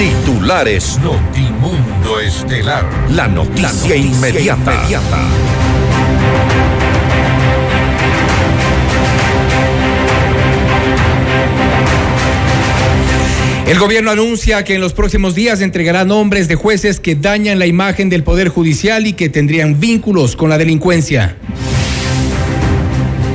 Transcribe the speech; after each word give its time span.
Titulares 0.00 0.98
Notimundo 1.02 2.20
Estelar. 2.20 2.86
La 3.10 3.28
noticia, 3.28 3.94
inmediata. 3.94 4.86
El 13.66 13.78
gobierno 13.78 14.10
anuncia 14.10 14.64
que 14.64 14.76
en 14.76 14.80
los 14.80 14.94
próximos 14.94 15.34
días 15.34 15.60
entregará 15.60 16.06
nombres 16.06 16.48
de 16.48 16.54
jueces 16.54 16.98
que 16.98 17.14
dañan 17.14 17.58
la 17.58 17.66
imagen 17.66 18.08
del 18.08 18.24
Poder 18.24 18.48
Judicial 18.48 19.06
y 19.06 19.12
que 19.12 19.28
tendrían 19.28 19.80
vínculos 19.80 20.34
con 20.34 20.48
la 20.48 20.56
delincuencia. 20.56 21.36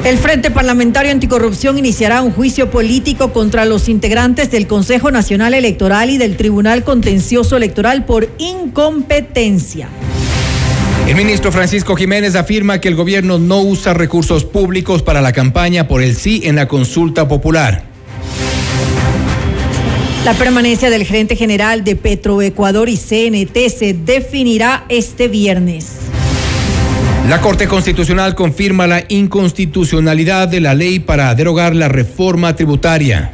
El 0.06 0.20
Frente 0.20 0.52
Parlamentario 0.52 1.12
Anticorrupción 1.12 1.80
iniciará 1.80 2.22
un 2.22 2.32
juicio 2.32 2.70
político 2.70 3.34
contra 3.34 3.66
los 3.66 3.90
integrantes 3.90 4.52
del 4.52 4.68
Consejo 4.68 5.10
Nacional 5.10 5.55
Electoral 5.55 6.12
y 6.12 6.20
del 6.20 6.38
Tribunal 6.38 6.84
Contencioso 6.84 7.58
Electoral 7.58 8.05
por 8.05 8.30
incompetencia. 8.38 9.90
El 11.08 11.16
ministro 11.16 11.52
Francisco 11.52 11.96
Jiménez 11.96 12.36
afirma 12.36 12.80
que 12.80 12.88
el 12.88 12.94
gobierno 12.94 13.40
no 13.40 13.62
usa 13.62 13.96
recursos 13.96 14.46
públicos 14.46 15.02
para 15.02 15.22
la 15.22 15.34
campaña 15.34 15.88
por 15.88 16.04
el 16.04 16.16
sí 16.16 16.41
en 16.44 16.55
la 16.55 16.68
consulta 16.68 17.27
popular. 17.27 17.84
La 20.24 20.35
permanencia 20.35 20.91
del 20.91 21.04
gerente 21.04 21.35
general 21.35 21.84
de 21.84 21.96
Petroecuador 21.96 22.90
y 22.90 22.98
CNT 22.98 23.58
se 23.76 23.94
definirá 23.94 24.85
este 24.88 25.27
viernes. 25.30 25.95
La 27.27 27.41
Corte 27.41 27.67
Constitucional 27.67 28.35
confirma 28.35 28.85
la 28.85 29.03
inconstitucionalidad 29.07 30.47
de 30.47 30.61
la 30.61 30.75
ley 30.75 30.99
para 30.99 31.34
derogar 31.34 31.75
la 31.75 31.88
reforma 31.88 32.55
tributaria. 32.55 33.31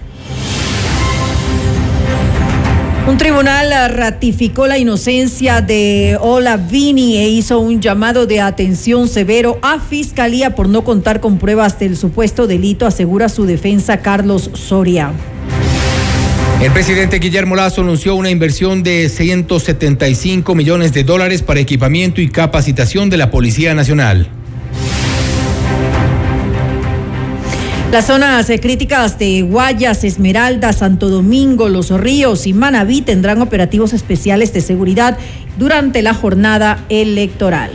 Un 3.05 3.17
tribunal 3.17 3.93
ratificó 3.93 4.65
la 4.67 4.77
inocencia 4.77 5.59
de 5.59 6.17
Ola 6.21 6.55
Vini 6.55 7.17
e 7.17 7.27
hizo 7.27 7.59
un 7.59 7.81
llamado 7.81 8.27
de 8.27 8.39
atención 8.39 9.09
severo 9.09 9.59
a 9.61 9.79
Fiscalía 9.81 10.55
por 10.55 10.69
no 10.69 10.85
contar 10.85 11.19
con 11.19 11.37
pruebas 11.37 11.77
del 11.77 11.97
supuesto 11.97 12.47
delito, 12.47 12.85
asegura 12.85 13.27
su 13.27 13.45
defensa 13.45 13.97
Carlos 13.97 14.51
Soria. 14.53 15.11
El 16.61 16.71
presidente 16.71 17.17
Guillermo 17.17 17.55
Lazo 17.55 17.81
anunció 17.81 18.13
una 18.13 18.29
inversión 18.29 18.83
de 18.83 19.09
175 19.09 20.53
millones 20.53 20.93
de 20.93 21.03
dólares 21.03 21.41
para 21.41 21.59
equipamiento 21.59 22.21
y 22.21 22.29
capacitación 22.29 23.09
de 23.09 23.17
la 23.17 23.31
Policía 23.31 23.73
Nacional. 23.73 24.27
Las 27.91 28.05
zonas 28.05 28.45
críticas 28.61 29.17
de 29.17 29.41
Guayas, 29.41 30.03
Esmeralda, 30.03 30.71
Santo 30.71 31.09
Domingo, 31.09 31.67
Los 31.67 31.89
Ríos 31.89 32.45
y 32.45 32.53
Manabí 32.53 33.01
tendrán 33.01 33.41
operativos 33.41 33.91
especiales 33.93 34.53
de 34.53 34.61
seguridad 34.61 35.17
durante 35.57 36.03
la 36.03 36.13
jornada 36.13 36.85
electoral. 36.89 37.71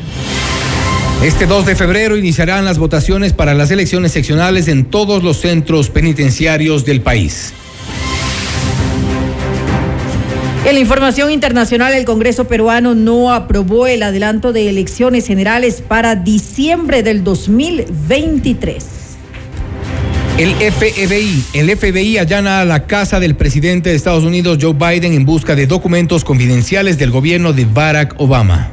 Este 1.25 1.47
2 1.47 1.67
de 1.67 1.75
febrero 1.75 2.17
iniciarán 2.17 2.64
las 2.64 2.79
votaciones 2.79 3.33
para 3.33 3.53
las 3.55 3.73
elecciones 3.73 4.12
seccionales 4.12 4.69
en 4.69 4.84
todos 4.84 5.25
los 5.25 5.39
centros 5.39 5.91
penitenciarios 5.91 6.84
del 6.84 7.01
país. 7.01 7.53
En 10.67 10.75
la 10.75 10.81
información 10.81 11.31
internacional, 11.31 11.95
el 11.95 12.05
Congreso 12.05 12.48
peruano 12.48 12.97
no 12.97 13.33
aprobó 13.33 13.86
el 13.86 14.03
adelanto 14.03 14.53
de 14.53 14.69
elecciones 14.69 15.25
generales 15.25 15.81
para 15.81 16.17
diciembre 16.17 17.05
del 17.05 17.23
2023. 17.23 18.84
El 20.39 20.55
FBI, 20.55 21.45
el 21.53 21.77
FBI 21.77 22.19
allana 22.19 22.62
a 22.62 22.64
la 22.64 22.89
casa 22.89 23.20
del 23.20 23.36
presidente 23.36 23.91
de 23.91 23.95
Estados 23.95 24.25
Unidos, 24.25 24.58
Joe 24.61 24.73
Biden, 24.73 25.12
en 25.12 25.25
busca 25.25 25.55
de 25.55 25.69
documentos 25.69 26.25
confidenciales 26.25 26.98
del 26.98 27.12
gobierno 27.12 27.53
de 27.53 27.64
Barack 27.64 28.17
Obama. 28.19 28.73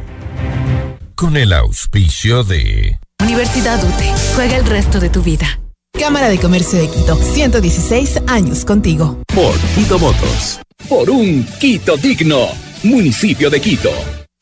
Con 1.14 1.38
el 1.38 1.54
auspicio 1.54 2.44
de 2.44 2.98
Universidad 3.22 3.78
UTE, 3.84 4.12
juega 4.36 4.58
el 4.58 4.66
resto 4.66 5.00
de 5.00 5.10
tu 5.10 5.22
vida. 5.22 5.60
Cámara 6.00 6.30
de 6.30 6.40
Comercio 6.40 6.80
de 6.80 6.90
Quito, 6.90 7.16
116 7.16 8.24
años 8.28 8.66
contigo. 8.66 9.20
Por 9.34 9.58
Quito 9.76 9.98
Motos 10.00 10.60
por 10.90 11.10
un 11.10 11.44
Quito 11.60 11.98
digno. 11.98 12.48
Municipio 12.84 13.50
de 13.50 13.60
Quito. 13.60 13.90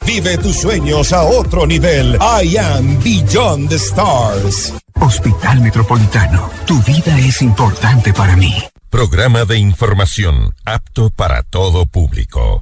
Vive 0.06 0.38
tus 0.38 0.58
sueños 0.58 1.14
a 1.14 1.24
otro 1.24 1.66
nivel. 1.66 2.18
I 2.20 2.58
am 2.58 3.02
Beyond 3.04 3.70
the 3.70 3.76
Stars. 3.76 4.74
Hospital 5.00 5.62
Metropolitano. 5.62 6.50
Tu 6.66 6.82
vida 6.82 7.18
es 7.20 7.42
importante 7.42 8.14
para 8.14 8.36
mí. 8.36 8.54
Programa 8.90 9.46
de 9.46 9.60
información 9.60 10.54
apto 10.66 11.12
para 11.12 11.44
todo 11.44 11.86
público. 11.86 12.62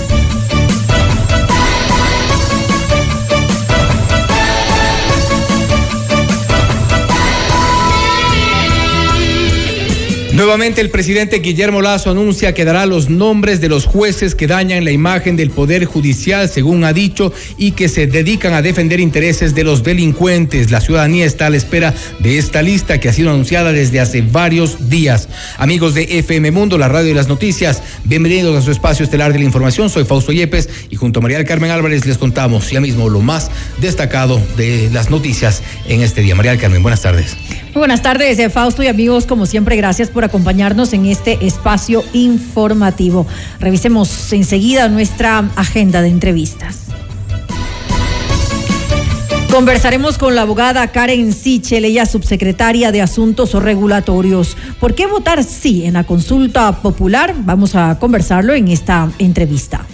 Nuevamente 10.41 10.81
el 10.81 10.89
presidente 10.89 11.37
Guillermo 11.37 11.83
Lazo 11.83 12.09
anuncia 12.09 12.55
que 12.55 12.65
dará 12.65 12.87
los 12.87 13.11
nombres 13.11 13.61
de 13.61 13.69
los 13.69 13.85
jueces 13.85 14.33
que 14.33 14.47
dañan 14.47 14.83
la 14.83 14.89
imagen 14.89 15.35
del 15.35 15.51
Poder 15.51 15.85
Judicial, 15.85 16.49
según 16.49 16.83
ha 16.83 16.93
dicho, 16.93 17.31
y 17.59 17.73
que 17.73 17.87
se 17.87 18.07
dedican 18.07 18.55
a 18.55 18.63
defender 18.63 18.99
intereses 18.99 19.53
de 19.53 19.63
los 19.63 19.83
delincuentes. 19.83 20.71
La 20.71 20.81
ciudadanía 20.81 21.25
está 21.25 21.45
a 21.45 21.51
la 21.51 21.57
espera 21.57 21.93
de 22.17 22.39
esta 22.39 22.63
lista 22.63 22.99
que 22.99 23.07
ha 23.07 23.13
sido 23.13 23.29
anunciada 23.29 23.71
desde 23.71 23.99
hace 23.99 24.23
varios 24.23 24.89
días. 24.89 25.29
Amigos 25.59 25.93
de 25.93 26.05
FM 26.17 26.49
Mundo, 26.49 26.79
la 26.79 26.87
radio 26.87 27.11
y 27.11 27.13
las 27.13 27.27
noticias, 27.27 27.83
bienvenidos 28.03 28.57
a 28.57 28.63
su 28.63 28.71
espacio 28.71 29.05
estelar 29.05 29.33
de 29.33 29.37
la 29.37 29.45
información. 29.45 29.91
Soy 29.91 30.05
Fausto 30.05 30.31
Yepes 30.31 30.69
y 30.89 30.95
junto 30.95 31.19
a 31.19 31.21
María 31.21 31.45
Carmen 31.45 31.69
Álvarez 31.69 32.07
les 32.07 32.17
contamos 32.17 32.71
ya 32.71 32.81
mismo 32.81 33.09
lo 33.09 33.19
más 33.19 33.51
destacado 33.77 34.41
de 34.57 34.89
las 34.91 35.11
noticias 35.11 35.61
en 35.87 36.01
este 36.01 36.21
día. 36.21 36.33
María 36.33 36.57
Carmen, 36.57 36.81
buenas 36.81 37.03
tardes. 37.03 37.37
Buenas 37.73 38.01
tardes, 38.01 38.37
eh, 38.37 38.49
Fausto 38.49 38.83
y 38.83 38.87
amigos. 38.87 39.25
Como 39.25 39.45
siempre, 39.45 39.77
gracias 39.77 40.09
por 40.09 40.25
acompañarnos 40.25 40.91
en 40.91 41.05
este 41.05 41.45
espacio 41.45 42.03
informativo. 42.11 43.25
Revisemos 43.61 44.33
enseguida 44.33 44.89
nuestra 44.89 45.49
agenda 45.55 46.01
de 46.01 46.09
entrevistas. 46.09 46.87
Conversaremos 49.49 50.17
con 50.17 50.35
la 50.35 50.41
abogada 50.43 50.87
Karen 50.91 51.31
Sichel, 51.33 51.85
ella 51.85 52.05
subsecretaria 52.05 52.91
de 52.91 53.01
Asuntos 53.01 53.53
Regulatorios. 53.53 54.57
¿Por 54.79 54.93
qué 54.93 55.07
votar 55.07 55.43
sí 55.43 55.85
en 55.85 55.93
la 55.93 56.03
consulta 56.03 56.81
popular? 56.81 57.33
Vamos 57.37 57.75
a 57.75 57.97
conversarlo 57.99 58.53
en 58.53 58.67
esta 58.67 59.09
entrevista. 59.17 59.85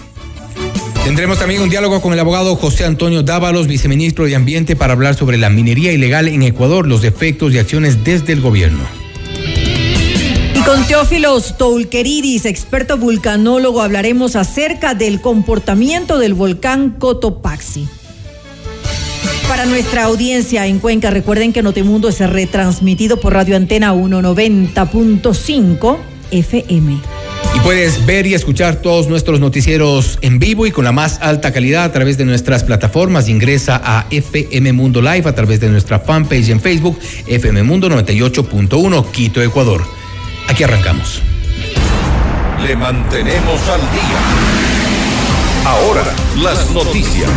Tendremos 1.08 1.40
también 1.40 1.62
un 1.62 1.70
diálogo 1.70 2.02
con 2.02 2.12
el 2.12 2.20
abogado 2.20 2.58
José 2.58 2.84
Antonio 2.84 3.24
Dávalos, 3.24 3.68
viceministro 3.68 4.26
de 4.26 4.36
Ambiente, 4.36 4.76
para 4.76 4.92
hablar 4.92 5.16
sobre 5.16 5.38
la 5.38 5.50
minería 5.50 5.94
ilegal 5.94 6.28
en 6.28 6.44
Ecuador, 6.44 6.86
los 6.86 7.02
defectos 7.02 7.54
y 7.54 7.60
acciones 7.60 8.04
desde 8.04 8.34
el 8.34 8.42
gobierno. 8.42 8.84
Y 10.54 10.60
con 10.66 10.86
Teófilos 10.86 11.58
Toulqueridis, 11.58 12.44
experto 12.44 12.98
vulcanólogo, 12.98 13.82
hablaremos 13.82 14.36
acerca 14.36 14.96
del 14.96 15.22
comportamiento 15.22 16.20
del 16.20 16.34
volcán 16.34 16.98
Cotopaxi. 17.00 17.88
Para 19.48 19.66
nuestra 19.66 20.04
audiencia 20.04 20.68
en 20.68 20.80
Cuenca, 20.80 21.10
recuerden 21.10 21.54
que 21.54 21.64
Notemundo 21.64 22.10
es 22.10 22.20
retransmitido 22.20 23.18
por 23.18 23.32
Radio 23.32 23.56
Antena 23.56 23.94
190.5 23.94 25.98
FM. 26.32 26.98
Y 27.58 27.60
puedes 27.62 28.06
ver 28.06 28.28
y 28.28 28.36
escuchar 28.36 28.76
todos 28.76 29.08
nuestros 29.08 29.40
noticieros 29.40 30.20
en 30.22 30.38
vivo 30.38 30.68
y 30.68 30.72
con 30.72 30.86
la 30.86 30.92
más 30.92 31.20
alta 31.24 31.52
calidad 31.52 31.86
a 31.86 31.92
través 31.92 32.16
de 32.16 32.24
nuestras 32.24 32.64
plataformas. 32.64 33.30
Ingresa 33.30 33.82
a 33.84 34.06
FM 34.12 34.74
Mundo 34.74 35.02
Live 35.02 35.28
a 35.28 35.34
través 35.34 35.60
de 35.60 35.68
nuestra 35.68 35.98
fanpage 35.98 36.50
en 36.50 36.62
Facebook, 36.62 37.00
FM 37.26 37.64
Mundo 37.64 37.90
98.1, 37.90 39.10
Quito, 39.10 39.42
Ecuador. 39.42 39.84
Aquí 40.48 40.64
arrancamos. 40.66 41.24
Le 42.64 42.76
mantenemos 42.76 43.60
al 43.70 43.82
día. 43.82 44.20
Ahora, 45.66 46.04
las 46.40 46.70
noticias. 46.70 47.32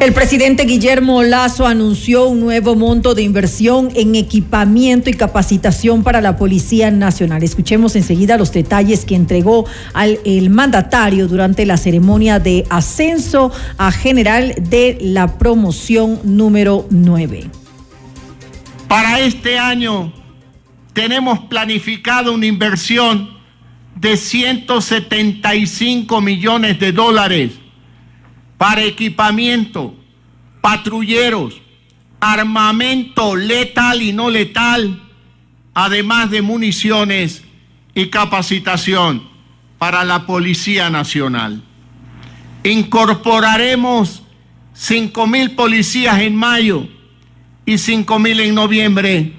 El 0.00 0.12
presidente 0.14 0.64
Guillermo 0.64 1.22
Lazo 1.22 1.66
anunció 1.66 2.26
un 2.26 2.40
nuevo 2.40 2.74
monto 2.74 3.14
de 3.14 3.20
inversión 3.20 3.90
en 3.94 4.14
equipamiento 4.14 5.10
y 5.10 5.12
capacitación 5.12 6.02
para 6.02 6.22
la 6.22 6.38
Policía 6.38 6.90
Nacional. 6.90 7.42
Escuchemos 7.42 7.94
enseguida 7.96 8.38
los 8.38 8.50
detalles 8.50 9.04
que 9.04 9.14
entregó 9.14 9.66
al 9.92 10.18
el 10.24 10.48
mandatario 10.48 11.28
durante 11.28 11.66
la 11.66 11.76
ceremonia 11.76 12.38
de 12.38 12.64
ascenso 12.70 13.52
a 13.76 13.92
general 13.92 14.54
de 14.70 14.96
la 15.02 15.36
promoción 15.36 16.18
número 16.24 16.86
9. 16.88 17.50
Para 18.88 19.20
este 19.20 19.58
año 19.58 20.14
tenemos 20.94 21.40
planificado 21.40 22.32
una 22.32 22.46
inversión 22.46 23.28
de 23.96 24.16
175 24.16 26.22
millones 26.22 26.80
de 26.80 26.92
dólares 26.92 27.50
para 28.60 28.84
equipamiento, 28.84 29.94
patrulleros, 30.60 31.62
armamento 32.20 33.34
letal 33.34 34.02
y 34.02 34.12
no 34.12 34.28
letal, 34.28 35.00
además 35.72 36.30
de 36.30 36.42
municiones 36.42 37.42
y 37.94 38.08
capacitación 38.08 39.22
para 39.78 40.04
la 40.04 40.26
Policía 40.26 40.90
Nacional. 40.90 41.62
Incorporaremos 42.62 44.24
5 44.74 45.26
mil 45.26 45.52
policías 45.52 46.20
en 46.20 46.36
mayo 46.36 46.86
y 47.64 47.78
5 47.78 48.18
mil 48.18 48.40
en 48.40 48.54
noviembre, 48.54 49.32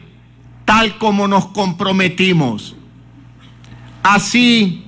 tal 0.66 0.98
como 0.98 1.28
nos 1.28 1.46
comprometimos. 1.50 2.76
Así 4.02 4.84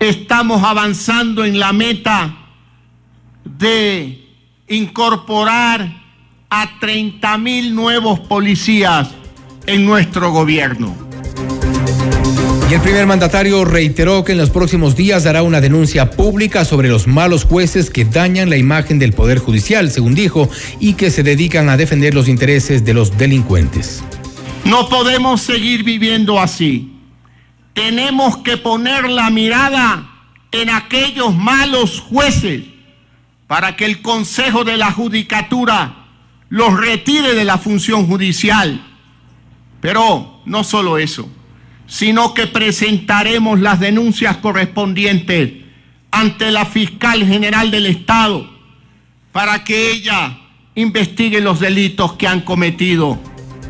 estamos 0.00 0.62
avanzando 0.64 1.46
en 1.46 1.58
la 1.58 1.72
meta 1.72 2.39
de 3.58 4.24
incorporar 4.68 6.00
a 6.48 6.78
30 6.80 7.38
mil 7.38 7.74
nuevos 7.74 8.20
policías 8.20 9.08
en 9.66 9.84
nuestro 9.84 10.32
gobierno. 10.32 10.94
Y 12.70 12.74
el 12.74 12.80
primer 12.80 13.04
mandatario 13.04 13.64
reiteró 13.64 14.22
que 14.22 14.32
en 14.32 14.38
los 14.38 14.50
próximos 14.50 14.94
días 14.94 15.24
dará 15.24 15.42
una 15.42 15.60
denuncia 15.60 16.12
pública 16.12 16.64
sobre 16.64 16.88
los 16.88 17.08
malos 17.08 17.44
jueces 17.44 17.90
que 17.90 18.04
dañan 18.04 18.48
la 18.48 18.56
imagen 18.56 19.00
del 19.00 19.12
Poder 19.12 19.38
Judicial, 19.38 19.90
según 19.90 20.14
dijo, 20.14 20.48
y 20.78 20.94
que 20.94 21.10
se 21.10 21.24
dedican 21.24 21.68
a 21.68 21.76
defender 21.76 22.14
los 22.14 22.28
intereses 22.28 22.84
de 22.84 22.94
los 22.94 23.18
delincuentes. 23.18 24.04
No 24.64 24.88
podemos 24.88 25.40
seguir 25.40 25.82
viviendo 25.82 26.38
así. 26.38 26.92
Tenemos 27.74 28.36
que 28.38 28.56
poner 28.56 29.08
la 29.08 29.30
mirada 29.30 30.08
en 30.52 30.70
aquellos 30.70 31.34
malos 31.34 32.00
jueces 32.00 32.62
para 33.50 33.74
que 33.74 33.84
el 33.84 34.00
Consejo 34.00 34.62
de 34.62 34.76
la 34.76 34.92
Judicatura 34.92 36.06
los 36.50 36.78
retire 36.78 37.34
de 37.34 37.44
la 37.44 37.58
función 37.58 38.06
judicial. 38.06 38.80
Pero 39.80 40.40
no 40.44 40.62
solo 40.62 40.98
eso, 40.98 41.28
sino 41.88 42.32
que 42.32 42.46
presentaremos 42.46 43.58
las 43.58 43.80
denuncias 43.80 44.36
correspondientes 44.36 45.64
ante 46.12 46.52
la 46.52 46.64
fiscal 46.64 47.26
general 47.26 47.72
del 47.72 47.86
Estado 47.86 48.48
para 49.32 49.64
que 49.64 49.90
ella 49.94 50.38
investigue 50.76 51.40
los 51.40 51.58
delitos 51.58 52.12
que 52.12 52.28
han 52.28 52.42
cometido 52.42 53.18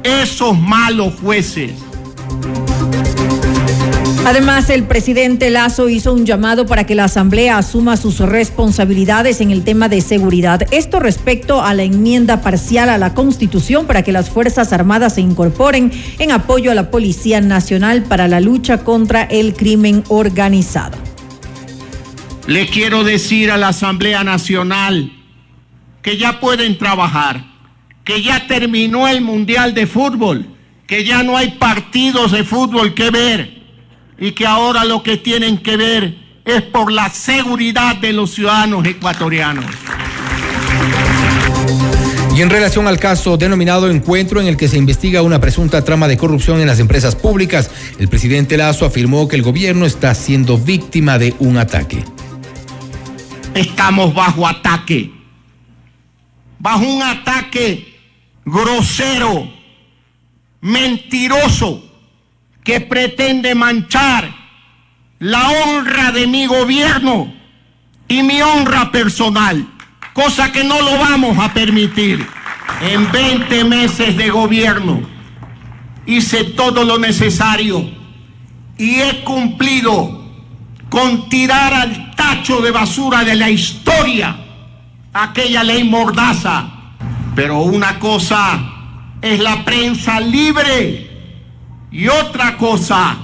esos 0.03 0.59
malos 0.59 1.15
jueces. 1.23 1.73
Además, 4.31 4.71
el 4.71 4.85
presidente 4.85 5.51
Lazo 5.51 5.89
hizo 5.89 6.15
un 6.15 6.25
llamado 6.25 6.65
para 6.65 6.87
que 6.87 6.95
la 6.95 7.03
Asamblea 7.07 7.59
asuma 7.59 7.97
sus 7.97 8.21
responsabilidades 8.21 9.41
en 9.41 9.51
el 9.51 9.65
tema 9.65 9.89
de 9.89 10.01
seguridad. 10.03 10.69
Esto 10.71 11.01
respecto 11.01 11.63
a 11.63 11.75
la 11.75 11.83
enmienda 11.83 12.41
parcial 12.41 12.91
a 12.91 12.97
la 12.97 13.13
Constitución 13.13 13.89
para 13.89 14.05
que 14.05 14.13
las 14.13 14.31
Fuerzas 14.31 14.73
Armadas 14.73 15.17
se 15.17 15.21
incorporen 15.21 15.91
en 16.21 16.31
apoyo 16.31 16.71
a 16.71 16.77
la 16.77 16.93
Policía 16.93 17.41
Nacional 17.41 18.05
para 18.05 18.29
la 18.29 18.39
lucha 18.39 18.85
contra 18.85 19.25
el 19.25 19.53
crimen 19.53 20.05
organizado. 20.07 20.97
Le 22.47 22.69
quiero 22.69 23.03
decir 23.03 23.51
a 23.51 23.57
la 23.57 23.71
Asamblea 23.71 24.23
Nacional 24.23 25.11
que 26.03 26.17
ya 26.19 26.39
pueden 26.39 26.79
trabajar, 26.79 27.47
que 28.05 28.23
ya 28.23 28.47
terminó 28.47 29.09
el 29.09 29.23
Mundial 29.23 29.75
de 29.75 29.89
Fútbol, 29.89 30.47
que 30.87 31.05
ya 31.05 31.25
no 31.25 31.37
hay 31.37 31.51
partidos 31.59 32.31
de 32.31 32.45
fútbol 32.45 32.95
que 32.95 33.11
ver 33.11 33.60
y 34.21 34.33
que 34.33 34.47
ahora 34.47 34.85
lo 34.85 35.03
que 35.03 35.17
tienen 35.17 35.59
que 35.59 35.77
ver 35.77 36.15
es 36.45 36.63
por 36.63 36.93
la 36.93 37.09
seguridad 37.09 37.97
de 37.97 38.13
los 38.13 38.33
ciudadanos 38.33 38.87
ecuatorianos. 38.87 39.65
Y 42.37 42.43
en 42.43 42.51
relación 42.51 42.87
al 42.87 42.99
caso 42.99 43.37
denominado 43.37 43.91
encuentro 43.91 44.41
en 44.41 44.47
el 44.47 44.57
que 44.57 44.69
se 44.69 44.79
investiga 44.79 45.23
una 45.23 45.41
presunta 45.41 45.85
trama 45.85 46.07
de 46.07 46.17
corrupción 46.17 46.61
en 46.61 46.67
las 46.67 46.79
empresas 46.79 47.17
públicas, 47.17 47.71
el 47.99 48.09
presidente 48.09 48.57
Lazo 48.57 48.87
afirmó 48.87 49.27
que 49.27 49.37
el 49.37 49.43
gobierno 49.43 49.85
está 49.85 50.15
siendo 50.15 50.57
víctima 50.57 51.19
de 51.19 51.35
un 51.39 51.57
ataque. 51.59 52.05
Estamos 53.55 54.15
bajo 54.15 54.47
ataque, 54.47 55.13
bajo 56.59 56.85
un 56.85 57.03
ataque 57.03 57.99
grosero, 58.45 59.51
mentiroso, 60.61 61.90
que 62.65 62.81
pretende 62.81 63.55
manchar 63.55 64.35
la 65.19 65.51
honra 65.51 66.13
de 66.13 66.27
mi 66.27 66.47
gobierno 66.47 67.33
y 68.09 68.23
mi 68.23 68.41
honra 68.43 68.91
personal, 68.91 69.67
cosa 70.13 70.51
que 70.51 70.65
no 70.65 70.81
lo 70.81 70.99
vamos 70.99 71.39
a 71.39 71.53
permitir. 71.53 72.27
En 72.81 73.11
20 73.13 73.65
meses 73.65 74.17
de 74.17 74.31
gobierno 74.31 75.03
hice 76.07 76.45
todo 76.45 76.85
lo 76.85 76.99
necesario 76.99 77.89
y 78.79 79.01
he 79.01 79.23
cumplido 79.23 80.25
con 80.89 81.29
tirar 81.29 81.75
al 81.75 82.15
tacho 82.17 82.61
de 82.61 82.71
basura 82.71 83.25
de 83.25 83.37
la 83.37 83.51
historia 83.51 84.37
aquella 85.13 85.63
ley 85.63 85.85
mordaza. 85.85 86.71
Pero 87.35 87.61
una 87.61 87.99
cosa 87.99 88.59
es 89.21 89.39
la 89.41 89.65
prensa 89.65 90.19
libre 90.21 91.10
y 91.91 92.09
otra 92.09 92.57
cosa 92.57 93.17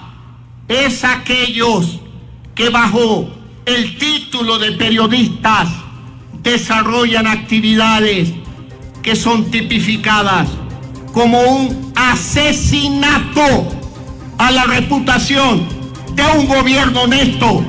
es 0.68 1.04
aquellos 1.04 2.00
que 2.54 2.68
bajo 2.68 3.28
el 3.64 3.96
título 3.98 4.58
de 4.58 4.72
periodistas 4.72 5.68
desarrollan 6.42 7.26
actividades 7.26 8.32
que 9.02 9.14
son 9.14 9.50
tipificadas 9.50 10.48
como 11.12 11.40
un 11.40 11.92
asesinato 11.94 13.68
a 14.38 14.50
la 14.50 14.64
reputación 14.64 15.66
de 16.14 16.22
un 16.38 16.46
gobierno 16.46 17.02
honesto. 17.02 17.64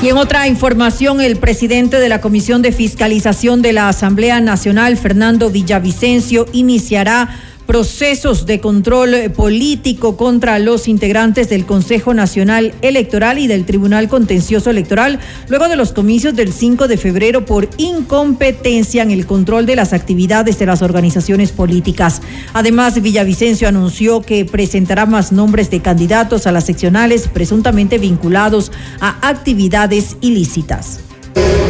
Y 0.00 0.08
en 0.10 0.16
otra 0.16 0.46
información, 0.46 1.20
el 1.20 1.36
presidente 1.36 1.98
de 1.98 2.08
la 2.08 2.20
Comisión 2.20 2.62
de 2.62 2.70
Fiscalización 2.70 3.62
de 3.62 3.72
la 3.72 3.88
Asamblea 3.88 4.40
Nacional, 4.40 4.96
Fernando 4.96 5.50
Villavicencio, 5.50 6.46
iniciará 6.52 7.47
procesos 7.68 8.46
de 8.46 8.60
control 8.60 9.30
político 9.36 10.16
contra 10.16 10.58
los 10.58 10.88
integrantes 10.88 11.50
del 11.50 11.66
Consejo 11.66 12.14
Nacional 12.14 12.72
Electoral 12.80 13.38
y 13.38 13.46
del 13.46 13.66
Tribunal 13.66 14.08
Contencioso 14.08 14.70
Electoral 14.70 15.20
luego 15.48 15.68
de 15.68 15.76
los 15.76 15.92
comicios 15.92 16.34
del 16.34 16.54
5 16.54 16.88
de 16.88 16.96
febrero 16.96 17.44
por 17.44 17.68
incompetencia 17.76 19.02
en 19.02 19.10
el 19.10 19.26
control 19.26 19.66
de 19.66 19.76
las 19.76 19.92
actividades 19.92 20.58
de 20.58 20.64
las 20.64 20.80
organizaciones 20.80 21.52
políticas. 21.52 22.22
Además, 22.54 23.02
Villavicencio 23.02 23.68
anunció 23.68 24.22
que 24.22 24.46
presentará 24.46 25.04
más 25.04 25.30
nombres 25.30 25.70
de 25.70 25.82
candidatos 25.82 26.46
a 26.46 26.52
las 26.52 26.64
seccionales 26.64 27.28
presuntamente 27.28 27.98
vinculados 27.98 28.72
a 28.98 29.28
actividades 29.28 30.16
ilícitas. 30.22 31.00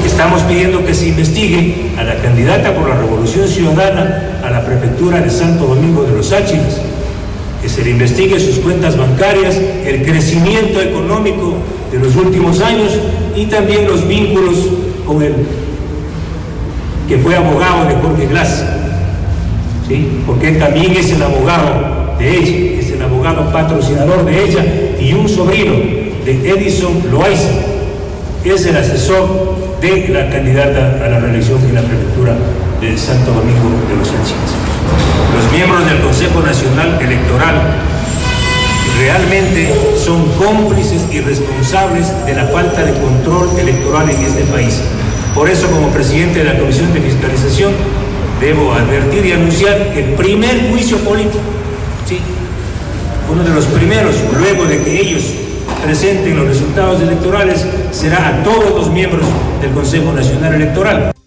Estamos 0.05 0.43
pidiendo 0.43 0.85
que 0.85 0.95
se 0.95 1.09
investigue 1.09 1.93
a 1.97 2.03
la 2.03 2.17
candidata 2.17 2.75
por 2.75 2.89
la 2.89 2.97
Revolución 2.97 3.47
Ciudadana 3.47 4.41
a 4.43 4.51
la 4.51 4.65
prefectura 4.65 5.21
de 5.21 5.31
Santo 5.31 5.67
Domingo 5.67 6.03
de 6.03 6.17
los 6.17 6.33
Áchiles, 6.33 6.81
que 7.63 7.69
se 7.69 7.85
le 7.85 7.91
investigue 7.91 8.39
sus 8.41 8.59
cuentas 8.59 8.97
bancarias, 8.97 9.57
el 9.85 10.03
crecimiento 10.05 10.81
económico 10.81 11.55
de 11.93 11.99
los 11.99 12.17
últimos 12.17 12.61
años 12.61 12.93
y 13.37 13.47
también 13.47 13.87
los 13.87 14.07
vínculos 14.07 14.57
con 15.07 15.23
el 15.23 15.35
que 17.09 17.19
fue 17.19 17.35
abogado 17.37 17.87
de 17.87 17.95
Jorge 17.95 18.27
Glass, 18.27 18.65
porque 20.27 20.49
él 20.49 20.59
también 20.59 20.93
es 20.93 21.11
el 21.13 21.23
abogado 21.23 22.17
de 22.19 22.37
ella, 22.37 22.81
es 22.81 22.91
el 22.91 23.03
abogado 23.03 23.51
patrocinador 23.51 24.25
de 24.25 24.45
ella 24.45 24.65
y 25.01 25.13
un 25.15 25.29
sobrino 25.29 25.73
de 26.25 26.51
Edison 26.51 27.03
Loaiza, 27.11 27.49
es 28.45 28.67
el 28.67 28.77
asesor 28.77 29.79
de 29.81 30.09
la 30.09 30.31
candidata 30.31 31.05
a 31.05 31.09
la 31.09 31.21
reelección 31.21 31.61
en 31.65 31.75
la 31.75 31.83
prefectura 31.83 32.37
de 32.81 32.97
Santo 32.97 33.33
Domingo 33.33 33.71
de 33.89 33.97
los 33.97 34.09
Ángeles. 34.09 34.51
Los 35.35 35.53
miembros 35.53 35.85
del 35.87 36.01
Consejo 36.01 36.41
Nacional 36.41 36.99
Electoral 37.01 37.77
realmente 38.99 39.73
son 39.97 40.25
cómplices 40.33 41.03
y 41.13 41.21
responsables 41.21 42.07
de 42.27 42.35
la 42.35 42.47
falta 42.47 42.85
de 42.85 42.93
control 42.93 43.51
electoral 43.59 44.09
en 44.11 44.23
este 44.23 44.43
país. 44.45 44.81
Por 45.35 45.49
eso, 45.49 45.69
como 45.69 45.89
presidente 45.89 46.41
de 46.41 46.45
la 46.47 46.59
Comisión 46.59 46.93
de 46.93 47.01
Fiscalización, 47.01 47.73
debo 48.41 48.73
advertir 48.73 49.27
y 49.27 49.33
anunciar 49.33 49.93
que 49.93 50.05
el 50.05 50.15
primer 50.15 50.71
juicio 50.71 50.97
político, 50.99 51.39
sí, 52.07 52.19
uno 53.31 53.45
de 53.45 53.51
los 53.51 53.67
primeros, 53.67 54.15
luego 54.39 54.65
de 54.65 54.83
que 54.83 55.01
ellos 55.01 55.23
presenten 55.83 56.37
los 56.37 56.49
resultados 56.49 57.01
electorales, 57.01 57.67
será 57.91 58.29
a 58.29 58.43
todos 58.43 58.75
los 58.75 58.91
miembros 58.91 59.27
del 59.61 59.71
Consejo 59.73 60.13
Nacional 60.13 60.55
Electoral. 60.55 61.18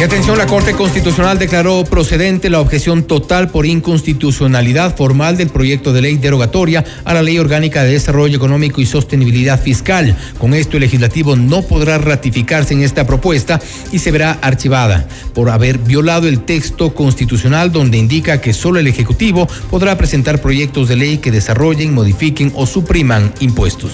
Y 0.00 0.02
atención, 0.02 0.38
la 0.38 0.46
Corte 0.46 0.72
Constitucional 0.72 1.38
declaró 1.38 1.84
procedente 1.84 2.48
la 2.48 2.60
objeción 2.60 3.02
total 3.02 3.50
por 3.50 3.66
inconstitucionalidad 3.66 4.96
formal 4.96 5.36
del 5.36 5.50
proyecto 5.50 5.92
de 5.92 6.00
ley 6.00 6.16
derogatoria 6.16 6.86
a 7.04 7.12
la 7.12 7.22
Ley 7.22 7.38
Orgánica 7.38 7.84
de 7.84 7.92
Desarrollo 7.92 8.34
Económico 8.34 8.80
y 8.80 8.86
Sostenibilidad 8.86 9.60
Fiscal. 9.60 10.16
Con 10.38 10.54
esto, 10.54 10.78
el 10.78 10.84
legislativo 10.84 11.36
no 11.36 11.60
podrá 11.60 11.98
ratificarse 11.98 12.72
en 12.72 12.82
esta 12.82 13.06
propuesta 13.06 13.60
y 13.92 13.98
se 13.98 14.10
verá 14.10 14.38
archivada 14.40 15.06
por 15.34 15.50
haber 15.50 15.76
violado 15.76 16.28
el 16.28 16.46
texto 16.46 16.94
constitucional 16.94 17.70
donde 17.70 17.98
indica 17.98 18.40
que 18.40 18.54
solo 18.54 18.78
el 18.78 18.86
Ejecutivo 18.86 19.48
podrá 19.68 19.98
presentar 19.98 20.40
proyectos 20.40 20.88
de 20.88 20.96
ley 20.96 21.18
que 21.18 21.30
desarrollen, 21.30 21.92
modifiquen 21.92 22.54
o 22.56 22.66
supriman 22.66 23.34
impuestos. 23.40 23.92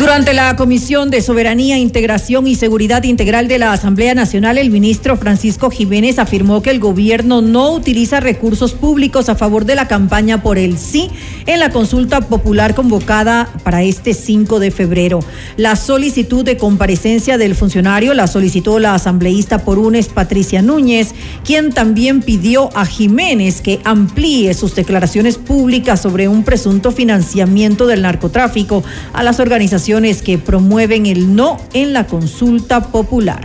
Durante 0.00 0.32
la 0.32 0.56
Comisión 0.56 1.10
de 1.10 1.20
Soberanía, 1.20 1.76
Integración 1.76 2.46
y 2.46 2.54
Seguridad 2.54 3.02
Integral 3.02 3.48
de 3.48 3.58
la 3.58 3.74
Asamblea 3.74 4.14
Nacional, 4.14 4.56
el 4.56 4.70
ministro 4.70 5.14
Francisco 5.18 5.70
Jiménez 5.70 6.18
afirmó 6.18 6.62
que 6.62 6.70
el 6.70 6.80
gobierno 6.80 7.42
no 7.42 7.74
utiliza 7.74 8.18
recursos 8.18 8.72
públicos 8.72 9.28
a 9.28 9.34
favor 9.34 9.66
de 9.66 9.74
la 9.74 9.88
campaña 9.88 10.42
por 10.42 10.56
el 10.56 10.78
sí 10.78 11.10
en 11.44 11.60
la 11.60 11.68
consulta 11.68 12.22
popular 12.22 12.74
convocada 12.74 13.50
para 13.62 13.82
este 13.82 14.14
5 14.14 14.58
de 14.58 14.70
febrero. 14.70 15.20
La 15.58 15.76
solicitud 15.76 16.46
de 16.46 16.56
comparecencia 16.56 17.36
del 17.36 17.54
funcionario 17.54 18.14
la 18.14 18.26
solicitó 18.26 18.78
la 18.78 18.94
asambleísta 18.94 19.64
por 19.64 19.78
UNES 19.78 20.08
Patricia 20.08 20.62
Núñez, 20.62 21.14
quien 21.44 21.74
también 21.74 22.22
pidió 22.22 22.70
a 22.74 22.86
Jiménez 22.86 23.60
que 23.60 23.80
amplíe 23.84 24.54
sus 24.54 24.74
declaraciones 24.74 25.36
públicas 25.36 26.00
sobre 26.00 26.26
un 26.26 26.42
presunto 26.42 26.90
financiamiento 26.90 27.86
del 27.86 28.00
narcotráfico 28.00 28.82
a 29.12 29.22
las 29.22 29.40
organizaciones 29.40 29.89
que 29.90 30.38
promueven 30.38 31.06
el 31.06 31.34
no 31.34 31.56
en 31.72 31.92
la 31.92 32.06
consulta 32.06 32.92
popular. 32.92 33.40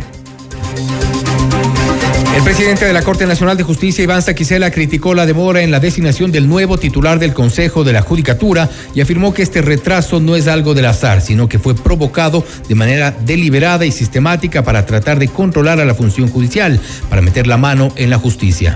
El 2.37 2.43
presidente 2.43 2.85
de 2.85 2.93
la 2.93 3.01
Corte 3.01 3.25
Nacional 3.25 3.57
de 3.57 3.63
Justicia, 3.63 4.03
Iván 4.03 4.21
Saquicela, 4.21 4.69
criticó 4.69 5.15
la 5.15 5.25
demora 5.25 5.63
en 5.63 5.71
la 5.71 5.79
designación 5.79 6.31
del 6.31 6.47
nuevo 6.47 6.77
titular 6.77 7.17
del 7.17 7.33
Consejo 7.33 7.83
de 7.83 7.93
la 7.93 8.03
Judicatura 8.03 8.69
y 8.93 9.01
afirmó 9.01 9.33
que 9.33 9.41
este 9.41 9.63
retraso 9.63 10.19
no 10.19 10.35
es 10.35 10.47
algo 10.47 10.75
del 10.75 10.85
azar, 10.85 11.21
sino 11.21 11.49
que 11.49 11.57
fue 11.57 11.73
provocado 11.73 12.45
de 12.69 12.75
manera 12.75 13.09
deliberada 13.25 13.87
y 13.87 13.91
sistemática 13.91 14.63
para 14.63 14.85
tratar 14.85 15.17
de 15.17 15.29
controlar 15.29 15.79
a 15.79 15.85
la 15.85 15.95
función 15.95 16.29
judicial, 16.29 16.79
para 17.09 17.23
meter 17.23 17.47
la 17.47 17.57
mano 17.57 17.91
en 17.95 18.11
la 18.11 18.19
justicia. 18.19 18.75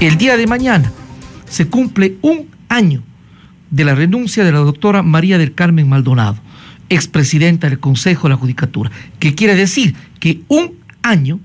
El 0.00 0.16
día 0.16 0.38
de 0.38 0.46
mañana 0.46 0.90
se 1.50 1.68
cumple 1.68 2.14
un 2.22 2.48
año 2.70 3.02
de 3.70 3.84
la 3.84 3.94
renuncia 3.94 4.44
de 4.44 4.52
la 4.52 4.58
doctora 4.58 5.02
María 5.02 5.38
del 5.38 5.54
Carmen 5.54 5.88
Maldonado, 5.88 6.36
expresidenta 6.88 7.68
del 7.68 7.80
Consejo 7.80 8.28
de 8.28 8.34
la 8.34 8.40
Judicatura, 8.40 8.90
que 9.18 9.34
quiere 9.34 9.54
decir 9.54 9.94
que 10.18 10.40
un 10.48 10.74
año 11.02 11.40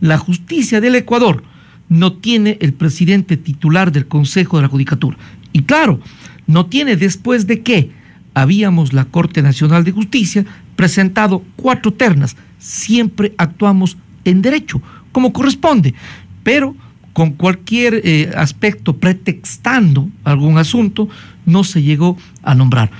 la 0.00 0.18
justicia 0.18 0.80
del 0.80 0.94
Ecuador 0.94 1.42
no 1.88 2.14
tiene 2.14 2.58
el 2.60 2.72
presidente 2.72 3.36
titular 3.36 3.92
del 3.92 4.06
Consejo 4.06 4.56
de 4.56 4.62
la 4.62 4.68
Judicatura. 4.68 5.16
Y 5.52 5.62
claro, 5.62 6.00
no 6.46 6.66
tiene 6.66 6.96
después 6.96 7.46
de 7.46 7.62
que 7.62 7.90
habíamos 8.34 8.92
la 8.92 9.06
Corte 9.06 9.42
Nacional 9.42 9.84
de 9.84 9.92
Justicia 9.92 10.44
presentado 10.74 11.42
cuatro 11.56 11.92
ternas. 11.92 12.36
Siempre 12.58 13.34
actuamos 13.38 13.96
en 14.24 14.42
derecho, 14.42 14.82
como 15.12 15.32
corresponde, 15.32 15.94
pero 16.42 16.76
con 17.12 17.30
cualquier 17.30 18.02
eh, 18.04 18.30
aspecto 18.36 18.98
pretextando 18.98 20.10
algún 20.22 20.58
asunto, 20.58 21.08
no 21.46 21.64
se 21.64 21.82
llegó 21.82 22.18
a 22.42 22.54
nombrar. 22.54 22.90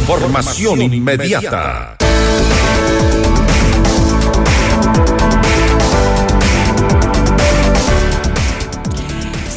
Información 0.00 0.82
inmediata. 0.82 1.96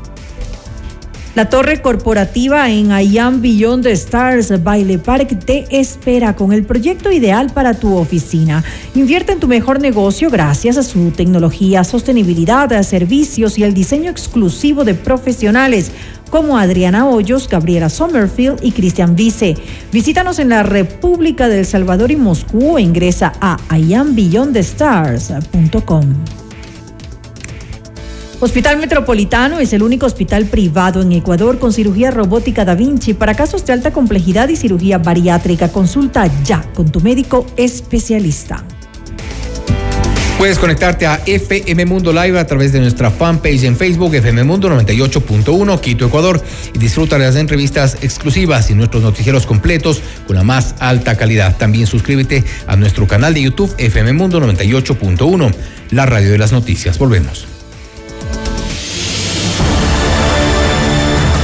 La 1.34 1.48
torre 1.48 1.80
corporativa 1.80 2.70
en 2.70 2.92
Ayam 2.92 3.40
Beyond 3.40 3.84
the 3.84 3.92
Stars 3.92 4.62
Baile 4.62 4.98
Park 4.98 5.46
te 5.46 5.64
espera 5.70 6.36
con 6.36 6.52
el 6.52 6.64
proyecto 6.64 7.10
ideal 7.10 7.50
para 7.54 7.72
tu 7.72 7.96
oficina. 7.96 8.62
Invierte 8.94 9.32
en 9.32 9.40
tu 9.40 9.48
mejor 9.48 9.80
negocio 9.80 10.28
gracias 10.28 10.76
a 10.76 10.82
su 10.82 11.10
tecnología, 11.10 11.84
sostenibilidad, 11.84 12.82
servicios 12.82 13.56
y 13.56 13.64
el 13.64 13.72
diseño 13.72 14.10
exclusivo 14.10 14.84
de 14.84 14.92
profesionales 14.92 15.90
como 16.32 16.56
Adriana 16.56 17.06
Hoyos, 17.06 17.46
Gabriela 17.46 17.90
Sommerfield 17.90 18.64
y 18.64 18.72
Cristian 18.72 19.14
Vice. 19.14 19.54
Visítanos 19.92 20.38
en 20.38 20.48
la 20.48 20.62
República 20.62 21.46
del 21.46 21.66
Salvador 21.66 22.10
y 22.10 22.16
Moscú 22.16 22.76
o 22.76 22.78
ingresa 22.78 23.34
a 23.38 23.58
iambeyondthestars.com. 23.78 26.14
Hospital 28.40 28.78
Metropolitano 28.78 29.58
es 29.58 29.74
el 29.74 29.82
único 29.82 30.06
hospital 30.06 30.46
privado 30.46 31.02
en 31.02 31.12
Ecuador 31.12 31.58
con 31.58 31.70
cirugía 31.70 32.10
robótica 32.10 32.64
Da 32.64 32.74
Vinci 32.74 33.12
para 33.12 33.34
casos 33.34 33.66
de 33.66 33.74
alta 33.74 33.92
complejidad 33.92 34.48
y 34.48 34.56
cirugía 34.56 34.96
bariátrica. 34.96 35.68
Consulta 35.68 36.30
ya 36.42 36.64
con 36.74 36.90
tu 36.90 37.02
médico 37.02 37.44
especialista. 37.58 38.64
Puedes 40.42 40.58
conectarte 40.58 41.06
a 41.06 41.22
FM 41.24 41.86
Mundo 41.86 42.12
Live 42.12 42.36
a 42.36 42.44
través 42.44 42.72
de 42.72 42.80
nuestra 42.80 43.12
fanpage 43.12 43.62
en 43.62 43.76
Facebook, 43.76 44.12
FM 44.16 44.42
Mundo 44.42 44.68
98.1, 44.70 45.80
Quito, 45.80 46.06
Ecuador, 46.06 46.42
y 46.74 46.78
disfruta 46.80 47.16
de 47.16 47.26
las 47.26 47.36
entrevistas 47.36 47.98
exclusivas 48.02 48.68
y 48.68 48.74
nuestros 48.74 49.04
noticieros 49.04 49.46
completos 49.46 50.02
con 50.26 50.34
la 50.34 50.42
más 50.42 50.74
alta 50.80 51.16
calidad. 51.16 51.56
También 51.58 51.86
suscríbete 51.86 52.42
a 52.66 52.74
nuestro 52.74 53.06
canal 53.06 53.34
de 53.34 53.42
YouTube, 53.42 53.72
FM 53.78 54.14
Mundo 54.14 54.40
98.1, 54.40 55.54
la 55.92 56.06
radio 56.06 56.32
de 56.32 56.38
las 56.38 56.50
noticias. 56.50 56.98
Volvemos. 56.98 57.51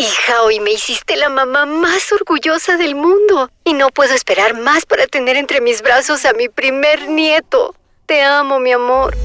Hija, 0.00 0.42
hoy 0.44 0.60
me 0.60 0.70
hiciste 0.70 1.16
la 1.16 1.28
mamá 1.28 1.66
más 1.66 2.12
orgullosa 2.12 2.76
del 2.76 2.94
mundo 2.94 3.50
y 3.64 3.74
no 3.74 3.88
puedo 3.88 4.14
esperar 4.14 4.56
más 4.56 4.86
para 4.86 5.08
tener 5.08 5.36
entre 5.36 5.60
mis 5.60 5.82
brazos 5.82 6.24
a 6.24 6.32
mi 6.34 6.48
primer 6.48 7.08
nieto. 7.08 7.74
Te 8.06 8.22
amo, 8.22 8.60
mi 8.60 8.70
amor. 8.70 9.16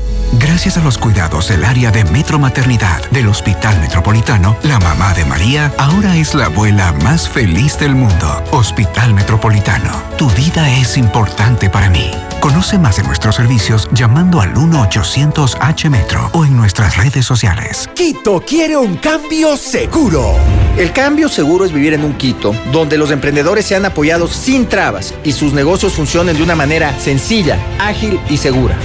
Gracias 0.63 0.81
a 0.81 0.85
los 0.85 0.97
cuidados 0.97 1.49
del 1.49 1.65
área 1.65 1.91
de 1.91 2.05
Metro 2.05 2.39
Maternidad 2.39 3.05
del 3.11 3.27
Hospital 3.27 3.77
Metropolitano, 3.81 4.55
la 4.63 4.79
mamá 4.79 5.13
de 5.13 5.25
María 5.25 5.73
ahora 5.77 6.15
es 6.15 6.33
la 6.33 6.45
abuela 6.45 6.93
más 7.03 7.27
feliz 7.27 7.77
del 7.77 7.95
mundo. 7.95 8.41
Hospital 8.51 9.13
Metropolitano, 9.13 9.91
tu 10.17 10.29
vida 10.29 10.71
es 10.79 10.95
importante 10.95 11.69
para 11.69 11.89
mí. 11.89 12.11
Conoce 12.39 12.77
más 12.77 12.95
de 12.95 13.03
nuestros 13.03 13.35
servicios 13.35 13.89
llamando 13.91 14.39
al 14.39 14.53
1-800-H-Metro 14.53 16.29
o 16.31 16.45
en 16.45 16.55
nuestras 16.55 16.95
redes 16.95 17.25
sociales. 17.25 17.89
Quito 17.93 18.39
quiere 18.39 18.77
un 18.77 18.95
cambio 18.95 19.57
seguro. 19.57 20.33
El 20.77 20.93
cambio 20.93 21.27
seguro 21.27 21.65
es 21.65 21.73
vivir 21.73 21.91
en 21.91 22.05
un 22.05 22.13
Quito 22.13 22.55
donde 22.71 22.97
los 22.97 23.11
emprendedores 23.11 23.65
sean 23.65 23.83
apoyados 23.83 24.31
sin 24.31 24.69
trabas 24.69 25.13
y 25.25 25.33
sus 25.33 25.51
negocios 25.51 25.91
funcionen 25.91 26.37
de 26.37 26.43
una 26.43 26.55
manera 26.55 26.97
sencilla, 27.01 27.59
ágil 27.79 28.17
y 28.29 28.37
segura. 28.37 28.77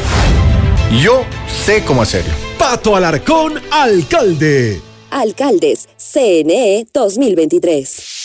Yo 0.91 1.25
sé 1.47 1.85
cómo 1.85 2.01
hacerlo. 2.03 2.33
Pato 2.59 2.97
Alarcón, 2.97 3.61
alcalde. 3.71 4.81
Alcaldes, 5.11 5.89
CNE 5.97 6.87
2023. 6.93 8.23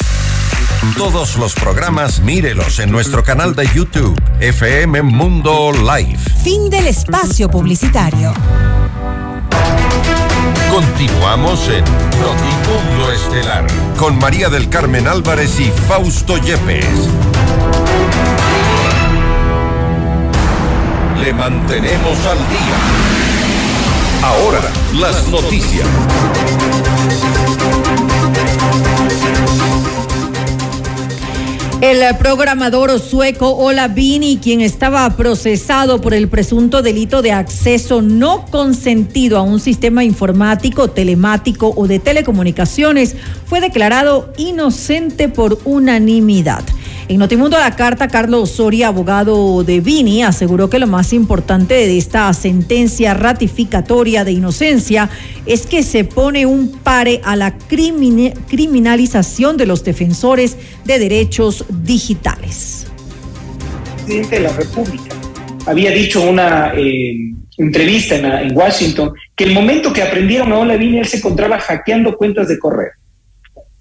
Todos 0.97 1.37
los 1.37 1.53
programas 1.55 2.21
mírelos 2.21 2.79
en 2.79 2.91
nuestro 2.91 3.23
canal 3.23 3.53
de 3.55 3.67
YouTube, 3.73 4.17
FM 4.39 5.01
Mundo 5.01 5.71
Live. 5.73 6.19
Fin 6.43 6.69
del 6.69 6.87
espacio 6.87 7.49
publicitario. 7.49 8.33
Continuamos 10.71 11.67
en 11.67 11.83
Notimundo 11.83 13.11
Estelar 13.11 13.67
con 13.97 14.17
María 14.17 14.49
del 14.49 14.69
Carmen 14.69 15.07
Álvarez 15.07 15.59
y 15.59 15.69
Fausto 15.87 16.37
Yepes. 16.37 17.09
Le 21.23 21.31
mantenemos 21.31 22.25
al 22.25 22.37
día. 22.37 22.75
Ahora, 24.23 24.59
las 24.99 25.25
noticias. 25.29 25.87
El 31.79 32.17
programador 32.17 32.99
sueco 32.99 33.51
Ola 33.51 33.87
Bini, 33.87 34.37
quien 34.37 34.59
estaba 34.59 35.09
procesado 35.15 36.01
por 36.01 36.13
el 36.13 36.27
presunto 36.27 36.81
delito 36.81 37.21
de 37.21 37.31
acceso 37.31 38.01
no 38.01 38.45
consentido 38.47 39.37
a 39.37 39.43
un 39.43 39.61
sistema 39.61 40.03
informático, 40.03 40.89
telemático 40.89 41.71
o 41.73 41.87
de 41.87 41.99
telecomunicaciones, 41.99 43.15
fue 43.45 43.61
declarado 43.61 44.33
inocente 44.37 45.29
por 45.29 45.57
unanimidad. 45.63 46.65
En 47.09 47.19
Notimundo 47.19 47.57
la 47.57 47.75
Carta, 47.75 48.07
Carlos 48.07 48.51
Soria, 48.51 48.87
abogado 48.87 49.65
de 49.65 49.81
Vini, 49.81 50.23
aseguró 50.23 50.69
que 50.69 50.79
lo 50.79 50.87
más 50.87 51.11
importante 51.11 51.73
de 51.73 51.97
esta 51.97 52.33
sentencia 52.33 53.13
ratificatoria 53.13 54.23
de 54.23 54.31
inocencia 54.31 55.09
es 55.45 55.65
que 55.65 55.83
se 55.83 56.05
pone 56.05 56.45
un 56.45 56.71
pare 56.71 57.19
a 57.25 57.35
la 57.35 57.57
criminalización 57.57 59.57
de 59.57 59.65
los 59.65 59.83
defensores 59.83 60.55
de 60.85 60.97
derechos 60.97 61.65
digitales. 61.69 62.87
Presidente 64.05 64.35
de 64.35 64.41
la 64.43 64.53
República 64.53 65.13
había 65.65 65.91
dicho 65.91 66.23
en 66.23 66.29
una 66.29 66.71
eh, 66.73 67.17
entrevista 67.57 68.15
en, 68.15 68.55
Washington 68.55 69.11
que 69.35 69.43
el 69.43 69.53
momento 69.53 69.91
que 69.91 70.03
aprendieron 70.03 70.53
a 70.53 70.59
Ola 70.59 70.77
Vini, 70.77 70.99
él 70.99 71.05
se 71.05 71.17
encontraba 71.17 71.59
hackeando 71.59 72.15
cuentas 72.15 72.47
de 72.47 72.57
correo 72.57 72.91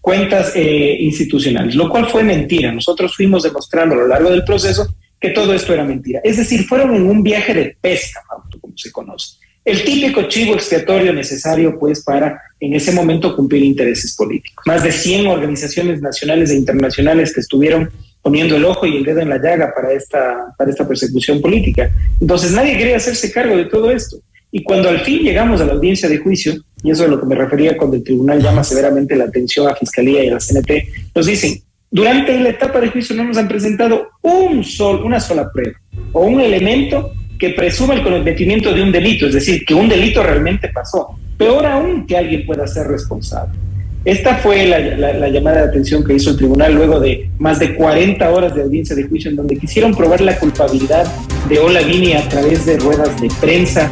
cuentas 0.02 0.52
eh, 0.54 0.96
institucionales, 1.00 1.74
lo 1.76 1.88
cual 1.88 2.06
fue 2.06 2.24
mentira. 2.24 2.72
Nosotros 2.72 3.16
fuimos 3.16 3.44
demostrando 3.44 3.94
a 3.94 3.98
lo 3.98 4.08
largo 4.08 4.30
del 4.30 4.44
proceso 4.44 4.94
que 5.18 5.30
todo 5.30 5.54
esto 5.54 5.72
era 5.72 5.84
mentira. 5.84 6.20
Es 6.24 6.36
decir, 6.36 6.66
fueron 6.66 6.94
en 6.96 7.06
un 7.06 7.22
viaje 7.22 7.54
de 7.54 7.76
pesca, 7.80 8.20
como 8.60 8.76
se 8.76 8.90
conoce. 8.90 9.36
El 9.64 9.84
típico 9.84 10.22
chivo 10.24 10.54
expiatorio 10.54 11.12
necesario, 11.12 11.78
pues, 11.78 12.02
para 12.02 12.42
en 12.58 12.74
ese 12.74 12.90
momento 12.90 13.36
cumplir 13.36 13.62
intereses 13.62 14.16
políticos. 14.16 14.64
Más 14.66 14.82
de 14.82 14.90
100 14.90 15.28
organizaciones 15.28 16.02
nacionales 16.02 16.50
e 16.50 16.56
internacionales 16.56 17.32
que 17.32 17.40
estuvieron 17.40 17.88
poniendo 18.20 18.56
el 18.56 18.64
ojo 18.64 18.86
y 18.86 18.96
el 18.96 19.04
dedo 19.04 19.20
en 19.20 19.28
la 19.28 19.40
llaga 19.40 19.72
para 19.72 19.92
esta, 19.92 20.52
para 20.58 20.68
esta 20.68 20.86
persecución 20.86 21.40
política. 21.40 21.92
Entonces, 22.20 22.50
nadie 22.50 22.76
quería 22.76 22.96
hacerse 22.96 23.30
cargo 23.30 23.56
de 23.56 23.66
todo 23.66 23.92
esto. 23.92 24.16
Y 24.54 24.62
cuando 24.62 24.90
al 24.90 25.00
fin 25.00 25.22
llegamos 25.22 25.60
a 25.60 25.64
la 25.64 25.72
audiencia 25.72 26.08
de 26.08 26.18
juicio, 26.18 26.52
y 26.84 26.90
eso 26.90 27.02
es 27.02 27.08
a 27.08 27.10
lo 27.10 27.18
que 27.18 27.26
me 27.26 27.34
refería 27.34 27.76
cuando 27.76 27.96
el 27.96 28.04
tribunal 28.04 28.40
llama 28.40 28.62
severamente 28.62 29.16
la 29.16 29.24
atención 29.24 29.66
a 29.66 29.74
Fiscalía 29.74 30.22
y 30.22 30.28
a 30.28 30.34
la 30.34 30.38
CNT, 30.38 30.70
nos 31.14 31.26
dicen, 31.26 31.62
durante 31.90 32.38
la 32.38 32.50
etapa 32.50 32.78
de 32.78 32.88
juicio 32.88 33.16
no 33.16 33.24
nos 33.24 33.38
han 33.38 33.48
presentado 33.48 34.08
un 34.20 34.62
sol, 34.62 35.02
una 35.04 35.20
sola 35.20 35.50
prueba 35.50 35.78
o 36.12 36.26
un 36.26 36.40
elemento 36.40 37.12
que 37.38 37.50
presuma 37.50 37.94
el 37.94 38.02
cometimiento 38.02 38.72
de 38.72 38.82
un 38.82 38.92
delito, 38.92 39.26
es 39.26 39.34
decir, 39.34 39.64
que 39.64 39.74
un 39.74 39.88
delito 39.88 40.22
realmente 40.22 40.68
pasó. 40.68 41.18
Peor 41.36 41.66
aún 41.66 42.06
que 42.06 42.16
alguien 42.16 42.46
pueda 42.46 42.66
ser 42.66 42.86
responsable. 42.86 43.58
Esta 44.04 44.36
fue 44.36 44.66
la, 44.66 45.28
llamada 45.28 45.62
de 45.62 45.68
atención 45.68 46.04
que 46.04 46.14
hizo 46.14 46.30
el 46.30 46.36
tribunal 46.36 46.74
luego 46.74 46.98
de 46.98 47.30
más 47.38 47.58
de 47.60 47.74
40 47.74 48.30
horas 48.30 48.54
de 48.54 48.62
audiencia 48.62 48.96
de 48.96 49.04
juicio 49.04 49.30
en 49.30 49.36
donde 49.36 49.56
quisieron 49.56 49.94
probar 49.94 50.20
la 50.20 50.36
culpabilidad 50.38 51.06
de 51.48 51.58
Ola 51.60 51.82
Vini 51.82 52.14
a 52.14 52.28
través 52.28 52.66
de 52.66 52.78
ruedas 52.78 53.20
de 53.20 53.28
prensa, 53.40 53.90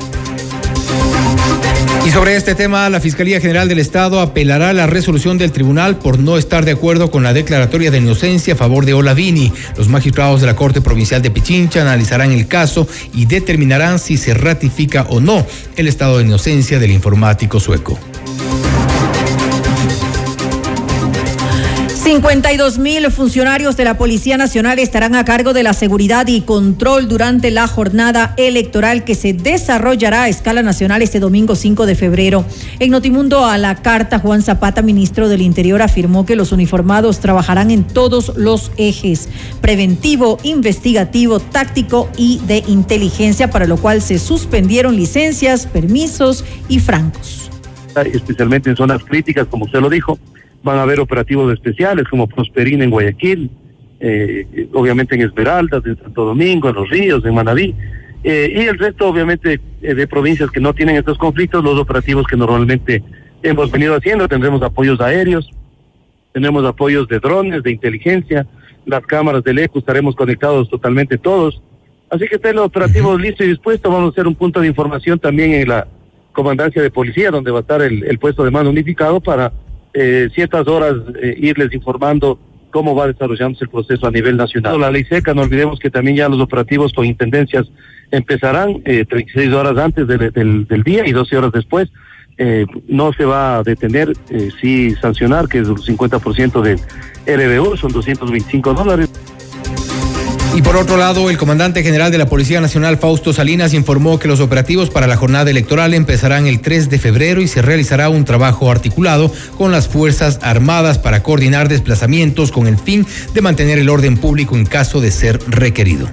y 2.11 2.13
sobre 2.13 2.35
este 2.35 2.57
tema, 2.57 2.91
la 2.91 2.99
Fiscalía 2.99 3.41
General 3.41 3.69
del 3.69 3.79
Estado 3.79 4.19
apelará 4.19 4.71
a 4.71 4.73
la 4.73 4.89
resolución 4.89 5.39
del 5.39 5.53
tribunal 5.53 5.97
por 5.97 6.19
no 6.19 6.39
estar 6.39 6.65
de 6.65 6.73
acuerdo 6.73 7.09
con 7.09 7.23
la 7.23 7.33
declaratoria 7.33 7.93
de 7.93 7.99
inocencia 7.99 8.55
a 8.55 8.57
favor 8.57 8.85
de 8.85 8.95
Olavini. 8.95 9.53
Los 9.77 9.89
magistrados 9.89 10.41
de 10.41 10.49
la 10.49 10.57
Corte 10.57 10.81
Provincial 10.81 11.23
de 11.23 11.31
Pichincha 11.31 11.83
analizarán 11.83 12.33
el 12.33 12.49
caso 12.49 12.89
y 13.15 13.27
determinarán 13.27 14.01
si 14.01 14.17
se 14.17 14.35
ratifica 14.35 15.07
o 15.09 15.21
no 15.21 15.47
el 15.77 15.87
estado 15.87 16.19
de 16.19 16.25
inocencia 16.25 16.81
del 16.81 16.91
informático 16.91 17.61
sueco. 17.61 17.97
52 22.21 22.77
mil 22.77 23.11
funcionarios 23.11 23.79
de 23.79 23.85
la 23.85 23.97
Policía 23.97 24.37
Nacional 24.37 24.79
estarán 24.79 25.15
a 25.15 25.25
cargo 25.25 25.55
de 25.55 25.63
la 25.63 25.73
seguridad 25.73 26.27
y 26.27 26.43
control 26.43 27.09
durante 27.09 27.51
la 27.51 27.67
jornada 27.67 28.35
electoral 28.37 29.05
que 29.05 29.15
se 29.15 29.33
desarrollará 29.33 30.25
a 30.25 30.29
escala 30.29 30.61
nacional 30.63 31.01
este 31.01 31.19
domingo 31.19 31.57
5 31.57 31.87
de 31.87 31.95
febrero. 31.95 32.45
En 32.79 32.91
Notimundo 32.91 33.47
a 33.47 33.57
la 33.57 33.77
carta, 33.77 34.19
Juan 34.19 34.43
Zapata, 34.43 34.83
ministro 34.83 35.31
del 35.31 35.41
Interior, 35.41 35.81
afirmó 35.81 36.27
que 36.27 36.37
los 36.37 36.53
uniformados 36.53 37.21
trabajarán 37.21 37.71
en 37.71 37.85
todos 37.85 38.37
los 38.37 38.71
ejes, 38.77 39.31
preventivo, 39.63 40.37
investigativo, 40.43 41.41
táctico 41.41 42.11
y 42.19 42.43
de 42.47 42.63
inteligencia, 42.67 43.49
para 43.49 43.67
lo 43.67 43.79
cual 43.79 44.03
se 44.03 44.19
suspendieron 44.19 44.95
licencias, 44.95 45.65
permisos 45.65 46.45
y 46.69 46.81
francos. 46.81 47.51
Especialmente 48.13 48.69
en 48.69 48.77
zonas 48.77 49.03
críticas, 49.05 49.47
como 49.47 49.65
usted 49.65 49.81
lo 49.81 49.89
dijo 49.89 50.19
van 50.63 50.79
a 50.79 50.83
haber 50.83 51.01
operativos 51.01 51.53
especiales 51.53 52.07
como 52.09 52.27
Prosperina 52.27 52.85
en 52.85 52.91
Guayaquil, 52.91 53.51
eh, 54.01 54.69
obviamente 54.73 55.15
en 55.15 55.23
Esmeraldas, 55.23 55.85
en 55.85 55.97
Santo 55.99 56.25
Domingo, 56.25 56.69
en 56.69 56.75
Los 56.75 56.89
Ríos, 56.89 57.25
en 57.25 57.35
Manabí, 57.35 57.75
Eh, 58.23 58.53
y 58.55 58.61
el 58.69 58.79
resto, 58.79 59.09
obviamente, 59.09 59.61
eh, 59.81 59.95
de 59.95 60.07
provincias 60.07 60.51
que 60.51 60.61
no 60.61 60.75
tienen 60.75 60.97
estos 60.97 61.17
conflictos, 61.17 61.65
los 61.65 61.79
operativos 61.79 62.27
que 62.27 62.37
normalmente 62.37 63.03
hemos 63.43 63.71
venido 63.71 63.95
haciendo, 63.95 64.29
tendremos 64.29 64.63
apoyos 64.63 65.01
aéreos, 65.01 65.49
tenemos 66.33 66.65
apoyos 66.67 67.09
de 67.09 67.19
drones, 67.19 67.63
de 67.63 67.71
inteligencia, 67.71 68.47
las 68.85 69.05
cámaras 69.07 69.43
del 69.43 69.59
ECO, 69.59 69.79
estaremos 69.79 70.15
conectados 70.15 70.69
totalmente 70.69 71.17
todos. 71.17 71.63
Así 72.11 72.27
que 72.27 72.37
estén 72.37 72.57
los 72.57 72.67
operativos 72.67 73.21
listos 73.21 73.47
y 73.47 73.51
dispuestos. 73.51 73.91
Vamos 73.91 74.09
a 74.09 74.13
hacer 74.13 74.27
un 74.27 74.35
punto 74.35 74.61
de 74.61 74.67
información 74.67 75.19
también 75.19 75.53
en 75.53 75.69
la 75.69 75.87
comandancia 76.33 76.83
de 76.83 76.91
policía, 76.91 77.31
donde 77.31 77.51
va 77.51 77.59
a 77.59 77.63
estar 77.63 77.81
el, 77.83 78.19
puesto 78.19 78.45
de 78.45 78.51
mando 78.51 78.71
unificado 78.71 79.21
para 79.21 79.53
eh, 79.95 80.29
ciertas 80.35 80.67
horas 80.69 80.97
eh, 81.21 81.35
irles 81.39 81.73
informando 81.73 82.39
cómo 82.71 82.95
va 82.95 83.09
desarrollándose 83.09 83.65
el 83.65 83.71
proceso 83.71 84.07
a 84.07 84.11
nivel 84.11 84.37
nacional. 84.37 84.81
La 84.81 84.91
ley 84.91 85.05
seca, 85.05 85.35
no 85.35 85.43
olvidemos 85.43 85.79
que 85.79 85.91
también 85.91 86.17
ya 86.17 86.29
los 86.29 86.41
operativos 86.41 86.93
con 86.93 87.05
intendencias 87.05 87.67
empezarán 88.11 88.83
eh, 88.85 89.05
36 89.05 89.53
horas 89.53 89.77
antes 89.79 90.07
del, 90.07 90.83
día 90.85 91.07
y 91.07 91.13
12 91.13 91.37
horas 91.37 91.53
después. 91.53 91.89
Eh, 92.39 92.65
no 92.89 93.13
se 93.13 93.25
va 93.25 93.59
a 93.59 93.63
detener, 93.63 94.13
eh, 94.31 94.49
sí 94.61 94.95
sancionar, 94.97 95.47
que 95.47 95.59
es 95.59 95.69
el 95.69 95.77
50% 95.77 96.63
del 96.63 96.79
RBU, 97.27 97.77
son 97.77 97.93
225 97.93 98.73
dólares. 98.73 99.11
Y 100.61 100.63
por 100.63 100.77
otro 100.77 100.99
lado, 100.99 101.31
el 101.31 101.39
comandante 101.39 101.83
general 101.83 102.13
de 102.13 102.19
la 102.19 102.27
Policía 102.27 102.61
Nacional, 102.61 102.99
Fausto 102.99 103.33
Salinas, 103.33 103.73
informó 103.73 104.19
que 104.19 104.29
los 104.29 104.41
operativos 104.41 104.91
para 104.91 105.07
la 105.07 105.17
jornada 105.17 105.51
electoral 105.51 105.95
empezarán 105.95 106.47
el 106.47 106.61
3 106.61 106.91
de 106.91 106.99
febrero 106.99 107.41
y 107.41 107.49
se 107.49 107.63
realizará 107.63 108.11
un 108.11 108.27
trabajo 108.27 108.71
articulado 108.71 109.33
con 109.57 109.73
las 109.73 109.89
Fuerzas 109.89 110.39
Armadas 110.43 110.99
para 110.99 111.23
coordinar 111.23 111.71
desplazamientos 111.71 112.53
con 112.53 112.67
el 112.67 112.77
fin 112.77 113.07
de 113.33 113.41
mantener 113.41 113.79
el 113.79 113.89
orden 113.89 114.19
público 114.19 114.55
en 114.55 114.67
caso 114.67 115.01
de 115.01 115.11
ser 115.11 115.41
requerido. 115.49 116.11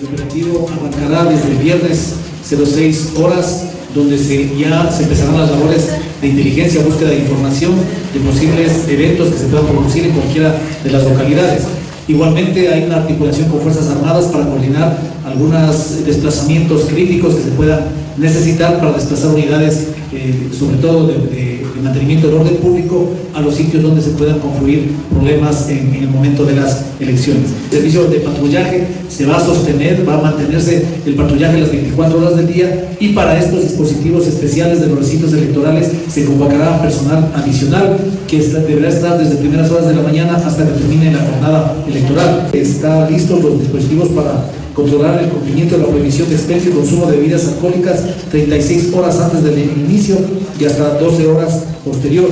El 0.00 0.08
operativo 0.08 0.68
arrancará 0.68 1.30
desde 1.30 1.52
el 1.52 1.58
viernes 1.58 2.14
06 2.44 3.12
horas 3.16 3.66
donde 3.94 4.18
ya 4.58 4.90
se 4.90 5.04
empezarán 5.04 5.38
las 5.38 5.52
labores 5.52 5.88
de 6.20 6.26
inteligencia, 6.26 6.82
búsqueda 6.82 7.10
de 7.10 7.18
información 7.18 7.74
de 8.12 8.18
posibles 8.28 8.88
eventos 8.88 9.32
que 9.32 9.38
se 9.38 9.46
puedan 9.46 9.66
producir 9.66 10.06
en 10.06 10.10
cualquiera 10.14 10.52
de 10.82 10.90
las 10.90 11.04
localidades. 11.04 11.62
Igualmente 12.08 12.68
hay 12.68 12.84
una 12.84 12.96
articulación 12.96 13.48
con 13.48 13.60
Fuerzas 13.60 13.88
Armadas 13.88 14.26
para 14.26 14.46
coordinar 14.46 14.98
algunos 15.24 16.04
desplazamientos 16.04 16.82
críticos 16.84 17.34
que 17.36 17.42
se 17.42 17.50
puedan 17.50 17.80
necesitar 18.18 18.78
para 18.78 18.92
desplazar 18.92 19.30
unidades, 19.30 19.88
eh, 20.12 20.50
sobre 20.58 20.76
todo 20.78 21.06
de, 21.06 21.51
mantenimiento 21.82 22.28
del 22.28 22.36
orden 22.36 22.56
público, 22.56 23.10
a 23.34 23.40
los 23.40 23.54
sitios 23.54 23.82
donde 23.82 24.02
se 24.02 24.10
puedan 24.10 24.38
confluir 24.38 24.92
problemas 25.10 25.68
en, 25.68 25.94
el 25.94 26.08
momento 26.08 26.44
de 26.44 26.56
las 26.56 26.84
elecciones. 27.00 27.50
El 27.66 27.78
servicio 27.78 28.04
de 28.04 28.20
patrullaje 28.20 28.86
se 29.08 29.26
va 29.26 29.36
a 29.36 29.44
sostener, 29.44 30.08
va 30.08 30.18
a 30.18 30.22
mantenerse 30.22 30.84
el 31.04 31.14
patrullaje 31.14 31.60
las 31.60 31.70
24 31.70 32.18
horas 32.18 32.36
del 32.36 32.46
día 32.46 32.92
y 33.00 33.08
para 33.08 33.38
estos 33.38 33.62
dispositivos 33.62 34.26
especiales 34.26 34.80
de 34.80 34.86
los 34.86 34.98
recintos 34.98 35.32
electorales 35.32 35.90
se 36.08 36.24
convocará 36.24 36.80
personal 36.80 37.30
adicional 37.34 37.96
que 38.26 38.38
deberá 38.40 38.88
estar 38.88 39.18
desde 39.18 39.36
primeras 39.36 39.70
horas 39.70 39.88
de 39.88 39.94
la 39.94 40.02
mañana 40.02 40.36
hasta 40.36 40.64
que 40.64 40.72
termine 40.72 41.12
la 41.12 41.18
jornada 41.18 41.76
electoral. 41.88 42.48
Están 42.52 43.12
listos 43.12 43.42
los 43.42 43.60
dispositivos 43.60 44.08
para 44.08 44.44
controlar 44.74 45.22
el 45.22 45.30
cumplimiento 45.30 45.76
de 45.76 45.82
la 45.82 45.88
prohibición 45.88 46.28
de 46.28 46.36
expendio 46.36 46.70
y 46.70 46.74
consumo 46.74 47.06
de 47.06 47.16
bebidas 47.16 47.46
alcohólicas 47.46 48.02
36 48.30 48.92
horas 48.94 49.18
antes 49.20 49.42
del 49.42 49.58
inicio 49.58 50.16
y 50.58 50.64
hasta 50.64 50.98
12 50.98 51.26
horas 51.26 51.64
posterior. 51.84 52.28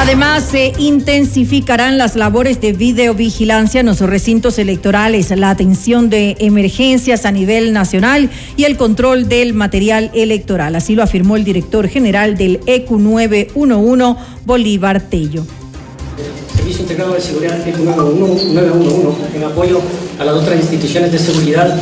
Además, 0.00 0.44
se 0.44 0.72
intensificarán 0.78 1.98
las 1.98 2.14
labores 2.14 2.60
de 2.60 2.72
videovigilancia 2.72 3.80
en 3.80 3.86
los 3.86 3.98
recintos 3.98 4.58
electorales, 4.60 5.36
la 5.36 5.50
atención 5.50 6.08
de 6.08 6.36
emergencias 6.38 7.26
a 7.26 7.32
nivel 7.32 7.72
nacional 7.72 8.30
y 8.56 8.62
el 8.62 8.76
control 8.76 9.28
del 9.28 9.54
material 9.54 10.12
electoral. 10.14 10.76
Así 10.76 10.94
lo 10.94 11.02
afirmó 11.02 11.36
el 11.36 11.42
director 11.42 11.88
general 11.88 12.38
del 12.38 12.60
EQ 12.66 12.92
911, 12.92 14.20
Bolívar 14.46 15.00
Tello. 15.00 15.44
Servicio 16.54 16.82
Integrado 16.82 17.14
de 17.14 17.20
Seguridad 17.20 17.66
EQ 17.66 17.78
911, 17.78 19.36
en 19.36 19.44
apoyo 19.44 19.80
a 20.18 20.24
las 20.24 20.34
otras 20.34 20.56
instituciones 20.56 21.12
de 21.12 21.18
seguridad, 21.18 21.74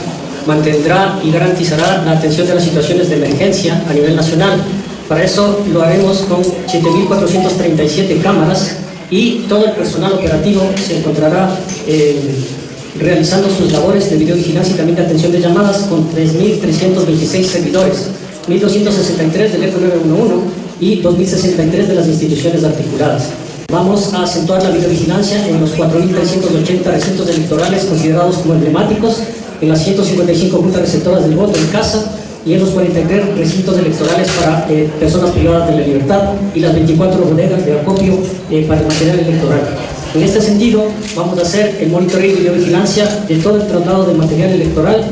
mantendrá 0.46 1.18
y 1.24 1.30
garantizará 1.30 2.02
la 2.04 2.12
atención 2.12 2.46
de 2.46 2.54
las 2.54 2.64
situaciones 2.64 3.08
de 3.08 3.16
emergencia 3.16 3.82
a 3.88 3.92
nivel 3.92 4.14
nacional 4.14 4.62
para 5.08 5.22
eso 5.22 5.64
lo 5.72 5.82
haremos 5.82 6.18
con 6.22 6.42
7.437 6.42 8.20
cámaras 8.22 8.76
y 9.08 9.44
todo 9.48 9.66
el 9.66 9.72
personal 9.72 10.14
operativo 10.14 10.62
se 10.84 10.98
encontrará 10.98 11.56
eh, 11.86 12.20
realizando 12.98 13.48
sus 13.48 13.70
labores 13.70 14.10
de 14.10 14.16
videovigilancia 14.16 14.74
y 14.74 14.76
también 14.76 14.96
de 14.96 15.02
atención 15.02 15.30
de 15.30 15.40
llamadas 15.40 15.84
con 15.84 16.10
3.326 16.10 17.44
servidores, 17.44 18.08
1.263 18.48 19.52
del 19.52 19.64
ECO 19.64 19.78
911 19.78 20.46
y 20.80 21.02
2.063 21.02 21.86
de 21.86 21.94
las 21.94 22.08
instituciones 22.08 22.64
articuladas. 22.64 23.28
Vamos 23.72 24.14
a 24.14 24.22
acentuar 24.22 24.62
la 24.62 24.70
videovigilancia 24.70 25.46
en 25.48 25.60
los 25.60 25.76
4.380 25.76 26.84
recintos 26.84 27.28
electorales 27.28 27.84
considerados 27.84 28.36
como 28.38 28.54
emblemáticos, 28.54 29.22
en 29.60 29.68
las 29.68 29.82
155 29.82 30.56
juntas 30.56 30.82
receptoras 30.82 31.24
del 31.24 31.34
voto 31.36 31.58
en 31.58 31.66
casa, 31.68 32.16
y 32.46 32.54
en 32.54 32.60
los 32.60 32.70
43 32.70 33.36
recintos 33.36 33.76
electorales 33.76 34.30
para 34.30 34.66
eh, 34.70 34.88
personas 35.00 35.32
privadas 35.32 35.68
de 35.68 35.80
la 35.80 35.86
libertad 35.86 36.20
y 36.54 36.60
las 36.60 36.74
24 36.74 37.24
bodegas 37.24 37.66
de 37.66 37.80
acopio 37.80 38.18
eh, 38.50 38.64
para 38.68 38.82
el 38.82 38.86
material 38.86 39.18
electoral. 39.18 39.60
En 40.14 40.22
este 40.22 40.40
sentido, 40.40 40.84
vamos 41.16 41.36
a 41.40 41.42
hacer 41.42 41.76
el 41.80 41.90
monitoreo 41.90 42.38
y 42.38 42.44
la 42.44 42.52
vigilancia 42.52 43.04
de 43.26 43.36
todo 43.38 43.56
el 43.56 43.66
traslado 43.66 44.04
de 44.04 44.14
material 44.14 44.50
electoral 44.50 45.04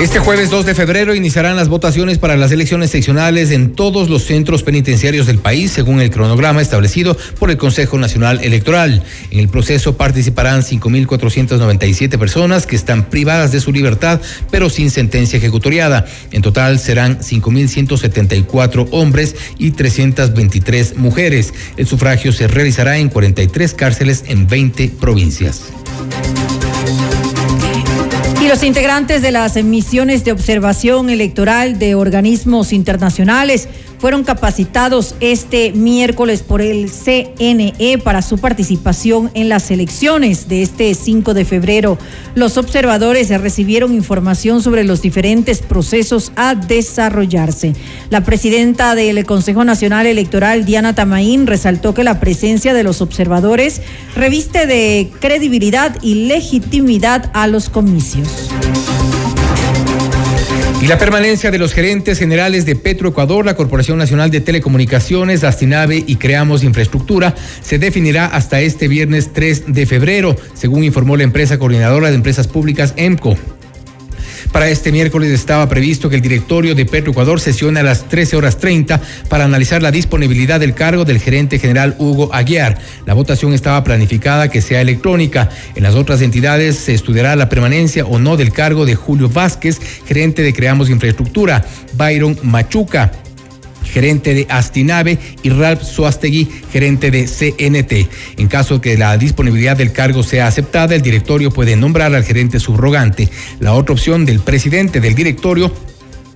este 0.00 0.20
jueves 0.20 0.48
2 0.48 0.64
de 0.64 0.76
febrero 0.76 1.12
iniciarán 1.12 1.56
las 1.56 1.68
votaciones 1.68 2.18
para 2.18 2.36
las 2.36 2.52
elecciones 2.52 2.90
seccionales 2.90 3.50
en 3.50 3.72
todos 3.72 4.08
los 4.08 4.22
centros 4.22 4.62
penitenciarios 4.62 5.26
del 5.26 5.38
país, 5.38 5.72
según 5.72 6.00
el 6.00 6.10
cronograma 6.10 6.62
establecido 6.62 7.16
por 7.40 7.50
el 7.50 7.56
Consejo 7.56 7.98
Nacional 7.98 8.38
Electoral. 8.44 9.02
En 9.32 9.40
el 9.40 9.48
proceso 9.48 9.96
participarán 9.96 10.62
5.497 10.62 12.16
personas 12.16 12.66
que 12.66 12.76
están 12.76 13.10
privadas 13.10 13.50
de 13.50 13.58
su 13.58 13.72
libertad, 13.72 14.20
pero 14.52 14.70
sin 14.70 14.90
sentencia 14.90 15.36
ejecutoriada. 15.36 16.06
En 16.30 16.42
total 16.42 16.78
serán 16.78 17.18
5.174 17.18 18.88
hombres 18.92 19.34
y 19.58 19.72
323 19.72 20.96
mujeres. 20.96 21.52
El 21.76 21.88
sufragio 21.88 22.32
se 22.32 22.46
realizará 22.46 22.98
en 22.98 23.08
43 23.08 23.74
cárceles 23.74 24.22
en 24.28 24.46
20 24.46 24.90
provincias 25.00 25.72
los 28.48 28.62
integrantes 28.62 29.20
de 29.20 29.30
las 29.30 29.62
misiones 29.62 30.24
de 30.24 30.32
observación 30.32 31.10
electoral 31.10 31.78
de 31.78 31.94
organismos 31.94 32.72
internacionales 32.72 33.68
fueron 33.98 34.24
capacitados 34.24 35.14
este 35.20 35.72
miércoles 35.72 36.42
por 36.42 36.62
el 36.62 36.90
CNE 36.90 37.98
para 38.02 38.22
su 38.22 38.38
participación 38.38 39.30
en 39.34 39.48
las 39.48 39.70
elecciones 39.70 40.48
de 40.48 40.62
este 40.62 40.94
5 40.94 41.34
de 41.34 41.44
febrero. 41.44 41.98
Los 42.34 42.56
observadores 42.56 43.28
recibieron 43.40 43.94
información 43.94 44.62
sobre 44.62 44.84
los 44.84 45.02
diferentes 45.02 45.60
procesos 45.60 46.32
a 46.36 46.54
desarrollarse. 46.54 47.74
La 48.10 48.24
presidenta 48.24 48.94
del 48.94 49.24
Consejo 49.26 49.64
Nacional 49.64 50.06
Electoral, 50.06 50.64
Diana 50.64 50.94
Tamaín, 50.94 51.46
resaltó 51.46 51.94
que 51.94 52.04
la 52.04 52.20
presencia 52.20 52.74
de 52.74 52.84
los 52.84 53.00
observadores 53.00 53.82
reviste 54.14 54.66
de 54.66 55.10
credibilidad 55.20 55.96
y 56.02 56.26
legitimidad 56.26 57.30
a 57.34 57.46
los 57.46 57.68
comicios. 57.68 58.48
Y 60.80 60.86
la 60.86 60.96
permanencia 60.96 61.50
de 61.50 61.58
los 61.58 61.74
gerentes 61.74 62.20
generales 62.20 62.64
de 62.64 62.76
Petroecuador, 62.76 63.44
la 63.44 63.56
Corporación 63.56 63.98
Nacional 63.98 64.30
de 64.30 64.40
Telecomunicaciones, 64.40 65.42
Astinave 65.42 66.04
y 66.06 66.16
Creamos 66.16 66.62
Infraestructura 66.62 67.34
se 67.60 67.80
definirá 67.80 68.26
hasta 68.26 68.60
este 68.60 68.86
viernes 68.86 69.32
3 69.32 69.64
de 69.66 69.86
febrero, 69.86 70.36
según 70.54 70.84
informó 70.84 71.16
la 71.16 71.24
empresa 71.24 71.58
coordinadora 71.58 72.10
de 72.10 72.14
empresas 72.14 72.46
públicas 72.46 72.94
EMCO. 72.96 73.36
Para 74.52 74.68
este 74.68 74.92
miércoles 74.92 75.30
estaba 75.30 75.68
previsto 75.68 76.08
que 76.08 76.16
el 76.16 76.22
directorio 76.22 76.74
de 76.74 76.86
Petroecuador 76.86 77.40
sesione 77.40 77.80
a 77.80 77.82
las 77.82 78.08
13 78.08 78.36
horas 78.36 78.58
30 78.58 79.00
para 79.28 79.44
analizar 79.44 79.82
la 79.82 79.90
disponibilidad 79.90 80.60
del 80.60 80.74
cargo 80.74 81.04
del 81.04 81.20
gerente 81.20 81.58
general 81.58 81.96
Hugo 81.98 82.32
Aguiar. 82.32 82.78
La 83.06 83.14
votación 83.14 83.52
estaba 83.54 83.84
planificada 83.84 84.50
que 84.50 84.62
sea 84.62 84.80
electrónica. 84.80 85.48
En 85.74 85.82
las 85.82 85.94
otras 85.94 86.22
entidades 86.22 86.76
se 86.76 86.94
estudiará 86.94 87.36
la 87.36 87.48
permanencia 87.48 88.04
o 88.04 88.18
no 88.18 88.36
del 88.36 88.52
cargo 88.52 88.86
de 88.86 88.94
Julio 88.94 89.28
Vázquez, 89.28 89.80
gerente 90.06 90.42
de 90.42 90.52
Creamos 90.52 90.90
Infraestructura, 90.90 91.64
Byron 91.94 92.38
Machuca, 92.42 93.12
gerente 93.84 94.34
de 94.34 94.46
Astinave, 94.48 95.18
y 95.42 95.50
Ralph 95.50 95.82
Suastegui, 95.82 96.48
gerente 96.72 97.10
de 97.10 97.24
CNT. 97.24 98.08
En 98.38 98.48
caso 98.48 98.80
que 98.80 98.96
la 98.96 99.16
disponibilidad 99.16 99.76
del 99.76 99.92
cargo 99.92 100.22
sea 100.22 100.46
aceptada, 100.46 100.94
el 100.94 101.02
directorio 101.02 101.50
puede 101.50 101.76
nombrar 101.76 102.14
al 102.14 102.24
gerente 102.24 102.60
subrogante. 102.60 103.28
La 103.60 103.74
otra 103.74 103.94
opción 103.94 104.24
del 104.24 104.40
presidente 104.40 105.00
del 105.00 105.14
directorio 105.14 105.72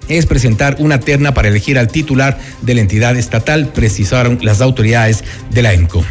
es 0.08 0.26
presentar 0.26 0.76
una 0.78 1.00
terna 1.00 1.34
para 1.34 1.48
elegir 1.48 1.78
al 1.78 1.88
titular 1.88 2.38
de 2.62 2.74
la 2.74 2.80
entidad 2.80 3.16
estatal, 3.16 3.68
precisaron 3.68 4.38
las 4.42 4.60
autoridades 4.60 5.24
de 5.50 5.62
la 5.62 5.72
ENCO. 5.72 6.04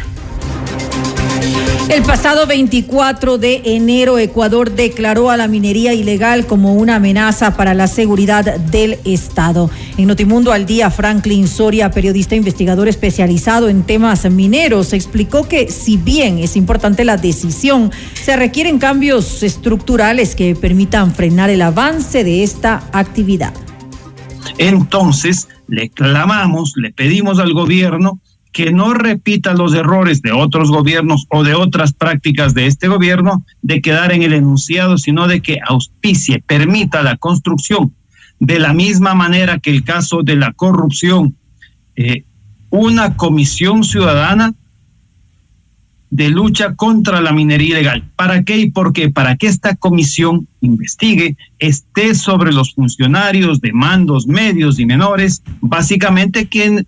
El 1.88 2.02
pasado 2.04 2.46
24 2.46 3.36
de 3.36 3.60
enero, 3.64 4.18
Ecuador 4.18 4.70
declaró 4.70 5.30
a 5.30 5.36
la 5.36 5.46
minería 5.46 5.92
ilegal 5.92 6.46
como 6.46 6.74
una 6.74 6.96
amenaza 6.96 7.54
para 7.56 7.74
la 7.74 7.86
seguridad 7.86 8.56
del 8.56 8.98
Estado. 9.04 9.70
En 9.98 10.06
Notimundo 10.06 10.52
al 10.52 10.64
día, 10.64 10.90
Franklin 10.90 11.46
Soria, 11.46 11.90
periodista 11.90 12.34
investigador 12.34 12.88
especializado 12.88 13.68
en 13.68 13.82
temas 13.82 14.30
mineros, 14.30 14.94
explicó 14.94 15.46
que 15.46 15.70
si 15.70 15.98
bien 15.98 16.38
es 16.38 16.56
importante 16.56 17.04
la 17.04 17.18
decisión, 17.18 17.90
se 18.14 18.36
requieren 18.36 18.78
cambios 18.78 19.42
estructurales 19.42 20.34
que 20.34 20.54
permitan 20.54 21.12
frenar 21.12 21.50
el 21.50 21.60
avance 21.60 22.24
de 22.24 22.42
esta 22.42 22.84
actividad. 22.92 23.52
Entonces, 24.56 25.48
le 25.68 25.90
clamamos, 25.90 26.72
le 26.76 26.92
pedimos 26.92 27.38
al 27.38 27.52
gobierno 27.52 28.20
que 28.52 28.70
no 28.70 28.92
repita 28.94 29.54
los 29.54 29.74
errores 29.74 30.20
de 30.22 30.32
otros 30.32 30.70
gobiernos 30.70 31.26
o 31.30 31.42
de 31.42 31.54
otras 31.54 31.92
prácticas 31.92 32.54
de 32.54 32.66
este 32.66 32.86
gobierno 32.86 33.44
de 33.62 33.80
quedar 33.80 34.12
en 34.12 34.22
el 34.22 34.34
enunciado, 34.34 34.98
sino 34.98 35.26
de 35.26 35.40
que 35.40 35.58
auspicie, 35.66 36.42
permita 36.46 37.02
la 37.02 37.16
construcción. 37.16 37.94
De 38.38 38.58
la 38.58 38.74
misma 38.74 39.14
manera 39.14 39.58
que 39.58 39.70
el 39.70 39.84
caso 39.84 40.22
de 40.22 40.36
la 40.36 40.52
corrupción, 40.52 41.36
eh, 41.96 42.24
una 42.70 43.16
comisión 43.16 43.84
ciudadana 43.84 44.54
de 46.12 46.28
lucha 46.28 46.74
contra 46.76 47.22
la 47.22 47.32
minería 47.32 47.70
ilegal. 47.70 48.04
¿Para 48.16 48.44
qué 48.44 48.58
y 48.58 48.70
por 48.70 48.92
qué? 48.92 49.08
Para 49.08 49.36
que 49.36 49.46
esta 49.46 49.76
comisión 49.76 50.46
investigue, 50.60 51.38
esté 51.58 52.14
sobre 52.14 52.52
los 52.52 52.74
funcionarios 52.74 53.62
de 53.62 53.72
mandos 53.72 54.26
medios 54.26 54.78
y 54.78 54.84
menores, 54.84 55.42
básicamente 55.62 56.48
que 56.48 56.84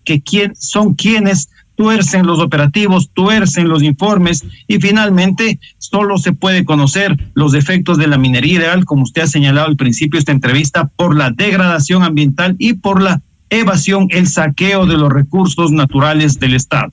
son 0.58 0.94
quienes 0.94 1.48
tuercen 1.74 2.26
los 2.26 2.38
operativos, 2.38 3.10
tuercen 3.14 3.68
los 3.68 3.82
informes 3.82 4.44
y 4.68 4.78
finalmente 4.78 5.58
solo 5.78 6.18
se 6.18 6.34
puede 6.34 6.66
conocer 6.66 7.16
los 7.32 7.54
efectos 7.54 7.96
de 7.96 8.08
la 8.08 8.18
minería 8.18 8.56
ilegal, 8.56 8.84
como 8.84 9.04
usted 9.04 9.22
ha 9.22 9.26
señalado 9.26 9.68
al 9.68 9.76
principio 9.76 10.18
de 10.18 10.20
esta 10.20 10.32
entrevista, 10.32 10.90
por 10.96 11.16
la 11.16 11.30
degradación 11.30 12.02
ambiental 12.02 12.56
y 12.58 12.74
por 12.74 13.00
la 13.00 13.22
evasión, 13.48 14.08
el 14.10 14.26
saqueo 14.26 14.84
de 14.84 14.98
los 14.98 15.10
recursos 15.10 15.72
naturales 15.72 16.38
del 16.38 16.54
Estado. 16.54 16.92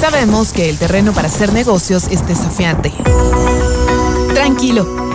Sabemos 0.00 0.52
que 0.52 0.68
el 0.68 0.76
terreno 0.76 1.12
para 1.12 1.28
hacer 1.28 1.52
negocios 1.52 2.08
es 2.10 2.26
desafiante. 2.26 2.92
Tranquilo, 4.34 5.05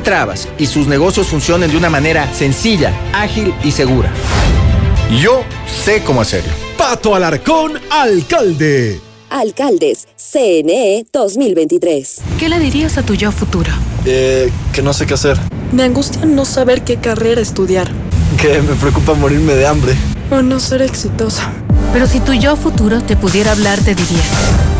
trabas 0.00 0.48
y 0.58 0.66
sus 0.66 0.86
negocios 0.86 1.26
funcionen 1.26 1.70
de 1.70 1.76
una 1.76 1.90
manera 1.90 2.32
sencilla, 2.32 2.92
ágil 3.12 3.54
y 3.62 3.70
segura. 3.70 4.12
Yo 5.20 5.42
sé 5.84 6.02
cómo 6.02 6.20
hacerlo. 6.20 6.52
Pato 6.76 7.14
Alarcón, 7.14 7.72
alcalde. 7.90 9.00
Alcaldes, 9.30 10.06
CNE 10.16 11.06
2023. 11.12 12.20
¿Qué 12.38 12.48
le 12.48 12.58
dirías 12.58 12.98
a 12.98 13.02
tu 13.02 13.14
yo 13.14 13.32
futuro? 13.32 13.70
Eh, 14.06 14.50
que 14.72 14.82
no 14.82 14.92
sé 14.92 15.06
qué 15.06 15.14
hacer. 15.14 15.38
Me 15.72 15.82
angustia 15.82 16.24
no 16.24 16.44
saber 16.44 16.84
qué 16.84 16.96
carrera 16.96 17.40
estudiar. 17.40 17.90
Que 18.40 18.60
me 18.60 18.74
preocupa 18.74 19.14
morirme 19.14 19.54
de 19.54 19.66
hambre. 19.66 19.94
O 20.30 20.42
no 20.42 20.60
ser 20.60 20.82
exitosa. 20.82 21.50
Pero 21.92 22.06
si 22.06 22.20
tu 22.20 22.32
yo 22.32 22.56
futuro 22.56 23.02
te 23.02 23.16
pudiera 23.16 23.52
hablar, 23.52 23.78
te 23.80 23.94
diría, 23.94 24.22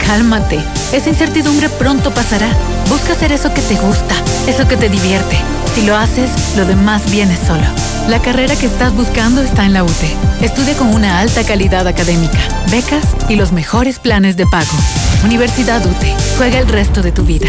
cálmate, 0.05 0.59
esa 0.93 1.11
incertidumbre 1.11 1.69
pronto 1.69 2.11
pasará. 2.11 2.49
Busca 2.89 3.13
hacer 3.13 3.33
eso 3.33 3.55
que 3.55 3.63
te 3.63 3.77
gusta, 3.77 4.15
eso 4.47 4.67
que 4.67 4.77
te 4.77 4.89
divierte. 4.89 5.37
Si 5.75 5.83
lo 5.83 5.97
haces, 5.97 6.31
lo 6.57 6.65
demás 6.65 7.11
viene 7.11 7.37
solo. 7.37 7.65
La 8.09 8.21
carrera 8.21 8.55
que 8.57 8.67
estás 8.67 8.95
buscando 8.95 9.41
está 9.41 9.65
en 9.65 9.73
la 9.73 9.85
UTE. 9.85 10.15
Estudia 10.43 10.77
con 10.77 10.95
una 10.95 11.21
alta 11.21 11.45
calidad 11.45 11.87
académica, 11.87 12.39
becas 12.71 13.07
y 13.29 13.37
los 13.37 13.53
mejores 13.53 13.99
planes 13.99 14.37
de 14.37 14.47
pago. 14.47 14.77
Universidad 15.25 15.85
UTE. 15.87 16.15
Juega 16.37 16.59
el 16.59 16.69
resto 16.69 17.01
de 17.01 17.13
tu 17.13 17.25
vida. 17.25 17.49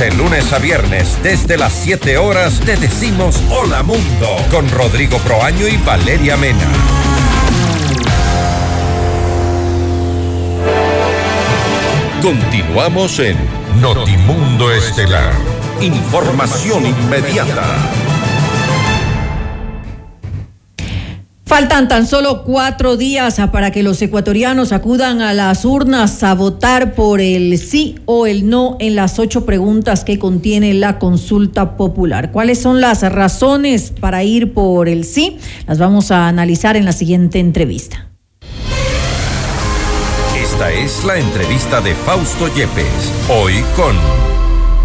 De 0.00 0.10
lunes 0.12 0.50
a 0.54 0.58
viernes, 0.58 1.18
desde 1.22 1.58
las 1.58 1.74
7 1.74 2.16
horas, 2.16 2.58
te 2.60 2.74
decimos 2.76 3.38
Hola 3.50 3.82
Mundo 3.82 4.34
con 4.50 4.66
Rodrigo 4.70 5.18
Proaño 5.18 5.68
y 5.68 5.76
Valeria 5.76 6.38
Mena. 6.38 6.66
Continuamos 12.22 13.18
en 13.18 13.36
Notimundo 13.82 14.72
Estelar. 14.72 15.34
Información 15.82 16.86
inmediata. 16.86 18.09
Faltan 21.50 21.88
tan 21.88 22.06
solo 22.06 22.44
cuatro 22.44 22.96
días 22.96 23.40
para 23.50 23.72
que 23.72 23.82
los 23.82 24.00
ecuatorianos 24.00 24.70
acudan 24.70 25.20
a 25.20 25.34
las 25.34 25.64
urnas 25.64 26.22
a 26.22 26.36
votar 26.36 26.94
por 26.94 27.20
el 27.20 27.58
sí 27.58 27.96
o 28.04 28.28
el 28.28 28.48
no 28.48 28.76
en 28.78 28.94
las 28.94 29.18
ocho 29.18 29.44
preguntas 29.44 30.04
que 30.04 30.20
contiene 30.20 30.74
la 30.74 31.00
consulta 31.00 31.76
popular. 31.76 32.30
¿Cuáles 32.30 32.60
son 32.60 32.80
las 32.80 33.02
razones 33.02 33.92
para 34.00 34.22
ir 34.22 34.54
por 34.54 34.88
el 34.88 35.04
sí? 35.04 35.38
Las 35.66 35.80
vamos 35.80 36.12
a 36.12 36.28
analizar 36.28 36.76
en 36.76 36.84
la 36.84 36.92
siguiente 36.92 37.40
entrevista. 37.40 38.06
Esta 40.40 40.70
es 40.70 41.04
la 41.04 41.18
entrevista 41.18 41.80
de 41.80 41.96
Fausto 41.96 42.46
Yepes, 42.54 43.12
hoy 43.28 43.54
con... 43.74 44.39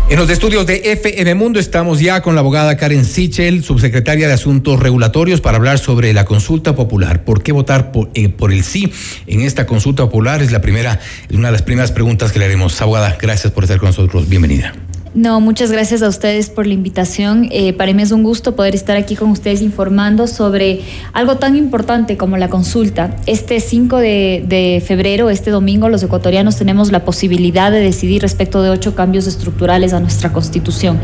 En 0.07 0.19
los 0.19 0.29
estudios 0.29 0.67
de 0.67 0.91
FM 0.91 1.33
Mundo 1.33 1.59
estamos 1.59 1.99
ya 1.99 2.21
con 2.21 2.35
la 2.35 2.41
abogada 2.41 2.77
Karen 2.77 3.05
Sichel, 3.05 3.63
subsecretaria 3.63 4.27
de 4.27 4.33
Asuntos 4.35 4.79
Regulatorios, 4.79 5.41
para 5.41 5.57
hablar 5.57 5.79
sobre 5.79 6.13
la 6.13 6.25
consulta 6.25 6.75
popular. 6.75 7.23
¿Por 7.23 7.41
qué 7.41 7.51
votar 7.51 7.91
por, 7.91 8.11
eh, 8.13 8.29
por 8.29 8.53
el 8.53 8.63
sí 8.63 8.91
en 9.25 9.41
esta 9.41 9.65
consulta 9.65 10.03
popular? 10.03 10.43
Es 10.43 10.51
la 10.51 10.61
primera, 10.61 10.99
una 11.33 11.47
de 11.47 11.53
las 11.53 11.63
primeras 11.63 11.91
preguntas 11.91 12.31
que 12.31 12.37
le 12.37 12.45
haremos. 12.45 12.79
Abogada, 12.83 13.17
gracias 13.19 13.51
por 13.51 13.63
estar 13.63 13.79
con 13.79 13.87
nosotros. 13.87 14.29
Bienvenida. 14.29 14.75
No, 15.15 15.39
muchas 15.39 15.71
gracias 15.71 16.01
a 16.01 16.09
ustedes 16.09 16.49
por 16.49 16.67
la 16.67 16.73
invitación. 16.73 17.47
Eh, 17.49 17.71
para 17.71 17.93
mí 17.93 18.03
es 18.03 18.11
un 18.11 18.21
gusto 18.21 18.53
poder 18.53 18.75
estar 18.75 18.97
aquí 18.97 19.15
con 19.15 19.29
ustedes 19.29 19.61
informando 19.61 20.27
sobre 20.27 20.81
algo 21.13 21.37
tan 21.37 21.55
importante 21.55 22.17
como 22.17 22.35
la 22.35 22.49
consulta. 22.49 23.15
Este 23.25 23.61
5 23.61 23.95
de, 23.95 24.43
de, 24.45 24.83
febrero, 24.85 25.29
este 25.29 25.51
domingo, 25.51 25.87
los 25.87 26.03
ecuatorianos 26.03 26.57
tenemos 26.57 26.91
la 26.91 27.05
posibilidad 27.05 27.71
de 27.71 27.79
decidir 27.79 28.23
respecto 28.23 28.61
de 28.61 28.69
ocho 28.69 28.93
cambios 28.93 29.25
estructurales 29.25 29.93
a 29.93 30.01
nuestra 30.01 30.33
constitución. 30.33 30.99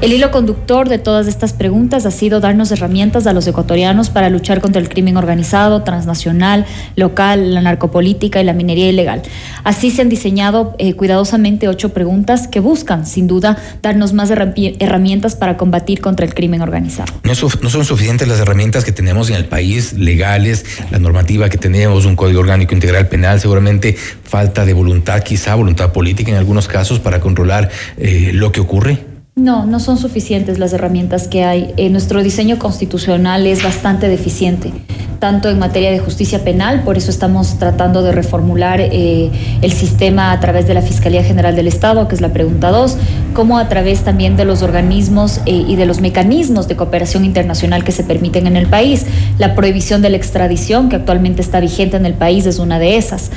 El 0.00 0.12
hilo 0.12 0.30
conductor 0.30 0.88
de 0.88 0.98
todas 0.98 1.26
estas 1.26 1.52
preguntas 1.52 2.06
ha 2.06 2.12
sido 2.12 2.38
darnos 2.38 2.70
herramientas 2.70 3.26
a 3.26 3.32
los 3.32 3.48
ecuatorianos 3.48 4.10
para 4.10 4.30
luchar 4.30 4.60
contra 4.60 4.80
el 4.80 4.88
crimen 4.88 5.16
organizado, 5.16 5.82
transnacional, 5.82 6.66
local, 6.94 7.52
la 7.52 7.62
narcopolítica 7.62 8.40
y 8.40 8.44
la 8.44 8.52
minería 8.52 8.88
ilegal. 8.88 9.22
Así 9.64 9.90
se 9.90 10.02
han 10.02 10.08
diseñado 10.08 10.76
eh, 10.78 10.94
cuidadosamente 10.94 11.66
ocho 11.66 11.88
preguntas 11.88 12.46
que 12.46 12.60
buscan, 12.60 13.06
sin 13.06 13.26
duda, 13.26 13.55
darnos 13.82 14.12
más 14.12 14.30
herramientas 14.30 15.34
para 15.34 15.56
combatir 15.56 16.00
contra 16.00 16.26
el 16.26 16.34
crimen 16.34 16.62
organizado. 16.62 17.12
No, 17.22 17.32
no 17.32 17.70
son 17.70 17.84
suficientes 17.84 18.28
las 18.28 18.40
herramientas 18.40 18.84
que 18.84 18.92
tenemos 18.92 19.30
en 19.30 19.36
el 19.36 19.46
país, 19.46 19.92
legales, 19.92 20.64
la 20.90 20.98
normativa 20.98 21.48
que 21.48 21.58
tenemos, 21.58 22.04
un 22.04 22.16
código 22.16 22.40
orgánico 22.40 22.74
integral 22.74 23.08
penal, 23.08 23.40
seguramente 23.40 23.96
falta 24.24 24.64
de 24.64 24.72
voluntad, 24.72 25.22
quizá 25.22 25.54
voluntad 25.54 25.92
política 25.92 26.30
en 26.30 26.36
algunos 26.36 26.68
casos 26.68 27.00
para 27.00 27.20
controlar 27.20 27.70
eh, 27.96 28.30
lo 28.32 28.52
que 28.52 28.60
ocurre. 28.60 28.98
No, 29.38 29.66
no 29.66 29.80
son 29.80 29.98
suficientes 29.98 30.58
las 30.58 30.72
herramientas 30.72 31.28
que 31.28 31.44
hay. 31.44 31.74
Eh, 31.76 31.90
nuestro 31.90 32.22
diseño 32.22 32.58
constitucional 32.58 33.46
es 33.46 33.62
bastante 33.62 34.08
deficiente 34.08 34.72
tanto 35.18 35.48
en 35.48 35.58
materia 35.58 35.90
de 35.90 35.98
justicia 35.98 36.44
penal, 36.44 36.82
por 36.84 36.96
eso 36.96 37.10
estamos 37.10 37.58
tratando 37.58 38.02
de 38.02 38.12
reformular 38.12 38.80
eh, 38.80 39.30
el 39.62 39.72
sistema 39.72 40.32
a 40.32 40.40
través 40.40 40.66
de 40.66 40.74
la 40.74 40.82
Fiscalía 40.82 41.24
General 41.24 41.56
del 41.56 41.68
Estado, 41.68 42.06
que 42.08 42.14
es 42.14 42.20
la 42.20 42.32
pregunta 42.32 42.70
2, 42.70 42.96
como 43.34 43.58
a 43.58 43.68
través 43.68 44.02
también 44.02 44.36
de 44.36 44.44
los 44.44 44.62
organismos 44.62 45.40
eh, 45.46 45.64
y 45.66 45.76
de 45.76 45.86
los 45.86 46.00
mecanismos 46.00 46.68
de 46.68 46.76
cooperación 46.76 47.24
internacional 47.24 47.84
que 47.84 47.92
se 47.92 48.04
permiten 48.04 48.46
en 48.46 48.56
el 48.56 48.66
país. 48.66 49.06
La 49.38 49.54
prohibición 49.54 50.02
de 50.02 50.10
la 50.10 50.16
extradición, 50.16 50.88
que 50.88 50.96
actualmente 50.96 51.42
está 51.42 51.60
vigente 51.60 51.96
en 51.96 52.06
el 52.06 52.14
país, 52.14 52.46
es 52.46 52.58
una 52.58 52.78
de 52.78 52.96
esas. 52.96 53.30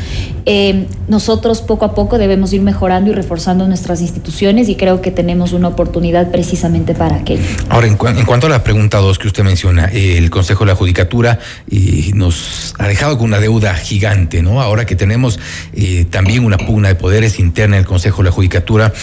Nosotros 1.07 1.61
poco 1.61 1.85
a 1.85 1.93
poco 1.93 2.17
debemos 2.17 2.53
ir 2.53 2.61
mejorando 2.61 3.11
y 3.11 3.13
reforzando 3.13 3.67
nuestras 3.67 4.01
instituciones 4.01 4.67
y 4.67 4.75
creo 4.75 5.01
que 5.01 5.11
tenemos 5.11 5.53
una 5.53 5.67
oportunidad 5.67 5.88
precisamente 6.31 6.93
para 6.93 7.17
aquello. 7.17 7.43
Ahora, 7.69 7.87
en, 7.87 7.97
en 8.17 8.25
cuanto 8.25 8.47
a 8.47 8.49
la 8.49 8.63
pregunta 8.63 8.97
2 8.97 9.19
que 9.19 9.27
usted 9.27 9.43
menciona, 9.43 9.85
el 9.85 10.29
Consejo 10.29 10.65
de 10.65 10.71
la 10.71 10.75
Judicatura 10.75 11.39
y 11.69 12.11
nos 12.13 12.73
ha 12.77 12.87
dejado 12.87 13.17
con 13.17 13.27
una 13.27 13.39
deuda 13.39 13.75
gigante, 13.75 14.41
¿no? 14.41 14.61
Ahora 14.61 14.85
que 14.85 14.95
tenemos 14.95 15.39
eh, 15.73 16.05
también 16.09 16.43
una 16.45 16.57
pugna 16.57 16.89
de 16.89 16.95
poderes 16.95 17.39
interna 17.39 17.75
en 17.75 17.81
el 17.81 17.87
Consejo 17.87 18.17
de 18.17 18.29
la 18.29 18.31
Judicatura 18.31 18.93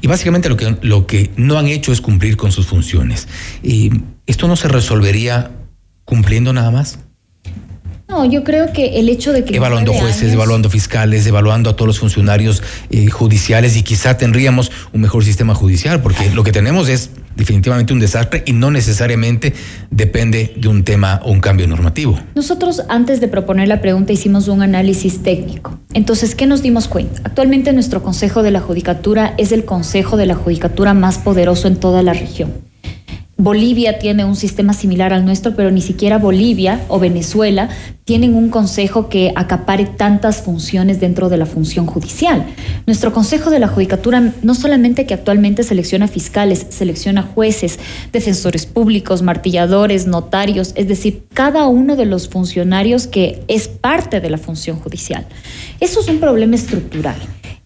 y 0.00 0.06
básicamente 0.06 0.48
lo 0.48 0.56
que, 0.56 0.76
lo 0.82 1.06
que 1.06 1.30
no 1.36 1.58
han 1.58 1.66
hecho 1.66 1.92
es 1.92 2.00
cumplir 2.00 2.36
con 2.36 2.52
sus 2.52 2.66
funciones. 2.66 3.28
y 3.62 3.90
¿Esto 4.26 4.48
no 4.48 4.56
se 4.56 4.66
resolvería 4.68 5.52
cumpliendo 6.04 6.52
nada 6.52 6.70
más? 6.70 6.98
No, 8.08 8.24
yo 8.24 8.44
creo 8.44 8.72
que 8.72 9.00
el 9.00 9.08
hecho 9.08 9.32
de 9.32 9.44
que... 9.44 9.56
Evaluando 9.56 9.92
jueces, 9.92 10.32
evaluando 10.32 10.70
fiscales, 10.70 11.26
evaluando 11.26 11.70
a 11.70 11.76
todos 11.76 11.88
los 11.88 11.98
funcionarios 11.98 12.62
eh, 12.90 13.08
judiciales 13.10 13.76
y 13.76 13.82
quizá 13.82 14.16
tendríamos 14.16 14.70
un 14.92 15.00
mejor 15.00 15.24
sistema 15.24 15.54
judicial, 15.54 16.00
porque 16.00 16.30
lo 16.30 16.44
que 16.44 16.52
tenemos 16.52 16.88
es 16.88 17.10
definitivamente 17.34 17.92
un 17.92 17.98
desastre 17.98 18.42
y 18.46 18.52
no 18.52 18.70
necesariamente 18.70 19.52
depende 19.90 20.54
de 20.56 20.68
un 20.68 20.84
tema 20.84 21.20
o 21.24 21.32
un 21.32 21.40
cambio 21.40 21.66
normativo. 21.66 22.18
Nosotros 22.34 22.82
antes 22.88 23.20
de 23.20 23.28
proponer 23.28 23.68
la 23.68 23.80
pregunta 23.80 24.12
hicimos 24.12 24.48
un 24.48 24.62
análisis 24.62 25.22
técnico. 25.22 25.78
Entonces, 25.92 26.34
¿qué 26.34 26.46
nos 26.46 26.62
dimos 26.62 26.88
cuenta? 26.88 27.20
Actualmente 27.24 27.72
nuestro 27.72 28.02
Consejo 28.02 28.42
de 28.42 28.52
la 28.52 28.60
Judicatura 28.60 29.34
es 29.36 29.52
el 29.52 29.64
Consejo 29.64 30.16
de 30.16 30.26
la 30.26 30.34
Judicatura 30.34 30.94
más 30.94 31.18
poderoso 31.18 31.68
en 31.68 31.76
toda 31.76 32.02
la 32.02 32.12
región. 32.12 32.52
Bolivia 33.38 33.98
tiene 33.98 34.24
un 34.24 34.34
sistema 34.34 34.72
similar 34.72 35.12
al 35.12 35.26
nuestro, 35.26 35.54
pero 35.54 35.70
ni 35.70 35.82
siquiera 35.82 36.16
Bolivia 36.16 36.80
o 36.88 36.98
Venezuela 36.98 37.68
tienen 38.06 38.34
un 38.34 38.48
consejo 38.48 39.10
que 39.10 39.34
acapare 39.36 39.84
tantas 39.84 40.40
funciones 40.40 41.00
dentro 41.00 41.28
de 41.28 41.36
la 41.36 41.44
función 41.44 41.84
judicial. 41.84 42.46
Nuestro 42.86 43.12
Consejo 43.12 43.50
de 43.50 43.58
la 43.58 43.68
Judicatura 43.68 44.32
no 44.42 44.54
solamente 44.54 45.04
que 45.04 45.12
actualmente 45.12 45.64
selecciona 45.64 46.08
fiscales, 46.08 46.66
selecciona 46.70 47.22
jueces, 47.22 47.78
defensores 48.10 48.64
públicos, 48.64 49.20
martilladores, 49.20 50.06
notarios, 50.06 50.72
es 50.74 50.88
decir, 50.88 51.24
cada 51.34 51.66
uno 51.66 51.94
de 51.94 52.06
los 52.06 52.30
funcionarios 52.30 53.06
que 53.06 53.42
es 53.48 53.68
parte 53.68 54.20
de 54.20 54.30
la 54.30 54.38
función 54.38 54.78
judicial. 54.78 55.26
Eso 55.78 56.00
es 56.00 56.08
un 56.08 56.20
problema 56.20 56.54
estructural 56.54 57.16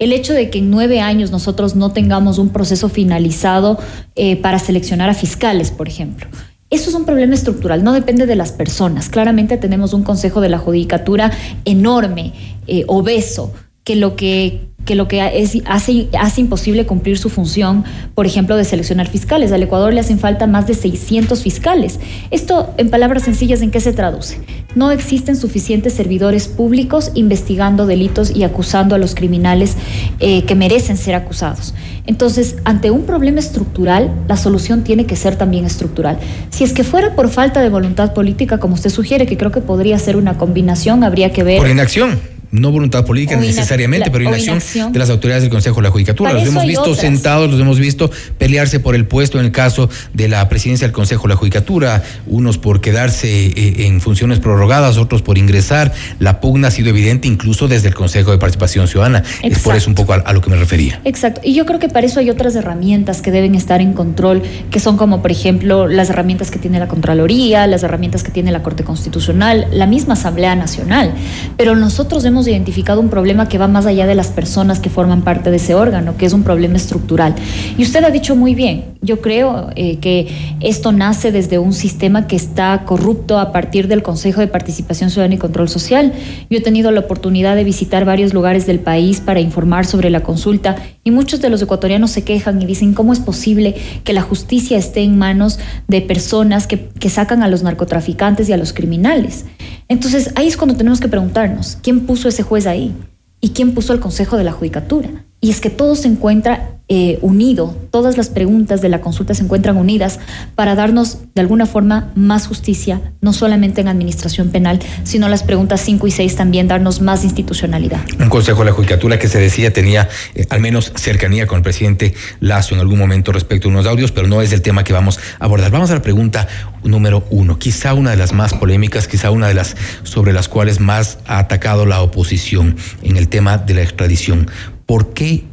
el 0.01 0.13
hecho 0.13 0.33
de 0.33 0.51
que 0.51 0.59
en 0.59 0.71
nueve 0.71 1.01
años 1.01 1.31
nosotros 1.31 1.77
no 1.77 1.93
tengamos 1.93 2.39
un 2.39 2.49
proceso 2.49 2.89
finalizado 2.89 3.79
eh, 4.17 4.37
para 4.37 4.59
seleccionar 4.59 5.11
a 5.11 5.15
fiscales, 5.15 5.71
por 5.71 5.87
ejemplo. 5.87 6.27
Eso 6.71 6.89
es 6.89 6.97
un 6.97 7.05
problema 7.05 7.35
estructural, 7.35 7.85
no 7.85 7.93
depende 7.93 8.27
de 8.27 8.35
las 8.35 8.53
personas. 8.53 9.09
Claramente 9.09 9.57
tenemos 9.59 9.93
un 9.93 10.03
Consejo 10.03 10.41
de 10.41 10.49
la 10.49 10.59
Judicatura 10.59 11.31
enorme, 11.65 12.33
eh, 12.67 12.85
obeso, 12.87 13.53
que 13.85 13.97
lo 13.97 14.17
que 14.17 14.71
que 14.85 14.95
lo 14.95 15.09
que 15.09 15.41
es, 15.41 15.59
hace, 15.67 16.09
hace 16.19 16.41
imposible 16.41 16.87
cumplir 16.87 17.19
su 17.19 17.29
función, 17.29 17.85
por 18.15 18.27
ejemplo, 18.27 18.57
de 18.57 18.65
seleccionar 18.65 19.09
fiscales. 19.09 19.53
Al 19.53 19.63
Ecuador 19.63 19.93
le 19.93 20.01
hacen 20.01 20.19
falta 20.19 20.47
más 20.47 20.67
de 20.67 20.75
600 20.75 21.43
fiscales. 21.43 22.01
Esto, 22.31 22.73
en 22.79 22.91
palabras 22.91 23.25
sencillas, 23.25 23.63
¿en 23.63 23.71
qué 23.71 23.81
se 23.81 23.93
traduce? 23.93 24.41
No 24.75 24.91
existen 24.91 25.37
suficientes 25.37 25.93
servidores 25.93 26.49
públicos 26.49 27.13
investigando 27.15 27.87
delitos 27.87 28.35
y 28.35 28.43
acusando 28.43 28.95
a 28.95 28.99
los 28.99 29.15
criminales 29.15 29.77
eh, 30.19 30.45
que 30.45 30.55
merecen 30.55 30.97
ser 30.97 31.15
acusados. 31.15 31.75
Entonces, 32.07 32.57
ante 32.65 32.91
un 32.91 33.03
problema 33.03 33.39
estructural, 33.39 34.11
la 34.27 34.37
solución 34.37 34.83
tiene 34.83 35.07
que 35.07 35.15
ser 35.15 35.37
también 35.37 35.67
estructural. 35.67 36.19
Si 36.49 36.65
es 36.65 36.73
que 36.73 36.85
fuera 36.85 37.15
por 37.15 37.29
falta 37.29 37.61
de 37.61 37.69
voluntad 37.69 38.15
política, 38.15 38.59
como 38.59 38.75
usted 38.75 38.91
sugiere, 38.91 39.27
que 39.27 39.37
creo 39.37 39.53
que 39.53 39.61
podría 39.61 39.99
ser 39.99 40.17
una 40.17 40.39
combinación, 40.39 41.05
habría 41.05 41.33
que 41.33 41.45
ver... 41.45 41.59
Por 41.59 41.69
inacción 41.69 42.40
no 42.53 42.73
voluntad 42.73 43.05
política 43.05 43.37
necesariamente, 43.37 44.11
pero 44.11 44.25
inacción, 44.25 44.93
de 44.93 44.99
las 44.99 45.11
autoridades 45.11 45.43
del 45.43 45.51
Consejo 45.51 45.77
de 45.77 45.83
la 45.83 45.91
Judicatura. 45.91 46.33
los 46.33 46.47
hemos 46.47 46.67
visto 46.67 46.95
sentados, 46.95 47.51
los 47.51 47.61
hemos 47.61 47.79
visto 47.79 48.11
pelearse 48.39 48.81
por 48.81 48.95
el 48.95 49.07
puesto 49.07 49.39
en 49.39 49.47
el 49.47 49.53
caso 49.53 49.89
de 50.15 50.29
la 50.29 50.49
presidencia 50.49 50.87
del 50.87 50.93
Consejo 50.93 51.23
de 51.23 51.35
la 51.35 51.37
Judicatura, 51.37 52.03
unos 52.27 52.59
por 52.59 52.81
quedarse 52.81 53.47
eh, 53.47 53.87
en 53.87 54.01
funciones 54.01 54.41
prorrogadas, 54.41 54.97
otros 54.97 55.23
por 55.23 55.39
ingresar. 55.39 55.93
La 56.19 56.41
pugna 56.41 56.69
ha 56.69 56.71
sido 56.71 56.89
evidente 56.89 57.29
incluso 57.29 57.69
desde 57.69 57.89
el 57.89 57.95
Consejo 57.95 58.31
de 58.33 58.39
Participación 58.39 58.89
Ciudadana. 58.89 59.23
Es 59.43 59.61
por 59.61 59.77
eso 59.77 59.89
un 59.89 59.95
poco 59.95 60.13
a, 60.13 60.33
lo 60.33 60.41
que 60.41 60.51
me 60.51 60.57
refería. 60.57 61.01
Exacto. 61.05 61.41
Y 61.45 61.55
yo 61.55 61.67
creo 61.67 61.79
que 61.79 61.89
para 61.89 62.07
eso 62.07 62.21
hay 62.21 62.31
otras 62.31 62.55
herramientas 62.57 63.23
que 63.23 63.31
deben 63.31 63.55
estar 63.55 63.81
en 63.81 63.93
control, 63.93 64.43
que 64.71 64.81
son 64.81 64.97
como, 64.97 65.23
por 65.23 65.31
ejemplo, 65.31 65.87
las 65.87 66.11
herramientas 66.11 66.51
que 66.51 66.59
tiene 66.59 66.79
la 66.79 66.89
Contraloría, 66.89 67.67
las 67.67 67.83
herramientas 67.83 68.23
que 68.23 68.31
tiene 68.31 68.51
la 68.51 68.63
Corte 68.63 68.85
Constitucional, 68.85 69.67
la 69.73 69.87
misma 69.87 70.15
Asamblea 70.15 70.57
Nacional. 70.57 71.15
Pero 71.57 71.77
nosotros 71.77 72.25
hemos 72.25 72.40
identificado 72.47 73.01
un 73.01 73.09
problema 73.09 73.49
que 73.49 73.59
va 73.59 73.69
más 73.69 73.87
allá 73.87 74.07
de 74.07 74.15
las 74.15 74.29
personas 74.29 74.81
que 74.81 74.91
forman 74.91 75.23
parte 75.23 75.51
de 75.51 75.57
ese 75.57 75.75
órgano, 75.75 76.17
que 76.17 76.27
es 76.27 76.33
un 76.33 76.43
problema 76.43 76.77
estructural. 76.77 77.35
Y 77.77 77.83
usted 77.83 78.05
ha 78.05 78.11
dicho 78.11 78.37
muy 78.37 78.55
bien, 78.55 78.85
yo 79.03 79.21
creo 79.21 79.71
eh, 79.77 79.97
que 79.97 80.29
esto 80.61 80.93
nace 80.93 81.33
desde 81.33 81.59
un 81.59 81.73
sistema 81.73 82.27
que 82.27 82.37
está 82.37 82.85
corrupto 82.85 83.39
a 83.39 83.53
partir 83.53 83.89
del 83.89 84.03
Consejo 84.03 84.41
de 84.41 84.47
Participación 84.47 85.11
Ciudadana 85.11 85.35
y 85.35 85.39
Control 85.39 85.69
Social. 85.69 86.13
Yo 86.51 86.59
he 86.59 86.61
tenido 86.61 86.91
la 86.91 87.01
oportunidad 87.01 87.57
de 87.57 87.65
visitar 87.65 88.05
varios 88.05 88.35
lugares 88.35 88.67
del 88.67 88.81
país 88.81 89.21
para 89.21 89.41
informar 89.41 89.87
sobre 89.87 90.11
la 90.11 90.23
consulta 90.23 90.77
y 91.03 91.11
muchos 91.11 91.41
de 91.41 91.51
los 91.51 91.63
ecuatorianos 91.63 92.11
se 92.11 92.25
quejan 92.25 92.61
y 92.61 92.67
dicen 92.67 92.93
cómo 92.93 93.13
es 93.13 93.21
posible 93.21 93.75
que 94.05 94.13
la 94.13 94.23
justicia 94.23 94.77
esté 94.77 95.01
en 95.01 95.17
manos 95.19 95.59
de 95.89 96.03
personas 96.03 96.67
que, 96.67 96.89
que 96.89 97.09
sacan 97.09 97.43
a 97.43 97.49
los 97.49 97.63
narcotraficantes 97.63 98.49
y 98.49 98.53
a 98.53 98.57
los 98.57 98.73
criminales. 98.73 99.45
Entonces 99.89 100.31
ahí 100.37 100.47
es 100.47 100.57
cuando 100.57 100.77
tenemos 100.77 101.01
que 101.01 101.09
preguntarnos, 101.09 101.79
¿quién 101.83 102.01
puso 102.01 102.29
ese 102.31 102.43
juez 102.43 102.67
ahí? 102.67 102.97
¿Y 103.41 103.51
quién 103.51 103.75
puso 103.75 103.93
el 103.93 104.01
Consejo 104.01 104.37
de 104.37 104.45
la 104.45 104.53
Judicatura? 104.53 105.25
Y 105.41 105.51
es 105.51 105.61
que 105.61 105.71
todo 105.71 105.95
se 105.95 106.09
encuentra 106.09 106.81
eh, 106.93 107.21
unido, 107.23 107.73
todas 107.93 108.17
las 108.17 108.31
preguntas 108.31 108.81
de 108.81 108.89
la 108.89 109.01
consulta 109.01 109.33
se 109.33 109.45
encuentran 109.45 109.77
unidas 109.77 110.19
para 110.57 110.75
darnos 110.75 111.19
de 111.37 111.41
alguna 111.41 111.67
forma 111.67 112.11
más 112.17 112.49
justicia, 112.49 113.01
no 113.21 113.33
solamente 113.33 113.81
en 113.81 113.87
administración 113.87 114.51
penal, 114.51 114.81
sino 115.05 115.29
las 115.29 115.45
preguntas 115.45 115.81
5 115.83 116.09
y 116.09 116.11
6 116.11 116.35
también 116.35 116.67
darnos 116.67 117.01
más 117.01 117.23
institucionalidad. 117.23 118.01
Un 118.19 118.29
consejo 118.29 118.59
de 118.59 118.65
la 118.67 118.73
Judicatura 118.73 119.21
que 119.21 119.29
se 119.29 119.39
decía 119.39 119.73
tenía 119.73 120.09
eh, 120.35 120.47
al 120.51 120.59
menos 120.59 120.93
cercanía 120.97 121.47
con 121.47 121.59
el 121.59 121.63
presidente 121.63 122.13
Lazo 122.41 122.75
en 122.75 122.81
algún 122.81 122.99
momento 122.99 123.31
respecto 123.31 123.69
a 123.69 123.71
unos 123.71 123.87
audios, 123.87 124.11
pero 124.11 124.27
no 124.27 124.43
es 124.43 124.53
el 124.53 124.61
tema 124.61 124.83
que 124.83 124.93
vamos 124.93 125.21
a 125.39 125.45
abordar. 125.45 125.71
Vamos 125.71 125.93
a 125.93 125.95
la 125.95 126.03
pregunta 126.03 126.49
número 126.83 127.25
uno, 127.31 127.57
quizá 127.57 127.95
una 127.95 128.11
de 128.11 128.17
las 128.17 128.33
más 128.33 128.53
polémicas, 128.53 129.07
quizá 129.07 129.31
una 129.31 129.47
de 129.47 129.55
las 129.55 129.77
sobre 130.03 130.33
las 130.33 130.49
cuales 130.49 130.81
más 130.81 131.19
ha 131.29 131.39
atacado 131.39 131.87
la 131.87 132.03
oposición 132.03 132.77
en 133.05 133.17
el 133.17 133.29
tema 133.29 133.59
de 133.59 133.75
la 133.75 133.83
extradición. 133.83 134.51
¿Por 134.91 135.15
qué 135.15 135.45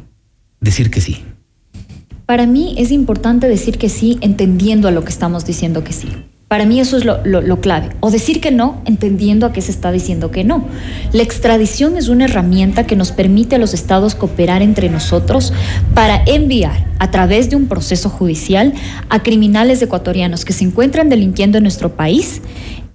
decir 0.60 0.90
que 0.90 1.00
sí? 1.00 1.22
Para 2.26 2.44
mí 2.44 2.74
es 2.76 2.90
importante 2.90 3.46
decir 3.46 3.78
que 3.78 3.88
sí 3.88 4.18
entendiendo 4.20 4.88
a 4.88 4.90
lo 4.90 5.04
que 5.04 5.10
estamos 5.10 5.46
diciendo 5.46 5.84
que 5.84 5.92
sí. 5.92 6.08
Para 6.48 6.66
mí 6.66 6.80
eso 6.80 6.96
es 6.96 7.04
lo, 7.04 7.22
lo, 7.24 7.60
clave. 7.60 7.90
O 8.00 8.10
decir 8.10 8.40
que 8.40 8.50
no, 8.50 8.82
entendiendo 8.84 9.46
a 9.46 9.52
qué 9.52 9.60
se 9.60 9.70
está 9.70 9.92
diciendo 9.92 10.32
que 10.32 10.42
no. 10.42 10.66
La 11.12 11.22
extradición 11.22 11.96
es 11.96 12.08
una 12.08 12.24
herramienta 12.24 12.84
que 12.84 12.96
nos 12.96 13.12
permite 13.12 13.54
a 13.54 13.58
los 13.58 13.74
estados 13.74 14.16
cooperar 14.16 14.60
entre 14.60 14.88
nosotros 14.88 15.52
para 15.94 16.20
enviar 16.26 16.88
a 16.98 17.12
través 17.12 17.48
de 17.48 17.54
un 17.54 17.68
proceso 17.68 18.10
judicial 18.10 18.74
a 19.08 19.22
criminales 19.22 19.80
ecuatorianos 19.80 20.44
que 20.44 20.52
se 20.52 20.64
encuentran 20.64 21.08
delinquiendo 21.08 21.58
en 21.58 21.62
nuestro 21.62 21.94
país 21.94 22.42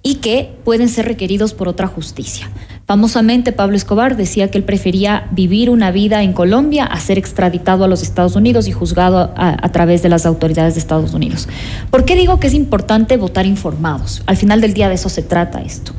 y 0.02 0.16
que 0.16 0.50
pueden 0.62 0.90
ser 0.90 1.06
requeridos 1.06 1.54
por 1.54 1.68
otra 1.68 1.86
justicia. 1.86 2.50
Famosamente, 2.86 3.52
Pablo 3.52 3.76
Escobar 3.76 4.14
decía 4.14 4.50
que 4.50 4.58
él 4.58 4.64
prefería 4.64 5.26
vivir 5.30 5.70
una 5.70 5.90
vida 5.90 6.22
en 6.22 6.34
Colombia 6.34 6.84
a 6.84 7.00
ser 7.00 7.16
extraditado 7.16 7.84
a 7.84 7.88
los 7.88 8.02
Estados 8.02 8.36
Unidos 8.36 8.68
y 8.68 8.72
juzgado 8.72 9.32
a, 9.36 9.68
través 9.70 10.02
de 10.02 10.10
las 10.10 10.26
autoridades 10.26 10.74
de 10.74 10.80
Estados 10.80 11.14
Unidos. 11.14 11.48
¿Por 11.90 12.04
qué 12.04 12.14
digo 12.14 12.40
que 12.40 12.48
es 12.48 12.54
importante 12.54 13.16
votar 13.16 13.46
informados? 13.46 14.22
Al 14.26 14.36
final 14.36 14.60
del 14.60 14.74
día 14.74 14.90
de 14.90 14.96
eso 14.96 15.08
se 15.08 15.22
trata 15.22 15.62
esto. 15.62 15.92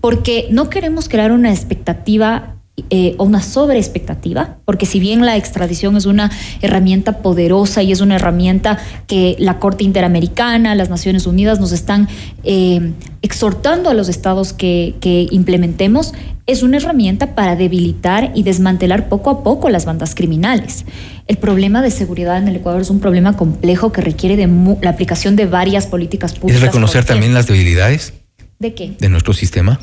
Porque 0.00 0.46
no 0.50 0.70
queremos 0.70 1.08
crear 1.08 1.32
una 1.32 1.50
expectativa 1.50 2.59
eh, 2.90 3.14
o 3.18 3.24
una 3.24 3.42
sobreexpectativa, 3.42 4.58
porque 4.64 4.86
si 4.86 5.00
bien 5.00 5.24
la 5.26 5.36
extradición 5.36 5.96
es 5.96 6.06
una 6.06 6.30
herramienta 6.62 7.18
poderosa 7.18 7.82
y 7.82 7.92
es 7.92 8.00
una 8.00 8.16
herramienta 8.16 8.78
que 9.06 9.36
la 9.38 9.58
Corte 9.58 9.84
Interamericana, 9.84 10.74
las 10.74 10.90
Naciones 10.90 11.26
Unidas 11.26 11.60
nos 11.60 11.72
están 11.72 12.08
eh, 12.44 12.92
exhortando 13.22 13.90
a 13.90 13.94
los 13.94 14.08
estados 14.08 14.52
que, 14.52 14.94
que 15.00 15.26
implementemos, 15.30 16.14
es 16.46 16.62
una 16.62 16.78
herramienta 16.78 17.34
para 17.34 17.56
debilitar 17.56 18.32
y 18.34 18.42
desmantelar 18.42 19.08
poco 19.08 19.30
a 19.30 19.42
poco 19.42 19.68
las 19.68 19.84
bandas 19.84 20.14
criminales. 20.14 20.84
El 21.26 21.36
problema 21.36 21.82
de 21.82 21.90
seguridad 21.90 22.38
en 22.38 22.48
el 22.48 22.56
Ecuador 22.56 22.80
es 22.80 22.90
un 22.90 23.00
problema 23.00 23.36
complejo 23.36 23.92
que 23.92 24.00
requiere 24.00 24.36
de 24.36 24.48
la 24.82 24.90
aplicación 24.90 25.36
de 25.36 25.46
varias 25.46 25.86
políticas 25.86 26.34
públicas. 26.34 26.62
¿Es 26.62 26.66
reconocer 26.66 27.04
también 27.04 27.34
las 27.34 27.46
debilidades? 27.46 28.14
¿De 28.58 28.74
qué? 28.74 28.96
De 28.98 29.08
nuestro 29.08 29.32
sistema. 29.32 29.80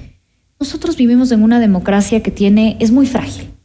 Nosotros 0.60 0.98
vivimos 0.98 1.32
en 1.32 1.44
una 1.44 1.60
democracia 1.60 2.24
que 2.24 2.32
tiene, 2.32 2.78
es 2.80 2.92
muy 2.92 3.06
frágil. 3.06 3.57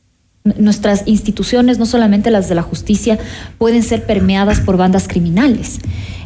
Nuestras 0.44 1.04
instituciones, 1.06 1.78
no 1.78 1.86
solamente 1.86 2.30
las 2.32 2.48
de 2.48 2.56
la 2.56 2.62
justicia, 2.62 3.18
pueden 3.58 3.84
ser 3.84 4.06
permeadas 4.06 4.58
por 4.60 4.76
bandas 4.76 5.06
criminales. 5.06 5.78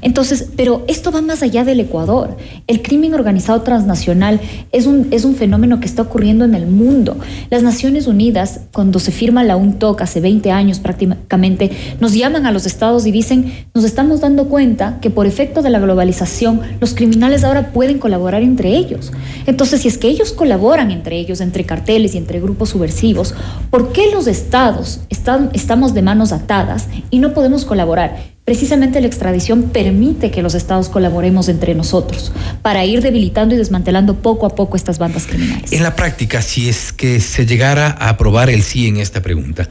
Entonces, 0.06 0.50
pero 0.56 0.84
esto 0.88 1.10
va 1.10 1.20
más 1.20 1.42
allá 1.42 1.64
del 1.64 1.80
Ecuador. 1.80 2.36
El 2.66 2.80
crimen 2.80 3.12
organizado 3.12 3.62
transnacional 3.62 4.40
es 4.70 4.86
un, 4.86 5.08
es 5.10 5.24
un 5.24 5.34
fenómeno 5.34 5.80
que 5.80 5.86
está 5.86 6.02
ocurriendo 6.02 6.44
en 6.44 6.54
el 6.54 6.66
mundo. 6.66 7.18
Las 7.50 7.62
Naciones 7.62 8.06
Unidas, 8.06 8.60
cuando 8.72 9.00
se 9.00 9.10
firma 9.10 9.42
la 9.42 9.56
UNTOC 9.56 10.00
hace 10.02 10.20
20 10.20 10.50
años 10.52 10.78
prácticamente, 10.78 11.70
nos 12.00 12.14
llaman 12.14 12.46
a 12.46 12.52
los 12.52 12.66
estados 12.66 13.04
y 13.06 13.10
dicen, 13.10 13.66
nos 13.74 13.84
estamos 13.84 14.20
dando 14.20 14.48
cuenta 14.48 14.98
que 15.00 15.10
por 15.10 15.26
efecto 15.26 15.60
de 15.60 15.70
la 15.70 15.80
globalización, 15.80 16.60
los 16.80 16.94
criminales 16.94 17.42
ahora 17.42 17.72
pueden 17.72 17.98
colaborar 17.98 18.42
entre 18.42 18.76
ellos. 18.76 19.12
Entonces, 19.46 19.82
si 19.82 19.88
es 19.88 19.98
que 19.98 20.08
ellos 20.08 20.32
colaboran 20.32 20.90
entre 20.90 21.18
ellos, 21.18 21.40
entre 21.40 21.64
carteles 21.64 22.14
y 22.14 22.18
entre 22.18 22.40
grupos 22.40 22.70
subversivos, 22.70 23.34
¿por 23.70 23.92
qué 23.92 24.05
los 24.10 24.26
estados 24.26 25.00
están, 25.10 25.50
estamos 25.52 25.94
de 25.94 26.02
manos 26.02 26.32
atadas 26.32 26.88
y 27.10 27.18
no 27.18 27.34
podemos 27.34 27.64
colaborar? 27.64 28.36
Precisamente 28.44 29.00
la 29.00 29.08
extradición 29.08 29.64
permite 29.70 30.30
que 30.30 30.42
los 30.42 30.54
estados 30.54 30.88
colaboremos 30.88 31.48
entre 31.48 31.74
nosotros 31.74 32.32
para 32.62 32.84
ir 32.84 33.02
debilitando 33.02 33.54
y 33.54 33.58
desmantelando 33.58 34.16
poco 34.22 34.46
a 34.46 34.50
poco 34.50 34.76
estas 34.76 34.98
bandas 34.98 35.26
criminales. 35.26 35.72
En 35.72 35.82
la 35.82 35.96
práctica, 35.96 36.42
si 36.42 36.68
es 36.68 36.92
que 36.92 37.20
se 37.20 37.44
llegara 37.44 37.88
a 37.98 38.10
aprobar 38.10 38.48
el 38.48 38.62
sí 38.62 38.86
en 38.86 38.98
esta 38.98 39.20
pregunta, 39.20 39.68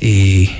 eh, 0.00 0.50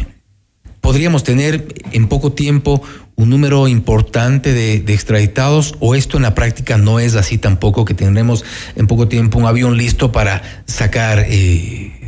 ¿podríamos 0.81 1.25
tener 1.25 1.67
en 1.93 2.09
poco 2.09 2.33
tiempo 2.33 2.83
un 3.17 3.31
número 3.31 3.69
importante 3.69 4.53
de, 4.53 4.77
extraditados 4.93 5.75
o 5.81 5.95
esto 5.95 6.17
en 6.17 6.23
la 6.23 6.35
práctica 6.35 6.79
no 6.79 7.01
es 7.01 7.15
así 7.15 7.39
tampoco, 7.39 7.85
que 7.85 7.95
tendremos 7.95 8.45
en 8.77 8.87
poco 8.87 9.09
tiempo 9.09 9.39
un 9.39 9.47
avión 9.47 9.77
listo 9.77 10.11
para 10.11 10.43
sacar 10.65 11.27
eh, 11.29 12.02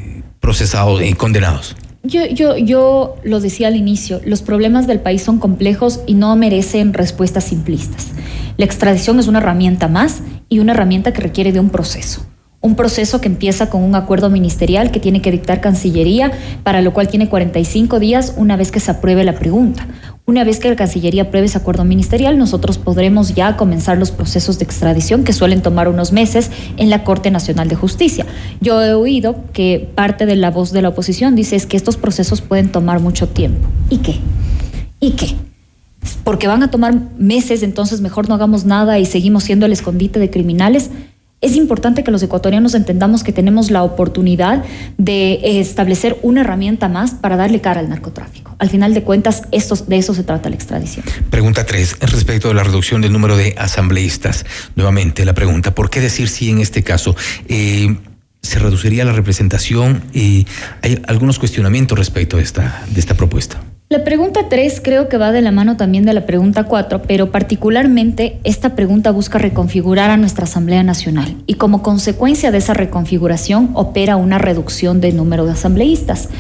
procesados 0.45 1.01
y 1.03 1.15
condenados? 1.15 1.75
Yo, 2.03 2.27
yo, 2.27 2.59
yo 2.59 3.17
lo 3.25 3.41
decía 3.41 3.69
al 3.69 3.77
inicio, 3.77 4.21
los 4.27 4.43
problemas 4.43 4.87
del 4.87 5.01
país 5.01 5.23
son 5.23 5.39
complejos 5.39 6.01
y 6.07 6.13
no 6.13 6.37
merecen 6.37 6.93
respuestas 6.93 7.45
simplistas. 7.45 8.09
La 8.59 8.67
extradición 8.67 9.19
es 9.19 9.27
una 9.27 9.39
herramienta 9.39 9.89
más 9.89 10.21
y 10.51 10.59
una 10.59 10.73
herramienta 10.73 11.15
que 11.15 11.23
requiere 11.23 11.51
de 11.51 11.61
un 11.61 11.71
proceso. 11.71 12.27
Un 12.61 12.77
proceso 12.77 13.23
que 13.23 13.29
empieza 13.29 13.71
con 13.71 13.83
un 13.83 13.95
acuerdo 13.95 14.29
ministerial 14.29 14.91
que 14.91 15.01
tiene 15.01 15.23
que 15.23 15.31
dictar 15.31 15.63
Cancillería, 15.63 16.31
para 16.63 16.83
lo 16.83 16.93
cual 16.93 17.09
tiene 17.09 17.31
45 17.31 17.99
días 17.99 18.35
una 18.37 18.59
vez 18.59 18.71
que 18.71 18.81
se 18.81 18.91
apruebe 18.91 19.25
la 19.25 19.39
pregunta. 19.39 19.87
Una 20.27 20.43
vez 20.43 20.59
que 20.59 20.71
la 20.71 20.77
Cancillería 20.77 21.25
apruebe 21.25 21.49
ese 21.49 21.59
acuerdo 21.59 21.85
ministerial, 21.85 22.39
nosotros 22.39 22.79
podremos 22.79 23.35
ya 23.35 23.59
comenzar 23.59 23.99
los 23.99 24.11
procesos 24.11 24.59
de 24.59 24.65
extradición 24.65 25.23
que 25.23 25.35
suelen 25.35 25.61
tomar 25.61 25.87
unos 25.87 26.13
meses 26.13 26.51
en 26.79 26.89
la 26.89 27.05
Corte 27.05 27.31
Nacional 27.31 27.69
de 27.69 27.77
Justicia. 27.77 28.25
Yo 28.63 28.81
he 28.81 28.95
oído 28.95 29.37
que 29.53 29.87
parte 29.95 30.25
de 30.25 30.37
la 30.37 30.51
voz 30.51 30.73
de 30.73 30.81
la 30.81 30.89
oposición 30.89 31.37
dice 31.37 31.57
es 31.57 31.67
que 31.67 31.77
estos 31.77 31.99
procesos 31.99 32.41
pueden 32.41 32.73
tomar 32.73 33.01
mucho 33.01 33.29
tiempo. 33.29 33.69
¿Y 33.91 33.99
qué? 33.99 34.15
¿Y 34.99 35.11
qué? 35.11 35.35
Porque 36.25 36.47
van 36.47 36.63
a 36.63 36.71
tomar 36.71 36.95
meses, 37.19 37.63
entonces 37.63 38.01
mejor 38.01 38.27
no 38.27 38.35
hagamos 38.35 38.65
nada 38.65 38.99
y 38.99 39.05
seguimos 39.05 39.45
siendo 39.45 39.67
el 39.67 39.75
escondite 39.75 40.21
de 40.21 40.31
criminales. 40.31 40.91
Es 41.43 41.55
importante 41.55 42.03
que 42.03 42.11
los 42.11 42.23
ecuatorianos 42.23 42.75
entendamos 42.75 43.25
que 43.25 43.33
tenemos 43.33 43.71
la 43.71 43.83
oportunidad 43.83 44.65
de 44.97 45.61
establecer 45.61 46.17
una 46.23 46.41
herramienta 46.41 46.89
más 46.89 47.11
para 47.11 47.37
darle 47.37 47.61
cara 47.61 47.81
al 47.81 47.91
narcotráfico. 47.91 48.44
Al 48.59 48.71
final 48.71 48.95
de 48.95 49.03
cuentas, 49.03 49.43
de 49.51 49.97
eso 49.97 50.15
se 50.15 50.23
trata 50.25 50.49
la 50.49 50.55
extradición. 50.55 51.05
Pregunta 51.31 51.67
tres, 51.67 51.97
respecto 52.01 52.49
de 52.49 52.55
la 52.55 52.65
reducción 52.65 53.01
del 53.01 53.13
número 53.13 53.37
de 53.37 53.55
asambleístas. 53.59 54.45
Nuevamente 54.77 55.25
la 55.25 55.35
pregunta, 55.35 55.75
¿por 55.75 55.91
qué 55.91 56.01
decir 56.01 56.29
sí 56.29 56.51
en 56.51 56.61
este 56.61 56.83
caso? 56.83 57.17
Eh, 57.49 57.97
¿Se 58.43 58.59
reduciría 58.59 59.05
la 59.05 59.13
representación? 59.13 60.05
y 60.13 60.47
hay 60.83 61.03
algunos 61.07 61.39
cuestionamientos 61.39 61.99
respecto 61.99 62.37
de 62.37 62.43
esta, 62.43 62.85
de 62.89 63.01
esta 63.01 63.15
propuesta. 63.15 63.61
La 63.91 64.03
pregunta 64.03 64.49
3 64.49 64.81
creo 64.83 65.09
que 65.09 65.19
va 65.19 65.31
de 65.31 65.43
la 65.43 65.53
mano 65.53 65.77
también 65.77 66.07
de 66.07 66.15
la 66.15 66.25
pregunta 66.25 66.65
4, 66.65 67.03
pero 67.03 67.31
particularmente 67.31 68.41
esta 68.43 68.75
pregunta 68.75 69.11
busca 69.11 69.39
reconfigurar 69.39 70.11
a 70.11 70.17
nuestra 70.17 70.45
Asamblea 70.45 70.83
Nacional 70.83 71.37
y 71.47 71.55
como 71.55 71.83
consecuencia 71.83 72.51
de 72.51 72.59
esa 72.59 72.73
reconfiguración 72.73 73.71
opera 73.75 74.17
una 74.17 74.39
reducción 74.39 75.03
del 75.03 75.17
número 75.17 75.45
de 75.45 75.53
asambleístas. 75.53 76.31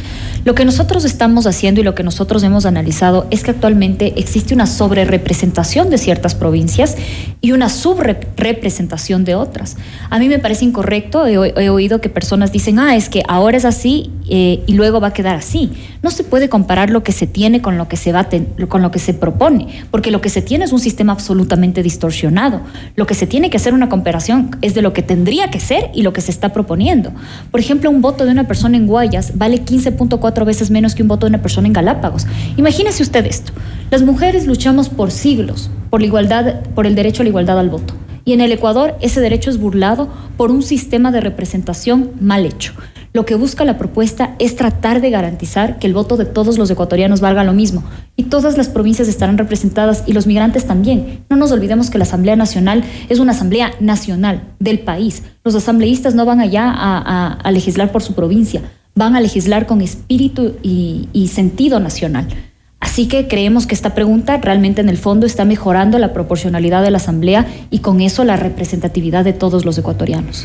Lo 0.44 0.54
que 0.54 0.66
nosotros 0.66 1.06
estamos 1.06 1.46
haciendo 1.46 1.80
y 1.80 1.84
lo 1.84 1.94
que 1.94 2.02
nosotros 2.02 2.42
hemos 2.42 2.66
analizado 2.66 3.26
es 3.30 3.42
que 3.42 3.50
actualmente 3.50 4.12
existe 4.16 4.52
una 4.52 4.66
sobrerepresentación 4.66 5.88
de 5.88 5.96
ciertas 5.96 6.34
provincias 6.34 6.96
y 7.44 7.52
una 7.52 7.68
subrepresentación 7.68 9.26
de 9.26 9.34
otras. 9.34 9.76
A 10.08 10.18
mí 10.18 10.30
me 10.30 10.38
parece 10.38 10.64
incorrecto, 10.64 11.26
he, 11.26 11.68
oído 11.68 12.00
que 12.00 12.08
personas 12.08 12.52
dicen, 12.52 12.78
ah, 12.78 12.96
es 12.96 13.10
que 13.10 13.22
ahora 13.28 13.58
es 13.58 13.66
así 13.66 14.10
eh, 14.30 14.62
y 14.66 14.72
luego 14.72 14.98
va 14.98 15.08
a 15.08 15.12
quedar 15.12 15.36
así. 15.36 15.70
No 16.02 16.10
se 16.10 16.24
puede 16.24 16.48
comparar 16.48 16.88
lo 16.88 17.02
que 17.02 17.12
se 17.12 17.26
tiene 17.26 17.60
con 17.60 17.76
lo 17.76 17.86
que 17.86 17.98
se 17.98 18.12
va 18.12 18.26
con 18.66 18.80
lo 18.80 18.90
que 18.90 18.98
se 18.98 19.12
propone, 19.12 19.66
porque 19.90 20.10
lo 20.10 20.22
que 20.22 20.30
se 20.30 20.40
tiene 20.40 20.64
es 20.64 20.72
un 20.72 20.80
sistema 20.80 21.12
absolutamente 21.12 21.82
distorsionado. 21.82 22.62
Lo 22.96 23.06
que 23.06 23.12
se 23.12 23.26
tiene 23.26 23.50
que 23.50 23.58
hacer 23.58 23.74
una 23.74 23.90
comparación 23.90 24.56
es 24.62 24.72
de 24.72 24.80
lo 24.80 24.94
que 24.94 25.02
tendría 25.02 25.50
que 25.50 25.60
ser 25.60 25.90
y 25.92 26.00
lo 26.00 26.14
que 26.14 26.22
se 26.22 26.30
está 26.30 26.48
proponiendo. 26.54 27.12
Por 27.50 27.60
ejemplo, 27.60 27.90
un 27.90 28.00
voto 28.00 28.24
de 28.24 28.30
una 28.30 28.48
persona 28.48 28.78
en 28.78 28.86
Guayas 28.86 29.32
vale 29.36 29.62
15.4 29.66 30.46
veces 30.46 30.70
menos 30.70 30.94
que 30.94 31.02
un 31.02 31.08
voto 31.08 31.26
de 31.26 31.30
una 31.30 31.42
persona 31.42 31.66
en 31.66 31.74
Galápagos. 31.74 32.26
Imagínese 32.56 33.02
usted 33.02 33.26
esto. 33.26 33.52
Las 33.90 34.00
mujeres 34.00 34.46
luchamos 34.46 34.88
por 34.88 35.10
siglos 35.10 35.68
por 35.94 36.00
la 36.00 36.08
igualdad, 36.08 36.60
por 36.74 36.88
el 36.88 36.96
derecho 36.96 37.22
a 37.22 37.24
la 37.24 37.28
igualdad 37.34 37.58
al 37.58 37.68
voto. 37.68 37.94
Y 38.24 38.32
en 38.32 38.40
el 38.40 38.52
Ecuador 38.52 38.94
ese 39.00 39.20
derecho 39.20 39.50
es 39.50 39.58
burlado 39.58 40.08
por 40.36 40.50
un 40.50 40.62
sistema 40.62 41.10
de 41.10 41.20
representación 41.20 42.12
mal 42.20 42.46
hecho. 42.46 42.72
Lo 43.12 43.26
que 43.26 43.34
busca 43.34 43.64
la 43.64 43.76
propuesta 43.76 44.34
es 44.38 44.56
tratar 44.56 45.00
de 45.00 45.10
garantizar 45.10 45.78
que 45.78 45.86
el 45.86 45.94
voto 45.94 46.16
de 46.16 46.24
todos 46.24 46.58
los 46.58 46.70
ecuatorianos 46.70 47.20
valga 47.20 47.44
lo 47.44 47.52
mismo 47.52 47.84
y 48.16 48.24
todas 48.24 48.56
las 48.56 48.68
provincias 48.68 49.08
estarán 49.08 49.38
representadas 49.38 50.04
y 50.06 50.12
los 50.12 50.26
migrantes 50.26 50.66
también. 50.66 51.24
No 51.28 51.36
nos 51.36 51.52
olvidemos 51.52 51.90
que 51.90 51.98
la 51.98 52.04
Asamblea 52.04 52.34
Nacional 52.34 52.82
es 53.08 53.18
una 53.18 53.32
asamblea 53.32 53.72
nacional 53.78 54.42
del 54.58 54.80
país. 54.80 55.22
Los 55.44 55.54
asambleístas 55.54 56.14
no 56.14 56.24
van 56.24 56.40
allá 56.40 56.72
a 56.72 57.50
legislar 57.52 57.92
por 57.92 58.02
su 58.02 58.14
provincia, 58.14 58.62
van 58.94 59.16
a 59.16 59.20
legislar 59.20 59.66
con 59.66 59.80
espíritu 59.80 60.54
y, 60.62 61.30
sentido 61.32 61.80
nacional. 61.80 62.26
Así 62.84 63.08
que 63.08 63.28
creemos 63.28 63.66
que 63.66 63.74
esta 63.74 63.94
pregunta 63.94 64.36
realmente 64.36 64.82
en 64.82 64.90
el 64.90 64.98
fondo 64.98 65.24
está 65.24 65.46
mejorando 65.46 65.98
la 65.98 66.12
proporcionalidad 66.12 66.82
de 66.82 66.90
la 66.90 66.98
Asamblea 66.98 67.46
y 67.70 67.78
con 67.78 68.02
eso 68.02 68.24
la 68.24 68.36
representatividad 68.36 69.24
de 69.24 69.32
todos 69.32 69.64
los 69.64 69.78
ecuatorianos. 69.78 70.44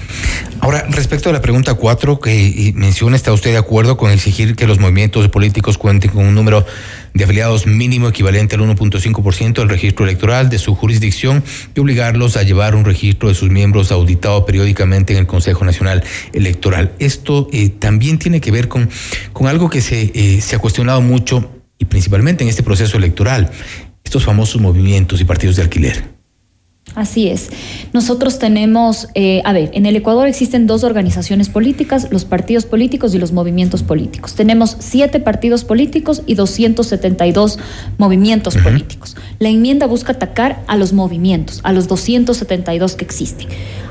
Ahora, 0.62 0.86
respecto 0.90 1.30
a 1.30 1.34
la 1.34 1.42
pregunta 1.42 1.74
cuatro 1.74 2.22
que 2.22 2.72
menciona, 2.76 3.18
¿está 3.18 3.34
usted 3.34 3.52
de 3.52 3.58
acuerdo 3.58 3.98
con 3.98 4.10
exigir 4.10 4.56
que 4.56 4.68
los 4.68 4.80
movimientos 4.80 5.28
políticos 5.28 5.78
cuenten 5.78 6.12
con 6.12 6.26
un 6.26 6.34
número 6.34 6.66
de 7.14 7.26
afiliados 7.26 7.68
mínimo 7.68 8.08
equivalente 8.08 8.56
al 8.56 8.62
1.5% 8.62 9.56
del 9.56 9.68
registro 9.68 10.06
electoral 10.06 10.50
de 10.50 10.60
su 10.60 10.76
jurisdicción 10.76 11.44
y 11.76 11.80
obligarlos 11.82 12.38
a 12.38 12.44
llevar 12.44 12.74
un 12.74 12.86
registro 12.86 13.28
de 13.28 13.36
sus 13.36 13.50
miembros 13.50 13.92
auditado 13.92 14.46
periódicamente 14.46 15.12
en 15.12 15.20
el 15.20 15.28
Consejo 15.28 15.66
Nacional 15.66 16.06
Electoral. 16.32 16.94
Esto 17.00 17.50
eh, 17.52 17.68
también 17.68 18.18
tiene 18.18 18.40
que 18.40 18.52
ver 18.52 18.70
con, 18.70 18.90
con 19.34 19.48
algo 19.48 19.70
que 19.70 19.82
se, 19.82 20.12
eh, 20.14 20.40
se 20.40 20.56
ha 20.56 20.60
cuestionado 20.60 21.02
mucho 21.02 21.59
y 21.80 21.86
principalmente 21.86 22.44
en 22.44 22.50
este 22.50 22.62
proceso 22.62 22.98
electoral, 22.98 23.50
estos 24.04 24.24
famosos 24.24 24.62
movimientos 24.62 25.20
y 25.22 25.26
partidos 25.26 25.56
de 25.56 25.64
alquiler. 25.64 26.19
Así 26.96 27.28
es. 27.28 27.50
Nosotros 27.94 28.40
tenemos, 28.40 29.08
eh, 29.14 29.42
a 29.46 29.54
ver, 29.54 29.72
en 29.74 29.86
el 29.86 29.96
Ecuador 29.96 30.28
existen 30.28 30.68
dos 30.68 30.84
organizaciones 30.84 31.50
políticas, 31.50 32.08
los 32.12 32.26
partidos 32.26 32.66
políticos 32.66 33.14
y 33.14 33.20
los 33.20 33.32
movimientos 33.32 33.84
políticos. 33.84 34.36
Tenemos 34.36 34.76
siete 34.80 35.20
partidos 35.20 35.64
políticos 35.64 36.24
y 36.26 36.36
272 36.36 37.60
movimientos 37.98 38.58
políticos. 38.58 39.16
La 39.40 39.50
enmienda 39.50 39.86
busca 39.86 40.14
atacar 40.14 40.64
a 40.68 40.76
los 40.76 40.94
movimientos, 40.94 41.62
a 41.64 41.72
los 41.72 41.88
272 41.88 42.96
que 42.96 43.06
existen. 43.06 43.48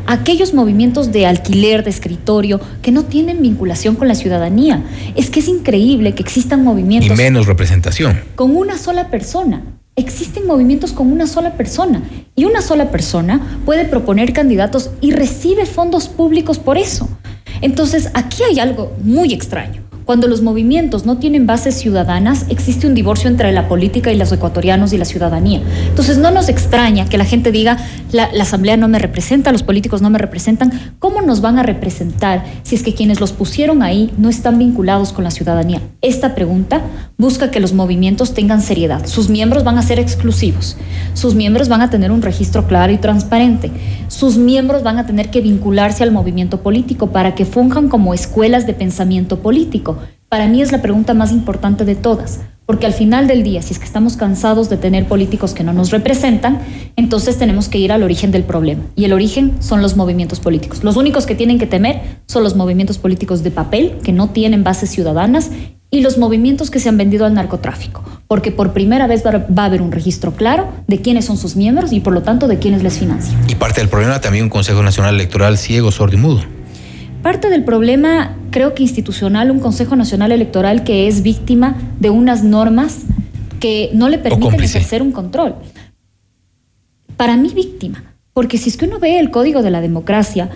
Aquellos 0.06 0.54
movimientos 0.54 1.12
de 1.12 1.26
alquiler, 1.26 1.84
de 1.84 1.90
escritorio, 1.90 2.60
que 2.80 2.92
no 2.92 3.04
tienen 3.04 3.42
vinculación 3.42 3.94
con 3.94 4.08
la 4.08 4.14
ciudadanía. 4.14 4.82
Es 5.16 5.28
que 5.28 5.40
es 5.40 5.48
increíble 5.48 6.14
que 6.14 6.22
existan 6.22 6.64
movimientos. 6.64 7.10
Y 7.10 7.22
menos 7.22 7.46
representación. 7.46 8.20
Con 8.34 8.56
una 8.56 8.78
sola 8.78 9.10
persona 9.10 9.62
existen 9.98 10.46
movimientos 10.46 10.92
con 10.92 11.10
una 11.12 11.26
sola 11.26 11.54
persona 11.54 12.02
y 12.34 12.44
una 12.44 12.62
sola 12.62 12.90
persona 12.90 13.60
puede 13.64 13.84
proponer 13.84 14.32
candidatos 14.32 14.90
y 15.00 15.10
recibe 15.10 15.66
fondos 15.66 16.08
públicos 16.08 16.58
por 16.58 16.78
eso. 16.78 17.08
Entonces, 17.60 18.10
aquí 18.14 18.44
hay 18.44 18.60
algo 18.60 18.92
muy 19.02 19.32
extraño. 19.32 19.87
Cuando 20.08 20.26
los 20.26 20.40
movimientos 20.40 21.04
no 21.04 21.18
tienen 21.18 21.46
bases 21.46 21.74
ciudadanas, 21.74 22.46
existe 22.48 22.86
un 22.86 22.94
divorcio 22.94 23.28
entre 23.28 23.52
la 23.52 23.68
política 23.68 24.10
y 24.10 24.16
los 24.16 24.32
ecuatorianos 24.32 24.94
y 24.94 24.96
la 24.96 25.04
ciudadanía. 25.04 25.60
Entonces 25.86 26.16
no 26.16 26.30
nos 26.30 26.48
extraña 26.48 27.10
que 27.10 27.18
la 27.18 27.26
gente 27.26 27.52
diga, 27.52 27.76
la, 28.10 28.30
asamblea 28.40 28.78
no 28.78 28.88
me 28.88 28.98
representa, 28.98 29.52
los 29.52 29.62
políticos 29.62 30.00
no 30.00 30.08
me 30.08 30.16
representan. 30.16 30.94
¿Cómo 30.98 31.20
nos 31.20 31.42
van 31.42 31.58
a 31.58 31.62
representar 31.62 32.42
si 32.62 32.74
es 32.74 32.82
que 32.82 32.94
quienes 32.94 33.20
los 33.20 33.32
pusieron 33.32 33.82
ahí 33.82 34.10
no 34.16 34.30
están 34.30 34.58
vinculados 34.58 35.12
con 35.12 35.24
la 35.24 35.30
ciudadanía? 35.30 35.82
Esta 36.00 36.34
pregunta 36.34 36.80
busca 37.18 37.50
que 37.50 37.60
los 37.60 37.74
movimientos 37.74 38.32
tengan 38.32 38.62
seriedad. 38.62 39.04
Sus 39.04 39.28
miembros 39.28 39.62
van 39.62 39.76
a 39.76 39.82
ser 39.82 39.98
exclusivos. 39.98 40.78
Sus 41.12 41.34
miembros 41.34 41.68
van 41.68 41.82
a 41.82 41.90
tener 41.90 42.12
un 42.12 42.22
registro 42.22 42.66
claro 42.66 42.94
y 42.94 42.96
transparente. 42.96 43.70
Sus 44.08 44.38
miembros 44.38 44.82
van 44.82 44.96
a 44.98 45.04
tener 45.04 45.30
que 45.30 45.42
vincularse 45.42 46.02
al 46.02 46.12
movimiento 46.12 46.62
político 46.62 47.08
para 47.08 47.34
que 47.34 47.44
funjan 47.44 47.90
como 47.90 48.14
escuelas 48.14 48.66
de 48.66 48.72
pensamiento 48.72 49.40
político 49.40 49.97
para 50.28 50.46
mí 50.46 50.60
es 50.60 50.72
la 50.72 50.82
pregunta 50.82 51.14
más 51.14 51.32
importante 51.32 51.84
de 51.84 51.94
todas, 51.94 52.40
porque 52.66 52.84
al 52.84 52.92
final 52.92 53.26
del 53.26 53.42
día, 53.42 53.62
si 53.62 53.72
es 53.72 53.78
que 53.78 53.86
estamos 53.86 54.18
cansados 54.18 54.68
de 54.68 54.76
tener 54.76 55.06
políticos 55.06 55.54
que 55.54 55.64
no 55.64 55.72
nos 55.72 55.90
representan, 55.90 56.60
entonces 56.96 57.38
tenemos 57.38 57.68
que 57.68 57.78
ir 57.78 57.92
al 57.92 58.02
origen 58.02 58.30
del 58.30 58.44
problema. 58.44 58.82
Y 58.94 59.06
el 59.06 59.14
origen 59.14 59.54
son 59.60 59.80
los 59.80 59.96
movimientos 59.96 60.38
políticos. 60.38 60.84
Los 60.84 60.96
únicos 60.96 61.24
que 61.24 61.34
tienen 61.34 61.58
que 61.58 61.66
temer 61.66 62.02
son 62.26 62.42
los 62.42 62.56
movimientos 62.56 62.98
políticos 62.98 63.42
de 63.42 63.50
papel, 63.50 63.94
que 64.02 64.12
no 64.12 64.28
tienen 64.28 64.64
bases 64.64 64.90
ciudadanas, 64.90 65.50
y 65.90 66.02
los 66.02 66.18
movimientos 66.18 66.70
que 66.70 66.78
se 66.78 66.90
han 66.90 66.98
vendido 66.98 67.24
al 67.24 67.32
narcotráfico, 67.32 68.04
porque 68.26 68.52
por 68.52 68.74
primera 68.74 69.06
vez 69.06 69.24
va 69.24 69.62
a 69.62 69.64
haber 69.64 69.80
un 69.80 69.90
registro 69.90 70.32
claro 70.32 70.68
de 70.86 71.00
quiénes 71.00 71.24
son 71.24 71.38
sus 71.38 71.56
miembros 71.56 71.94
y 71.94 72.00
por 72.00 72.12
lo 72.12 72.22
tanto 72.22 72.46
de 72.46 72.58
quiénes 72.58 72.82
les 72.82 72.98
financian. 72.98 73.40
Y 73.48 73.54
parte 73.54 73.80
del 73.80 73.88
problema 73.88 74.20
también 74.20 74.44
un 74.44 74.50
Consejo 74.50 74.82
Nacional 74.82 75.14
Electoral 75.14 75.56
ciego, 75.56 75.90
sordo 75.90 76.16
y 76.16 76.18
mudo. 76.18 76.57
Parte 77.22 77.50
del 77.50 77.64
problema, 77.64 78.36
creo 78.50 78.74
que 78.74 78.82
institucional, 78.82 79.50
un 79.50 79.60
Consejo 79.60 79.96
Nacional 79.96 80.32
Electoral 80.32 80.84
que 80.84 81.08
es 81.08 81.22
víctima 81.22 81.76
de 81.98 82.10
unas 82.10 82.44
normas 82.44 83.02
que 83.58 83.90
no 83.92 84.08
le 84.08 84.18
permiten 84.18 84.62
ejercer 84.62 85.02
un 85.02 85.12
control. 85.12 85.56
Para 87.16 87.36
mí, 87.36 87.52
víctima, 87.54 88.04
porque 88.32 88.56
si 88.56 88.68
es 88.70 88.76
que 88.76 88.84
uno 88.84 89.00
ve 89.00 89.18
el 89.18 89.30
código 89.32 89.62
de 89.62 89.70
la 89.70 89.80
democracia, 89.80 90.50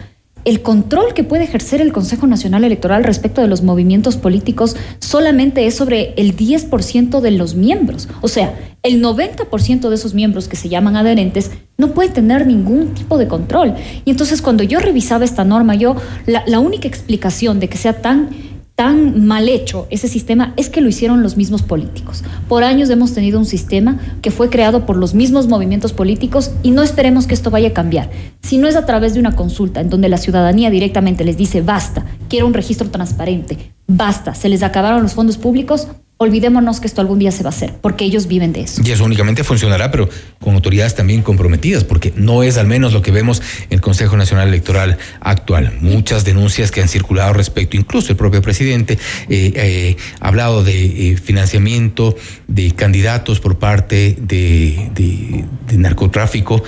el 0.44 0.62
control 0.62 1.14
que 1.14 1.24
puede 1.24 1.44
ejercer 1.44 1.80
el 1.80 1.92
Consejo 1.92 2.26
Nacional 2.26 2.64
Electoral 2.64 3.04
respecto 3.04 3.40
de 3.40 3.48
los 3.48 3.62
movimientos 3.62 4.16
políticos 4.16 4.76
solamente 5.00 5.66
es 5.66 5.74
sobre 5.74 6.14
el 6.16 6.36
10% 6.36 7.20
de 7.20 7.30
los 7.30 7.54
miembros. 7.54 8.08
O 8.20 8.28
sea, 8.28 8.54
el 8.82 9.02
90% 9.02 9.88
de 9.88 9.94
esos 9.94 10.14
miembros 10.14 10.48
que 10.48 10.56
se 10.56 10.68
llaman 10.68 10.96
adherentes 10.96 11.52
no 11.78 11.94
pueden 11.94 12.12
tener 12.12 12.46
ningún 12.46 12.94
tipo 12.94 13.18
de 13.18 13.28
control. 13.28 13.74
Y 14.04 14.10
entonces 14.10 14.42
cuando 14.42 14.64
yo 14.64 14.80
revisaba 14.80 15.24
esta 15.24 15.44
norma, 15.44 15.74
yo 15.74 15.96
la, 16.26 16.42
la 16.46 16.58
única 16.58 16.88
explicación 16.88 17.60
de 17.60 17.68
que 17.68 17.76
sea 17.76 18.02
tan 18.02 18.30
tan 18.74 19.26
mal 19.26 19.48
hecho 19.48 19.86
ese 19.90 20.08
sistema 20.08 20.54
es 20.56 20.68
que 20.68 20.80
lo 20.80 20.88
hicieron 20.88 21.22
los 21.22 21.36
mismos 21.36 21.62
políticos. 21.62 22.24
Por 22.48 22.64
años 22.64 22.90
hemos 22.90 23.12
tenido 23.12 23.38
un 23.38 23.44
sistema 23.44 23.98
que 24.22 24.30
fue 24.30 24.50
creado 24.50 24.86
por 24.86 24.96
los 24.96 25.14
mismos 25.14 25.46
movimientos 25.46 25.92
políticos 25.92 26.52
y 26.62 26.70
no 26.70 26.82
esperemos 26.82 27.26
que 27.26 27.34
esto 27.34 27.50
vaya 27.50 27.68
a 27.68 27.74
cambiar. 27.74 28.10
Si 28.42 28.58
no 28.58 28.68
es 28.68 28.76
a 28.76 28.86
través 28.86 29.14
de 29.14 29.20
una 29.20 29.36
consulta 29.36 29.80
en 29.80 29.90
donde 29.90 30.08
la 30.08 30.18
ciudadanía 30.18 30.70
directamente 30.70 31.24
les 31.24 31.36
dice 31.36 31.60
basta, 31.60 32.04
quiero 32.28 32.46
un 32.46 32.54
registro 32.54 32.90
transparente, 32.90 33.72
basta, 33.86 34.34
se 34.34 34.48
les 34.48 34.62
acabaron 34.62 35.02
los 35.02 35.14
fondos 35.14 35.36
públicos, 35.36 35.88
olvidémonos 36.22 36.80
que 36.80 36.86
esto 36.86 37.00
algún 37.00 37.18
día 37.18 37.32
se 37.32 37.42
va 37.42 37.50
a 37.50 37.52
hacer, 37.52 37.74
porque 37.80 38.04
ellos 38.04 38.26
viven 38.26 38.52
de 38.52 38.62
eso. 38.62 38.82
Y 38.84 38.90
eso 38.90 39.04
únicamente 39.04 39.44
funcionará, 39.44 39.90
pero 39.90 40.08
con 40.40 40.54
autoridades 40.54 40.94
también 40.94 41.22
comprometidas, 41.22 41.84
porque 41.84 42.12
no 42.16 42.42
es 42.42 42.56
al 42.56 42.66
menos 42.66 42.92
lo 42.92 43.02
que 43.02 43.10
vemos 43.10 43.42
en 43.68 43.74
el 43.74 43.80
Consejo 43.80 44.16
Nacional 44.16 44.48
Electoral 44.48 44.98
actual. 45.20 45.78
Muchas 45.80 46.24
denuncias 46.24 46.70
que 46.70 46.80
han 46.80 46.88
circulado 46.88 47.32
respecto, 47.32 47.76
incluso 47.76 48.12
el 48.12 48.16
propio 48.16 48.42
presidente 48.42 48.98
eh, 49.28 49.52
eh, 49.54 49.96
ha 50.20 50.28
hablado 50.28 50.64
de 50.64 51.12
eh, 51.12 51.16
financiamiento 51.16 52.16
de 52.48 52.72
candidatos 52.72 53.40
por 53.40 53.58
parte 53.58 54.16
de, 54.20 55.44
narcotráfico. 55.72 56.62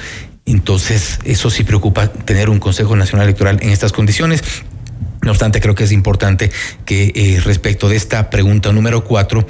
Entonces, 0.46 1.18
eso 1.24 1.48
sí 1.50 1.64
preocupa 1.64 2.08
tener 2.08 2.50
un 2.50 2.58
Consejo 2.58 2.96
Nacional 2.96 3.26
Electoral 3.26 3.58
en 3.62 3.70
estas 3.70 3.92
condiciones. 3.92 4.42
No 5.24 5.30
obstante, 5.30 5.60
creo 5.60 5.74
que 5.74 5.84
es 5.84 5.92
importante 5.92 6.50
que 6.84 7.12
eh, 7.14 7.40
respecto 7.42 7.88
de 7.88 7.96
esta 7.96 8.28
pregunta 8.28 8.70
número 8.72 9.04
cuatro, 9.04 9.46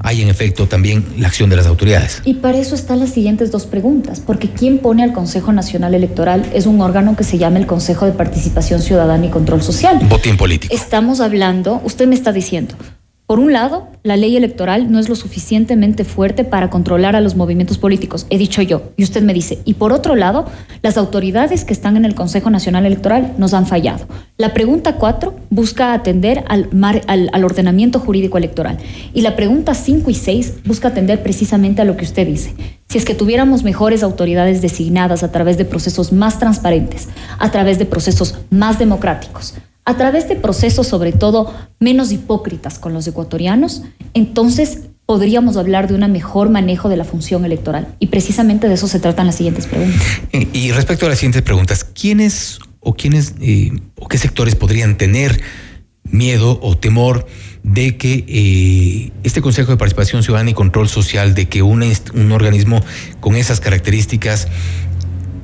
hay 0.00 0.22
en 0.22 0.28
efecto 0.28 0.68
también 0.68 1.04
la 1.18 1.26
acción 1.26 1.50
de 1.50 1.56
las 1.56 1.66
autoridades. 1.66 2.22
Y 2.24 2.34
para 2.34 2.58
eso 2.58 2.76
están 2.76 3.00
las 3.00 3.10
siguientes 3.10 3.50
dos 3.50 3.66
preguntas, 3.66 4.22
porque 4.24 4.48
quien 4.48 4.78
pone 4.78 5.02
al 5.02 5.12
Consejo 5.12 5.52
Nacional 5.52 5.94
Electoral 5.94 6.48
es 6.54 6.66
un 6.66 6.80
órgano 6.80 7.16
que 7.16 7.24
se 7.24 7.36
llama 7.36 7.58
el 7.58 7.66
Consejo 7.66 8.06
de 8.06 8.12
Participación 8.12 8.80
Ciudadana 8.80 9.26
y 9.26 9.30
Control 9.30 9.60
Social. 9.60 9.98
Botín 10.08 10.36
político. 10.36 10.72
Estamos 10.72 11.20
hablando, 11.20 11.80
usted 11.84 12.06
me 12.06 12.14
está 12.14 12.32
diciendo, 12.32 12.76
por 13.28 13.40
un 13.40 13.52
lado, 13.52 13.88
la 14.04 14.16
ley 14.16 14.38
electoral 14.38 14.90
no 14.90 14.98
es 14.98 15.10
lo 15.10 15.14
suficientemente 15.14 16.04
fuerte 16.04 16.44
para 16.44 16.70
controlar 16.70 17.14
a 17.14 17.20
los 17.20 17.36
movimientos 17.36 17.76
políticos, 17.76 18.26
he 18.30 18.38
dicho 18.38 18.62
yo, 18.62 18.84
y 18.96 19.04
usted 19.04 19.22
me 19.22 19.34
dice, 19.34 19.58
y 19.66 19.74
por 19.74 19.92
otro 19.92 20.16
lado, 20.16 20.46
las 20.80 20.96
autoridades 20.96 21.66
que 21.66 21.74
están 21.74 21.98
en 21.98 22.06
el 22.06 22.14
Consejo 22.14 22.48
Nacional 22.48 22.86
Electoral 22.86 23.34
nos 23.36 23.52
han 23.52 23.66
fallado. 23.66 24.06
La 24.38 24.54
pregunta 24.54 24.94
cuatro 24.94 25.36
busca 25.50 25.92
atender 25.92 26.42
al, 26.48 27.44
ordenamiento 27.44 28.00
jurídico 28.00 28.38
electoral, 28.38 28.78
y 29.12 29.20
la 29.20 29.36
pregunta 29.36 29.74
cinco 29.74 30.08
y 30.08 30.14
seis 30.14 30.54
busca 30.64 30.88
atender 30.88 31.22
precisamente 31.22 31.82
a 31.82 31.84
lo 31.84 31.98
que 31.98 32.06
usted 32.06 32.26
dice. 32.26 32.54
Si 32.88 32.96
es 32.96 33.04
que 33.04 33.14
tuviéramos 33.14 33.62
mejores 33.62 34.02
autoridades 34.02 34.62
designadas 34.62 35.22
a 35.22 35.30
través 35.30 35.58
de 35.58 35.66
procesos 35.66 36.14
más 36.14 36.38
transparentes, 36.38 37.08
a 37.38 37.50
través 37.50 37.78
de 37.78 37.84
procesos 37.84 38.38
más 38.48 38.78
democráticos, 38.78 39.52
a 39.88 39.96
través 39.96 40.28
de 40.28 40.36
procesos 40.36 40.86
sobre 40.86 41.12
todo 41.12 41.50
menos 41.80 42.12
hipócritas 42.12 42.78
con 42.78 42.92
los 42.92 43.06
ecuatorianos, 43.06 43.84
entonces 44.12 44.80
podríamos 45.06 45.56
hablar 45.56 45.88
de 45.88 45.94
un 45.94 46.12
mejor 46.12 46.50
manejo 46.50 46.90
de 46.90 46.98
la 46.98 47.04
función 47.04 47.46
electoral. 47.46 47.88
Y 47.98 48.08
precisamente 48.08 48.68
de 48.68 48.74
eso 48.74 48.86
se 48.86 49.00
tratan 49.00 49.24
las 49.24 49.36
siguientes 49.36 49.66
preguntas. 49.66 50.02
Y 50.52 50.72
respecto 50.72 51.06
a 51.06 51.08
las 51.08 51.16
siguientes 51.16 51.40
preguntas, 51.40 51.84
¿quiénes 51.84 52.58
o 52.80 52.92
quiénes 52.92 53.34
eh, 53.40 53.70
o 53.98 54.08
qué 54.08 54.18
sectores 54.18 54.56
podrían 54.56 54.98
tener 54.98 55.40
miedo 56.04 56.60
o 56.60 56.76
temor 56.76 57.26
de 57.62 57.96
que 57.96 58.26
eh, 58.28 59.12
este 59.22 59.40
Consejo 59.40 59.70
de 59.70 59.78
Participación 59.78 60.22
Ciudadana 60.22 60.50
y 60.50 60.54
Control 60.54 60.90
Social, 60.90 61.34
de 61.34 61.48
que 61.48 61.62
un 61.62 61.82
organismo 62.30 62.82
con 63.20 63.36
esas 63.36 63.60
características 63.60 64.48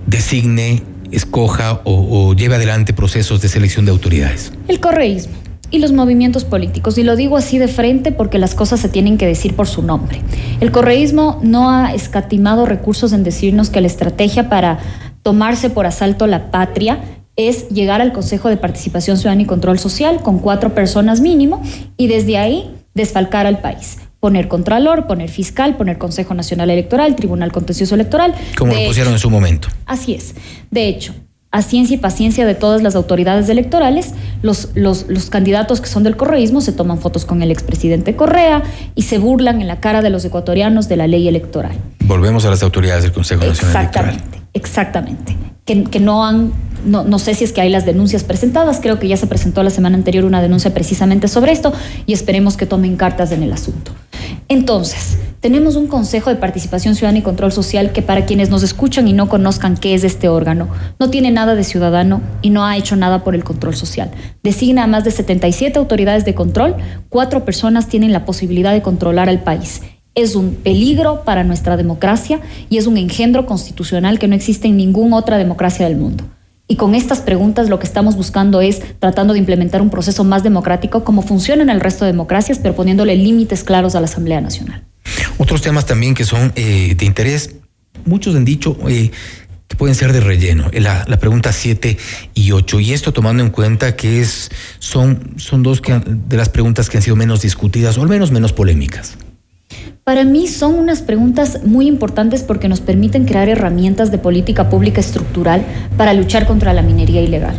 designe 0.07 0.83
escoja 1.15 1.81
o, 1.85 2.35
lleve 2.35 2.57
adelante 2.57 2.93
procesos 2.93 3.41
de 3.41 3.49
selección 3.49 3.85
de 3.85 3.91
autoridades? 3.91 4.53
El 4.69 4.81
correísmo 4.81 5.35
y 5.71 5.79
los 5.79 5.93
movimientos 5.93 6.45
políticos. 6.45 6.99
Y 6.99 7.03
lo 7.03 7.17
digo 7.17 7.37
así 7.37 7.59
de 7.59 7.69
frente 7.69 8.13
porque 8.13 8.39
las 8.39 8.55
cosas 8.55 8.81
se 8.81 8.89
tienen 8.89 9.19
que 9.19 9.27
decir 9.27 9.55
por 9.55 9.67
su 9.67 9.83
nombre. 9.83 10.21
El 10.61 10.71
correísmo 10.71 11.41
no 11.43 11.71
ha 11.71 11.95
escatimado 11.95 12.67
recursos 12.67 13.13
en 13.13 13.25
decirnos 13.25 13.71
que 13.71 13.81
la 13.81 13.87
estrategia 13.87 14.49
para 14.49 14.79
tomarse 15.23 15.71
por 15.71 15.87
asalto 15.87 16.27
la 16.27 16.51
patria 16.51 17.01
es 17.37 17.69
llegar 17.71 18.01
al 18.01 18.13
Consejo 18.13 18.49
de 18.49 18.57
Participación 18.57 19.17
Ciudadana 19.17 19.43
y 19.43 19.47
Control 19.47 19.79
Social 19.79 20.21
con 20.23 20.39
cuatro 20.39 20.75
personas 20.75 21.21
mínimo 21.21 21.63
y 21.97 22.07
desde 22.07 22.39
ahí 22.39 22.71
desfalcar 22.95 23.47
al 23.47 23.61
país 23.61 23.99
poner 24.25 24.49
contralor, 24.49 25.07
poner 25.07 25.29
fiscal, 25.29 25.77
poner 25.77 25.99
Consejo 25.99 26.33
Nacional 26.33 26.71
Electoral, 26.71 27.15
Tribunal 27.15 27.53
Contencioso 27.53 27.95
Electoral. 27.95 28.35
Como 28.57 28.73
de 28.73 28.81
lo 28.81 28.89
pusieron 28.89 29.13
hecho, 29.13 29.17
en 29.17 29.21
su 29.21 29.29
momento. 29.29 29.69
Así 29.85 30.15
es. 30.15 30.35
De 30.71 30.89
hecho, 30.89 31.15
a 31.51 31.61
ciencia 31.61 31.97
y 31.97 31.99
paciencia 31.99 32.47
de 32.47 32.55
todas 32.55 32.83
las 32.83 32.95
autoridades 32.97 33.51
electorales, 33.51 34.15
los, 34.41 34.71
los, 34.75 35.11
los 35.11 35.29
candidatos 35.29 35.83
que 35.83 35.89
son 35.89 36.05
del 36.05 36.17
correísmo 36.17 36.63
se 36.63 36.73
toman 36.73 36.97
fotos 37.01 37.27
con 37.27 37.43
el 37.43 37.51
expresidente 37.51 38.17
Correa 38.17 38.63
y 38.95 39.03
se 39.03 39.19
burlan 39.19 39.61
en 39.61 39.69
la 39.69 39.81
cara 39.81 40.01
de 40.01 40.09
los 40.09 40.25
ecuatorianos 40.25 40.89
de 40.89 40.97
la 40.97 41.07
ley 41.07 41.29
electoral. 41.29 41.77
Volvemos 42.07 42.47
a 42.47 42.49
las 42.49 42.63
autoridades 42.63 43.03
del 43.03 43.13
Consejo 43.13 43.45
Nacional 43.45 43.77
exactamente, 43.77 44.23
Electoral. 44.23 44.49
Exactamente, 44.55 45.37
que, 45.67 45.85
que 45.85 46.01
no 46.01 46.25
han 46.25 46.51
no, 46.85 47.05
no, 47.05 47.19
sé 47.19 47.35
si 47.35 47.45
es 47.45 47.53
que 47.53 47.61
hay 47.61 47.71
las 47.71 47.87
denuncias 47.87 48.25
presentadas, 48.25 48.81
creo 48.81 48.99
que 48.99 49.09
ya 49.09 49.17
se 49.17 49.27
presentó 49.27 49.63
la 49.63 49.71
semana 49.71 49.97
anterior 49.97 50.25
una 50.25 50.43
denuncia 50.43 50.73
precisamente 50.73 51.29
sobre 51.29 51.53
esto 51.53 51.73
y 52.07 52.13
esperemos 52.13 52.57
que 52.57 52.67
tomen 52.67 52.97
cartas 52.97 53.33
en 53.33 53.43
el 53.43 53.53
asunto. 53.53 53.93
Entonces, 54.49 55.19
Tenemos 55.45 55.77
un 55.77 55.89
Consejo 55.89 56.31
de 56.31 56.37
Participación 56.37 56.95
Ciudadana 56.95 57.19
y 57.19 57.23
Control 57.23 57.53
Social 57.53 57.93
que 57.93 58.01
para 58.01 58.25
quienes 58.25 58.49
nos 58.49 58.63
escuchan 58.63 59.07
y 59.09 59.13
no 59.13 59.29
conozcan 59.29 59.77
qué 59.77 59.93
es 59.93 60.03
este 60.03 60.27
órgano, 60.31 60.71
no 60.99 61.11
tiene 61.11 61.31
nada 61.31 61.55
de 61.55 61.65
ciudadano 61.65 62.23
y 62.41 62.49
no 62.49 62.65
ha 62.65 62.79
hecho 62.79 62.97
nada 62.97 63.23
por 63.25 63.35
el 63.35 63.45
control 63.45 63.77
social. 63.77 64.11
Designa 64.43 64.85
a 64.85 64.87
más 64.87 65.05
de 65.05 65.11
77 65.11 65.79
autoridades 65.79 66.25
de 66.25 66.35
control, 66.35 66.77
cuatro 67.11 67.45
personas 67.45 67.89
tienen 67.89 68.11
la 68.11 68.25
posibilidad 68.25 68.73
de 68.73 68.81
controlar 68.81 69.29
al 69.29 69.43
país. 69.43 69.83
Es 70.15 70.35
un 70.35 70.55
peligro 70.55 71.25
para 71.25 71.45
nuestra 71.45 71.77
democracia 71.77 72.41
y 72.71 72.79
es 72.79 72.87
un 72.87 72.97
engendro 72.97 73.45
constitucional 73.45 74.19
que 74.19 74.29
no 74.29 74.35
existe 74.35 74.69
en 74.69 74.79
ninguna 74.79 75.19
otra 75.19 75.37
democracia 75.37 75.87
del 75.87 75.99
mundo. 75.99 76.25
Y 76.67 76.77
con 76.77 76.95
estas 76.95 77.21
preguntas 77.21 77.69
lo 77.69 77.79
que 77.79 77.87
estamos 77.87 78.17
buscando 78.17 78.63
es 78.63 78.81
tratando 78.99 79.35
de 79.35 79.39
implementar 79.39 79.83
un 79.83 79.91
proceso 79.91 80.25
más 80.25 80.43
democrático 80.43 81.05
como 81.05 81.21
funciona 81.21 81.63
en 81.63 81.69
el 81.69 81.81
resto 81.81 82.07
de 82.07 82.13
democracias, 82.13 82.59
pero 82.59 82.75
poniéndole 82.75 83.17
límites 83.17 83.65
claros 83.65 83.95
a 83.95 84.01
la 84.01 84.07
Asamblea 84.07 84.41
Nacional. 84.41 84.83
Otros 85.37 85.61
temas 85.61 85.85
también 85.85 86.15
que 86.15 86.25
son 86.25 86.53
eh, 86.57 86.95
de 86.97 87.05
interés, 87.05 87.57
muchos 88.07 88.35
han 88.35 88.47
dicho 88.47 88.79
eh, 88.89 89.11
que 89.69 89.77
pueden 89.77 89.95
ser 89.95 90.15
de 90.15 90.21
relleno, 90.21 90.71
eh, 90.73 90.81
la, 90.81 91.05
pregunta 91.19 91.53
7 91.53 91.99
y 92.33 92.53
8, 92.53 92.81
y 92.81 92.93
esto 92.95 93.13
tomando 93.13 93.43
en 93.43 93.51
cuenta 93.51 93.95
que 93.95 94.23
es, 94.23 94.51
son, 94.79 95.35
son 95.37 95.63
dos 95.63 95.83
que 95.83 96.01
de 96.07 96.37
las 96.39 96.49
preguntas 96.49 96.89
que 96.89 96.97
han 96.97 97.03
sido 97.03 97.17
menos 97.17 97.43
discutidas 97.43 97.99
o 97.99 98.03
al 98.03 98.09
menos 98.09 98.31
menos 98.31 98.55
polémicas. 98.55 99.19
Para 100.05 100.25
mí 100.25 100.49
son 100.49 100.75
unas 100.75 101.01
preguntas 101.01 101.61
muy 101.65 101.87
importantes 101.87 102.43
porque 102.43 102.69
nos 102.69 102.83
permiten 102.83 103.25
crear 103.25 103.49
herramientas 103.49 104.11
de 104.11 104.19
política 104.19 104.69
pública 104.69 105.01
estructural 105.01 105.65
para 105.97 106.13
luchar 106.13 106.47
contra 106.47 106.75
la 106.75 106.83
minería 106.83 107.23
ilegal. 107.23 107.57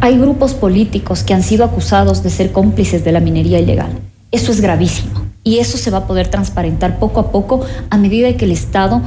Hay 0.00 0.18
grupos 0.18 0.54
políticos 0.54 1.22
que 1.22 1.34
han 1.34 1.44
sido 1.44 1.64
acusados 1.64 2.24
de 2.24 2.30
ser 2.30 2.50
cómplices 2.50 3.04
de 3.04 3.12
la 3.12 3.20
minería 3.20 3.60
ilegal. 3.60 3.92
Eso 4.32 4.50
es 4.50 4.60
gravísimo 4.60 5.24
y 5.44 5.58
eso 5.58 5.78
se 5.78 5.92
va 5.92 5.98
a 5.98 6.06
poder 6.08 6.26
transparentar 6.26 6.98
poco 6.98 7.20
a 7.20 7.30
poco 7.30 7.64
a 7.90 7.96
medida 7.96 8.36
que 8.36 8.46
el 8.46 8.50
Estado 8.50 9.00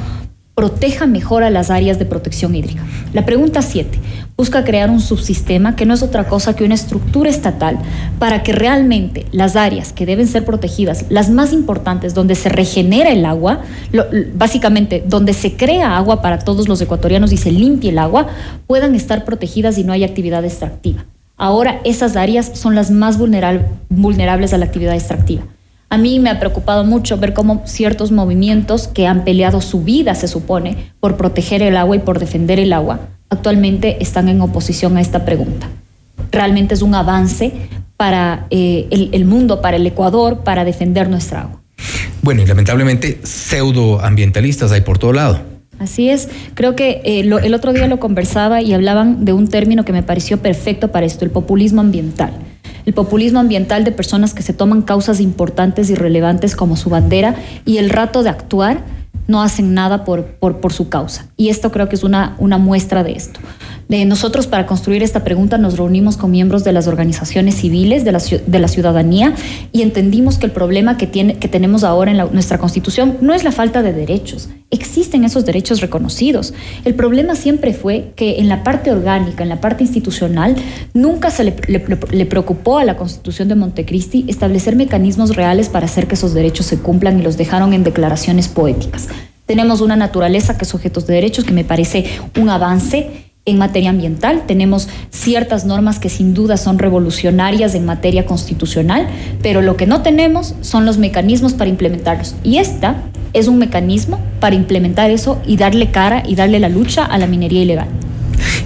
proteja 0.58 1.06
mejor 1.06 1.44
a 1.44 1.52
las 1.52 1.70
áreas 1.70 2.00
de 2.00 2.06
protección 2.06 2.56
hídrica. 2.56 2.84
La 3.14 3.28
pregunta 3.28 3.62
7 3.62 4.00
busca 4.36 4.64
crear 4.64 4.90
un 4.90 5.00
subsistema 5.00 5.76
que 5.76 5.86
no 5.86 5.94
es 5.94 6.02
otra 6.02 6.28
cosa 6.28 6.56
que 6.56 6.64
una 6.64 6.74
estructura 6.74 7.30
estatal 7.30 7.78
para 8.18 8.42
que 8.42 8.54
realmente 8.54 9.28
las 9.32 9.56
áreas 9.56 9.94
que 9.94 10.08
deben 10.08 10.28
ser 10.28 10.46
protegidas, 10.46 11.06
las 11.10 11.30
más 11.30 11.54
importantes, 11.54 12.16
donde 12.16 12.34
se 12.34 12.50
regenera 12.50 13.12
el 13.12 13.24
agua, 13.28 13.62
básicamente 14.34 15.04
donde 15.08 15.34
se 15.34 15.56
crea 15.56 15.96
agua 15.96 16.24
para 16.24 16.40
todos 16.40 16.68
los 16.68 16.82
ecuatorianos 16.82 17.32
y 17.32 17.38
se 17.38 17.52
limpie 17.52 17.92
el 17.92 18.00
agua, 18.00 18.26
puedan 18.66 18.96
estar 18.96 19.26
protegidas 19.26 19.78
y 19.78 19.84
no 19.84 19.94
hay 19.94 20.04
actividad 20.04 20.44
extractiva. 20.44 21.06
Ahora 21.38 21.82
esas 21.84 22.16
áreas 22.16 22.50
son 22.56 22.74
las 22.74 22.90
más 22.90 23.20
vulnerables 23.20 24.54
a 24.54 24.58
la 24.58 24.66
actividad 24.66 24.96
extractiva. 24.96 25.44
A 25.90 25.98
mí 25.98 26.20
me 26.20 26.30
ha 26.30 26.40
preocupado 26.40 26.84
mucho 26.84 27.18
ver 27.18 27.34
cómo 27.34 27.64
ciertos 27.66 28.12
movimientos 28.12 28.90
que 28.90 29.08
han 29.08 29.24
peleado 29.24 29.62
su 29.62 29.84
vida, 29.84 30.16
se 30.16 30.28
supone, 30.28 30.92
por 31.00 31.16
proteger 31.16 31.62
el 31.62 31.78
agua 31.78 31.96
y 31.96 32.00
por 32.00 32.20
defender 32.20 32.60
el 32.60 32.74
agua, 32.74 33.00
actualmente 33.30 33.98
están 34.02 34.28
en 34.28 34.42
oposición 34.42 34.98
a 34.98 35.02
esta 35.02 35.24
pregunta. 35.24 35.70
Realmente 36.30 36.74
es 36.74 36.82
un 36.82 36.94
avance 36.94 37.54
para 37.96 38.48
eh, 38.50 38.88
el, 38.92 39.26
mundo, 39.26 39.62
para 39.62 39.78
el 39.78 39.88
Ecuador, 39.88 40.44
para 40.44 40.66
defender 40.66 41.10
nuestra 41.10 41.44
agua. 41.44 41.62
Bueno, 42.22 42.42
y 42.42 42.46
lamentablemente 42.46 43.20
pseudoambientalistas 43.24 44.74
hay 44.74 44.82
por 44.82 44.98
todo 44.98 45.14
lado. 45.14 45.40
Así 45.80 46.10
es, 46.10 46.28
creo 46.54 46.76
que 46.76 47.02
eh, 47.06 47.20
el 47.22 47.54
otro 47.54 47.72
día 47.72 47.88
lo 47.88 48.00
conversaba 48.00 48.62
y 48.62 48.74
hablaban 48.74 49.24
de 49.24 49.32
un 49.32 49.48
término 49.48 49.86
que 49.86 49.94
me 49.94 50.04
pareció 50.04 50.40
perfecto 50.40 50.90
para 50.90 51.06
esto, 51.06 51.24
el 51.24 51.32
populismo 51.32 51.80
ambiental 51.80 52.34
el 52.88 52.94
populismo 52.94 53.40
ambiental 53.40 53.84
de 53.84 53.92
personas 53.92 54.34
que 54.34 54.42
se 54.42 54.54
toman 54.54 54.82
causas 54.82 55.20
importantes 55.20 55.90
y 55.90 55.96
relevantes 55.96 56.56
como 56.56 56.78
su 56.78 56.90
bandera 56.90 57.36
y 57.66 57.80
el 57.80 57.90
rato 57.90 58.24
de 58.24 58.30
actuar 58.30 58.80
no 59.28 59.42
hacen 59.42 59.74
nada 59.74 60.06
por, 60.06 60.24
por, 60.38 60.72
su 60.72 60.88
causa. 60.88 61.28
Y 61.36 61.50
esto 61.50 61.70
creo 61.70 61.90
que 61.90 61.96
es 61.96 62.06
una, 62.06 62.36
una 62.38 62.58
muestra 62.58 63.04
de 63.04 63.12
esto 63.12 63.42
nosotros 63.90 64.48
para 64.48 64.66
construir 64.66 65.02
esta 65.02 65.24
pregunta 65.24 65.58
nos 65.58 65.78
reunimos 65.78 66.18
con 66.18 66.30
miembros 66.30 66.64
de 66.66 66.74
las 66.74 66.88
organizaciones 66.88 67.56
civiles, 67.56 68.04
de 68.04 68.12
la, 68.12 68.68
ciudadanía, 68.68 69.34
y 69.72 69.82
entendimos 69.82 70.38
que 70.38 70.46
el 70.46 70.52
problema 70.52 70.98
que, 70.98 71.08
tiene, 71.08 71.36
que 71.36 71.48
tenemos 71.48 71.86
ahora 71.86 72.12
en 72.12 72.18
nuestra 72.34 72.58
constitución 72.58 73.18
no 73.22 73.34
es 73.34 73.46
la 73.46 73.54
falta 73.54 73.84
de 73.84 73.94
derechos, 73.94 74.50
existen 74.72 75.24
esos 75.24 75.46
derechos 75.46 75.80
reconocidos. 75.80 76.54
El 76.84 76.96
problema 76.96 77.36
siempre 77.36 77.74
fue 77.74 78.12
que 78.18 78.40
en 78.40 78.50
la 78.50 78.64
parte 78.64 78.92
orgánica, 78.92 79.44
en 79.44 79.50
la 79.50 79.62
parte 79.62 79.84
institucional, 79.84 80.56
nunca 80.94 81.32
se 81.32 81.46
le, 81.46 81.56
le 82.12 82.26
preocupó 82.26 82.80
a 82.80 82.84
la 82.84 82.98
constitución 82.98 83.48
de 83.48 83.56
Montecristi 83.56 84.26
establecer 84.28 84.76
mecanismos 84.76 85.36
reales 85.36 85.70
para 85.70 85.86
hacer 85.86 86.08
que 86.08 86.16
esos 86.16 86.34
derechos 86.34 86.66
se 86.66 86.80
cumplan 86.80 87.20
y 87.20 87.24
los 87.24 87.38
dejaron 87.38 87.72
en 87.72 87.86
declaraciones 87.86 88.50
poéticas. 88.50 89.08
Tenemos 89.46 89.80
una 89.80 89.96
naturaleza 89.96 90.58
que 90.58 90.66
es 90.66 90.70
sujetos 90.70 91.08
de 91.08 91.14
derechos 91.14 91.46
que 91.46 91.54
me 91.54 91.64
parece 91.64 92.06
un 92.38 92.50
avance 92.50 93.27
en 93.48 93.58
materia 93.58 93.90
ambiental. 93.90 94.44
Tenemos 94.46 94.90
ciertas 95.10 95.66
normas 95.66 95.98
que 95.98 96.10
sin 96.10 96.36
duda 96.36 96.58
son 96.58 96.78
revolucionarias 96.78 97.74
en 97.74 97.86
materia 97.86 98.26
constitucional, 98.26 99.08
pero 99.42 99.64
lo 99.64 99.76
que 99.78 99.88
no 99.88 100.04
tenemos 100.04 100.54
son 100.62 100.86
los 100.86 101.00
mecanismos 101.00 101.54
para 101.54 101.70
implementarlos. 101.70 102.36
Y 102.44 102.58
esta 102.58 102.98
es 103.34 103.48
un 103.48 103.58
mecanismo 103.58 104.20
para 104.40 104.56
implementar 104.56 105.10
eso 105.10 105.42
y 105.48 105.58
darle 105.58 105.90
cara 105.92 106.24
y 106.28 106.36
darle 106.36 106.60
la 106.60 106.70
lucha 106.70 107.04
a 107.06 107.18
la 107.18 107.26
minería 107.26 107.64
ilegal. 107.64 107.88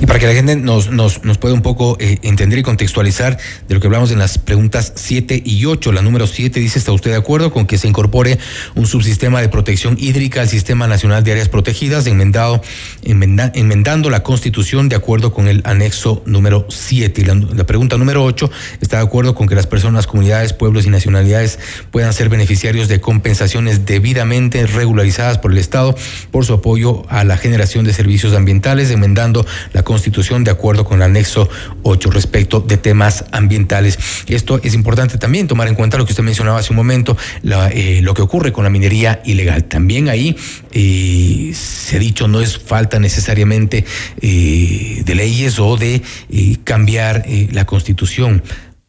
Y 0.01 0.05
para 0.05 0.19
que 0.19 0.27
la 0.27 0.33
gente 0.33 0.55
nos, 0.55 0.89
nos, 0.89 1.23
nos 1.23 1.37
pueda 1.37 1.53
un 1.53 1.61
poco 1.61 1.97
eh, 1.99 2.17
entender 2.23 2.59
y 2.59 2.63
contextualizar 2.63 3.37
de 3.67 3.73
lo 3.75 3.79
que 3.79 3.87
hablamos 3.87 4.11
en 4.11 4.19
las 4.19 4.37
preguntas 4.37 4.93
7 4.95 5.41
y 5.45 5.65
8. 5.65 5.91
La 5.91 6.01
número 6.01 6.27
7 6.27 6.59
dice, 6.59 6.79
¿está 6.79 6.91
usted 6.91 7.11
de 7.11 7.17
acuerdo 7.17 7.51
con 7.51 7.67
que 7.67 7.77
se 7.77 7.87
incorpore 7.87 8.39
un 8.75 8.87
subsistema 8.87 9.41
de 9.41 9.49
protección 9.49 9.95
hídrica 9.99 10.41
al 10.41 10.49
Sistema 10.49 10.87
Nacional 10.87 11.23
de 11.23 11.33
Áreas 11.33 11.49
Protegidas, 11.49 12.07
enmendado, 12.07 12.61
enmendando 13.03 14.09
la 14.09 14.23
Constitución 14.23 14.89
de 14.89 14.95
acuerdo 14.95 15.33
con 15.33 15.47
el 15.47 15.61
anexo 15.65 16.23
número 16.25 16.65
7? 16.69 17.21
Y 17.21 17.25
la, 17.25 17.35
la 17.35 17.65
pregunta 17.65 17.97
número 17.97 18.23
8, 18.23 18.49
¿está 18.81 18.97
de 18.97 19.03
acuerdo 19.03 19.35
con 19.35 19.47
que 19.47 19.55
las 19.55 19.67
personas, 19.67 20.07
comunidades, 20.07 20.53
pueblos 20.53 20.85
y 20.85 20.89
nacionalidades 20.89 21.59
puedan 21.91 22.13
ser 22.13 22.29
beneficiarios 22.29 22.87
de 22.87 23.01
compensaciones 23.01 23.85
debidamente 23.85 24.65
regularizadas 24.65 25.37
por 25.37 25.51
el 25.51 25.57
Estado 25.57 25.95
por 26.31 26.45
su 26.45 26.53
apoyo 26.53 27.03
a 27.09 27.23
la 27.23 27.37
generación 27.37 27.85
de 27.85 27.93
servicios 27.93 28.33
ambientales, 28.33 28.89
enmendando 28.91 29.45
la 29.73 29.83
Constitución 29.83 30.43
de 30.43 30.51
acuerdo 30.51 30.85
con 30.85 30.97
el 30.97 31.03
anexo 31.03 31.49
8 31.83 32.11
respecto 32.11 32.59
de 32.59 32.77
temas 32.77 33.25
ambientales. 33.31 33.97
Esto 34.27 34.59
es 34.63 34.73
importante 34.73 35.17
también 35.17 35.47
tomar 35.47 35.67
en 35.67 35.75
cuenta 35.75 35.97
lo 35.97 36.05
que 36.05 36.13
usted 36.13 36.23
mencionaba 36.23 36.59
hace 36.59 36.73
un 36.73 36.77
momento, 36.77 37.17
eh, 37.43 37.99
lo 38.03 38.13
que 38.13 38.21
ocurre 38.21 38.51
con 38.51 38.63
la 38.63 38.69
minería 38.69 39.21
ilegal. 39.25 39.65
También 39.65 40.09
ahí 40.09 40.35
eh, 40.71 41.53
se 41.53 41.97
ha 41.97 41.99
dicho 41.99 42.27
no 42.27 42.41
es 42.41 42.57
falta 42.57 42.99
necesariamente 42.99 43.85
eh, 44.21 45.01
de 45.05 45.15
leyes 45.15 45.59
o 45.59 45.77
de 45.77 46.01
cambiar 46.63 47.25
la 47.51 47.65
Constitución. 47.65 48.43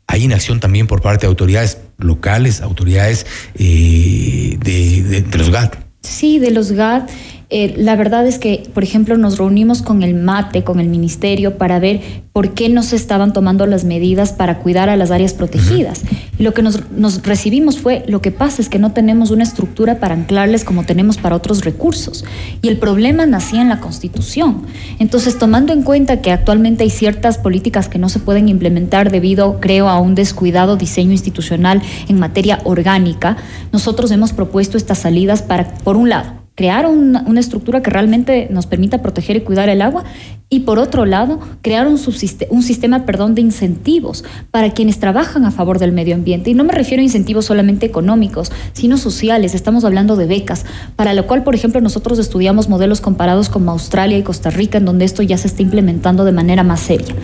Hay 0.07 0.25
inacción 0.25 0.61
también 0.61 0.87
por 0.87 1.01
parte 1.01 1.27
de 1.27 1.29
autoridades 1.29 1.79
locales, 1.99 2.61
autoridades 2.61 3.27
de, 3.55 4.59
de 4.59 5.39
los 5.39 5.51
GAT. 5.51 5.77
Sí, 6.03 6.39
de 6.39 6.51
los 6.51 6.73
GAT. 6.73 7.09
Eh, 7.55 7.75
la 7.77 7.97
verdad 7.97 8.27
es 8.27 8.39
que, 8.39 8.67
por 8.73 8.83
ejemplo, 8.83 9.19
nos 9.19 9.37
reunimos 9.37 9.83
con 9.83 10.03
el 10.03 10.15
MATE, 10.15 10.65
con 10.65 10.81
el 10.81 10.89
Ministerio, 10.89 11.59
para 11.59 11.79
ver 11.79 12.01
por 12.33 12.55
qué 12.55 12.71
no 12.71 12.83
se 12.83 12.97
estaban 12.97 13.35
tomando 13.35 13.67
las 13.67 13.85
medidas 13.85 14.33
para 14.33 14.61
cuidar 14.61 14.89
a 14.89 14.97
las 14.97 15.11
áreas 15.11 15.35
protegidas. 15.35 16.01
Y 16.39 16.45
lo 16.45 16.55
que 16.55 16.63
nos, 16.63 16.91
nos, 16.93 17.23
recibimos 17.23 17.79
fue, 17.79 18.05
lo 18.09 18.23
que 18.23 18.31
pasa 18.31 18.63
es 18.63 18.71
que 18.71 18.79
no 18.79 18.93
tenemos 18.93 19.31
una 19.31 19.43
estructura 19.43 20.01
para 20.01 20.15
anclarles 20.15 20.65
como 20.65 20.85
tenemos 20.85 21.19
para 21.19 21.37
otros 21.37 21.63
recursos. 21.63 22.25
Y 22.63 22.69
el 22.69 22.79
problema 22.79 23.27
nacía 23.27 23.61
en 23.61 23.69
la 23.69 23.81
Constitución. 23.81 24.63
Entonces, 24.99 25.39
tomando 25.39 25.75
en 25.75 25.83
cuenta 25.83 26.23
que 26.23 26.33
actualmente 26.33 26.85
hay 26.85 26.91
ciertas 26.91 27.37
políticas 27.37 27.87
que 27.91 27.99
no 27.99 28.09
se 28.09 28.19
pueden 28.19 28.49
implementar 28.49 29.11
debido, 29.11 29.61
creo, 29.61 29.91
a 29.91 30.01
un 30.01 30.15
descuidado 30.15 30.79
diseño 30.79 31.13
institucional 31.13 31.83
en 32.09 32.19
materia 32.19 32.61
orgánica, 32.65 33.37
nosotros 33.73 34.11
hemos 34.11 34.33
propuesto 34.33 34.79
estas 34.79 35.01
salidas 35.01 35.43
para, 35.43 35.75
por 35.75 35.99
un 35.99 36.09
lado, 36.09 36.42
crear 36.55 36.87
una, 36.87 37.25
una, 37.27 37.41
estructura 37.41 37.83
que 37.83 37.91
realmente 37.91 38.49
nos 38.51 38.67
permita 38.67 39.01
proteger 39.01 39.37
y 39.37 39.41
cuidar 39.41 39.69
el 39.69 39.81
agua 39.81 40.05
y 40.53 40.61
por 40.61 40.79
otro 40.79 41.07
lado 41.07 41.41
crear 41.63 41.87
un, 41.87 41.99
un 42.51 42.63
sistema 42.63 43.07
perdón, 43.07 43.35
de 43.35 43.41
incentivos 43.41 44.23
para 44.51 44.75
quienes 44.75 45.01
trabajan 45.01 45.47
a 45.47 45.51
favor 45.51 45.79
del 45.79 45.93
medio 45.93 46.15
ambiente. 46.15 46.51
Y 46.51 46.55
no 46.55 46.63
me 46.63 46.75
refiero 46.75 47.01
a 47.01 47.05
incentivos 47.05 47.47
solamente 47.47 47.87
económicos, 47.87 48.53
sino 48.75 48.99
sociales. 48.99 49.55
Estamos 49.55 49.87
hablando 49.87 50.15
de 50.15 50.27
becas, 50.27 50.67
para 50.95 51.15
lo 51.15 51.27
cual, 51.27 51.43
por 51.43 51.55
ejemplo, 51.55 51.81
nosotros 51.81 52.19
estudiamos 52.19 52.69
modelos 52.69 53.01
comparados 53.01 53.49
con 53.49 53.67
Australia 53.71 54.19
y 54.19 54.23
Costa 54.23 54.51
Rica, 54.51 54.77
en 54.77 54.85
donde 54.85 55.07
esto 55.07 55.23
ya 55.23 55.39
se 55.39 55.47
está 55.47 55.63
implementando 55.63 56.23
de 56.27 56.33
manera 56.33 56.63
más 56.63 56.81
seria. 56.81 57.15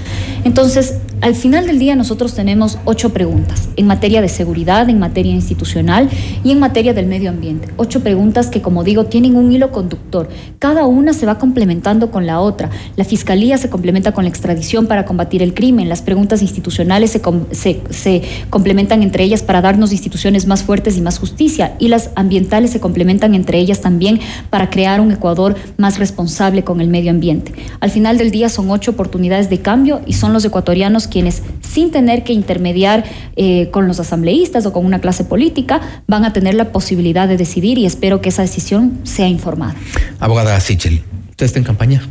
Entonces, 0.45 0.95
al 1.21 1.35
final 1.35 1.67
del 1.67 1.79
día 1.79 1.97
nosotros 1.97 2.35
tenemos 2.35 2.79
ocho 2.87 3.13
preguntas 3.13 3.69
en 3.77 3.87
materia 3.87 4.23
de 4.23 4.29
seguridad, 4.29 4.89
en 4.89 5.01
materia 5.01 5.33
institucional 5.33 6.09
y 6.45 6.53
en 6.53 6.61
materia 6.61 6.95
del 6.95 7.07
medio 7.07 7.29
ambiente. 7.29 7.69
Ocho 7.77 8.01
preguntas 8.03 8.47
que, 8.47 8.63
como 8.63 8.85
digo, 8.85 9.05
tienen 9.05 9.18
un 9.27 9.53
hilo 9.53 9.71
conductor. 9.73 10.29
Cada 10.59 10.87
una 10.87 11.13
se 11.13 11.27
va 11.27 11.39
complementando 11.39 12.11
con 12.11 12.27
la 12.27 12.41
otra. 12.41 12.71
La 12.97 13.05
fiscalía 13.05 13.59
se 13.59 13.71
complementa 13.71 14.13
con 14.13 14.25
la 14.25 14.31
extradición 14.31 14.87
para 14.87 15.05
combatir 15.05 15.43
el 15.43 15.55
crimen. 15.55 15.89
Las 15.89 16.03
preguntas 16.03 16.43
institucionales 16.43 17.11
se 17.11 18.23
complementan 18.51 19.03
entre 19.03 19.25
ellas 19.25 19.43
para 19.43 19.61
darnos 19.61 19.93
instituciones 19.93 20.47
más 20.47 20.63
fuertes 20.63 20.97
y 20.97 21.01
más 21.01 21.19
justicia. 21.19 21.75
Y 21.79 21.89
las 21.89 22.11
ambientales 22.15 22.71
se 22.71 22.81
complementan 22.81 23.35
entre 23.35 23.59
ellas 23.59 23.81
también 23.81 24.21
para 24.51 24.71
crear 24.71 25.01
un 25.01 25.13
Ecuador 25.13 25.57
más 25.77 25.99
responsable 25.99 26.65
con 26.65 26.81
el 26.81 26.89
medio 26.89 27.11
ambiente. 27.11 27.53
Al 27.81 27.91
final 27.91 28.19
del 28.19 28.31
día 28.31 28.49
son 28.49 28.71
ocho 28.71 28.93
oportunidades 28.93 29.51
de 29.51 29.61
cambio 29.61 30.01
y 30.07 30.15
son 30.15 30.33
los 30.33 30.45
ecuatorianos 30.45 31.09
quienes, 31.09 31.43
sin 31.61 31.91
tener 31.91 32.25
que 32.25 32.33
intermediar 32.33 33.05
eh, 33.37 33.69
con 33.71 33.87
los 33.87 34.01
asambleístas 34.01 34.67
o 34.67 34.73
con 34.73 34.85
una 34.85 35.01
clase 35.01 35.25
política, 35.25 35.81
van 36.07 36.25
a 36.25 36.33
tener 36.33 36.55
la 36.55 36.73
posibilidad 36.73 37.29
de 37.29 37.37
decidir 37.37 37.79
y 37.79 37.87
espero 37.87 38.21
que 38.21 38.29
esa 38.29 38.43
decisión 38.43 38.99
sea 39.09 39.29
informada. 39.29 39.75
Abogada 40.21 40.59
Sichel, 40.61 41.03
¿usted 41.31 41.47
está 41.47 41.59
en 41.59 41.65
campaña? 41.65 42.07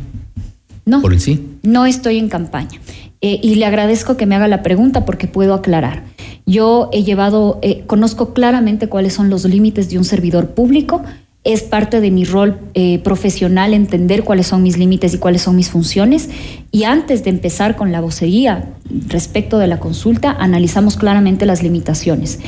No. 0.84 1.02
¿Por 1.02 1.12
el 1.12 1.20
sí? 1.20 1.46
No 1.62 1.86
estoy 1.86 2.18
en 2.18 2.28
campaña. 2.28 2.80
Eh, 3.20 3.40
y 3.42 3.56
le 3.56 3.66
agradezco 3.66 4.16
que 4.16 4.26
me 4.26 4.36
haga 4.36 4.48
la 4.48 4.62
pregunta 4.62 5.04
porque 5.04 5.26
puedo 5.26 5.54
aclarar. 5.54 6.04
Yo 6.46 6.88
he 6.92 7.02
llevado, 7.02 7.58
eh, 7.62 7.84
conozco 7.86 8.32
claramente 8.32 8.88
cuáles 8.88 9.12
son 9.12 9.28
los 9.28 9.44
límites 9.44 9.90
de 9.90 9.98
un 9.98 10.04
servidor 10.04 10.50
público. 10.50 11.02
Es 11.44 11.62
parte 11.62 12.00
de 12.00 12.10
mi 12.10 12.24
rol 12.24 12.58
eh, 12.74 13.00
profesional 13.00 13.74
entender 13.74 14.22
cuáles 14.22 14.46
son 14.46 14.62
mis 14.62 14.78
límites 14.78 15.14
y 15.14 15.18
cuáles 15.18 15.42
son 15.42 15.56
mis 15.56 15.68
funciones. 15.68 16.30
Y 16.70 16.84
antes 16.84 17.24
de 17.24 17.30
empezar 17.30 17.76
con 17.76 17.90
la 17.90 18.00
vocería 18.00 18.70
respecto 19.08 19.58
de 19.58 19.66
la 19.66 19.78
consulta, 19.80 20.30
analizamos 20.30 20.96
claramente 20.96 21.44
las 21.44 21.62
limitaciones. 21.62 22.38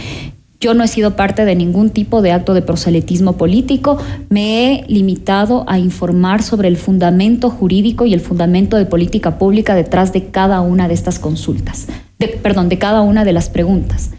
Yo 0.62 0.74
no 0.74 0.84
he 0.84 0.88
sido 0.88 1.16
parte 1.16 1.46
de 1.46 1.56
ningún 1.56 1.88
tipo 1.88 2.20
de 2.20 2.32
acto 2.32 2.52
de 2.52 2.60
proselitismo 2.60 3.38
político. 3.38 3.96
Me 4.28 4.82
he 4.82 4.84
limitado 4.88 5.64
a 5.66 5.78
informar 5.78 6.42
sobre 6.42 6.68
el 6.68 6.76
fundamento 6.76 7.48
jurídico 7.48 8.04
y 8.04 8.12
el 8.12 8.20
fundamento 8.20 8.76
de 8.76 8.84
política 8.84 9.38
pública 9.38 9.74
detrás 9.74 10.12
de 10.12 10.26
cada 10.26 10.60
una 10.60 10.86
de 10.86 10.92
estas 10.92 11.18
consultas, 11.18 11.86
perdón, 12.42 12.68
de 12.68 12.76
cada 12.76 13.00
una 13.00 13.24
de 13.24 13.32
las 13.32 13.48
preguntas. 13.48 14.10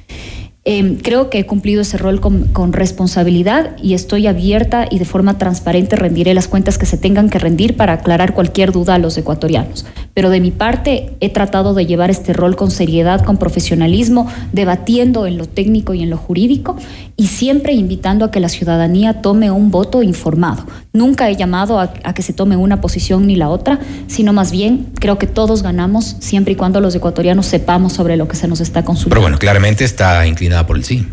Em, 0.63 0.97
creo 0.97 1.31
que 1.31 1.39
he 1.39 1.45
cumplido 1.47 1.81
ese 1.81 1.97
rol 1.97 2.21
con, 2.21 2.43
con, 2.49 2.71
responsabilidad 2.71 3.75
y 3.81 3.95
estoy 3.95 4.27
abierta 4.27 4.85
y 4.87 4.99
de 4.99 5.05
forma 5.05 5.39
transparente 5.39 5.95
rendiré 5.95 6.35
las 6.35 6.47
cuentas 6.47 6.77
que 6.77 6.85
se 6.85 6.99
tengan 6.99 7.31
que 7.31 7.39
rendir 7.39 7.75
para 7.75 7.93
aclarar 7.93 8.35
cualquier 8.35 8.71
duda 8.71 8.93
a 8.93 8.99
los 8.99 9.17
ecuatorianos. 9.17 9.87
Pero 10.13 10.29
de 10.29 10.39
mi 10.39 10.51
parte 10.51 11.13
he 11.19 11.29
tratado 11.29 11.73
de 11.73 11.87
llevar 11.87 12.11
este 12.11 12.33
rol 12.33 12.55
con 12.55 12.69
seriedad, 12.69 13.25
con 13.25 13.37
profesionalismo, 13.37 14.27
debatiendo 14.53 15.25
en 15.25 15.37
lo 15.37 15.47
técnico 15.47 15.95
y 15.95 16.03
en 16.03 16.11
lo 16.11 16.17
jurídico 16.17 16.75
y 17.17 17.25
siempre 17.27 17.73
invitando 17.73 18.25
a 18.25 18.29
que 18.29 18.39
la 18.39 18.49
ciudadanía 18.49 19.21
tome 19.23 19.49
un 19.49 19.71
voto 19.71 20.03
informado. 20.03 20.67
Nunca 20.93 21.29
he 21.29 21.35
llamado 21.35 21.79
a, 21.79 21.93
a 22.03 22.13
que 22.13 22.21
se 22.21 22.33
tome 22.33 22.57
una 22.57 22.81
posición 22.81 23.27
ni 23.27 23.35
la 23.35 23.49
otra, 23.49 23.79
sino 24.07 24.33
más 24.33 24.51
bien 24.51 24.91
creo 24.99 25.17
que 25.17 25.27
todos 25.27 25.63
ganamos 25.63 26.17
siempre 26.19 26.53
y 26.53 26.55
cuando 26.55 26.81
los 26.81 26.93
ecuatorianos 26.95 27.45
sepamos 27.45 27.93
sobre 27.93 28.17
lo 28.17 28.27
que 28.27 28.35
se 28.35 28.47
nos 28.47 28.59
está 28.59 28.83
consultando. 28.83 29.11
Pero 29.11 29.21
bueno, 29.21 29.37
claramente 29.39 29.85
está 29.85 30.27
inclinado 30.27 30.67
por 30.67 30.75
el 30.75 30.83
sí. 30.83 31.07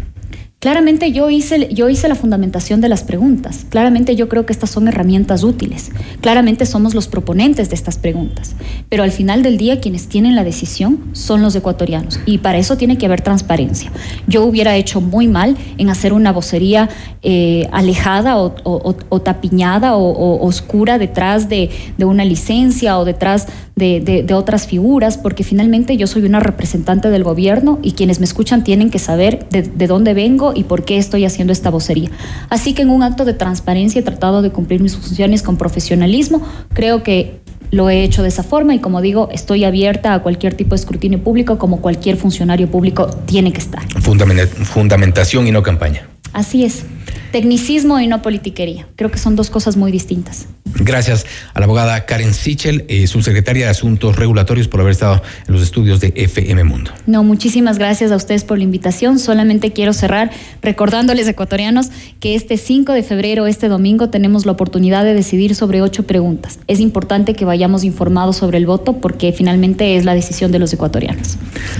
Claramente 0.61 1.13
yo 1.13 1.31
hice, 1.31 1.73
yo 1.73 1.89
hice 1.89 2.09
la 2.09 2.17
fundamentación 2.17 2.81
de 2.81 2.89
las 2.89 3.05
preguntas. 3.05 3.65
Claramente 3.69 4.17
yo 4.17 4.29
creo 4.29 4.45
que 4.45 4.53
estas 4.53 4.71
son 4.71 4.89
herramientas 4.89 5.45
útiles. 5.45 5.93
Claramente 6.21 6.67
somos 6.67 6.97
los 6.97 7.07
proponentes 7.07 7.69
de 7.69 7.77
estas 7.77 7.97
preguntas. 7.97 8.57
Pero 8.89 9.05
al 9.05 9.13
final 9.13 9.45
del 9.45 9.57
día 9.57 9.81
quienes 9.81 10.09
tienen 10.09 10.35
la 10.35 10.43
decisión 10.43 10.99
son 11.13 11.43
los 11.43 11.55
ecuatorianos. 11.55 12.19
Y 12.27 12.39
para 12.39 12.59
eso 12.59 12.77
tiene 12.77 12.99
que 12.99 13.07
haber 13.07 13.21
transparencia. 13.21 13.93
Yo 14.27 14.43
hubiera 14.43 14.75
hecho 14.75 15.01
muy 15.01 15.29
mal 15.29 15.57
en 15.77 15.91
hacer 15.91 16.13
una 16.13 16.33
vocería 16.33 16.89
eh, 17.23 17.69
alejada 17.71 18.37
o, 18.37 19.21
tapiñada 19.21 19.95
o, 19.95 20.45
oscura 20.45 20.99
detrás 20.99 21.49
de, 21.49 21.71
una 22.01 22.25
licencia 22.25 22.99
o 22.99 23.05
detrás 23.05 23.47
de, 23.77 24.27
otras 24.35 24.67
figuras, 24.67 25.19
porque 25.19 25.45
finalmente 25.45 25.97
yo 25.97 26.09
soy 26.09 26.23
una 26.23 26.41
representante 26.41 27.11
del 27.11 27.23
gobierno 27.23 27.79
y 27.81 27.93
quienes 27.93 28.19
me 28.19 28.25
escuchan 28.25 28.65
tienen 28.65 28.91
que 28.91 28.99
saber 28.99 29.49
de 29.51 29.87
dónde 29.87 30.15
vengo 30.15 30.48
y 30.55 30.65
por 30.65 30.85
qué 30.85 30.99
estoy 30.99 31.25
haciendo 31.25 31.53
esta 31.53 31.71
vocería. 31.71 32.11
Así 32.49 32.75
que 32.75 32.83
en 32.83 32.91
un 32.91 33.03
acto 33.03 33.25
de 33.25 33.35
transparencia 33.35 34.01
he 34.01 34.03
tratado 34.03 34.43
de 34.43 34.51
cumplir 34.51 34.81
mis 34.81 34.97
funciones 34.97 35.43
con 35.43 35.57
profesionalismo. 35.57 36.43
Creo 36.73 37.03
que 37.03 37.41
lo 37.71 37.91
he 37.91 38.03
hecho 38.03 38.23
de 38.23 38.29
esa 38.29 38.43
forma 38.43 38.75
y 38.75 38.79
como 38.79 39.01
digo, 39.01 39.29
estoy 39.33 39.65
abierta 39.65 40.15
a 40.15 40.23
cualquier 40.23 40.55
tipo 40.55 40.71
de 40.71 40.77
escrutinio 40.77 41.23
público 41.23 41.59
como 41.59 41.81
cualquier 41.81 42.17
funcionario 42.17 42.71
público 42.71 43.07
tiene 43.27 43.53
que 43.53 43.59
estar. 43.59 43.83
Fundamentación 44.01 45.47
y 45.47 45.53
no 45.53 45.63
campaña. 45.63 46.09
Así 46.33 46.65
es. 46.65 46.85
Tecnicismo 47.33 48.01
y 48.01 48.07
no 48.07 48.23
politiquería. 48.23 48.87
Creo 48.97 49.11
que 49.11 49.19
son 49.19 49.37
dos 49.37 49.51
cosas 49.51 49.77
muy 49.77 49.93
distintas. 49.93 50.47
Gracias 50.75 51.27
a 51.55 51.61
la 51.61 51.65
abogada 51.65 52.07
Karen 52.07 52.33
Sichel, 52.33 52.85
eh, 52.89 53.07
subsecretaria 53.07 53.67
de 53.67 53.71
Asuntos 53.71 54.17
Regulatorios, 54.17 54.69
por 54.69 54.81
haber 54.81 54.93
estado 54.93 55.23
en 55.47 55.53
los 55.53 55.63
estudios 55.63 56.01
de 56.01 56.13
FM 56.15 56.65
Mundo. 56.65 56.91
No, 57.07 57.25
muchísimas 57.25 57.79
gracias 57.79 58.13
a 58.13 58.17
ustedes 58.17 58.45
por 58.45 58.59
la 58.59 58.65
invitación. 58.65 59.19
Solamente 59.19 59.73
quiero 59.73 59.93
cerrar 59.93 60.31
recordándoles, 60.63 61.27
ecuatorianos, 61.29 61.89
que 62.21 62.35
este 62.35 62.57
5 62.57 62.93
de 62.93 63.03
febrero, 63.03 63.47
este 63.47 63.69
domingo, 63.69 64.11
tenemos 64.11 64.47
la 64.47 64.53
oportunidad 64.53 65.05
de 65.05 65.15
decidir 65.15 65.55
sobre 65.55 65.83
ocho 65.83 66.05
preguntas. 66.05 66.59
Es 66.67 66.81
importante 66.81 67.35
que 67.35 67.45
vayamos 67.45 67.85
informados 67.85 68.37
sobre 68.37 68.59
el 68.59 68.67
voto 68.67 68.99
porque 69.01 69.33
finalmente 69.33 69.97
es 69.97 70.05
la 70.05 70.15
decisión 70.15 70.53
de 70.53 70.59
los 70.59 70.73
ecuatorianos. 70.73 71.37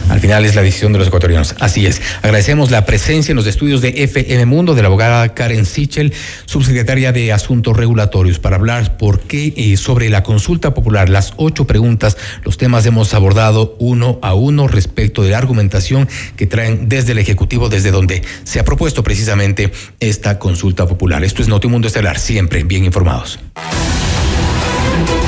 Al 0.09 0.21
final 0.21 0.45
es 0.45 0.55
la 0.55 0.63
decisión 0.63 0.93
de 0.93 0.99
los 0.99 1.09
ecuatorianos. 1.09 1.55
Así 1.61 1.87
es. 1.87 2.01
Agradecemos 2.23 2.71
la 2.71 2.85
presencia 2.85 3.33
en 3.33 3.37
los 3.37 3.47
estudios 3.47 3.81
de 3.81 3.89
FM 4.05 4.47
Mundo 4.47 4.75
de 4.75 4.83
la 4.83 4.89
abogada 4.89 5.35
Karen 5.35 5.67
Sichel, 5.67 6.13
subsecretaria 6.47 7.13
de 7.13 7.33
Asuntos 7.33 7.77
Regulatorios, 7.77 8.39
para 8.39 8.57
hablar 8.57 8.97
por 8.97 9.21
qué 9.21 9.53
eh, 9.57 9.77
sobre 9.77 10.09
la 10.09 10.23
consulta 10.23 10.75
popular, 10.75 11.09
las 11.09 11.33
ocho 11.37 11.67
preguntas, 11.67 12.17
los 12.45 12.59
temas 12.59 12.87
hemos 12.87 13.15
abordado 13.15 13.77
uno 13.79 14.19
a 14.23 14.35
uno 14.35 14.69
respecto 14.69 15.23
de 15.23 15.31
la 15.31 15.39
argumentación 15.39 16.09
que 16.37 16.47
traen 16.47 16.89
desde 16.89 17.13
el 17.13 17.19
Ejecutivo, 17.19 17.69
desde 17.69 17.91
donde 17.91 18.23
se 18.49 18.59
ha 18.59 18.65
propuesto 18.65 19.03
precisamente 19.03 19.71
esta 20.01 20.39
consulta 20.39 20.87
popular. 20.87 21.23
Esto 21.23 21.43
es 21.43 21.49
Notimundo 21.49 21.87
Estelar, 21.87 22.19
siempre 22.19 22.65
bien 22.65 22.83
informados. 22.83 23.39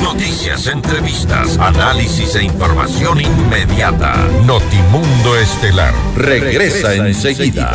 Noticias, 0.02 0.66
entrevistas, 0.66 1.58
análisis 1.58 2.34
e 2.36 2.44
información 2.44 3.20
inmediata. 3.20 4.26
Notimundo 4.46 5.36
Estelar 5.36 5.92
regresa, 6.16 6.94
enseguida. 6.94 7.74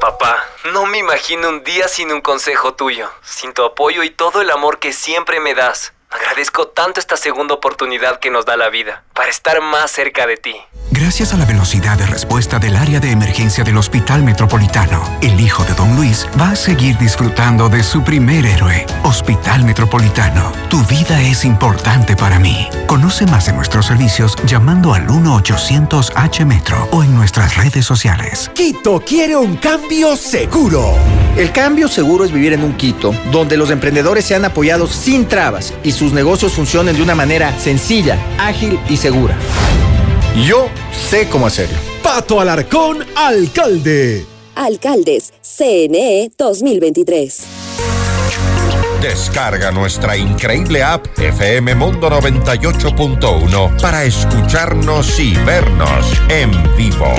Papá, 0.00 0.46
no 0.72 0.86
me 0.86 0.98
imagino 0.98 1.48
un 1.48 1.64
día 1.64 1.88
sin 1.88 2.12
un 2.12 2.20
consejo 2.20 2.74
tuyo, 2.74 3.10
sin 3.22 3.52
tu 3.52 3.64
apoyo 3.64 4.04
y 4.04 4.10
todo 4.10 4.40
el 4.40 4.50
amor 4.50 4.78
que 4.78 4.92
siempre 4.92 5.40
me 5.40 5.54
das. 5.54 5.92
Agradezco 6.10 6.68
tanto 6.68 7.00
esta 7.00 7.16
segunda 7.16 7.54
oportunidad 7.54 8.18
que 8.18 8.30
nos 8.30 8.46
da 8.46 8.56
la 8.56 8.70
vida 8.70 9.04
para 9.12 9.28
estar 9.28 9.60
más 9.60 9.90
cerca 9.90 10.26
de 10.26 10.36
ti. 10.38 10.54
Gracias 10.90 11.34
a 11.34 11.36
la 11.36 11.44
velocidad 11.44 11.98
de 11.98 12.06
respuesta 12.06 12.58
del 12.58 12.74
área 12.74 12.98
de 12.98 13.10
emergencia 13.10 13.62
del 13.62 13.76
Hospital 13.76 14.22
Metropolitano, 14.22 15.02
el 15.20 15.38
hijo 15.38 15.62
de 15.64 15.74
Don 15.74 15.94
Luis 15.96 16.26
va 16.40 16.50
a 16.50 16.56
seguir 16.56 16.96
disfrutando 16.96 17.68
de 17.68 17.82
su 17.82 18.02
primer 18.02 18.46
héroe. 18.46 18.86
Hospital 19.04 19.64
Metropolitano, 19.64 20.50
tu 20.70 20.82
vida 20.84 21.20
es 21.20 21.44
importante 21.44 22.16
para 22.16 22.38
mí. 22.38 22.68
Conoce 22.86 23.26
más 23.26 23.46
de 23.46 23.52
nuestros 23.52 23.86
servicios 23.86 24.34
llamando 24.46 24.94
al 24.94 25.06
1-800-H-Metro 25.06 26.88
o 26.90 27.04
en 27.04 27.14
nuestras 27.14 27.56
redes 27.56 27.84
sociales. 27.84 28.50
Quito 28.54 29.00
quiere 29.00 29.36
un 29.36 29.56
cambio 29.56 30.16
seguro. 30.16 30.96
El 31.36 31.52
cambio 31.52 31.86
seguro 31.86 32.24
es 32.24 32.32
vivir 32.32 32.54
en 32.54 32.64
un 32.64 32.76
Quito 32.76 33.14
donde 33.30 33.56
los 33.56 33.70
emprendedores 33.70 34.24
sean 34.24 34.44
apoyados 34.44 34.90
sin 34.90 35.28
trabas 35.28 35.74
y 35.84 35.92
sus 35.98 36.12
negocios 36.12 36.52
funcionen 36.52 36.94
de 36.94 37.02
una 37.02 37.16
manera 37.16 37.58
sencilla, 37.58 38.16
ágil 38.38 38.78
y 38.88 38.96
segura. 38.96 39.36
Yo 40.46 40.68
sé 40.92 41.28
cómo 41.28 41.48
hacerlo. 41.48 41.76
Pato 42.04 42.40
Alarcón, 42.40 43.04
alcalde. 43.16 44.24
Alcaldes, 44.54 45.32
CNE 45.42 46.30
2023. 46.38 47.42
Descarga 49.02 49.72
nuestra 49.72 50.16
increíble 50.16 50.84
app 50.84 51.06
FM 51.18 51.74
Mundo 51.74 52.08
98.1 52.10 53.80
para 53.80 54.04
escucharnos 54.04 55.18
y 55.18 55.34
vernos 55.44 56.06
en 56.28 56.52
vivo. 56.76 57.12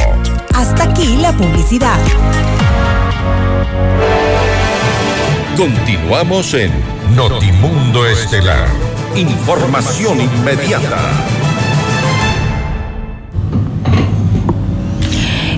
Hasta 0.54 0.84
aquí 0.84 1.18
la 1.18 1.34
publicidad. 1.34 2.00
Continuamos 5.58 6.54
en 6.54 6.99
Notimundo 7.16 8.06
Estelar. 8.06 8.68
Información 9.16 10.22
inmediata. 10.22 11.49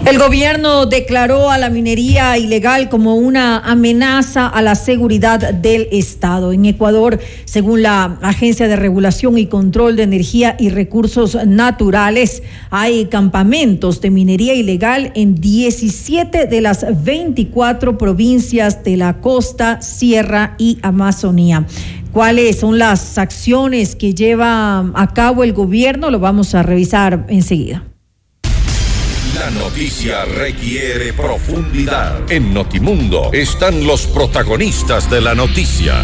El 0.04 0.18
gobierno 0.18 0.88
declaró 0.88 1.52
a 1.52 1.60
la 1.60 1.70
minería 1.70 2.36
ilegal 2.38 2.90
como 2.90 3.16
una 3.16 3.60
amenaza 3.60 4.48
a 4.48 4.62
la 4.64 4.74
seguridad 4.74 5.54
del 5.54 5.88
Estado. 5.92 6.52
En 6.52 6.66
Ecuador, 6.66 7.20
según 7.46 7.84
la 7.84 8.18
Agencia 8.22 8.68
de 8.68 8.76
Regulación 8.76 9.38
y 9.38 9.46
Control 9.46 9.96
de 9.96 10.04
Energía 10.04 10.58
y 10.60 10.70
Recursos 10.70 11.38
Naturales, 11.46 12.42
hay 12.72 13.06
campamentos 13.06 14.02
de 14.02 14.10
minería 14.10 14.56
ilegal 14.56 15.12
en 15.14 15.36
17 15.36 16.48
de 16.48 16.62
las 16.62 17.04
24 17.04 18.00
provincias 18.00 18.84
de 18.84 18.98
la 18.98 19.22
costa, 19.22 19.82
sierra 19.84 20.56
y 20.58 20.80
Amazonía. 20.82 21.68
¿Cuáles 22.12 22.60
son 22.60 22.80
las 22.80 23.20
acciones 23.20 23.96
que 23.96 24.14
lleva 24.16 24.80
a 24.80 25.14
cabo 25.14 25.44
el 25.44 25.54
gobierno? 25.54 26.10
Lo 26.10 26.20
vamos 26.20 26.56
a 26.56 26.64
revisar 26.64 27.26
enseguida. 27.30 27.91
La 29.42 29.50
noticia 29.50 30.24
requiere 30.24 31.14
profundidad. 31.14 32.32
En 32.32 32.54
Notimundo 32.54 33.32
están 33.34 33.88
los 33.88 34.06
protagonistas 34.06 35.10
de 35.10 35.20
la 35.20 35.34
noticia. 35.34 35.96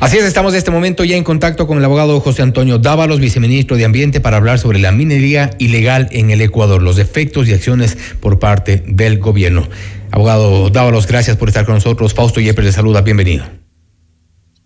Así 0.00 0.16
es, 0.16 0.24
estamos 0.24 0.54
en 0.54 0.58
este 0.58 0.70
momento 0.70 1.04
ya 1.04 1.18
en 1.18 1.22
contacto 1.22 1.66
con 1.66 1.76
el 1.76 1.84
abogado 1.84 2.18
José 2.20 2.40
Antonio 2.40 2.78
Dávalos, 2.78 3.20
viceministro 3.20 3.76
de 3.76 3.84
Ambiente, 3.84 4.22
para 4.22 4.38
hablar 4.38 4.58
sobre 4.58 4.78
la 4.78 4.90
minería 4.90 5.50
ilegal 5.58 6.08
en 6.12 6.30
el 6.30 6.40
Ecuador, 6.40 6.80
los 6.80 6.98
efectos 6.98 7.46
y 7.46 7.52
acciones 7.52 7.98
por 8.18 8.38
parte 8.38 8.82
del 8.86 9.18
gobierno. 9.18 9.68
Abogado 10.12 10.70
Dávalos, 10.70 11.06
gracias 11.06 11.36
por 11.36 11.48
estar 11.48 11.66
con 11.66 11.74
nosotros. 11.74 12.14
Fausto 12.14 12.40
Yepes 12.40 12.64
le 12.64 12.72
saluda, 12.72 13.02
bienvenido. 13.02 13.61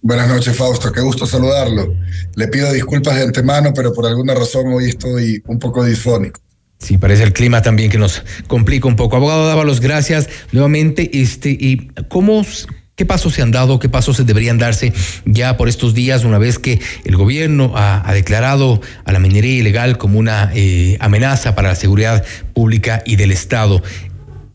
Buenas 0.07 0.29
noches, 0.29 0.57
Fausto. 0.57 0.93
Qué 0.93 1.01
gusto 1.01 1.27
saludarlo. 1.27 1.93
Le 2.37 2.47
pido 2.47 2.73
disculpas 2.73 3.17
de 3.17 3.25
antemano, 3.25 3.73
pero 3.75 3.93
por 3.93 4.07
alguna 4.07 4.37
razón 4.37 4.73
hoy 4.73 4.91
estoy 4.91 5.43
un 5.49 5.59
poco 5.59 5.83
disfónico. 5.83 6.41
Sí, 6.79 6.97
parece 6.97 7.25
el 7.25 7.33
clima 7.33 7.61
también 7.61 7.91
que 7.91 7.99
nos 7.99 8.23
complica 8.47 8.87
un 8.87 8.95
poco. 8.95 9.17
Abogado 9.17 9.49
Dávalos, 9.49 9.81
gracias 9.81 10.29
nuevamente. 10.53 11.11
Este, 11.13 11.51
¿Y 11.51 11.89
cómo, 12.07 12.47
qué 12.95 13.05
pasos 13.05 13.35
se 13.35 13.43
han 13.43 13.51
dado, 13.51 13.81
qué 13.81 13.89
pasos 13.89 14.19
se 14.19 14.23
deberían 14.23 14.59
darse 14.59 14.93
ya 15.25 15.57
por 15.57 15.69
estos 15.69 15.93
días, 15.93 16.23
una 16.23 16.39
vez 16.39 16.61
que 16.61 16.81
el 17.05 17.17
gobierno 17.17 17.73
ha, 17.75 18.09
declarado 18.15 18.81
a 19.07 19.11
la 19.11 19.19
minería 19.19 19.59
ilegal 19.59 19.99
como 19.99 20.21
una 20.21 20.53
eh, 20.55 20.99
amenaza 21.01 21.57
para 21.57 21.71
la 21.71 21.75
seguridad 21.75 22.25
pública 22.55 23.03
y 23.05 23.17
del 23.17 23.33
Estado? 23.33 23.83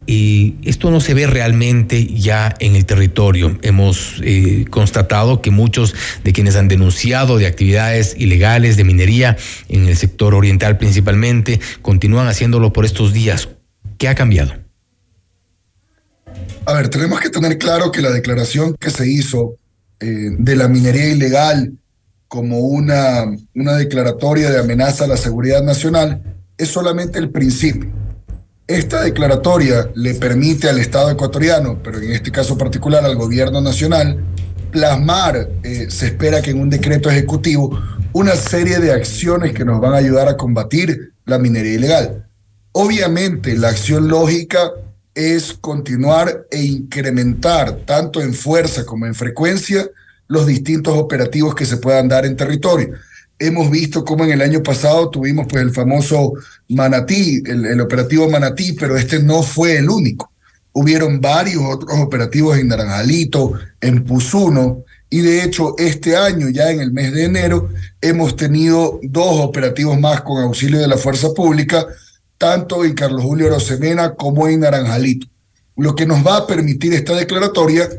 Y 0.07 0.55
esto 0.63 0.89
no 0.89 0.99
se 0.99 1.13
ve 1.13 1.27
realmente 1.27 2.07
ya 2.07 2.55
en 2.59 2.75
el 2.75 2.85
territorio. 2.85 3.57
Hemos 3.61 4.19
eh, 4.23 4.65
constatado 4.69 5.41
que 5.41 5.51
muchos 5.51 5.93
de 6.23 6.33
quienes 6.33 6.55
han 6.55 6.67
denunciado 6.67 7.37
de 7.37 7.45
actividades 7.45 8.15
ilegales 8.17 8.77
de 8.77 8.83
minería 8.83 9.37
en 9.69 9.87
el 9.87 9.95
sector 9.95 10.33
oriental 10.33 10.77
principalmente 10.77 11.59
continúan 11.83 12.27
haciéndolo 12.27 12.73
por 12.73 12.85
estos 12.85 13.13
días. 13.13 13.49
¿Qué 13.99 14.07
ha 14.07 14.15
cambiado? 14.15 14.53
A 16.65 16.73
ver, 16.73 16.89
tenemos 16.89 17.19
que 17.19 17.29
tener 17.29 17.57
claro 17.59 17.91
que 17.91 18.01
la 18.01 18.11
declaración 18.11 18.75
que 18.79 18.89
se 18.89 19.07
hizo 19.07 19.57
eh, 19.99 20.31
de 20.37 20.55
la 20.55 20.67
minería 20.67 21.09
ilegal 21.09 21.73
como 22.27 22.59
una, 22.59 23.25
una 23.53 23.75
declaratoria 23.75 24.49
de 24.49 24.59
amenaza 24.59 25.03
a 25.03 25.07
la 25.07 25.17
seguridad 25.17 25.63
nacional 25.63 26.23
es 26.57 26.69
solamente 26.69 27.19
el 27.19 27.29
principio 27.29 27.91
esta 28.75 29.01
declaratoria 29.01 29.89
le 29.95 30.13
permite 30.15 30.69
al 30.69 30.79
Estado 30.79 31.11
ecuatoriano, 31.11 31.79
pero 31.83 31.99
en 31.99 32.11
este 32.11 32.31
caso 32.31 32.57
particular 32.57 33.03
al 33.03 33.15
gobierno 33.15 33.61
nacional, 33.61 34.23
plasmar, 34.71 35.49
eh, 35.63 35.87
se 35.89 36.07
espera 36.07 36.41
que 36.41 36.51
en 36.51 36.61
un 36.61 36.69
decreto 36.69 37.09
ejecutivo, 37.09 37.77
una 38.13 38.35
serie 38.35 38.79
de 38.79 38.93
acciones 38.93 39.53
que 39.53 39.65
nos 39.65 39.81
van 39.81 39.93
a 39.93 39.97
ayudar 39.97 40.27
a 40.29 40.37
combatir 40.37 41.13
la 41.25 41.37
minería 41.37 41.73
ilegal. 41.73 42.25
Obviamente, 42.71 43.57
la 43.57 43.69
acción 43.69 44.07
lógica 44.07 44.71
es 45.13 45.53
continuar 45.53 46.45
e 46.49 46.61
incrementar, 46.63 47.81
tanto 47.85 48.21
en 48.21 48.33
fuerza 48.33 48.85
como 48.85 49.05
en 49.05 49.15
frecuencia, 49.15 49.89
los 50.27 50.45
distintos 50.45 50.97
operativos 50.97 51.53
que 51.55 51.65
se 51.65 51.77
puedan 51.77 52.07
dar 52.07 52.25
en 52.25 52.37
territorio 52.37 52.93
hemos 53.41 53.71
visto 53.71 54.05
cómo 54.05 54.23
en 54.23 54.31
el 54.31 54.41
año 54.41 54.61
pasado 54.61 55.09
tuvimos 55.09 55.47
pues 55.49 55.63
el 55.63 55.71
famoso 55.71 56.33
Manatí, 56.69 57.41
el, 57.45 57.81
operativo 57.81 58.29
Manatí, 58.29 58.73
pero 58.73 58.95
este 58.95 59.19
no 59.19 59.41
fue 59.41 59.77
el 59.77 59.89
único. 59.89 60.31
Hubieron 60.73 61.19
varios 61.19 61.63
otros 61.65 61.99
operativos 61.99 62.57
en 62.57 62.69
Naranjalito, 62.69 63.53
en 63.81 64.03
Puzuno, 64.05 64.85
y 65.09 65.19
de 65.19 65.43
hecho 65.43 65.75
este 65.77 66.15
año, 66.15 66.49
ya 66.49 66.71
en 66.71 66.79
el 66.79 66.93
mes 66.93 67.11
de 67.11 67.25
enero, 67.25 67.69
hemos 67.99 68.35
tenido 68.35 68.99
dos 69.03 69.41
operativos 69.41 69.99
más 69.99 70.21
con 70.21 70.41
auxilio 70.41 70.79
de 70.79 70.87
la 70.87 70.97
Fuerza 70.97 71.33
Pública, 71.33 71.85
tanto 72.37 72.85
en 72.85 72.93
Carlos 72.93 73.23
Julio 73.23 73.49
Rosemena 73.49 74.13
como 74.13 74.47
en 74.47 74.61
Naranjalito. 74.61 75.27
Lo 75.75 75.95
que 75.95 76.05
nos 76.05 76.25
va 76.25 76.37
a 76.37 76.47
permitir 76.47 76.93
esta 76.93 77.15
declaratoria 77.15 77.89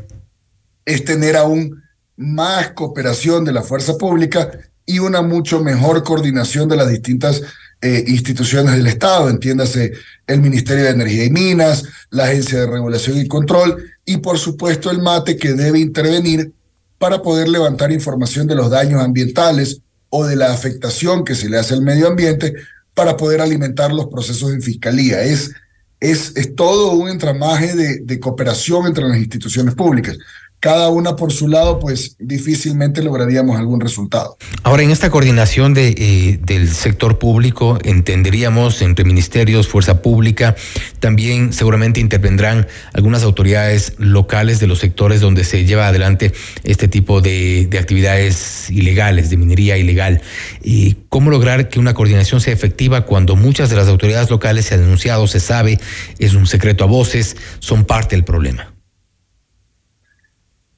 es 0.85 1.05
tener 1.05 1.35
aún 1.35 1.83
más 2.15 2.71
cooperación 2.71 3.43
de 3.45 3.51
la 3.51 3.61
fuerza 3.61 3.97
pública 3.97 4.51
y 4.85 4.99
una 4.99 5.21
mucho 5.21 5.63
mejor 5.63 6.03
coordinación 6.03 6.67
de 6.69 6.75
las 6.75 6.89
distintas 6.89 7.41
eh, 7.81 8.03
instituciones 8.07 8.75
del 8.75 8.87
Estado, 8.87 9.29
entiéndase 9.29 9.91
el 10.25 10.41
Ministerio 10.41 10.85
de 10.85 10.91
Energía 10.91 11.25
y 11.25 11.29
Minas, 11.29 11.83
la 12.09 12.25
Agencia 12.25 12.61
de 12.61 12.67
Regulación 12.67 13.17
y 13.17 13.27
Control 13.27 13.91
y 14.05 14.17
por 14.17 14.37
supuesto 14.37 14.89
el 14.89 15.01
MATE 15.01 15.37
que 15.37 15.53
debe 15.53 15.79
intervenir 15.79 16.53
para 16.97 17.21
poder 17.21 17.49
levantar 17.49 17.91
información 17.91 18.47
de 18.47 18.55
los 18.55 18.69
daños 18.69 19.01
ambientales 19.01 19.81
o 20.09 20.25
de 20.25 20.35
la 20.35 20.53
afectación 20.53 21.25
que 21.25 21.35
se 21.35 21.49
le 21.49 21.57
hace 21.57 21.73
al 21.73 21.81
medio 21.81 22.07
ambiente 22.07 22.53
para 22.93 23.17
poder 23.17 23.41
alimentar 23.41 23.91
los 23.91 24.07
procesos 24.07 24.53
en 24.53 24.61
fiscalía. 24.61 25.21
Es, 25.23 25.51
es, 25.99 26.33
es 26.35 26.55
todo 26.55 26.91
un 26.91 27.09
entramaje 27.09 27.75
de, 27.75 27.99
de 27.99 28.19
cooperación 28.19 28.87
entre 28.87 29.07
las 29.07 29.17
instituciones 29.17 29.75
públicas 29.75 30.17
cada 30.63 30.87
una 30.87 31.17
por 31.17 31.33
su 31.33 31.49
lado, 31.49 31.77
pues 31.77 32.15
difícilmente 32.19 33.03
lograríamos 33.03 33.57
algún 33.57 33.81
resultado. 33.81 34.37
Ahora, 34.63 34.83
en 34.83 34.91
esta 34.91 35.09
coordinación 35.09 35.73
de, 35.73 35.89
eh, 35.89 36.39
del 36.41 36.69
sector 36.69 37.19
público, 37.19 37.79
entenderíamos 37.83 38.81
entre 38.81 39.03
ministerios, 39.03 39.67
fuerza 39.67 40.01
pública, 40.01 40.55
también 41.01 41.51
seguramente 41.51 41.99
intervendrán 41.99 42.65
algunas 42.93 43.23
autoridades 43.23 43.95
locales 43.97 44.61
de 44.61 44.67
los 44.67 44.79
sectores 44.79 45.19
donde 45.19 45.43
se 45.43 45.65
lleva 45.65 45.89
adelante 45.89 46.31
este 46.63 46.87
tipo 46.87 47.19
de, 47.19 47.67
de 47.69 47.77
actividades 47.77 48.69
ilegales, 48.69 49.29
de 49.29 49.35
minería 49.35 49.77
ilegal. 49.77 50.21
¿Y 50.63 50.95
¿Cómo 51.09 51.29
lograr 51.29 51.67
que 51.67 51.77
una 51.77 51.93
coordinación 51.93 52.39
sea 52.39 52.53
efectiva 52.53 53.01
cuando 53.01 53.35
muchas 53.35 53.69
de 53.69 53.75
las 53.75 53.89
autoridades 53.89 54.29
locales 54.29 54.67
se 54.67 54.75
han 54.75 54.79
denunciado, 54.79 55.27
se 55.27 55.41
sabe, 55.41 55.77
es 56.19 56.35
un 56.35 56.47
secreto 56.47 56.85
a 56.85 56.87
voces, 56.87 57.35
son 57.59 57.83
parte 57.83 58.15
del 58.15 58.23
problema? 58.23 58.72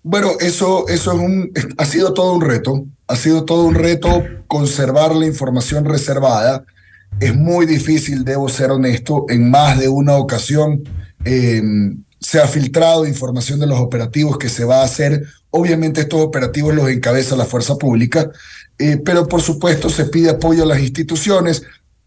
Bueno, 0.08 0.34
eso, 0.40 0.88
eso 0.88 1.14
es 1.14 1.18
un, 1.20 1.52
ha 1.78 1.86
sido 1.86 2.14
todo 2.14 2.34
un 2.34 2.42
reto. 2.42 2.86
Ha 3.08 3.16
sido 3.16 3.44
todo 3.44 3.64
un 3.64 3.74
reto 3.74 4.24
conservar 4.46 5.16
la 5.16 5.26
información 5.26 5.84
reservada. 5.84 6.64
Es 7.20 7.34
muy 7.36 7.66
difícil, 7.66 8.24
debo 8.24 8.48
ser 8.48 8.70
honesto. 8.70 9.26
En 9.30 9.50
más 9.50 9.80
de 9.80 9.90
una 9.90 10.18
ocasión 10.18 10.84
em, 11.24 12.04
se 12.20 12.40
ha 12.40 12.48
filtrado 12.48 13.08
información 13.08 13.60
de 13.60 13.66
los 13.66 13.80
operativos 13.80 14.38
que 14.38 14.48
se 14.48 14.64
va 14.64 14.82
a 14.82 14.86
hacer. 14.86 15.24
Obviamente 15.50 16.02
estos 16.02 16.22
operativos 16.22 16.76
los 16.76 16.88
encabeza 16.88 17.36
la 17.36 17.46
fuerza 17.46 17.76
pública, 17.76 18.30
eh, 18.78 19.02
pero 19.04 19.28
por 19.28 19.42
supuesto 19.42 19.90
se 19.90 20.06
pide 20.06 20.30
apoyo 20.30 20.62
a 20.62 20.68
las 20.68 20.82
instituciones 20.82 21.64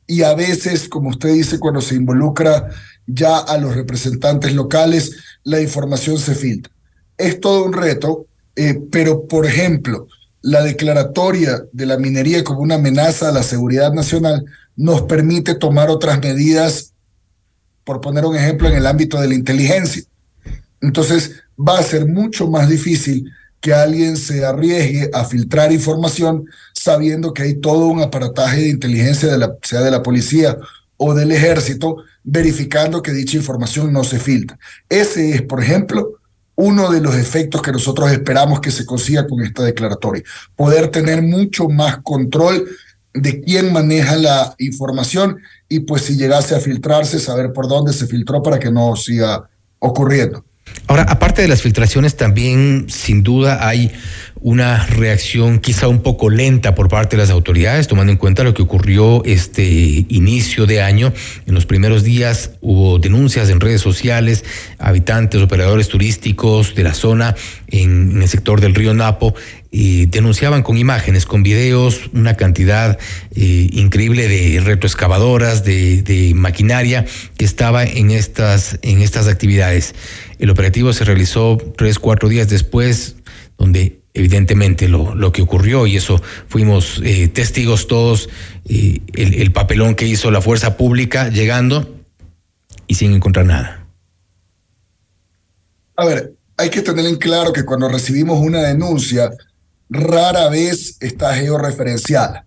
y 0.06 0.22
a 0.22 0.34
veces, 0.34 0.88
como 0.88 1.10
usted 1.10 1.32
dice, 1.32 1.58
cuando 1.58 1.80
se 1.80 1.96
involucra 1.96 2.68
ya 3.08 3.38
a 3.38 3.58
los 3.58 3.74
representantes 3.74 4.54
locales, 4.54 5.16
la 5.42 5.60
información 5.60 6.20
se 6.20 6.36
filtra 6.36 6.77
es 7.18 7.40
todo 7.40 7.64
un 7.64 7.72
reto, 7.72 8.26
eh, 8.56 8.80
pero 8.90 9.26
por 9.26 9.44
ejemplo, 9.44 10.06
la 10.40 10.62
declaratoria 10.62 11.64
de 11.72 11.86
la 11.86 11.98
minería 11.98 12.44
como 12.44 12.60
una 12.60 12.76
amenaza 12.76 13.28
a 13.28 13.32
la 13.32 13.42
seguridad 13.42 13.92
nacional 13.92 14.44
nos 14.76 15.02
permite 15.02 15.56
tomar 15.56 15.90
otras 15.90 16.20
medidas, 16.20 16.92
por 17.84 18.00
poner 18.00 18.24
un 18.24 18.36
ejemplo, 18.36 18.68
en 18.68 18.76
el 18.76 18.86
ámbito 18.86 19.20
de 19.20 19.28
la 19.28 19.34
inteligencia. 19.34 20.04
Entonces, 20.80 21.42
va 21.58 21.78
a 21.78 21.82
ser 21.82 22.06
mucho 22.06 22.48
más 22.48 22.68
difícil 22.68 23.30
que 23.60 23.74
alguien 23.74 24.16
se 24.16 24.44
arriesgue 24.44 25.10
a 25.12 25.24
filtrar 25.24 25.72
información 25.72 26.44
sabiendo 26.72 27.34
que 27.34 27.42
hay 27.42 27.54
todo 27.56 27.86
un 27.88 28.00
aparataje 28.00 28.60
de 28.60 28.68
inteligencia, 28.68 29.28
de 29.28 29.38
la, 29.38 29.56
sea 29.62 29.80
de 29.80 29.90
la 29.90 30.02
policía 30.02 30.56
o 30.96 31.14
del 31.14 31.32
ejército, 31.32 31.96
verificando 32.22 33.02
que 33.02 33.12
dicha 33.12 33.36
información 33.36 33.92
no 33.92 34.04
se 34.04 34.20
filtra. 34.20 34.58
Ese 34.88 35.30
es, 35.30 35.42
por 35.42 35.62
ejemplo, 35.62 36.17
uno 36.60 36.90
de 36.90 37.00
los 37.00 37.14
efectos 37.14 37.62
que 37.62 37.70
nosotros 37.70 38.10
esperamos 38.10 38.60
que 38.60 38.72
se 38.72 38.84
consiga 38.84 39.28
con 39.28 39.40
esta 39.44 39.62
declaratoria. 39.62 40.24
Poder 40.56 40.88
tener 40.88 41.22
mucho 41.22 41.68
más 41.68 41.98
control 42.02 42.68
de 43.14 43.40
quién 43.40 43.72
maneja 43.72 44.16
la 44.16 44.56
información 44.58 45.38
y 45.68 45.80
pues 45.80 46.02
si 46.02 46.16
llegase 46.16 46.56
a 46.56 46.60
filtrarse, 46.60 47.20
saber 47.20 47.52
por 47.52 47.68
dónde 47.68 47.92
se 47.92 48.08
filtró 48.08 48.42
para 48.42 48.58
que 48.58 48.72
no 48.72 48.96
siga 48.96 49.48
ocurriendo. 49.78 50.44
Ahora, 50.86 51.02
aparte 51.02 51.42
de 51.42 51.48
las 51.48 51.60
filtraciones, 51.60 52.16
también 52.16 52.86
sin 52.88 53.22
duda 53.22 53.68
hay 53.68 53.92
una 54.40 54.86
reacción 54.86 55.58
quizá 55.58 55.88
un 55.88 56.00
poco 56.00 56.30
lenta 56.30 56.74
por 56.74 56.88
parte 56.88 57.16
de 57.16 57.22
las 57.22 57.30
autoridades, 57.30 57.88
tomando 57.88 58.12
en 58.12 58.18
cuenta 58.18 58.44
lo 58.44 58.54
que 58.54 58.62
ocurrió 58.62 59.22
este 59.24 59.66
inicio 60.08 60.64
de 60.66 60.80
año. 60.80 61.12
En 61.46 61.54
los 61.54 61.66
primeros 61.66 62.04
días 62.04 62.52
hubo 62.60 62.98
denuncias 62.98 63.50
en 63.50 63.60
redes 63.60 63.80
sociales, 63.80 64.44
habitantes, 64.78 65.42
operadores 65.42 65.88
turísticos 65.88 66.74
de 66.74 66.84
la 66.84 66.94
zona 66.94 67.34
en, 67.66 68.22
el 68.22 68.28
sector 68.28 68.60
del 68.60 68.74
río 68.74 68.94
Napo 68.94 69.34
denunciaban 69.70 70.62
con 70.62 70.78
imágenes, 70.78 71.26
con 71.26 71.42
videos, 71.42 72.08
una 72.14 72.34
cantidad 72.34 72.98
eh, 73.34 73.68
increíble 73.72 74.26
de 74.26 74.60
retroexcavadoras, 74.60 75.62
de, 75.62 76.02
de, 76.02 76.32
maquinaria 76.34 77.04
que 77.36 77.44
estaba 77.44 77.84
en 77.84 78.10
estas, 78.10 78.78
en 78.82 79.02
estas 79.02 79.28
actividades. 79.28 79.94
El 80.38 80.50
operativo 80.50 80.92
se 80.92 81.04
realizó 81.04 81.58
tres, 81.76 81.98
cuatro 81.98 82.28
días 82.28 82.48
después, 82.48 83.16
donde 83.56 84.00
evidentemente 84.14 84.88
lo, 84.88 85.14
lo 85.14 85.32
que 85.32 85.42
ocurrió 85.42 85.86
y 85.86 85.96
eso 85.96 86.20
fuimos 86.48 87.00
eh, 87.04 87.28
testigos 87.28 87.86
todos, 87.86 88.28
el, 88.68 89.02
el 89.14 89.52
papelón 89.52 89.94
que 89.94 90.06
hizo 90.06 90.30
la 90.30 90.40
fuerza 90.40 90.76
pública 90.76 91.28
llegando 91.28 91.94
y 92.86 92.94
sin 92.94 93.12
encontrar 93.12 93.46
nada. 93.46 93.86
A 95.96 96.04
ver, 96.04 96.34
hay 96.56 96.70
que 96.70 96.82
tener 96.82 97.06
en 97.06 97.16
claro 97.16 97.52
que 97.52 97.64
cuando 97.64 97.88
recibimos 97.88 98.40
una 98.40 98.62
denuncia, 98.62 99.30
rara 99.88 100.48
vez 100.48 100.96
está 101.00 101.34
georreferenciada. 101.34 102.44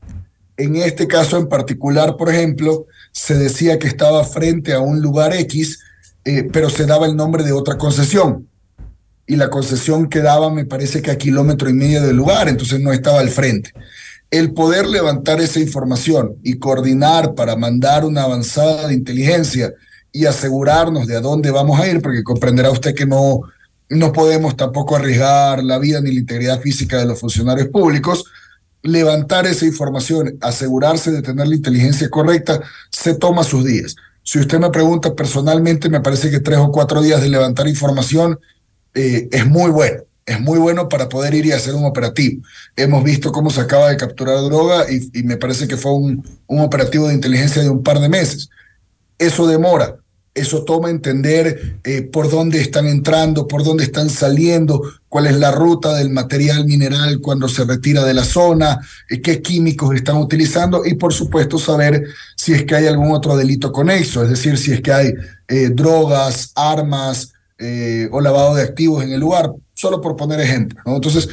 En 0.58 0.76
este 0.76 1.08
caso 1.08 1.38
en 1.38 1.48
particular, 1.48 2.18
por 2.18 2.30
ejemplo, 2.30 2.86
se 3.12 3.36
decía 3.36 3.80
que 3.80 3.88
estaba 3.88 4.24
frente 4.24 4.74
a 4.74 4.80
un 4.80 5.02
lugar 5.02 5.34
X, 5.34 5.80
eh, 6.26 6.48
pero 6.52 6.70
se 6.70 6.86
daba 6.86 7.06
el 7.06 7.16
nombre 7.16 7.44
de 7.44 7.52
otra 7.52 7.78
concesión 7.78 8.48
y 9.32 9.38
la 9.38 9.50
concesión 9.50 10.10
quedaba, 10.10 10.50
me 10.50 10.66
parece 10.66 11.02
que 11.02 11.10
a 11.10 11.18
kilómetro 11.18 11.70
y 11.70 11.74
medio 11.74 12.02
del 12.02 12.18
lugar, 12.18 12.50
entonces 12.50 12.80
no 12.80 12.92
estaba 12.92 13.22
al 13.22 13.30
frente. 13.30 13.72
El 14.30 14.54
poder 14.54 14.88
levantar 14.88 15.40
esa 15.40 15.60
información 15.60 16.36
y 16.44 16.60
coordinar 16.60 17.34
para 17.34 17.56
mandar 17.56 18.06
una 18.06 18.24
avanzada 18.24 18.88
de 18.88 18.94
inteligencia 18.94 19.74
y 20.12 20.26
asegurarnos 20.26 21.08
de 21.08 21.16
a 21.16 21.22
dónde 21.22 21.50
vamos 21.52 21.80
a 21.80 21.88
ir, 21.88 22.02
porque 22.02 22.24
comprenderá 22.24 22.72
usted 22.72 22.94
que 22.94 23.06
no, 23.06 23.42
no 23.90 24.12
podemos 24.12 24.58
tampoco 24.58 24.96
arriesgar 24.96 25.64
la 25.64 25.80
vida 25.80 26.02
ni 26.02 26.12
la 26.12 26.20
integridad 26.20 26.60
física 26.60 26.98
de 26.98 27.06
los 27.06 27.20
funcionarios 27.20 27.70
públicos, 27.70 28.26
levantar 28.84 29.46
esa 29.48 29.66
información, 29.66 30.38
asegurarse 30.42 31.12
de 31.12 31.22
tener 31.22 31.48
la 31.48 31.56
inteligencia 31.56 32.10
correcta, 32.10 32.62
se 32.90 33.14
toma 33.16 33.44
sus 33.44 33.64
días. 33.64 33.96
Si 34.24 34.40
usted 34.40 34.60
me 34.60 34.70
pregunta 34.70 35.16
personalmente, 35.16 35.90
me 35.90 36.02
parece 36.02 36.30
que 36.30 36.40
tres 36.40 36.60
o 36.60 36.72
cuatro 36.72 37.02
días 37.02 37.22
de 37.22 37.30
levantar 37.30 37.68
información 37.68 38.40
eh, 38.94 39.28
es 39.32 39.46
muy 39.48 39.72
bueno. 39.72 40.04
Es 40.26 40.40
muy 40.40 40.60
bueno 40.60 40.88
para 40.88 41.10
poder 41.10 41.34
ir 41.34 41.48
y 41.48 41.52
hacer 41.52 41.74
un 41.74 41.86
operativo. 41.86 42.44
Hemos 42.76 43.04
visto 43.04 43.32
cómo 43.32 43.50
se 43.50 43.62
acaba 43.62 43.90
de 43.90 43.98
capturar 43.98 44.38
droga 44.42 44.86
y, 44.90 45.24
me 45.24 45.36
parece 45.36 45.68
que 45.68 45.78
fue 45.78 45.94
un, 45.94 46.24
un 46.46 46.60
operativo 46.62 47.08
de 47.08 47.16
inteligencia 47.16 47.64
de 47.64 47.70
un 47.70 47.82
par 47.82 48.00
de 48.00 48.08
meses. 48.08 48.50
Eso 49.18 49.48
demora, 49.48 49.98
eso 50.34 50.64
toma 50.64 50.90
entender 50.90 51.80
eh, 51.84 52.04
por 52.04 52.30
dónde 52.30 52.62
están 52.62 52.88
entrando, 52.88 53.48
por 53.48 53.64
dónde 53.64 53.84
están 53.84 54.10
saliendo, 54.10 54.82
cuál 55.10 55.28
es 55.28 55.36
la 55.36 55.52
ruta 55.52 55.94
del 55.96 56.10
material 56.10 56.66
mineral 56.66 57.20
cuando 57.20 57.50
se 57.50 57.66
retira 57.66 58.06
de 58.06 58.14
la 58.14 58.24
zona, 58.24 58.80
eh, 59.10 59.22
qué 59.22 59.42
químicos 59.42 59.94
están 59.96 60.18
utilizando 60.18 60.86
y 60.86 60.94
por 60.94 61.14
supuesto 61.14 61.60
saber 61.60 62.06
si 62.36 62.54
es 62.54 62.64
que 62.64 62.76
hay 62.76 62.88
algún 62.88 63.12
otro 63.12 63.36
delito 63.36 63.72
conexo, 63.72 64.24
es 64.24 64.30
decir, 64.30 64.58
si 64.58 64.72
es 64.72 64.82
que 64.82 64.94
hay 64.94 65.14
drogas, 65.74 66.54
armas, 66.56 67.34
eh, 67.64 68.10
o 68.12 68.20
lavado 68.20 68.56
de 68.56 68.64
activos 68.64 69.04
en 69.04 69.12
el 69.12 69.20
lugar, 69.20 69.54
solo 69.76 70.02
por 70.02 70.16
poner 70.16 70.40
ejemplo. 70.40 70.82
Entonces, 70.84 71.30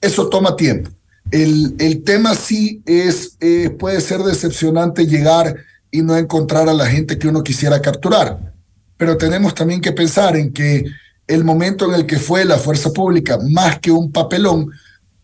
eso 0.00 0.28
toma 0.28 0.54
tiempo. 0.54 0.90
El, 1.32 1.74
el 1.80 2.04
tema 2.04 2.36
sí 2.36 2.80
es, 2.86 3.36
eh, 3.40 3.68
puede 3.68 4.00
ser 4.00 4.20
decepcionante 4.20 5.08
llegar 5.08 5.56
y 5.92 6.02
no 6.02 6.16
encontrar 6.16 6.68
a 6.68 6.74
la 6.74 6.86
gente 6.86 7.18
que 7.18 7.28
uno 7.28 7.44
quisiera 7.44 7.80
capturar, 7.80 8.54
pero 8.96 9.16
tenemos 9.16 9.54
también 9.54 9.80
que 9.80 9.92
pensar 9.92 10.36
en 10.36 10.52
que 10.52 10.84
el 11.26 11.44
momento 11.44 11.86
en 11.86 11.94
el 11.94 12.06
que 12.06 12.18
fue 12.18 12.44
la 12.44 12.58
fuerza 12.58 12.90
pública, 12.92 13.38
más 13.38 13.78
que 13.78 13.92
un 13.92 14.10
papelón, 14.10 14.70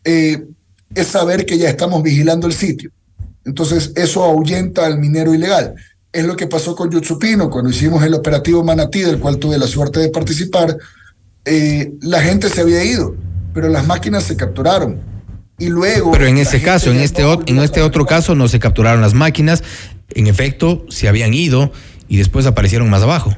eh, 0.04 0.46
es 0.94 1.06
saber 1.06 1.44
que 1.46 1.58
ya 1.58 1.68
estamos 1.68 2.02
vigilando 2.02 2.46
el 2.46 2.52
sitio. 2.52 2.90
Entonces, 3.44 3.92
eso 3.96 4.22
ahuyenta 4.22 4.86
al 4.86 4.98
minero 4.98 5.34
ilegal. 5.34 5.74
Es 6.12 6.24
lo 6.24 6.36
que 6.36 6.46
pasó 6.46 6.76
con 6.76 6.90
Yutsupino 6.90 7.50
cuando 7.50 7.70
hicimos 7.70 8.04
el 8.04 8.14
operativo 8.14 8.62
Manatí, 8.62 9.00
del 9.00 9.18
cual 9.18 9.38
tuve 9.38 9.58
la 9.58 9.66
suerte 9.66 10.00
de 10.00 10.10
participar. 10.10 10.76
Eh, 11.44 11.94
la 12.02 12.20
gente 12.20 12.48
se 12.50 12.60
había 12.60 12.84
ido, 12.84 13.16
pero 13.54 13.68
las 13.68 13.86
máquinas 13.86 14.24
se 14.24 14.36
capturaron. 14.36 15.00
Y 15.58 15.68
luego. 15.68 16.12
Pero 16.12 16.26
en 16.26 16.38
ese 16.38 16.62
caso, 16.62 16.90
en 16.90 17.00
este, 17.00 17.22
en 17.46 17.58
este 17.58 17.82
otro 17.82 18.06
caso, 18.06 18.34
no 18.34 18.48
se 18.48 18.60
capturaron 18.60 19.00
las 19.00 19.14
máquinas. 19.14 19.64
En 20.10 20.26
efecto, 20.28 20.86
se 20.88 21.08
habían 21.08 21.34
ido 21.34 21.72
y 22.08 22.16
después 22.16 22.46
aparecieron 22.46 22.88
más 22.88 23.02
abajo. 23.02 23.36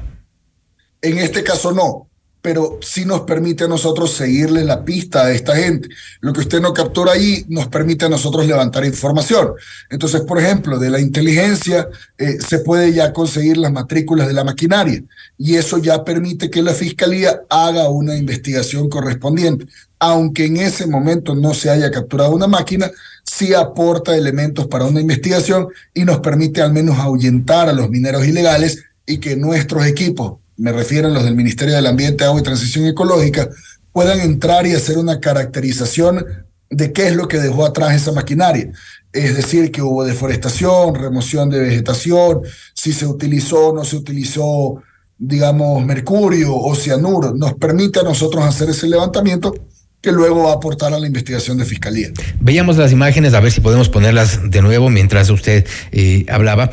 En 1.01 1.17
este 1.17 1.43
caso, 1.43 1.71
no 1.71 2.10
pero 2.41 2.79
sí 2.81 3.05
nos 3.05 3.21
permite 3.21 3.65
a 3.65 3.67
nosotros 3.67 4.11
seguirle 4.11 4.63
la 4.63 4.83
pista 4.83 5.25
a 5.25 5.31
esta 5.31 5.55
gente. 5.55 5.89
Lo 6.21 6.33
que 6.33 6.39
usted 6.39 6.59
no 6.59 6.73
captura 6.73 7.13
ahí 7.13 7.45
nos 7.49 7.67
permite 7.67 8.05
a 8.05 8.09
nosotros 8.09 8.47
levantar 8.47 8.83
información. 8.83 9.51
Entonces, 9.89 10.21
por 10.21 10.39
ejemplo, 10.39 10.79
de 10.79 10.89
la 10.89 10.99
inteligencia 10.99 11.87
eh, 12.17 12.37
se 12.39 12.59
puede 12.59 12.93
ya 12.93 13.13
conseguir 13.13 13.57
las 13.57 13.71
matrículas 13.71 14.27
de 14.27 14.33
la 14.33 14.43
maquinaria 14.43 15.03
y 15.37 15.55
eso 15.55 15.77
ya 15.77 16.03
permite 16.03 16.49
que 16.49 16.63
la 16.63 16.73
fiscalía 16.73 17.41
haga 17.49 17.89
una 17.89 18.15
investigación 18.15 18.89
correspondiente. 18.89 19.67
Aunque 19.99 20.45
en 20.45 20.57
ese 20.57 20.87
momento 20.87 21.35
no 21.35 21.53
se 21.53 21.69
haya 21.69 21.91
capturado 21.91 22.31
una 22.31 22.47
máquina, 22.47 22.89
sí 23.23 23.53
aporta 23.53 24.17
elementos 24.17 24.65
para 24.65 24.85
una 24.85 24.99
investigación 24.99 25.67
y 25.93 26.05
nos 26.05 26.19
permite 26.21 26.61
al 26.61 26.73
menos 26.73 26.97
ahuyentar 26.97 27.69
a 27.69 27.73
los 27.73 27.89
mineros 27.89 28.25
ilegales 28.25 28.83
y 29.05 29.19
que 29.19 29.35
nuestros 29.35 29.85
equipos 29.85 30.40
me 30.61 30.71
refiero 30.71 31.07
a 31.07 31.11
los 31.11 31.23
del 31.23 31.35
Ministerio 31.35 31.73
del 31.75 31.87
Ambiente, 31.87 32.23
Agua 32.23 32.39
y 32.39 32.43
Transición 32.43 32.85
Ecológica, 32.85 33.49
puedan 33.91 34.19
entrar 34.19 34.67
y 34.67 34.73
hacer 34.73 34.99
una 34.99 35.19
caracterización 35.19 36.23
de 36.69 36.93
qué 36.93 37.07
es 37.07 37.15
lo 37.15 37.27
que 37.27 37.39
dejó 37.39 37.65
atrás 37.65 37.95
esa 37.95 38.11
maquinaria. 38.11 38.71
Es 39.11 39.35
decir, 39.35 39.71
que 39.71 39.81
hubo 39.81 40.05
deforestación, 40.05 40.93
remoción 40.93 41.49
de 41.49 41.59
vegetación, 41.59 42.41
si 42.75 42.93
se 42.93 43.07
utilizó 43.07 43.69
o 43.69 43.75
no 43.75 43.83
se 43.83 43.95
utilizó, 43.95 44.83
digamos, 45.17 45.83
mercurio 45.83 46.55
o 46.55 46.75
cianuro. 46.75 47.33
Nos 47.33 47.55
permite 47.55 48.01
a 48.01 48.03
nosotros 48.03 48.45
hacer 48.45 48.69
ese 48.69 48.87
levantamiento 48.87 49.55
que 49.99 50.11
luego 50.11 50.43
va 50.43 50.51
a 50.51 50.55
aportar 50.55 50.93
a 50.93 50.99
la 50.99 51.07
investigación 51.07 51.57
de 51.57 51.65
fiscalía. 51.65 52.09
Veíamos 52.39 52.77
las 52.77 52.91
imágenes, 52.91 53.33
a 53.33 53.39
ver 53.39 53.51
si 53.51 53.61
podemos 53.61 53.89
ponerlas 53.89 54.51
de 54.51 54.61
nuevo 54.61 54.91
mientras 54.91 55.31
usted 55.31 55.65
eh, 55.91 56.27
hablaba. 56.29 56.69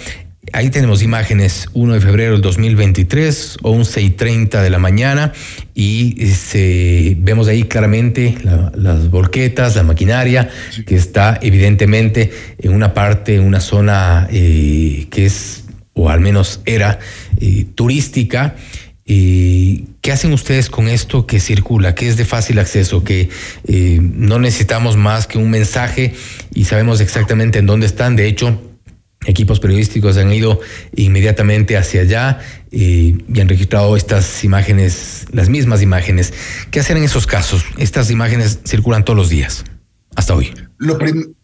Ahí 0.52 0.70
tenemos 0.70 1.02
imágenes 1.02 1.68
1 1.74 1.94
de 1.94 2.00
febrero 2.00 2.32
del 2.32 2.42
2023, 2.42 3.58
11 3.62 4.02
y 4.02 4.10
30 4.10 4.62
de 4.62 4.70
la 4.70 4.78
mañana, 4.78 5.32
y 5.74 6.16
este, 6.18 7.16
vemos 7.18 7.48
ahí 7.48 7.64
claramente 7.64 8.36
las 8.74 9.10
volquetas, 9.10 9.76
la 9.76 9.82
maquinaria, 9.82 10.48
que 10.86 10.96
está 10.96 11.38
evidentemente 11.42 12.30
en 12.58 12.72
una 12.72 12.94
parte, 12.94 13.36
en 13.36 13.42
una 13.42 13.60
zona 13.60 14.28
eh, 14.30 15.06
que 15.10 15.26
es, 15.26 15.64
o 15.94 16.08
al 16.10 16.20
menos 16.20 16.60
era, 16.64 16.98
eh, 17.40 17.66
turística. 17.74 18.54
¿Qué 19.06 20.12
hacen 20.12 20.32
ustedes 20.32 20.70
con 20.70 20.88
esto 20.88 21.26
que 21.26 21.40
circula, 21.40 21.94
que 21.94 22.08
es 22.08 22.16
de 22.16 22.24
fácil 22.24 22.58
acceso, 22.58 23.04
que 23.04 23.28
eh, 23.66 23.98
no 24.00 24.38
necesitamos 24.38 24.96
más 24.96 25.26
que 25.26 25.38
un 25.38 25.50
mensaje 25.50 26.14
y 26.54 26.64
sabemos 26.64 27.00
exactamente 27.00 27.58
en 27.58 27.66
dónde 27.66 27.86
están? 27.86 28.16
De 28.16 28.26
hecho, 28.26 28.67
equipos 29.26 29.60
periodísticos 29.60 30.16
han 30.16 30.32
ido 30.32 30.60
inmediatamente 30.94 31.76
hacia 31.76 32.02
allá 32.02 32.40
y, 32.70 33.24
han 33.40 33.48
registrado 33.48 33.96
estas 33.96 34.44
imágenes, 34.44 35.26
las 35.32 35.48
mismas 35.48 35.82
imágenes. 35.82 36.32
¿Qué 36.70 36.80
hacen 36.80 36.96
en 36.96 37.04
esos 37.04 37.26
casos? 37.26 37.64
Estas 37.78 38.10
imágenes 38.10 38.60
circulan 38.64 39.04
todos 39.04 39.16
los 39.16 39.28
días, 39.28 39.64
hasta 40.14 40.34
hoy. 40.34 40.52
Lo, 40.78 40.98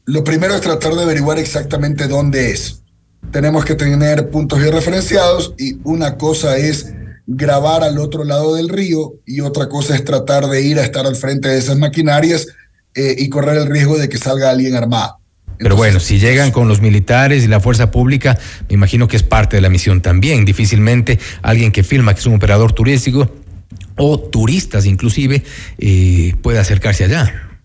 lo 0.06 0.24
primero 0.24 0.54
es 0.54 0.60
tratar 0.60 0.94
de 0.94 1.02
averiguar 1.02 1.38
exactamente 1.38 2.08
dónde 2.08 2.50
es. 2.50 2.82
Tenemos 3.30 3.64
que 3.64 3.74
tener 3.74 4.30
puntos 4.30 4.60
bien 4.60 4.72
referenciados 4.72 5.54
y 5.58 5.78
una 5.82 6.16
cosa 6.16 6.56
es 6.56 6.92
grabar 7.26 7.82
al 7.82 7.98
otro 7.98 8.24
lado 8.24 8.54
del 8.54 8.68
río 8.68 9.14
y 9.24 9.40
otra 9.40 9.68
cosa 9.68 9.94
es 9.94 10.04
tratar 10.04 10.46
de 10.46 10.62
ir 10.62 10.78
a 10.78 10.84
estar 10.84 11.06
al 11.06 11.16
frente 11.16 11.48
de 11.48 11.58
esas 11.58 11.78
maquinarias 11.78 12.46
eh, 12.94 13.14
y 13.18 13.28
correr 13.28 13.56
el 13.56 13.66
riesgo 13.66 13.96
de 13.98 14.08
que 14.08 14.18
salga 14.18 14.50
alguien 14.50 14.74
armado. 14.74 15.18
Pero 15.58 15.76
bueno, 15.76 16.00
si 16.00 16.18
llegan 16.18 16.50
con 16.50 16.68
los 16.68 16.80
militares 16.80 17.44
y 17.44 17.48
la 17.48 17.60
fuerza 17.60 17.90
pública, 17.90 18.38
me 18.68 18.74
imagino 18.74 19.08
que 19.08 19.16
es 19.16 19.22
parte 19.22 19.56
de 19.56 19.62
la 19.62 19.68
misión 19.68 20.02
también. 20.02 20.44
Difícilmente 20.44 21.18
alguien 21.42 21.72
que 21.72 21.82
filma 21.82 22.14
que 22.14 22.20
es 22.20 22.26
un 22.26 22.34
operador 22.34 22.72
turístico 22.72 23.30
o 23.96 24.18
turistas 24.18 24.86
inclusive 24.86 25.44
eh, 25.78 26.34
puede 26.42 26.58
acercarse 26.58 27.04
allá. 27.04 27.58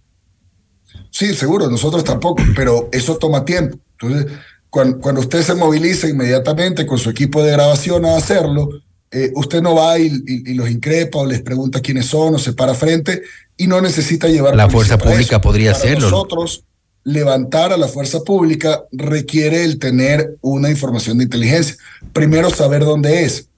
Sí, 1.12 1.34
seguro, 1.34 1.70
nosotros 1.70 2.04
tampoco, 2.04 2.44
pero 2.56 2.90
eso 2.92 3.18
toma 3.18 3.44
tiempo. 3.44 3.78
Entonces, 4.00 4.32
cuando, 4.70 5.00
cuando 5.00 5.22
usted 5.22 5.42
se 5.42 5.56
moviliza 5.56 6.08
inmediatamente 6.08 6.86
con 6.86 7.00
su 7.00 7.10
equipo 7.10 7.44
de 7.44 7.52
grabación 7.52 8.06
a 8.06 8.16
hacerlo, 8.16 8.70
eh, 9.12 9.32
usted 9.36 9.62
no 9.62 9.76
va 9.76 9.98
y, 9.98 10.10
los 10.54 10.70
increpa 10.70 11.20
o 11.20 11.26
les 11.26 11.42
pregunta 11.42 11.82
quiénes 11.82 12.06
son 12.06 12.36
o 12.36 12.40
se 12.40 12.54
para 12.54 12.76
frente 12.76 13.24
y 13.58 13.66
no 13.66 13.82
necesita 13.82 14.28
llevar... 14.28 14.56
La 14.56 14.70
fuerza 14.70 15.00
pública 15.00 15.42
podría 15.42 15.72
para 15.72 15.84
hacerlo. 15.84 16.12
Nosotros, 16.12 16.64
levantar 17.10 17.74
a 17.74 17.78
la 17.78 17.88
fuerza 17.88 18.20
pública 18.22 18.84
requiere 18.92 19.64
el 19.64 19.80
tener 19.80 20.38
una 20.42 20.70
información 20.70 21.18
de 21.18 21.26
inteligencia. 21.26 21.76
Primero, 22.14 22.50
saber 22.50 22.86
dónde 22.86 23.24
es. 23.24 23.50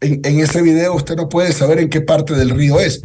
En, 0.00 0.20
en 0.24 0.40
ese 0.40 0.62
video 0.62 0.94
usted 0.94 1.16
no 1.16 1.28
puede 1.28 1.52
saber 1.52 1.78
en 1.78 1.88
qué 1.88 2.00
parte 2.00 2.34
del 2.34 2.50
río 2.50 2.78
es. 2.80 3.02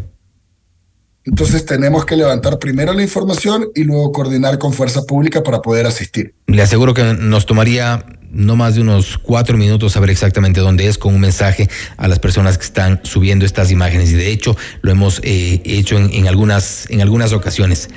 Entonces 1.26 1.66
tenemos 1.66 2.06
que 2.06 2.16
levantar 2.16 2.60
primero 2.60 2.94
la 2.94 3.04
información 3.04 3.68
y 3.76 3.84
luego 3.84 4.12
coordinar 4.12 4.58
con 4.58 4.74
fuerza 4.74 5.04
pública 5.04 5.44
para 5.44 5.62
poder 5.62 5.86
asistir. 5.86 6.34
Le 6.48 6.62
aseguro 6.62 6.94
que 6.94 7.04
nos 7.04 7.46
tomaría 7.46 8.04
no 8.32 8.56
más 8.56 8.76
de 8.76 8.82
unos 8.82 9.18
cuatro 9.18 9.58
minutos 9.58 9.94
saber 9.94 10.10
exactamente 10.10 10.60
dónde 10.60 10.88
es 10.88 10.98
con 10.98 11.14
un 11.14 11.22
mensaje 11.22 11.70
a 11.98 12.08
las 12.08 12.20
personas 12.20 12.58
que 12.58 12.66
están 12.66 13.02
subiendo 13.04 13.46
estas 13.46 13.72
imágenes 13.72 14.12
y 14.12 14.16
de 14.16 14.32
hecho 14.32 14.56
lo 14.82 14.92
hemos 14.92 15.20
eh, 15.24 15.62
hecho 15.66 15.98
en, 15.98 16.28
algunas 16.28 16.90
en 16.90 17.02
algunas 17.02 17.34
ocasiones 17.34 17.90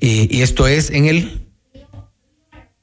eh, 0.00 0.28
y 0.30 0.42
esto 0.42 0.68
es 0.68 0.90
en 0.90 1.06
el 1.06 1.50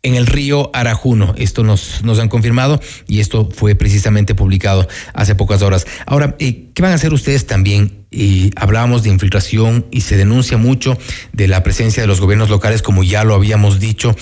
en 0.08 0.16
el 0.16 0.26
río 0.26 0.70
Arajuno. 0.74 1.34
Esto 1.38 1.64
nos, 1.64 2.01
nos 2.03 2.20
han 2.20 2.30
confirmado 2.30 2.80
y 3.08 3.20
esto 3.20 3.49
fue 3.53 3.76
precisamente 3.76 4.36
publicado 4.36 4.88
hace 5.14 5.36
pocas 5.36 5.62
horas. 5.62 5.86
Ahora, 6.05 6.36
eh, 6.39 6.70
¿qué 6.74 6.82
van 6.82 6.91
a 6.91 6.95
hacer 6.95 7.14
ustedes 7.14 7.45
también? 7.45 8.05
Y 8.10 8.51
hablábamos 8.55 9.03
de 9.03 9.10
infiltración 9.10 9.86
y 9.91 10.01
se 10.01 10.16
denuncia 10.16 10.58
mucho 10.58 10.97
de 11.34 11.47
la 11.49 11.62
presencia 11.62 12.01
de 12.01 12.08
los 12.08 12.22
gobiernos 12.22 12.49
locales, 12.49 12.82
como 12.82 13.03
ya 13.03 13.26
lo 13.26 13.36
habíamos 13.36 13.82
dicho. 13.82 14.16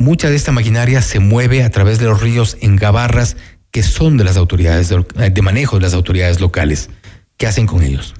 Mucha 0.00 0.30
de 0.30 0.36
esta 0.36 0.50
maquinaria 0.50 1.02
se 1.02 1.18
mueve 1.18 1.62
a 1.62 1.68
través 1.68 1.98
de 1.98 2.06
los 2.06 2.22
ríos 2.22 2.56
en 2.62 2.76
gabarras 2.76 3.36
que 3.70 3.82
son 3.82 4.16
de 4.16 4.24
las 4.24 4.38
autoridades 4.38 4.88
de, 4.88 5.30
de 5.30 5.42
manejo 5.42 5.76
de 5.76 5.82
las 5.82 5.92
autoridades 5.92 6.40
locales. 6.40 6.88
¿Qué 7.36 7.46
hacen 7.46 7.66
con 7.66 7.82
ellos? 7.82 8.14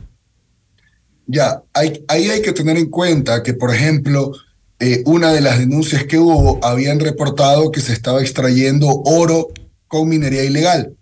Ya, 1.26 1.62
hay, 1.72 2.05
ahí 2.09 2.28
hay 2.28 2.43
que 2.43 2.53
tener 2.53 2.76
en 2.76 2.91
cuenta 2.91 3.43
que, 3.43 3.55
por 3.55 3.74
ejemplo, 3.74 4.31
eh, 4.78 5.03
una 5.07 5.33
de 5.33 5.41
las 5.41 5.59
denuncias 5.59 6.05
que 6.05 6.18
hubo, 6.18 6.62
habían 6.62 7.01
reportado 7.01 7.70
que 7.70 7.81
se 7.81 7.95
estaba 7.95 8.20
extrayendo 8.20 8.87
oro 9.07 9.49
con 9.89 10.07
minería 10.07 10.45
ilegal. 10.45 10.95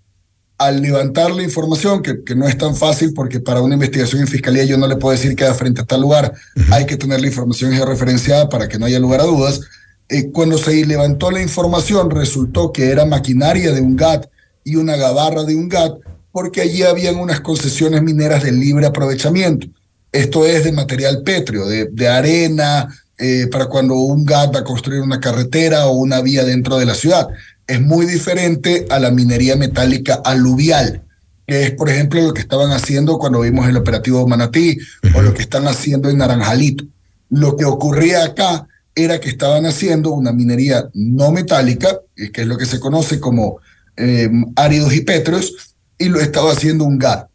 Al 0.58 0.80
levantar 0.80 1.32
la 1.32 1.42
información, 1.42 2.02
que, 2.02 2.22
que, 2.22 2.36
no 2.36 2.46
es 2.46 2.56
tan 2.56 2.76
fácil 2.76 3.14
porque 3.14 3.40
para 3.40 3.62
una 3.62 3.74
investigación 3.74 4.20
en 4.20 4.28
fiscalía 4.28 4.62
yo 4.62 4.78
no 4.78 4.86
le 4.86 4.94
puedo 4.94 5.10
decir 5.10 5.34
que 5.34 5.42
da 5.42 5.54
frente 5.54 5.80
a 5.80 5.86
tal 5.86 6.02
lugar, 6.02 6.32
hay 6.70 6.86
que 6.86 6.96
tener 6.96 7.20
la 7.20 7.26
información 7.26 7.72
referenciada 7.84 8.48
para 8.48 8.68
que 8.68 8.78
no 8.78 8.86
haya 8.86 9.00
lugar 9.00 9.22
a 9.22 9.24
dudas. 9.24 9.60
Eh, 10.08 10.30
cuando 10.30 10.56
se 10.56 10.86
levantó 10.86 11.30
la 11.30 11.42
información, 11.42 12.10
resultó 12.10 12.72
que 12.72 12.90
era 12.90 13.04
maquinaria 13.04 13.72
de 13.72 13.80
un 13.80 13.96
GAT 13.96 14.26
y 14.64 14.76
una 14.76 14.96
gabarra 14.96 15.44
de 15.44 15.54
un 15.54 15.68
GAT, 15.68 15.98
porque 16.32 16.62
allí 16.62 16.82
habían 16.82 17.16
unas 17.16 17.40
concesiones 17.40 18.02
mineras 18.02 18.42
de 18.42 18.52
libre 18.52 18.86
aprovechamiento. 18.86 19.66
Esto 20.10 20.46
es 20.46 20.64
de 20.64 20.72
material 20.72 21.22
pétreo, 21.22 21.66
de, 21.66 21.86
de 21.92 22.08
arena, 22.08 22.88
eh, 23.18 23.48
para 23.50 23.66
cuando 23.66 23.94
un 23.94 24.24
GAT 24.24 24.54
va 24.54 24.60
a 24.60 24.64
construir 24.64 25.00
una 25.00 25.20
carretera 25.20 25.88
o 25.88 25.98
una 25.98 26.20
vía 26.22 26.44
dentro 26.44 26.78
de 26.78 26.86
la 26.86 26.94
ciudad. 26.94 27.28
Es 27.66 27.80
muy 27.80 28.06
diferente 28.06 28.86
a 28.90 29.00
la 29.00 29.10
minería 29.10 29.56
metálica 29.56 30.22
aluvial, 30.24 31.02
que 31.44 31.64
es, 31.64 31.70
por 31.72 31.90
ejemplo, 31.90 32.22
lo 32.22 32.32
que 32.32 32.40
estaban 32.40 32.70
haciendo 32.70 33.18
cuando 33.18 33.40
vimos 33.40 33.68
el 33.68 33.76
operativo 33.76 34.26
Manatí 34.26 34.78
o 35.14 35.20
lo 35.20 35.34
que 35.34 35.42
están 35.42 35.66
haciendo 35.66 36.08
en 36.08 36.18
Naranjalito. 36.18 36.84
Lo 37.28 37.56
que 37.56 37.64
ocurría 37.64 38.24
acá 38.24 38.68
era 39.04 39.20
que 39.20 39.28
estaban 39.28 39.64
haciendo 39.64 40.10
una 40.10 40.32
minería 40.32 40.88
no 40.94 41.30
metálica, 41.30 42.00
que 42.14 42.40
es 42.42 42.46
lo 42.46 42.58
que 42.58 42.66
se 42.66 42.80
conoce 42.80 43.20
como 43.20 43.58
eh, 43.96 44.28
áridos 44.56 44.94
y 44.94 45.02
petros, 45.02 45.76
y 45.96 46.08
lo 46.08 46.20
estaba 46.20 46.52
haciendo 46.52 46.84
un 46.84 46.98
GAT. 46.98 47.28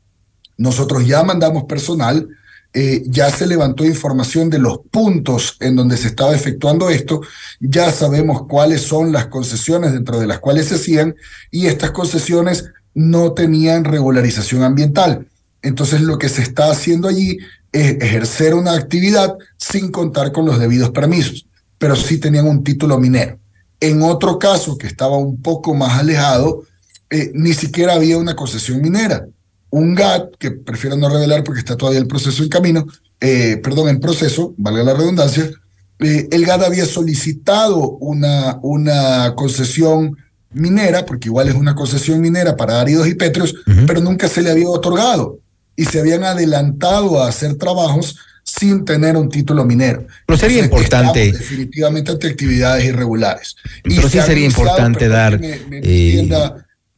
Nosotros 0.58 1.08
ya 1.08 1.24
mandamos 1.24 1.64
personal, 1.64 2.28
eh, 2.74 3.04
ya 3.06 3.30
se 3.30 3.48
levantó 3.48 3.86
información 3.86 4.50
de 4.50 4.60
los 4.60 4.80
puntos 4.92 5.58
en 5.60 5.76
donde 5.76 5.96
se 5.96 6.08
estaba 6.08 6.36
efectuando 6.36 6.90
esto, 6.90 7.22
ya 7.60 7.92
sabemos 7.92 8.44
cuáles 8.48 8.82
son 8.82 9.12
las 9.12 9.28
concesiones 9.28 9.94
dentro 9.94 10.20
de 10.20 10.28
las 10.28 10.40
cuales 10.40 10.68
se 10.68 10.76
hacían 10.76 11.16
y 11.52 11.68
estas 11.68 11.92
concesiones 11.92 12.66
no 12.94 13.34
tenían 13.34 13.86
regularización 13.86 14.64
ambiental. 14.64 15.28
Entonces 15.62 16.02
lo 16.02 16.18
que 16.18 16.30
se 16.30 16.42
está 16.42 16.72
haciendo 16.72 17.08
allí 17.08 17.38
es 17.72 17.98
ejercer 18.02 18.54
una 18.54 18.74
actividad 18.74 19.36
sin 19.58 19.92
contar 19.92 20.32
con 20.32 20.46
los 20.46 20.60
debidos 20.60 20.92
permisos, 20.92 21.48
pero 21.84 21.98
sí 21.98 22.18
tenían 22.18 22.48
un 22.48 22.64
título 22.64 22.98
minero. 22.98 23.38
En 23.78 24.04
otro 24.04 24.40
caso 24.40 24.78
que 24.78 24.88
estaba 24.88 25.18
un 25.18 25.42
poco 25.42 25.76
más 25.76 26.00
alejado, 26.00 26.64
eh, 27.10 27.30
ni 27.34 27.52
siquiera 27.52 27.96
había 27.96 28.18
una 28.18 28.38
concesión 28.38 28.82
minera. 28.82 29.26
Un 29.70 29.94
GAT, 29.94 30.38
que 30.40 30.52
prefiero 30.52 30.96
no 30.96 31.10
revelar 31.10 31.44
porque 31.44 31.60
está 31.60 31.76
todavía 31.76 32.00
el 32.00 32.08
proceso 32.08 32.42
en 32.42 32.48
camino, 32.48 32.88
eh, 33.20 33.60
perdón, 33.62 33.90
en 33.90 34.00
proceso, 34.00 34.54
valga 34.58 34.82
la 34.82 34.94
redundancia, 34.94 35.52
eh, 36.00 36.30
el 36.32 36.46
GAT 36.46 36.64
había 36.64 36.86
solicitado 36.86 37.98
una, 37.98 38.60
una 38.62 39.36
concesión 39.36 40.16
minera, 40.54 41.06
porque 41.06 41.28
igual 41.28 41.50
es 41.50 41.56
una 41.56 41.76
concesión 41.76 42.22
minera 42.22 42.56
para 42.56 42.80
áridos 42.80 43.10
y 43.10 43.16
pétreos, 43.16 43.56
pero 43.86 44.00
nunca 44.00 44.30
se 44.30 44.42
le 44.42 44.52
había 44.52 44.70
otorgado. 44.70 45.40
Y 45.76 45.84
se 45.84 46.00
habían 46.00 46.24
adelantado 46.24 47.22
a 47.22 47.28
hacer 47.28 47.56
trabajos 47.56 48.16
sin 48.44 48.86
tener 48.86 49.16
un 49.16 49.30
título 49.30 49.66
minero. 49.66 50.06
Pero 50.26 50.38
sería 50.38 50.64
importante. 50.64 51.32
Definitivamente 51.32 52.12
ante 52.12 52.28
actividades 52.28 52.86
irregulares. 52.86 53.56
Pero 53.84 54.10
sí 54.10 54.20
sería 54.20 54.46
importante 54.46 55.08
dar. 55.08 55.40
Eh, 55.42 56.30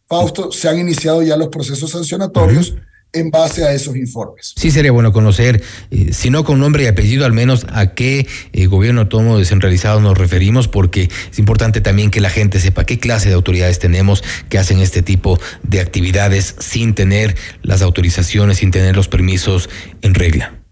Fausto, 0.07 0.51
se 0.51 0.69
han 0.69 0.79
iniciado 0.79 1.23
ya 1.23 1.37
los 1.37 1.49
procesos 1.49 1.89
sancionatorios. 1.91 2.75
en 3.13 3.31
base 3.31 3.63
a 3.63 3.71
esos 3.71 3.95
informes. 3.95 4.53
Sí 4.57 4.71
sería 4.71 4.91
bueno 4.91 5.13
conocer, 5.13 5.63
eh, 5.89 6.11
si 6.11 6.29
no 6.29 6.43
con 6.43 6.59
nombre 6.59 6.83
y 6.83 6.87
apellido, 6.87 7.25
al 7.25 7.31
menos 7.31 7.65
a 7.69 7.93
qué 7.93 8.27
eh, 8.51 8.65
gobierno 8.65 8.99
autónomo 8.99 9.39
descentralizado 9.39 10.01
nos 10.01 10.17
referimos, 10.17 10.67
porque 10.67 11.09
es 11.31 11.39
importante 11.39 11.79
también 11.79 12.11
que 12.11 12.19
la 12.19 12.29
gente 12.29 12.59
sepa 12.59 12.85
qué 12.85 12.99
clase 12.99 13.29
de 13.29 13.35
autoridades 13.35 13.79
tenemos 13.79 14.21
que 14.49 14.57
hacen 14.57 14.81
este 14.81 15.01
tipo 15.01 15.39
de 15.63 15.79
actividades 15.79 16.55
sin 16.59 16.93
tener 16.93 17.37
las 17.61 17.81
autorizaciones, 17.81 18.57
sin 18.57 18.71
tener 18.71 18.97
los 18.97 19.07
permisos 19.07 19.69
en 20.01 20.13
regla. 20.13 20.64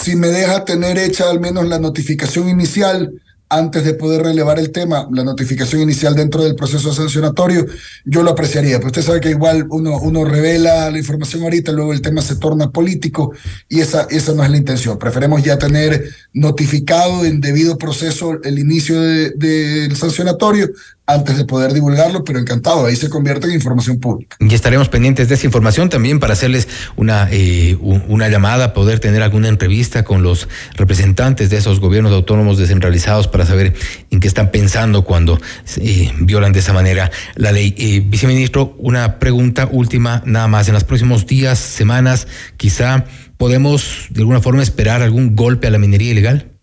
Si 0.00 0.14
me 0.14 0.28
deja 0.28 0.64
tener 0.64 0.96
hecha 0.96 1.28
al 1.28 1.40
menos 1.40 1.66
la 1.66 1.80
notificación 1.80 2.48
inicial, 2.48 3.20
antes 3.48 3.82
de 3.82 3.94
poder 3.94 4.22
relevar 4.22 4.60
el 4.60 4.70
tema, 4.70 5.08
la 5.10 5.24
notificación 5.24 5.82
inicial 5.82 6.14
dentro 6.14 6.44
del 6.44 6.54
proceso 6.54 6.92
sancionatorio, 6.92 7.66
yo 8.04 8.22
lo 8.22 8.30
apreciaría. 8.30 8.76
Pero 8.76 8.88
usted 8.88 9.02
sabe 9.02 9.20
que 9.20 9.30
igual 9.30 9.66
uno, 9.70 9.98
uno 9.98 10.24
revela 10.24 10.88
la 10.90 10.98
información 10.98 11.42
ahorita, 11.42 11.72
luego 11.72 11.92
el 11.92 12.00
tema 12.00 12.22
se 12.22 12.36
torna 12.36 12.70
político 12.70 13.32
y 13.68 13.80
esa, 13.80 14.06
esa 14.10 14.34
no 14.34 14.44
es 14.44 14.50
la 14.50 14.56
intención. 14.56 14.98
Preferemos 14.98 15.42
ya 15.42 15.58
tener 15.58 16.10
notificado 16.32 17.24
en 17.24 17.40
debido 17.40 17.76
proceso 17.76 18.40
el 18.44 18.58
inicio 18.60 19.00
del 19.00 19.96
sancionatorio 19.96 20.70
antes 21.08 21.38
de 21.38 21.46
poder 21.46 21.72
divulgarlo, 21.72 22.22
pero 22.22 22.38
encantado, 22.38 22.84
ahí 22.84 22.94
se 22.94 23.08
convierte 23.08 23.46
en 23.46 23.54
información 23.54 23.98
pública. 23.98 24.36
Y 24.40 24.54
estaremos 24.54 24.90
pendientes 24.90 25.28
de 25.28 25.36
esa 25.36 25.46
información 25.46 25.88
también 25.88 26.20
para 26.20 26.34
hacerles 26.34 26.68
una, 26.96 27.28
eh, 27.32 27.76
una 27.80 28.28
llamada, 28.28 28.74
poder 28.74 29.00
tener 29.00 29.22
alguna 29.22 29.48
entrevista 29.48 30.04
con 30.04 30.22
los 30.22 30.48
representantes 30.74 31.48
de 31.48 31.56
esos 31.56 31.80
gobiernos 31.80 32.12
autónomos 32.12 32.58
descentralizados 32.58 33.26
para 33.26 33.46
saber 33.46 33.72
en 34.10 34.20
qué 34.20 34.28
están 34.28 34.50
pensando 34.50 35.02
cuando 35.02 35.40
eh, 35.78 36.12
violan 36.20 36.52
de 36.52 36.58
esa 36.58 36.74
manera 36.74 37.10
la 37.36 37.52
ley. 37.52 37.74
Eh, 37.78 38.02
viceministro, 38.04 38.76
una 38.76 39.18
pregunta 39.18 39.66
última 39.72 40.22
nada 40.26 40.46
más. 40.46 40.68
En 40.68 40.74
los 40.74 40.84
próximos 40.84 41.26
días, 41.26 41.58
semanas, 41.58 42.28
quizá 42.58 43.06
podemos 43.38 44.08
de 44.10 44.20
alguna 44.20 44.42
forma 44.42 44.62
esperar 44.62 45.00
algún 45.00 45.34
golpe 45.34 45.68
a 45.68 45.70
la 45.70 45.78
minería 45.78 46.10
ilegal. 46.10 46.57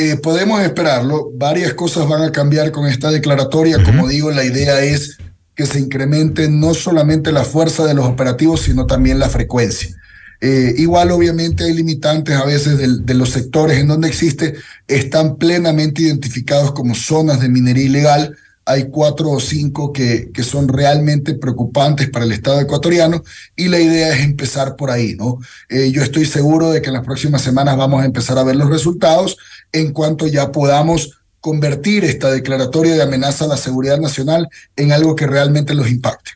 Eh, 0.00 0.16
podemos 0.16 0.60
esperarlo. 0.60 1.32
Varias 1.34 1.74
cosas 1.74 2.06
van 2.06 2.22
a 2.22 2.30
cambiar 2.30 2.70
con 2.70 2.86
esta 2.86 3.10
declaratoria. 3.10 3.82
Como 3.82 4.06
digo, 4.06 4.30
la 4.30 4.44
idea 4.44 4.80
es 4.80 5.18
que 5.56 5.66
se 5.66 5.80
incremente 5.80 6.48
no 6.48 6.72
solamente 6.72 7.32
la 7.32 7.42
fuerza 7.42 7.84
de 7.84 7.94
los 7.94 8.06
operativos, 8.06 8.60
sino 8.60 8.86
también 8.86 9.18
la 9.18 9.28
frecuencia. 9.28 9.96
Eh, 10.40 10.72
igual, 10.78 11.10
obviamente, 11.10 11.64
hay 11.64 11.72
limitantes 11.72 12.36
a 12.36 12.44
veces 12.44 12.78
de, 13.04 13.14
los 13.14 13.30
sectores 13.30 13.80
en 13.80 13.88
donde 13.88 14.06
existe, 14.06 14.54
están 14.86 15.36
plenamente 15.36 16.02
identificados 16.02 16.70
como 16.70 16.94
zonas 16.94 17.40
de 17.40 17.48
minería 17.48 17.86
ilegal. 17.86 18.36
Hay 18.66 18.90
cuatro 18.90 19.30
o 19.30 19.40
cinco 19.40 19.92
que, 19.92 20.30
que 20.32 20.44
son 20.44 20.68
realmente 20.68 21.34
preocupantes 21.34 22.08
para 22.08 22.24
el 22.24 22.30
Estado 22.30 22.60
ecuatoriano 22.60 23.24
y 23.56 23.66
la 23.66 23.80
idea 23.80 24.14
es 24.14 24.22
empezar 24.22 24.76
por 24.76 24.92
ahí, 24.92 25.16
¿no? 25.16 25.38
Eh, 25.68 25.90
yo 25.90 26.04
estoy 26.04 26.24
seguro 26.24 26.70
de 26.70 26.82
que 26.82 26.88
en 26.88 26.94
las 26.94 27.04
próximas 27.04 27.42
semanas 27.42 27.76
vamos 27.76 28.00
a 28.00 28.04
empezar 28.04 28.38
a 28.38 28.44
ver 28.44 28.54
los 28.54 28.70
resultados 28.70 29.38
en 29.72 29.92
cuanto 29.92 30.26
ya 30.26 30.52
podamos 30.52 31.18
convertir 31.40 32.04
esta 32.04 32.30
declaratoria 32.30 32.94
de 32.94 33.02
amenaza 33.02 33.44
a 33.44 33.48
la 33.48 33.56
seguridad 33.56 33.98
nacional 33.98 34.48
en 34.76 34.92
algo 34.92 35.14
que 35.14 35.26
realmente 35.26 35.74
los 35.74 35.88
impacte. 35.88 36.32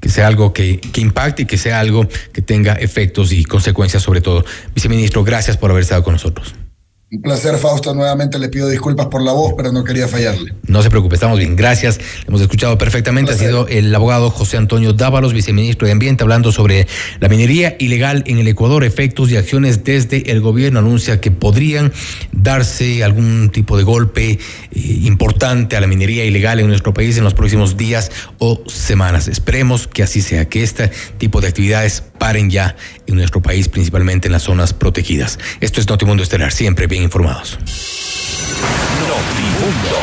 que 0.00 0.08
sea 0.08 0.26
algo 0.26 0.52
que, 0.52 0.80
impacte 0.96 1.42
y 1.42 1.46
que 1.46 1.58
sea 1.58 1.78
algo 1.78 2.08
que 2.32 2.40
tenga 2.40 2.72
efectos 2.74 3.32
y 3.32 3.44
consecuencias 3.44 4.02
sobre 4.02 4.20
todo. 4.20 4.44
Viceministro, 4.74 5.24
gracias 5.24 5.56
por 5.56 5.70
haber 5.70 5.82
estado 5.82 6.02
con 6.02 6.14
nosotros. 6.14 6.54
Un 7.10 7.22
placer, 7.22 7.56
Fausto. 7.56 7.94
Nuevamente 7.94 8.38
le 8.38 8.50
pido 8.50 8.68
disculpas 8.68 9.06
por 9.06 9.22
la 9.22 9.32
voz, 9.32 9.54
pero 9.56 9.72
no 9.72 9.82
quería 9.82 10.06
fallarle. 10.06 10.52
No 10.64 10.82
se 10.82 10.90
preocupe, 10.90 11.14
estamos 11.14 11.38
bien. 11.38 11.56
Gracias. 11.56 11.98
Hemos 12.26 12.42
escuchado 12.42 12.76
perfectamente. 12.76 13.32
Ha 13.32 13.34
sido 13.34 13.66
el 13.66 13.94
abogado 13.94 14.28
José 14.28 14.58
Antonio 14.58 14.92
Dávalos, 14.92 15.32
viceministro 15.32 15.86
de 15.86 15.92
Ambiente, 15.92 16.22
hablando 16.22 16.52
sobre 16.52 16.86
la 17.18 17.30
minería 17.30 17.76
ilegal 17.78 18.24
en 18.26 18.36
el 18.36 18.46
Ecuador, 18.46 18.84
efectos 18.84 19.30
y 19.30 19.38
acciones 19.38 19.84
desde 19.84 20.30
el 20.30 20.42
gobierno. 20.42 20.80
Anuncia 20.80 21.18
que 21.18 21.30
podrían 21.30 21.94
darse 22.32 23.02
algún 23.02 23.48
tipo 23.48 23.78
de 23.78 23.84
golpe 23.84 24.32
eh, 24.32 24.38
importante 24.74 25.76
a 25.76 25.80
la 25.80 25.86
minería 25.86 26.26
ilegal 26.26 26.60
en 26.60 26.66
nuestro 26.66 26.92
país 26.92 27.16
en 27.16 27.24
los 27.24 27.32
próximos 27.32 27.78
días 27.78 28.10
o 28.36 28.64
semanas. 28.66 29.28
Esperemos 29.28 29.86
que 29.86 30.02
así 30.02 30.20
sea, 30.20 30.50
que 30.50 30.62
este 30.62 30.90
tipo 31.16 31.40
de 31.40 31.48
actividades 31.48 32.02
paren 32.18 32.50
ya 32.50 32.76
en 33.06 33.14
nuestro 33.14 33.40
país, 33.40 33.68
principalmente 33.68 34.28
en 34.28 34.32
las 34.32 34.42
zonas 34.42 34.74
protegidas. 34.74 35.38
Esto 35.60 35.80
es 35.80 35.88
Notimundo 35.88 36.22
Estelar, 36.22 36.52
siempre 36.52 36.86
bien 36.86 36.97
informados. 37.02 37.58
Notimundo. 39.08 39.98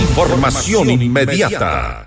Información 0.00 0.90
inmediata. 0.90 2.04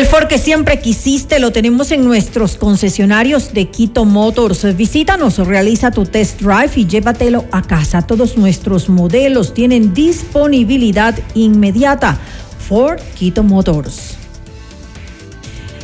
El 0.00 0.06
Ford 0.06 0.28
que 0.28 0.38
siempre 0.38 0.80
quisiste 0.80 1.38
lo 1.40 1.50
tenemos 1.50 1.90
en 1.90 2.04
nuestros 2.04 2.56
concesionarios 2.56 3.52
de 3.52 3.68
Quito 3.68 4.06
Motors. 4.06 4.74
Visítanos, 4.74 5.36
realiza 5.46 5.90
tu 5.90 6.06
test 6.06 6.40
drive 6.40 6.70
y 6.76 6.86
llévatelo 6.86 7.44
a 7.52 7.60
casa. 7.60 8.00
Todos 8.00 8.38
nuestros 8.38 8.88
modelos 8.88 9.52
tienen 9.52 9.92
disponibilidad 9.92 11.18
inmediata. 11.34 12.18
Ford 12.70 13.00
Quito 13.16 13.42
Motors. 13.42 14.14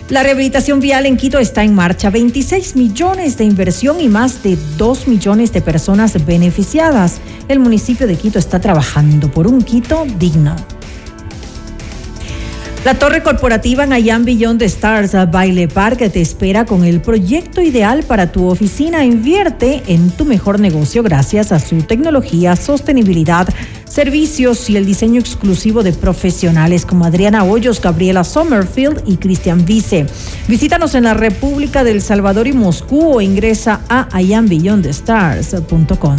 La 0.08 0.22
rehabilitación 0.22 0.78
vial 0.78 1.04
en 1.06 1.16
Quito 1.16 1.40
está 1.40 1.64
en 1.64 1.74
marcha. 1.74 2.10
26 2.10 2.76
millones 2.76 3.36
de 3.36 3.42
inversión 3.42 4.00
y 4.00 4.06
más 4.06 4.44
de 4.44 4.56
2 4.78 5.08
millones 5.08 5.52
de 5.52 5.62
personas 5.62 6.24
beneficiadas. 6.24 7.18
El 7.48 7.58
municipio 7.58 8.06
de 8.06 8.14
Quito 8.14 8.38
está 8.38 8.60
trabajando 8.60 9.28
por 9.32 9.48
un 9.48 9.62
Quito 9.62 10.06
digno. 10.16 10.54
La 12.86 12.94
torre 12.94 13.20
corporativa 13.20 13.84
Nayan 13.84 14.24
Beyond 14.24 14.60
the 14.60 14.66
Stars 14.66 15.10
Baile 15.32 15.66
Park 15.66 16.08
te 16.12 16.20
espera 16.20 16.64
con 16.64 16.84
el 16.84 17.00
proyecto 17.00 17.60
ideal 17.60 18.04
para 18.04 18.30
tu 18.30 18.46
oficina. 18.46 19.04
Invierte 19.04 19.82
en 19.88 20.12
tu 20.12 20.24
mejor 20.24 20.60
negocio 20.60 21.02
gracias 21.02 21.50
a 21.50 21.58
su 21.58 21.82
tecnología, 21.82 22.54
sostenibilidad, 22.54 23.48
servicios 23.88 24.70
y 24.70 24.76
el 24.76 24.86
diseño 24.86 25.18
exclusivo 25.18 25.82
de 25.82 25.94
profesionales 25.94 26.86
como 26.86 27.04
Adriana 27.04 27.42
Hoyos, 27.42 27.82
Gabriela 27.82 28.22
Sommerfield 28.22 29.02
y 29.04 29.16
Cristian 29.16 29.64
Vice. 29.64 30.06
Visítanos 30.46 30.94
en 30.94 31.02
la 31.02 31.14
República 31.14 31.82
del 31.82 32.00
Salvador 32.00 32.46
y 32.46 32.52
Moscú 32.52 33.16
o 33.16 33.20
ingresa 33.20 33.80
a 33.88 34.22
iambeyondthestars.com. 34.22 36.18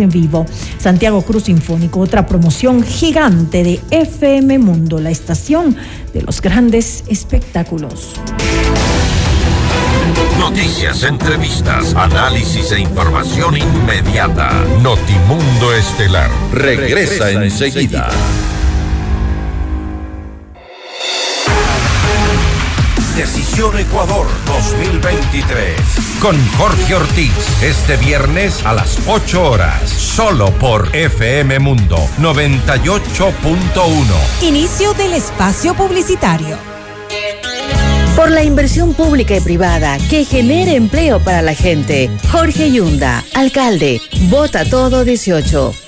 en 0.00 0.10
vivo. 0.10 0.46
Santiago 0.78 1.22
Cruz 1.22 1.44
Sinfónico, 1.44 2.00
otra 2.00 2.26
promoción 2.26 2.82
gigante 2.82 3.62
de 3.64 3.80
FM 3.90 4.58
Mundo, 4.58 5.00
la 5.00 5.10
estación 5.10 5.76
de 6.12 6.22
los 6.22 6.40
grandes 6.40 7.04
espectáculos. 7.08 8.12
Noticias, 10.38 11.02
entrevistas, 11.02 11.94
análisis 11.94 12.72
e 12.72 12.80
información 12.80 13.56
inmediata. 13.56 14.52
Notimundo 14.82 15.74
Estelar 15.74 16.30
regresa, 16.52 17.30
enseguida. 17.30 18.08
Decisión 23.18 23.76
Ecuador 23.76 24.26
2023. 24.46 25.76
Con 26.22 26.36
Jorge 26.52 26.94
Ortiz. 26.94 27.32
Este 27.64 27.96
viernes 27.96 28.64
a 28.64 28.74
las 28.74 28.96
8 29.08 29.42
horas. 29.42 29.90
Solo 29.90 30.52
por 30.52 30.94
FM 30.94 31.58
Mundo 31.58 31.96
98.1. 32.20 34.42
Inicio 34.42 34.94
del 34.94 35.14
espacio 35.14 35.74
publicitario. 35.74 36.56
Por 38.14 38.30
la 38.30 38.44
inversión 38.44 38.94
pública 38.94 39.36
y 39.36 39.40
privada 39.40 39.98
que 40.08 40.24
genere 40.24 40.76
empleo 40.76 41.18
para 41.18 41.42
la 41.42 41.54
gente. 41.54 42.08
Jorge 42.30 42.70
Yunda, 42.70 43.24
alcalde. 43.34 44.00
Vota 44.30 44.64
todo 44.64 45.04
18. 45.04 45.87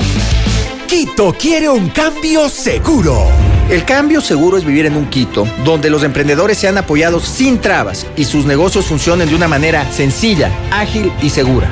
Quito 0.91 1.33
quiere 1.39 1.69
un 1.69 1.87
cambio 1.87 2.49
seguro. 2.49 3.25
El 3.69 3.85
cambio 3.85 4.19
seguro 4.19 4.57
es 4.57 4.65
vivir 4.65 4.85
en 4.85 4.97
un 4.97 5.09
Quito 5.09 5.47
donde 5.63 5.89
los 5.89 6.03
emprendedores 6.03 6.57
sean 6.57 6.77
apoyados 6.77 7.23
sin 7.23 7.61
trabas 7.61 8.05
y 8.17 8.25
sus 8.25 8.45
negocios 8.45 8.87
funcionen 8.87 9.29
de 9.29 9.35
una 9.35 9.47
manera 9.47 9.89
sencilla, 9.89 10.51
ágil 10.69 11.09
y 11.21 11.29
segura. 11.29 11.71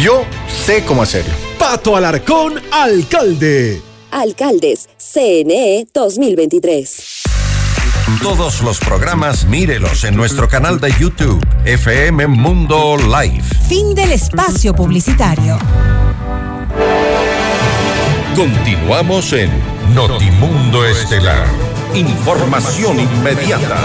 Yo 0.00 0.22
sé 0.64 0.84
cómo 0.84 1.02
hacerlo. 1.02 1.34
Pato 1.58 1.96
Alarcón, 1.96 2.60
alcalde. 2.70 3.82
Alcaldes, 4.12 4.88
CNE 4.96 5.88
2023. 5.92 7.22
Todos 8.22 8.62
los 8.62 8.78
programas 8.78 9.44
mírelos 9.46 10.04
en 10.04 10.14
nuestro 10.14 10.48
canal 10.48 10.78
de 10.78 10.94
YouTube, 11.00 11.44
FM 11.64 12.28
Mundo 12.28 12.96
Live. 12.96 13.42
Fin 13.68 13.92
del 13.92 14.12
espacio 14.12 14.72
publicitario. 14.72 15.58
Continuamos 18.34 19.32
en 19.32 19.48
Notimundo 19.94 20.84
Estelar. 20.84 21.46
Información 21.94 22.98
inmediata. 22.98 23.78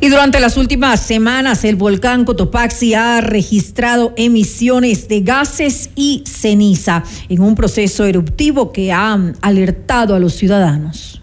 Y 0.00 0.08
durante 0.08 0.40
las 0.40 0.56
últimas 0.56 1.00
semanas, 1.00 1.64
el 1.64 1.76
volcán 1.76 2.24
Cotopaxi 2.24 2.94
ha 2.94 3.20
registrado 3.20 4.14
emisiones 4.16 5.06
de 5.06 5.20
gases 5.20 5.90
y 5.94 6.24
ceniza 6.26 7.04
en 7.28 7.40
un 7.40 7.54
proceso 7.54 8.04
eruptivo 8.04 8.72
que 8.72 8.92
ha 8.92 9.16
alertado 9.42 10.16
a 10.16 10.18
los 10.18 10.34
ciudadanos. 10.34 11.22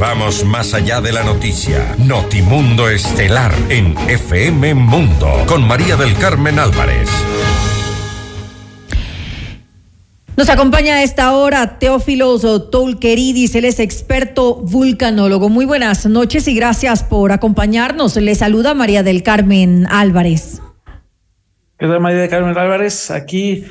Vamos 0.00 0.44
más 0.44 0.74
allá 0.74 1.00
de 1.00 1.12
la 1.12 1.22
noticia. 1.22 1.94
Notimundo 1.98 2.88
Estelar 2.88 3.54
en 3.68 3.96
FM 4.08 4.74
Mundo 4.74 5.44
con 5.46 5.66
María 5.68 5.96
del 5.96 6.16
Carmen 6.16 6.58
Álvarez. 6.58 7.08
Nos 10.38 10.48
acompaña 10.50 10.94
a 10.94 11.02
esta 11.02 11.32
hora 11.32 11.80
Teófilos 11.80 12.70
Tolqueridis, 12.70 13.56
él 13.56 13.64
es 13.64 13.80
experto 13.80 14.54
vulcanólogo. 14.54 15.48
Muy 15.48 15.64
buenas 15.64 16.06
noches 16.06 16.46
y 16.46 16.54
gracias 16.54 17.02
por 17.02 17.32
acompañarnos. 17.32 18.14
Le 18.14 18.36
saluda 18.36 18.72
María 18.72 19.02
del 19.02 19.24
Carmen 19.24 19.88
Álvarez. 19.90 20.62
¿Qué 21.76 21.88
tal, 21.88 21.98
María 21.98 22.20
del 22.20 22.30
Carmen 22.30 22.56
Álvarez? 22.56 23.10
Aquí 23.10 23.64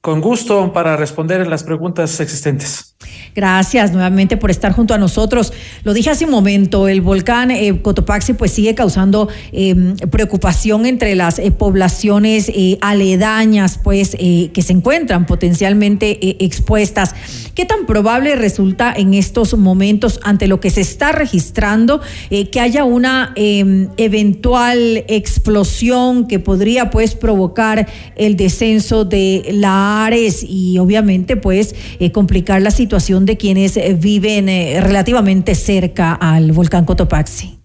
con 0.00 0.20
gusto 0.20 0.72
para 0.72 0.96
responder 0.96 1.44
las 1.48 1.64
preguntas 1.64 2.20
existentes. 2.20 2.94
Gracias 3.34 3.92
nuevamente 3.92 4.36
por 4.36 4.50
estar 4.50 4.72
junto 4.72 4.94
a 4.94 4.98
nosotros. 4.98 5.52
Lo 5.84 5.94
dije 5.94 6.10
hace 6.10 6.24
un 6.24 6.30
momento, 6.30 6.88
el 6.88 7.00
volcán 7.00 7.50
eh, 7.50 7.80
Cotopaxi 7.80 8.32
pues 8.34 8.52
sigue 8.52 8.74
causando 8.74 9.28
em, 9.52 9.96
preocupación 9.96 10.86
entre 10.86 11.14
las 11.14 11.38
eh, 11.38 11.50
poblaciones 11.50 12.48
eh, 12.48 12.78
aledañas 12.80 13.78
pues 13.82 14.16
que 14.18 14.62
se 14.62 14.72
encuentran 14.72 15.26
potencialmente 15.26 16.44
expuestas. 16.44 17.14
¿Qué 17.54 17.64
tan 17.64 17.86
probable 17.86 18.36
resulta 18.36 18.92
en 18.96 19.14
estos 19.14 19.56
momentos 19.56 20.20
ante 20.22 20.46
lo 20.46 20.60
que 20.60 20.70
se 20.70 20.80
está 20.80 21.12
registrando 21.12 22.00
que 22.30 22.60
haya 22.60 22.84
una 22.84 23.32
em, 23.36 23.88
eventual 23.96 25.04
explosión 25.08 26.26
que 26.26 26.38
podría 26.38 26.90
pues 26.90 27.14
provocar 27.14 27.88
el 28.16 28.36
descenso 28.36 29.04
de 29.04 29.50
la 29.52 30.06
Ares 30.06 30.44
y 30.48 30.78
obviamente 30.78 31.36
pues 31.36 31.74
complicar 32.12 32.62
la 32.62 32.70
situación 32.70 33.17
de 33.24 33.36
quienes 33.36 33.76
eh, 33.76 33.96
viven 33.98 34.48
eh, 34.48 34.80
relativamente 34.80 35.54
cerca 35.54 36.14
al 36.14 36.52
volcán 36.52 36.84
Cotopaxi? 36.84 37.58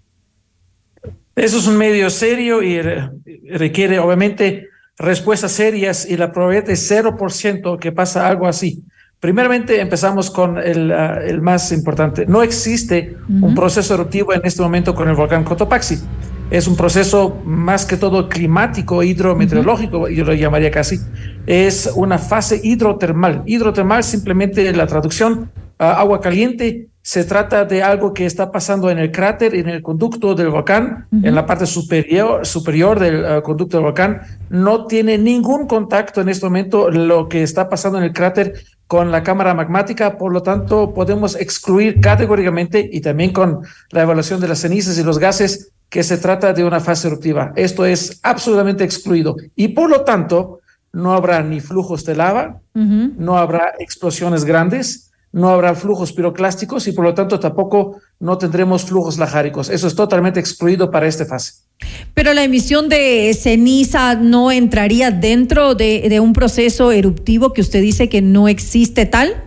Eso 1.35 1.57
es 1.57 1.67
un 1.67 1.77
medio 1.77 2.09
serio 2.09 2.61
y 2.61 2.79
requiere 3.49 3.99
obviamente 3.99 4.67
respuestas 4.97 5.51
serias 5.51 6.07
y 6.07 6.17
la 6.17 6.31
probabilidad 6.31 6.69
es 6.69 6.91
0% 6.91 7.79
que 7.79 7.91
pasa 7.91 8.27
algo 8.27 8.47
así. 8.47 8.83
Primeramente 9.19 9.79
empezamos 9.79 10.29
con 10.29 10.57
el, 10.57 10.91
ah, 10.91 11.19
el 11.23 11.41
más 11.41 11.71
importante. 11.71 12.25
No 12.25 12.43
existe 12.43 13.15
un 13.29 13.55
proceso 13.55 13.93
eruptivo 13.93 14.33
en 14.33 14.41
este 14.43 14.61
momento 14.61 14.93
con 14.93 15.07
el 15.07 15.15
volcán 15.15 15.43
Cotopaxi. 15.43 15.97
Es 16.53 16.67
un 16.67 16.75
proceso 16.75 17.41
más 17.45 17.83
que 17.83 17.97
todo 17.97 18.29
climático, 18.29 19.01
hidrometeorológico, 19.01 20.07
yo 20.07 20.23
lo 20.23 20.35
llamaría 20.35 20.69
casi. 20.69 20.99
Es 21.47 21.91
una 21.95 22.19
fase 22.19 22.61
hidrotermal. 22.61 23.41
Hidrotermal 23.47 24.03
simplemente 24.03 24.71
la 24.71 24.85
traducción 24.85 25.51
agua 25.79 26.21
caliente 26.21 26.89
se 27.01 27.23
trata 27.23 27.65
de 27.65 27.81
algo 27.81 28.13
que 28.13 28.27
está 28.27 28.51
pasando 28.51 28.91
en 28.91 28.99
el 28.99 29.11
cráter, 29.11 29.55
en 29.55 29.67
el 29.67 29.81
conducto 29.81 30.35
del 30.35 30.49
volcán, 30.49 31.07
en 31.11 31.33
la 31.33 31.47
parte 31.47 31.65
superior, 31.65 32.45
superior 32.45 32.99
del 32.99 33.25
uh, 33.25 33.41
conducto 33.41 33.77
del 33.77 33.85
volcán. 33.85 34.21
No 34.51 34.85
tiene 34.85 35.17
ningún 35.17 35.65
contacto 35.65 36.21
en 36.21 36.29
este 36.29 36.45
momento 36.45 36.91
lo 36.91 37.27
que 37.29 37.41
está 37.41 37.67
pasando 37.67 37.97
en 37.97 38.03
el 38.03 38.13
cráter 38.13 38.53
con 38.85 39.11
la 39.11 39.23
cámara 39.23 39.55
magmática, 39.55 40.19
por 40.19 40.31
lo 40.31 40.43
tanto 40.43 40.93
podemos 40.93 41.35
excluir 41.35 41.99
categóricamente 41.99 42.87
y 42.93 43.01
también 43.01 43.33
con 43.33 43.61
la 43.89 44.03
evaluación 44.03 44.39
de 44.39 44.49
las 44.49 44.59
cenizas 44.59 44.99
y 44.99 45.03
los 45.03 45.17
gases 45.17 45.73
que 45.93 46.01
se 46.01 46.17
trata 46.17 46.53
de 46.53 46.63
una 46.63 46.79
fase 46.79 47.07
eruptiva. 47.07 47.53
Esto 47.55 47.85
es 47.85 48.19
absolutamente 48.23 48.83
excluido 48.83 49.35
y 49.55 49.67
por 49.67 49.91
lo 49.91 50.01
tanto 50.01 50.59
no 50.91 51.13
habrá 51.13 51.43
ni 51.43 51.59
flujos 51.59 52.03
de 52.03 52.15
lava, 52.15 52.61
no 52.73 53.37
habrá 53.37 53.75
explosiones 53.77 54.43
grandes, 54.43 55.11
no 55.31 55.49
habrá 55.49 55.75
flujos 55.75 56.11
piroclásticos 56.11 56.87
y 56.87 56.93
por 56.93 57.05
lo 57.05 57.13
tanto 57.13 57.39
tampoco 57.39 58.01
no 58.19 58.39
tendremos 58.39 58.85
flujos 58.85 59.19
lajáricos. 59.19 59.69
Eso 59.69 59.85
es 59.85 59.93
totalmente 59.93 60.39
excluido 60.39 60.89
para 60.89 61.05
esta 61.05 61.27
fase. 61.27 61.61
Pero 62.15 62.33
la 62.33 62.43
emisión 62.43 62.89
de 62.89 63.31
ceniza 63.39 64.15
no 64.15 64.51
entraría 64.51 65.11
dentro 65.11 65.75
de, 65.75 66.19
un 66.19 66.33
proceso 66.33 66.91
eruptivo 66.91 67.53
que 67.53 67.61
usted 67.61 67.81
dice 67.81 68.09
que 68.09 68.23
no 68.23 68.47
existe 68.47 69.05
tal. 69.05 69.43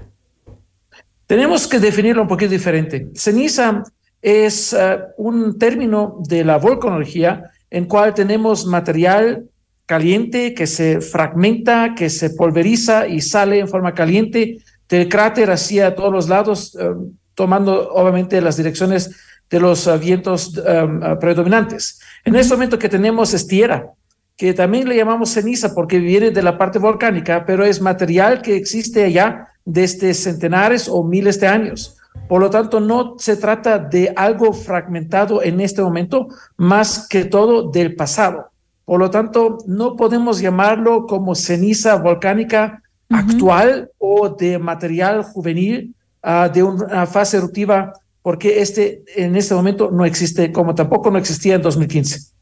Tenemos 1.27 1.67
que 1.67 1.81
definirlo 1.81 2.23
un 2.23 2.29
poquito 2.29 2.53
diferente. 2.53 3.09
Ceniza 3.17 3.83
es 4.23 4.73
eh, 4.73 4.99
un 5.17 5.59
término 5.59 6.19
de 6.27 6.45
la 6.45 6.59
volcanología 6.59 7.51
en 7.71 7.87
cual 7.87 8.15
tenemos 8.15 8.67
material 8.67 9.49
caliente 9.87 10.53
que 10.53 10.67
se 10.67 11.01
fragmenta, 11.01 11.95
que 11.95 12.11
se 12.11 12.31
pulveriza 12.31 13.07
y 13.07 13.21
sale 13.21 13.61
en 13.61 13.69
forma 13.69 13.95
caliente 13.95 14.59
del 14.89 15.09
cráter 15.09 15.51
hacia 15.51 15.95
todos 15.95 16.13
los 16.13 16.29
lados, 16.29 16.77
eh, 16.79 16.91
tomando 17.35 17.91
obviamente 17.93 18.41
las 18.41 18.57
direcciones 18.57 19.11
de 19.49 19.61
los 19.61 19.87
eh, 19.87 19.97
vientos 19.99 20.61
eh, 20.65 20.89
predominantes. 21.21 22.01
En 22.25 22.35
este 22.35 22.55
momento 22.55 22.79
que 22.79 22.89
tenemos 22.89 23.33
es 23.33 23.47
tierra, 23.47 23.91
que 24.37 24.53
también 24.53 24.89
le 24.89 24.97
llamamos 24.97 25.31
ceniza 25.31 25.75
porque 25.75 25.99
viene 25.99 26.31
de 26.31 26.43
la 26.43 26.59
parte 26.59 26.79
volcánica, 26.79 27.45
pero 27.47 27.65
es 27.65 27.81
material 27.81 28.43
que 28.43 28.57
existe 28.57 29.05
allá 29.05 29.49
desde 29.65 30.13
centenares 30.15 30.89
o 30.89 31.03
miles 31.03 31.41
de 31.41 31.47
años. 31.47 31.96
Por 32.29 32.41
lo 32.41 32.51
tanto, 32.51 32.81
no 32.81 33.15
se 33.19 33.37
trata 33.37 33.79
de 33.79 34.13
algo 34.17 34.53
fragmentado 34.53 35.43
en 35.43 35.61
este 35.61 35.83
momento, 35.83 36.29
más 36.57 37.07
que 37.09 37.25
todo 37.25 37.71
del 37.71 37.95
pasado. 37.95 38.51
Por 38.85 39.01
lo 39.01 39.11
tanto, 39.11 39.59
no 39.67 39.97
podemos 39.97 40.41
llamarlo 40.41 41.07
como 41.07 41.35
ceniza 41.35 41.97
volcánica 41.97 42.83
actual 43.11 43.91
o 43.99 44.29
de 44.29 44.59
material 44.59 45.23
juvenil 45.23 45.95
ah, 46.23 46.49
de 46.49 46.63
una 46.63 47.07
fase 47.07 47.37
eruptiva, 47.37 47.93
porque 48.23 48.61
este 48.61 49.05
en 49.15 49.37
este 49.37 49.55
momento 49.55 49.91
no 49.91 50.05
existe, 50.05 50.53
como 50.53 50.75
tampoco 50.75 51.11
no 51.11 51.19
existía 51.19 51.55
en 51.55 51.63
2015. 51.63 52.36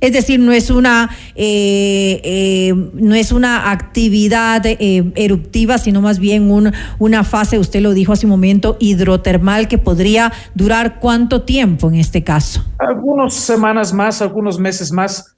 Es 0.00 0.12
decir, 0.12 0.38
no 0.38 0.52
es 0.52 0.70
una, 0.70 1.10
eh, 1.34 2.20
eh, 2.22 2.72
no 2.94 3.14
es 3.14 3.32
una 3.32 3.72
actividad 3.72 4.62
eh, 4.64 5.12
eruptiva, 5.16 5.78
sino 5.78 6.00
más 6.00 6.18
bien 6.20 6.50
un, 6.50 6.72
una 6.98 7.24
fase, 7.24 7.58
usted 7.58 7.80
lo 7.80 7.92
dijo 7.92 8.12
hace 8.12 8.26
un 8.26 8.30
momento, 8.30 8.76
hidrotermal 8.78 9.66
que 9.66 9.78
podría 9.78 10.32
durar 10.54 11.00
cuánto 11.00 11.42
tiempo 11.42 11.88
en 11.88 11.96
este 11.96 12.22
caso. 12.22 12.64
Algunas 12.78 13.34
semanas 13.34 13.92
más, 13.92 14.22
algunos 14.22 14.58
meses 14.58 14.92
más. 14.92 15.34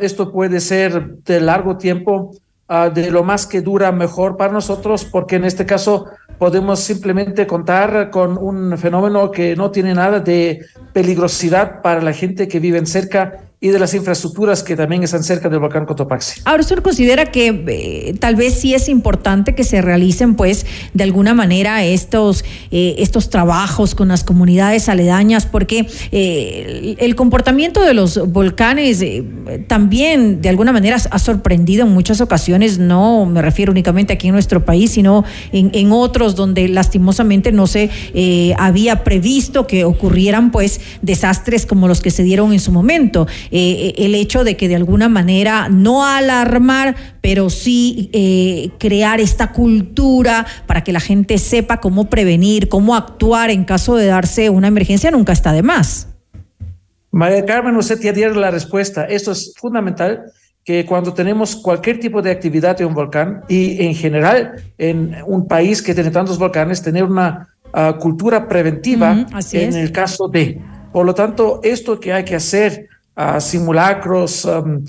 esto 0.00 0.32
puede 0.32 0.60
ser 0.60 1.16
de 1.24 1.40
largo 1.40 1.76
tiempo. 1.76 2.32
Ah, 2.70 2.90
de 2.90 3.10
lo 3.10 3.24
más 3.24 3.46
que 3.46 3.62
dura 3.62 3.92
mejor 3.92 4.36
para 4.36 4.52
nosotros, 4.52 5.06
porque 5.06 5.36
en 5.36 5.46
este 5.46 5.64
caso 5.64 6.04
podemos 6.36 6.80
simplemente 6.80 7.46
contar 7.46 8.10
con 8.10 8.36
un 8.36 8.76
fenómeno 8.76 9.30
que 9.30 9.56
no 9.56 9.70
tiene 9.70 9.94
nada 9.94 10.20
de 10.20 10.66
peligrosidad 10.92 11.80
para 11.80 12.02
la 12.02 12.12
gente 12.12 12.46
que 12.46 12.60
vive 12.60 12.84
cerca 12.84 13.47
y 13.60 13.68
de 13.70 13.80
las 13.80 13.92
infraestructuras 13.92 14.62
que 14.62 14.76
también 14.76 15.02
están 15.02 15.24
cerca 15.24 15.48
del 15.48 15.58
volcán 15.58 15.84
Cotopaxi. 15.84 16.42
Ahora, 16.44 16.60
¿usted 16.60 16.78
considera 16.78 17.26
que 17.26 17.64
eh, 17.66 18.14
tal 18.20 18.36
vez 18.36 18.54
sí 18.54 18.72
es 18.72 18.88
importante 18.88 19.56
que 19.56 19.64
se 19.64 19.82
realicen, 19.82 20.36
pues, 20.36 20.64
de 20.94 21.02
alguna 21.02 21.34
manera 21.34 21.84
estos, 21.84 22.44
eh, 22.70 22.94
estos 22.98 23.30
trabajos 23.30 23.96
con 23.96 24.08
las 24.08 24.22
comunidades 24.22 24.88
aledañas? 24.88 25.44
Porque 25.44 25.88
eh, 26.12 26.94
el 27.00 27.16
comportamiento 27.16 27.82
de 27.82 27.94
los 27.94 28.30
volcanes 28.30 29.04
también, 29.66 30.40
de 30.40 30.48
alguna 30.50 30.72
manera, 30.72 30.96
ha 31.10 31.18
sorprendido 31.18 31.84
en 31.84 31.92
muchas 31.92 32.20
ocasiones, 32.20 32.78
no 32.78 33.26
me 33.26 33.42
refiero 33.42 33.72
únicamente 33.72 34.12
aquí 34.12 34.28
en 34.28 34.34
nuestro 34.34 34.64
país, 34.64 34.92
sino 34.92 35.24
en, 35.50 35.72
en 35.74 35.90
otros 35.90 36.36
donde 36.36 36.68
lastimosamente 36.68 37.50
no 37.50 37.66
se 37.66 37.90
había 38.56 39.02
previsto 39.02 39.66
que 39.66 39.84
ocurrieran, 39.84 40.52
pues, 40.52 40.80
desastres 41.02 41.66
como 41.66 41.88
los 41.88 42.00
que 42.00 42.12
se 42.12 42.22
dieron 42.22 42.52
en 42.52 42.60
su 42.60 42.70
momento. 42.70 43.26
Eh, 43.50 43.94
el 43.98 44.14
hecho 44.14 44.44
de 44.44 44.56
que 44.56 44.68
de 44.68 44.76
alguna 44.76 45.08
manera 45.08 45.68
no 45.68 46.06
alarmar, 46.06 46.94
pero 47.20 47.50
sí 47.50 48.10
eh, 48.12 48.70
crear 48.78 49.20
esta 49.20 49.52
cultura 49.52 50.46
para 50.66 50.84
que 50.84 50.92
la 50.92 51.00
gente 51.00 51.38
sepa 51.38 51.80
cómo 51.80 52.10
prevenir, 52.10 52.68
cómo 52.68 52.94
actuar 52.94 53.50
en 53.50 53.64
caso 53.64 53.96
de 53.96 54.06
darse 54.06 54.50
una 54.50 54.68
emergencia, 54.68 55.10
nunca 55.10 55.32
está 55.32 55.52
de 55.52 55.62
más. 55.62 56.08
María 57.10 57.44
Carmen, 57.44 57.76
usted 57.76 58.00
ya 58.00 58.12
dio 58.12 58.30
la 58.34 58.50
respuesta. 58.50 59.04
Esto 59.04 59.32
es 59.32 59.54
fundamental 59.56 60.24
que 60.64 60.84
cuando 60.84 61.14
tenemos 61.14 61.56
cualquier 61.56 61.98
tipo 61.98 62.20
de 62.20 62.30
actividad 62.30 62.78
en 62.80 62.88
un 62.88 62.94
volcán 62.94 63.42
y 63.48 63.82
en 63.82 63.94
general 63.94 64.62
en 64.76 65.16
un 65.26 65.48
país 65.48 65.80
que 65.80 65.94
tiene 65.94 66.10
tantos 66.10 66.38
volcanes, 66.38 66.82
tener 66.82 67.04
una 67.04 67.48
ah, 67.72 67.96
cultura 67.98 68.46
preventiva 68.46 69.26
en 69.52 69.74
el 69.74 69.92
caso 69.92 70.28
de. 70.28 70.60
Por 70.92 71.06
lo 71.06 71.14
tanto, 71.14 71.60
esto 71.62 71.98
que 71.98 72.12
hay 72.12 72.24
que 72.24 72.36
hacer 72.36 72.86
simulacros, 73.40 74.44
um, 74.44 74.84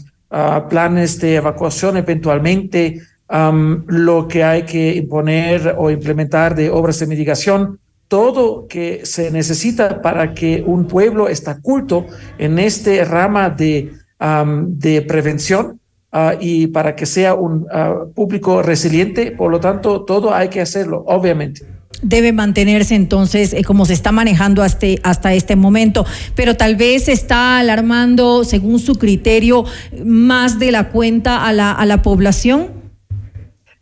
planes 0.70 1.20
de 1.20 1.36
evacuación 1.36 1.98
eventualmente, 1.98 3.02
um, 3.30 3.84
lo 3.88 4.28
que 4.28 4.44
hay 4.44 4.64
que 4.64 4.96
imponer 4.96 5.76
o 5.78 5.90
implementar 5.90 6.56
de 6.56 6.70
obras 6.70 7.00
de 7.00 7.08
mitigación, 7.08 7.80
todo 8.08 8.68
que 8.68 9.06
se 9.06 9.32
necesita 9.32 10.02
para 10.02 10.34
que 10.34 10.64
un 10.66 10.88
pueblo 10.88 11.28
está 11.28 11.60
culto 11.60 12.06
en 12.38 12.60
este 12.60 13.04
rama 13.06 13.50
de, 13.50 13.94
um, 14.20 14.78
de 14.78 15.02
prevención 15.04 15.80
uh, 16.12 16.32
y 16.40 16.68
para 16.68 16.96
que 16.96 17.06
sea 17.06 17.36
un 17.36 17.68
uh, 17.72 18.12
público 18.14 18.62
resiliente. 18.64 19.32
Por 19.32 19.52
lo 19.52 19.60
tanto, 19.60 20.06
todo 20.06 20.34
hay 20.34 20.50
que 20.50 20.62
hacerlo, 20.62 21.04
obviamente 21.08 21.79
debe 22.02 22.32
mantenerse 22.32 22.96
entonces 22.96 23.54
eh, 23.54 23.64
como 23.64 23.86
se 23.86 23.94
está 23.94 24.12
manejando 24.12 24.64
hasta, 24.64 24.88
hasta 25.04 25.34
este 25.34 25.56
momento, 25.56 26.06
pero 26.36 26.56
tal 26.56 26.76
vez 26.76 27.08
está 27.08 27.60
alarmando, 27.60 28.44
según 28.44 28.80
su 28.80 28.96
criterio, 28.96 29.66
más 30.04 30.60
de 30.60 30.72
la 30.72 30.90
cuenta 30.90 31.46
a 31.46 31.54
la, 31.54 31.72
a 31.72 31.86
la 31.86 32.02
población. 32.02 32.70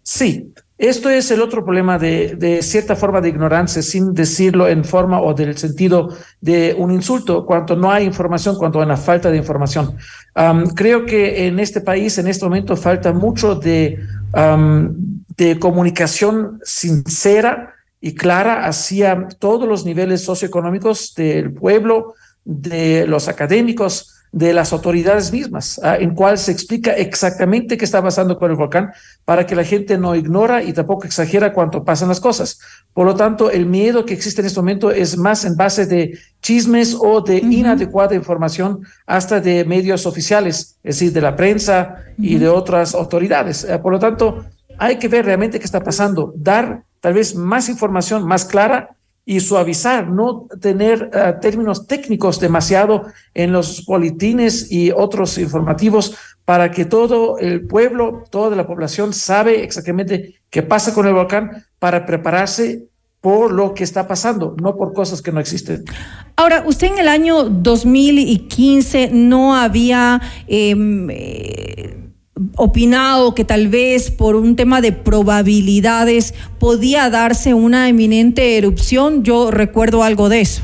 Sí, 0.02 0.54
esto 0.78 1.10
es 1.10 1.32
el 1.32 1.42
otro 1.42 1.66
problema 1.66 1.98
de, 1.98 2.36
de, 2.36 2.62
cierta 2.62 2.96
forma 2.96 3.20
de 3.20 3.30
ignorancia, 3.30 3.82
sin 3.82 4.14
decirlo 4.14 4.68
en 4.68 4.86
forma 4.86 5.22
o 5.22 5.34
del 5.34 5.58
sentido 5.58 6.10
de 6.40 6.76
un 6.78 6.92
insulto, 6.92 7.46
cuando 7.46 7.76
no 7.76 7.92
hay 7.92 8.06
información, 8.06 8.56
cuando 8.58 8.80
hay 8.80 8.86
una 8.86 8.98
falta 8.98 9.30
de 9.30 9.38
información. 9.38 9.98
creo 10.76 11.06
que 11.06 11.48
en 11.48 11.60
este 11.60 11.82
país, 11.82 12.18
en 12.20 12.28
este 12.28 12.46
momento, 12.46 12.76
falta 12.78 13.12
mucho 13.12 13.56
de, 13.56 14.00
de 15.36 15.60
comunicación 15.60 16.60
sincera 16.64 17.77
y 18.00 18.14
clara 18.14 18.66
hacia 18.66 19.28
todos 19.40 19.68
los 19.68 19.86
niveles 19.86 20.24
socioeconómicos 20.24 21.14
del 21.16 21.54
pueblo, 21.54 22.14
de 22.44 23.06
los 23.08 23.28
académicos, 23.28 24.14
de 24.32 24.54
las 24.54 24.74
autoridades 24.74 25.32
mismas, 25.32 25.80
ah, 25.84 25.98
en 25.98 26.14
cual 26.14 26.38
se 26.38 26.52
explica 26.52 26.92
exactamente 26.92 27.78
qué 27.78 27.86
está 27.86 28.02
pasando 28.04 28.38
con 28.38 28.52
el 28.52 28.58
volcán 28.58 28.92
para 29.26 29.46
que 29.46 29.56
la 29.56 29.64
gente 29.64 29.98
no 29.98 30.16
ignora 30.16 30.62
y 30.62 30.74
tampoco 30.74 31.06
exagera 31.06 31.54
cuánto 31.54 31.84
pasan 31.84 32.10
las 32.10 32.20
cosas. 32.20 32.60
Por 32.94 33.06
lo 33.06 33.16
tanto, 33.16 33.50
el 33.50 33.66
miedo 33.66 34.06
que 34.06 34.14
existe 34.14 34.42
en 34.42 34.48
este 34.48 34.60
momento 34.60 34.92
es 34.92 35.18
más 35.18 35.46
en 35.46 35.56
base 35.56 35.86
de 35.86 36.20
chismes 36.42 36.96
o 37.00 37.22
de 37.22 37.38
inadecuada 37.38 38.16
información 38.16 38.82
hasta 39.06 39.40
de 39.40 39.64
medios 39.66 40.06
oficiales, 40.06 40.78
es 40.84 41.00
decir, 41.00 41.14
de 41.14 41.22
la 41.22 41.36
prensa 41.36 41.96
y 42.18 42.38
de 42.38 42.50
otras 42.50 42.96
autoridades. 42.96 43.66
Ah, 43.70 43.82
por 43.82 43.94
lo 43.94 44.00
tanto, 44.00 44.46
hay 44.78 44.98
que 44.98 45.08
ver 45.08 45.26
realmente 45.26 45.58
qué 45.58 45.66
está 45.66 45.84
pasando, 45.84 46.34
dar 46.36 46.84
tal 47.08 47.14
vez 47.14 47.36
más 47.36 47.70
información 47.70 48.28
más 48.28 48.44
clara 48.44 48.98
y 49.24 49.40
suavizar, 49.40 50.10
no 50.10 50.46
tener 50.60 51.10
eh, 51.14 51.36
términos 51.40 51.88
técnicos 51.88 52.38
demasiado 52.38 53.04
en 53.34 53.54
los 53.54 53.86
boletines 53.86 54.70
y 54.70 54.92
otros 54.92 55.38
informativos 55.38 56.18
para 56.44 56.70
que 56.70 56.84
todo 56.84 57.38
el 57.38 57.66
pueblo, 57.66 58.26
toda 58.30 58.58
la 58.58 58.68
población 58.68 59.14
sabe 59.14 59.64
exactamente 59.64 60.42
qué 60.50 60.64
pasa 60.64 60.94
con 60.94 61.08
el 61.08 61.14
volcán 61.14 61.64
para 61.80 62.06
prepararse 62.06 62.90
por 63.22 63.54
lo 63.54 63.74
que 63.74 63.86
está 63.86 64.06
pasando, 64.06 64.54
no 64.62 64.76
por 64.76 64.92
cosas 64.92 65.22
que 65.22 65.32
no 65.32 65.40
existen. 65.40 65.86
Ahora, 66.36 66.66
usted 66.68 66.88
en 66.88 67.00
el 67.00 67.08
año 67.08 67.46
2015 67.46 69.12
no 69.14 69.56
había... 69.56 70.20
Em, 70.46 71.08
eh, 71.10 72.07
opinado 72.56 73.36
que 73.36 73.44
tal 73.44 73.68
vez 73.68 74.12
por 74.12 74.36
un 74.36 74.56
tema 74.56 74.82
de 74.82 74.92
probabilidades 74.92 76.34
podía 76.60 77.10
darse 77.10 77.54
una 77.54 77.90
eminente 77.90 78.58
erupción. 78.58 79.24
Yo 79.24 79.52
recuerdo 79.52 80.04
algo 80.04 80.30
de 80.30 80.42
eso. 80.42 80.64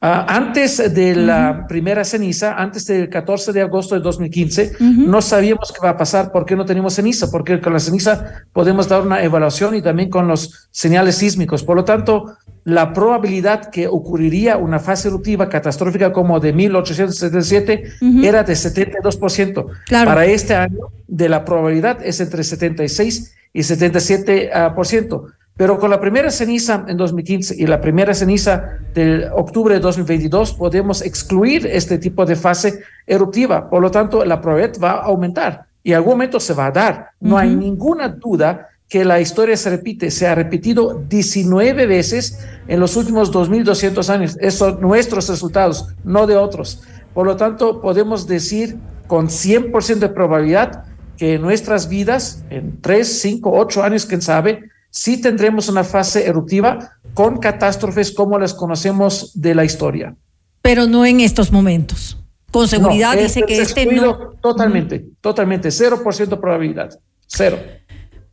Ah, 0.00 0.26
antes 0.28 0.94
de 0.94 1.16
la 1.16 1.66
primera 1.66 2.04
ceniza, 2.04 2.54
antes 2.54 2.86
del 2.86 3.08
14 3.08 3.52
de 3.52 3.62
agosto 3.62 3.96
de 3.96 4.00
2015, 4.00 4.76
no 4.78 5.20
sabíamos 5.20 5.72
qué 5.72 5.80
va 5.82 5.90
a 5.90 5.96
pasar, 5.96 6.30
por 6.30 6.46
qué 6.46 6.54
no 6.54 6.64
tenemos 6.64 6.94
ceniza, 6.94 7.32
porque 7.32 7.60
con 7.60 7.72
la 7.72 7.80
ceniza 7.80 8.44
podemos 8.52 8.86
dar 8.86 9.02
una 9.02 9.20
evaluación 9.24 9.74
y 9.74 9.82
también 9.82 10.08
con 10.08 10.28
los 10.28 10.68
señales 10.70 11.16
sísmicos. 11.16 11.64
Por 11.64 11.74
lo 11.74 11.84
tanto, 11.84 12.36
la 12.62 12.92
probabilidad 12.92 13.70
que 13.70 13.88
ocurriría 13.88 14.56
una 14.56 14.78
fase 14.78 15.08
eruptiva 15.08 15.48
catastrófica 15.48 16.12
como 16.12 16.38
de 16.38 16.52
1877 16.52 17.94
era 18.22 18.44
de 18.44 18.52
72%. 18.52 19.66
Para 19.90 20.26
este 20.26 20.54
año, 20.54 20.92
de 21.08 21.28
la 21.28 21.44
probabilidad 21.44 21.98
es 22.04 22.20
entre 22.20 22.44
76 22.44 23.34
y 23.52 23.60
77%. 23.60 24.50
Ah, 24.54 24.74
por 24.76 24.86
ciento. 24.86 25.26
Pero 25.58 25.76
con 25.80 25.90
la 25.90 26.00
primera 26.00 26.30
ceniza 26.30 26.84
en 26.86 26.96
2015 26.96 27.56
y 27.58 27.66
la 27.66 27.80
primera 27.80 28.14
ceniza 28.14 28.78
del 28.94 29.24
octubre 29.34 29.74
de 29.74 29.80
2022 29.80 30.54
podemos 30.54 31.02
excluir 31.02 31.66
este 31.66 31.98
tipo 31.98 32.24
de 32.24 32.36
fase 32.36 32.84
eruptiva. 33.04 33.68
Por 33.68 33.82
lo 33.82 33.90
tanto, 33.90 34.24
la 34.24 34.40
probabilidad 34.40 34.80
va 34.80 34.90
a 34.92 35.06
aumentar 35.06 35.66
y 35.82 35.90
en 35.90 35.96
algún 35.96 36.12
momento 36.12 36.38
se 36.38 36.54
va 36.54 36.66
a 36.66 36.70
dar. 36.70 37.10
No 37.18 37.36
hay 37.36 37.56
ninguna 37.56 38.08
duda 38.08 38.68
que 38.88 39.04
la 39.04 39.20
historia 39.20 39.56
se 39.56 39.70
repite. 39.70 40.12
Se 40.12 40.28
ha 40.28 40.34
repetido 40.36 41.02
19 41.08 41.86
veces 41.86 42.38
en 42.68 42.78
los 42.78 42.94
últimos 42.94 43.32
2.200 43.32 44.08
años. 44.10 44.36
Esos 44.40 44.58
son 44.58 44.80
nuestros 44.80 45.28
resultados, 45.28 45.88
no 46.04 46.28
de 46.28 46.36
otros. 46.36 46.84
Por 47.12 47.26
lo 47.26 47.36
tanto, 47.36 47.80
podemos 47.80 48.28
decir 48.28 48.76
con 49.08 49.26
100% 49.26 49.98
de 49.98 50.08
probabilidad 50.08 50.84
que 51.16 51.36
nuestras 51.36 51.88
vidas, 51.88 52.44
en 52.48 52.80
3, 52.80 53.20
5, 53.22 53.50
8 53.52 53.82
años, 53.82 54.06
quién 54.06 54.22
sabe, 54.22 54.70
sí 54.90 55.20
tendremos 55.20 55.68
una 55.68 55.84
fase 55.84 56.26
eruptiva 56.26 56.92
con 57.14 57.38
catástrofes 57.38 58.12
como 58.12 58.38
las 58.38 58.54
conocemos 58.54 59.32
de 59.34 59.54
la 59.54 59.64
historia. 59.64 60.16
Pero 60.62 60.86
no 60.86 61.06
en 61.06 61.20
estos 61.20 61.52
momentos. 61.52 62.16
Con 62.50 62.66
seguridad 62.66 63.16
dice 63.16 63.42
que 63.42 63.60
este 63.60 63.86
no. 63.86 64.32
Totalmente, 64.40 65.06
totalmente, 65.20 65.68
0% 65.68 66.40
probabilidad, 66.40 66.98
cero. 67.26 67.58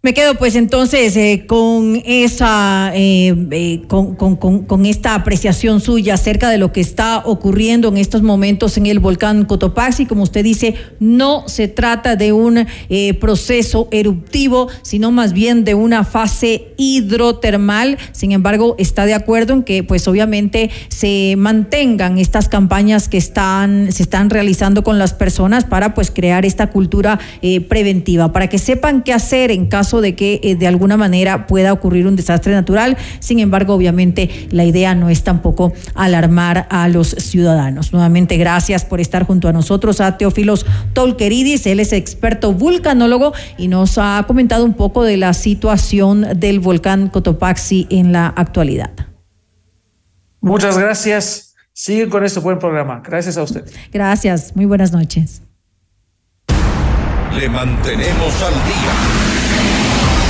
Me 0.06 0.14
quedo 0.14 0.36
pues 0.36 0.54
entonces 0.54 1.18
eh, 1.18 1.46
con 1.48 2.00
esa 2.06 2.92
eh, 2.94 3.36
eh, 3.50 3.82
con, 3.88 4.14
con, 4.16 4.36
con, 4.36 4.86
esta 4.86 5.16
apreciación 5.16 5.82
suya 5.82 6.14
acerca 6.14 6.52
de 6.52 6.60
lo 6.60 6.72
que 6.72 6.80
está 6.80 7.24
ocurriendo 7.26 7.88
en 7.88 7.98
estos 7.98 8.22
momentos 8.22 8.78
en 8.78 8.86
el 8.86 9.00
volcán 9.00 9.46
Cotopaxi. 9.46 10.06
Como 10.06 10.22
usted 10.22 10.44
dice, 10.44 10.76
no 11.00 11.48
se 11.48 11.68
trata 11.68 12.16
de 12.16 12.34
un 12.34 12.68
proceso 13.20 13.88
eruptivo, 13.90 14.68
sino 14.84 15.10
más 15.10 15.34
bien 15.34 15.64
de 15.64 15.74
una 15.74 16.04
fase 16.04 16.68
hidrotermal. 16.78 17.98
Sin 18.12 18.32
embargo, 18.32 18.76
está 18.78 19.08
de 19.08 19.16
acuerdo 19.16 19.54
en 19.54 19.64
que 19.64 19.82
pues 19.82 20.08
obviamente 20.08 20.70
se 20.90 21.34
mantengan 21.36 22.20
estas 22.20 22.48
campañas 22.48 23.10
que 23.10 23.18
están 23.18 23.92
se 23.92 24.04
están 24.04 24.30
realizando 24.30 24.84
con 24.84 25.00
las 25.00 25.16
personas 25.16 25.64
para 25.64 25.96
pues 25.96 26.12
crear 26.12 26.46
esta 26.46 26.70
cultura 26.70 27.20
preventiva, 27.68 28.32
para 28.32 28.50
que 28.50 28.60
sepan 28.60 29.02
qué 29.02 29.12
hacer 29.12 29.50
en 29.50 29.66
caso 29.66 29.95
de 30.02 30.16
que 30.16 30.40
eh, 30.44 30.56
de 30.56 30.68
alguna 30.68 30.98
manera 30.98 31.48
pueda 31.48 31.74
ocurrir 31.74 32.08
un 32.08 32.16
desastre 32.16 32.54
natural. 32.54 32.98
Sin 33.20 33.40
embargo, 33.40 33.74
obviamente 33.74 34.48
la 34.52 34.66
idea 34.66 34.96
no 34.96 35.10
es 35.10 35.24
tampoco 35.24 35.74
alarmar 35.94 36.68
a 36.70 36.88
los 36.88 37.10
ciudadanos. 37.10 37.94
Nuevamente, 37.94 38.38
gracias 38.38 38.86
por 38.86 39.00
estar 39.00 39.24
junto 39.24 39.48
a 39.48 39.54
nosotros 39.54 40.02
a 40.02 40.18
Teófilos 40.18 40.66
Tolqueridis. 40.94 41.66
Él 41.68 41.80
es 41.80 41.94
experto 41.94 42.54
vulcanólogo 42.54 43.34
y 43.58 43.68
nos 43.68 43.98
ha 43.98 44.24
comentado 44.28 44.66
un 44.66 44.74
poco 44.74 45.04
de 45.04 45.18
la 45.18 45.34
situación 45.34 46.26
del 46.36 46.60
volcán 46.60 47.10
Cotopaxi 47.10 47.88
en 47.90 48.12
la 48.12 48.28
actualidad. 48.28 48.92
Muchas 50.42 50.78
gracias. 50.78 51.56
Sigue 51.74 52.08
con 52.08 52.24
este 52.24 52.40
buen 52.40 52.58
programa. 52.60 53.02
Gracias 53.06 53.38
a 53.38 53.44
usted. 53.44 53.66
Gracias. 53.92 54.56
Muy 54.56 54.66
buenas 54.66 54.92
noches. 54.92 55.42
Le 57.38 57.50
mantenemos 57.50 58.42
al 58.44 58.54
día. 58.54 59.25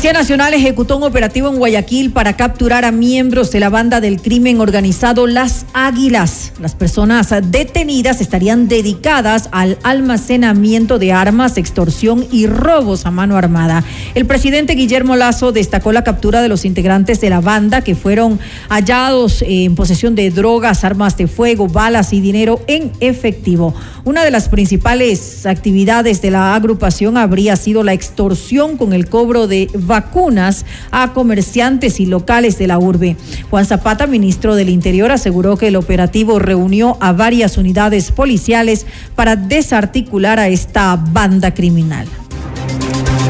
Policía 0.00 0.18
Nacional 0.18 0.54
ejecutó 0.54 0.96
un 0.96 1.02
operativo 1.02 1.50
en 1.50 1.56
Guayaquil 1.56 2.10
para 2.10 2.34
capturar 2.34 2.86
a 2.86 2.90
miembros 2.90 3.50
de 3.50 3.60
la 3.60 3.68
banda 3.68 4.00
del 4.00 4.22
crimen 4.22 4.58
organizado 4.58 5.26
Las 5.26 5.66
Águilas. 5.74 6.54
Las 6.58 6.74
personas 6.74 7.34
detenidas 7.50 8.22
estarían 8.22 8.66
dedicadas 8.66 9.50
al 9.52 9.76
almacenamiento 9.82 10.98
de 10.98 11.12
armas, 11.12 11.58
extorsión 11.58 12.26
y 12.32 12.46
robos 12.46 13.04
a 13.04 13.10
mano 13.10 13.36
armada. 13.36 13.84
El 14.14 14.24
presidente 14.24 14.74
Guillermo 14.74 15.16
Lazo 15.16 15.52
destacó 15.52 15.92
la 15.92 16.02
captura 16.02 16.40
de 16.40 16.48
los 16.48 16.64
integrantes 16.64 17.20
de 17.20 17.28
la 17.28 17.42
banda 17.42 17.82
que 17.82 17.94
fueron 17.94 18.40
hallados 18.70 19.44
en 19.46 19.74
posesión 19.74 20.14
de 20.14 20.30
drogas, 20.30 20.82
armas 20.82 21.18
de 21.18 21.26
fuego, 21.26 21.68
balas 21.68 22.14
y 22.14 22.22
dinero 22.22 22.62
en 22.68 22.90
efectivo. 23.00 23.74
Una 24.06 24.24
de 24.24 24.30
las 24.30 24.48
principales 24.48 25.44
actividades 25.44 26.22
de 26.22 26.30
la 26.30 26.54
agrupación 26.54 27.18
habría 27.18 27.54
sido 27.56 27.82
la 27.82 27.92
extorsión 27.92 28.78
con 28.78 28.94
el 28.94 29.10
cobro 29.10 29.46
de 29.46 29.68
vacunas 29.90 30.64
a 30.90 31.12
comerciantes 31.12 32.00
y 32.00 32.06
locales 32.06 32.56
de 32.56 32.66
la 32.66 32.78
urbe. 32.78 33.16
Juan 33.50 33.66
Zapata, 33.66 34.06
ministro 34.06 34.54
del 34.54 34.70
Interior, 34.70 35.10
aseguró 35.10 35.58
que 35.58 35.68
el 35.68 35.76
operativo 35.76 36.38
reunió 36.38 36.96
a 37.00 37.12
varias 37.12 37.58
unidades 37.58 38.10
policiales 38.12 38.86
para 39.14 39.36
desarticular 39.36 40.38
a 40.38 40.48
esta 40.48 40.96
banda 40.96 41.52
criminal. 41.52 42.06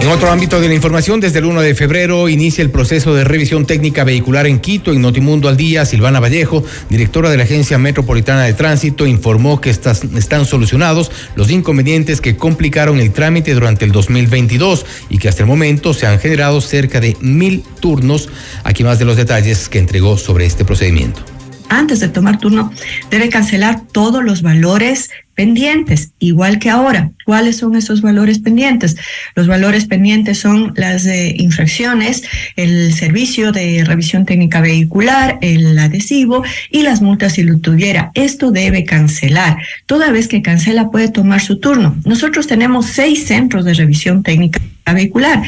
En 0.01 0.09
otro 0.09 0.31
ámbito 0.31 0.61
de 0.63 0.69
la 0.69 0.75
información, 0.75 1.21
desde 1.21 1.41
el 1.41 1.45
1 1.45 1.61
de 1.61 1.75
febrero 1.75 2.31
inicia 2.31 2.63
el 2.63 2.71
proceso 2.71 3.15
de 3.15 3.23
revisión 3.23 3.67
técnica 3.67 4.03
vehicular 4.03 4.47
en 4.47 4.59
Quito. 4.59 4.93
En 4.93 5.03
Notimundo 5.03 5.47
al 5.47 5.59
Día, 5.59 5.85
Silvana 5.85 6.21
Vallejo, 6.21 6.65
directora 6.89 7.29
de 7.29 7.37
la 7.37 7.43
Agencia 7.43 7.77
Metropolitana 7.77 8.45
de 8.45 8.55
Tránsito, 8.55 9.07
informó 9.07 9.61
que 9.61 9.69
están 9.69 10.47
solucionados 10.47 11.11
los 11.35 11.51
inconvenientes 11.51 12.23
que 12.23 12.35
complicaron 12.35 12.99
el 12.99 13.13
trámite 13.13 13.53
durante 13.53 13.85
el 13.85 13.93
2022 13.93 14.87
y 15.11 15.19
que 15.19 15.29
hasta 15.29 15.43
el 15.43 15.49
momento 15.49 15.93
se 15.93 16.07
han 16.07 16.19
generado 16.19 16.63
cerca 16.63 16.99
de 16.99 17.19
mil 17.21 17.63
turnos. 17.81 18.31
Aquí 18.65 18.83
más 18.83 18.99
de 18.99 19.05
los 19.05 19.17
detalles 19.17 19.69
que 19.69 19.79
entregó 19.79 20.17
sobre 20.17 20.47
este 20.47 20.65
procedimiento 20.65 21.23
antes 21.71 22.01
de 22.01 22.09
tomar 22.09 22.39
turno, 22.39 22.73
debe 23.11 23.29
cancelar 23.29 23.81
todos 23.93 24.23
los 24.25 24.43
valores 24.43 25.09
pendientes, 25.41 26.12
igual 26.19 26.59
que 26.59 26.69
ahora. 26.69 27.12
¿Cuáles 27.25 27.57
son 27.57 27.75
esos 27.75 28.03
valores 28.03 28.41
pendientes? 28.41 28.97
Los 29.35 29.47
valores 29.47 29.87
pendientes 29.87 30.39
son 30.39 30.75
las 30.77 31.07
infracciones, 31.07 32.25
el 32.57 32.93
servicio 32.93 33.51
de 33.51 33.83
revisión 33.83 34.27
técnica 34.27 34.61
vehicular, 34.61 35.39
el 35.41 35.79
adhesivo 35.79 36.45
y 36.71 36.83
las 36.83 37.01
multas 37.01 37.33
si 37.33 37.43
lo 37.43 37.57
tuviera. 37.57 38.11
Esto 38.12 38.51
debe 38.51 38.85
cancelar. 38.85 39.57
Toda 39.87 40.12
vez 40.12 40.29
que 40.29 40.43
cancela 40.43 40.91
puede 40.91 41.09
tomar 41.09 41.41
su 41.41 41.59
turno. 41.59 41.97
Nosotros 42.05 42.47
tenemos 42.47 42.85
seis 42.85 43.25
centros 43.27 43.65
de 43.65 43.73
revisión 43.73 44.23
técnica 44.23 44.61
vehicular. 44.93 45.43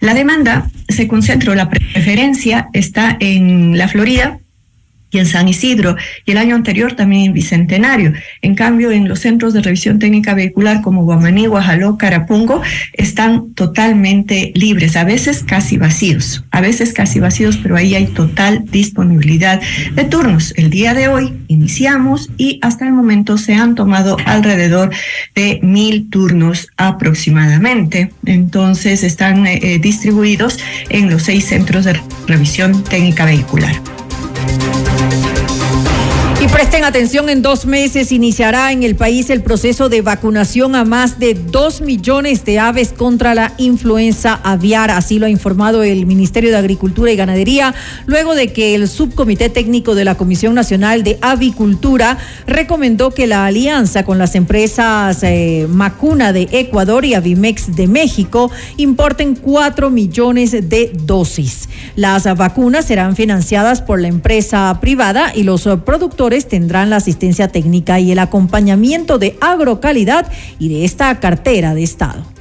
La 0.00 0.12
demanda 0.12 0.70
se 0.90 1.08
concentra, 1.08 1.54
la 1.54 1.70
preferencia 1.70 2.68
está 2.74 3.16
en 3.18 3.78
la 3.78 3.88
Florida, 3.88 4.40
y 5.10 5.18
en 5.18 5.26
San 5.26 5.48
Isidro, 5.48 5.96
y 6.24 6.32
el 6.32 6.38
año 6.38 6.54
anterior 6.54 6.94
también 6.94 7.26
en 7.26 7.32
Bicentenario. 7.32 8.12
En 8.42 8.54
cambio, 8.54 8.90
en 8.90 9.08
los 9.08 9.20
centros 9.20 9.54
de 9.54 9.62
revisión 9.62 9.98
técnica 9.98 10.34
vehicular 10.34 10.82
como 10.82 11.04
Guamaní, 11.04 11.46
Guajaló, 11.46 11.96
Carapungo, 11.96 12.62
están 12.92 13.54
totalmente 13.54 14.52
libres, 14.54 14.96
a 14.96 15.04
veces 15.04 15.42
casi 15.42 15.78
vacíos, 15.78 16.44
a 16.50 16.60
veces 16.60 16.92
casi 16.92 17.20
vacíos, 17.20 17.58
pero 17.62 17.76
ahí 17.76 17.94
hay 17.94 18.06
total 18.06 18.64
disponibilidad 18.70 19.60
de 19.94 20.04
turnos. 20.04 20.52
El 20.56 20.70
día 20.70 20.94
de 20.94 21.08
hoy 21.08 21.32
iniciamos 21.48 22.30
y 22.36 22.58
hasta 22.62 22.86
el 22.86 22.92
momento 22.92 23.38
se 23.38 23.54
han 23.54 23.74
tomado 23.74 24.16
alrededor 24.26 24.90
de 25.34 25.60
mil 25.62 26.10
turnos 26.10 26.68
aproximadamente. 26.76 28.10
Entonces, 28.26 29.02
están 29.02 29.46
eh, 29.46 29.58
eh, 29.62 29.78
distribuidos 29.78 30.58
en 30.90 31.10
los 31.10 31.22
seis 31.22 31.46
centros 31.46 31.84
de 31.84 32.00
revisión 32.26 32.84
técnica 32.84 33.24
vehicular. 33.24 33.74
Presten 36.52 36.84
atención, 36.84 37.28
en 37.28 37.42
dos 37.42 37.66
meses 37.66 38.10
iniciará 38.10 38.72
en 38.72 38.82
el 38.82 38.96
país 38.96 39.30
el 39.30 39.42
proceso 39.42 39.88
de 39.88 40.02
vacunación 40.02 40.74
a 40.74 40.84
más 40.84 41.18
de 41.18 41.34
dos 41.34 41.80
millones 41.80 42.44
de 42.44 42.58
aves 42.58 42.92
contra 42.92 43.34
la 43.34 43.52
influenza 43.58 44.40
aviar. 44.42 44.90
Así 44.90 45.18
lo 45.18 45.26
ha 45.26 45.30
informado 45.30 45.82
el 45.82 46.06
Ministerio 46.06 46.50
de 46.50 46.56
Agricultura 46.56 47.12
y 47.12 47.16
Ganadería, 47.16 47.74
luego 48.06 48.34
de 48.34 48.52
que 48.52 48.74
el 48.74 48.88
subcomité 48.88 49.50
técnico 49.50 49.94
de 49.94 50.04
la 50.04 50.16
Comisión 50.16 50.54
Nacional 50.54 51.04
de 51.04 51.18
Avicultura 51.20 52.18
recomendó 52.46 53.12
que 53.12 53.26
la 53.26 53.46
alianza 53.46 54.04
con 54.04 54.18
las 54.18 54.34
empresas 54.34 55.22
eh, 55.22 55.66
Macuna 55.68 56.32
de 56.32 56.48
Ecuador 56.50 57.04
y 57.04 57.14
Avimex 57.14 57.76
de 57.76 57.86
México 57.86 58.50
importen 58.78 59.36
cuatro 59.36 59.90
millones 59.90 60.52
de 60.52 60.92
dosis. 61.04 61.68
Las 61.94 62.24
vacunas 62.36 62.86
serán 62.86 63.16
financiadas 63.16 63.80
por 63.80 64.00
la 64.00 64.08
empresa 64.08 64.76
privada 64.80 65.32
y 65.34 65.44
los 65.44 65.68
productores 65.84 66.37
tendrán 66.46 66.90
la 66.90 66.96
asistencia 66.96 67.48
técnica 67.48 67.98
y 67.98 68.12
el 68.12 68.18
acompañamiento 68.18 69.18
de 69.18 69.36
agrocalidad 69.40 70.30
y 70.58 70.68
de 70.68 70.84
esta 70.84 71.18
cartera 71.18 71.74
de 71.74 71.82
Estado. 71.82 72.37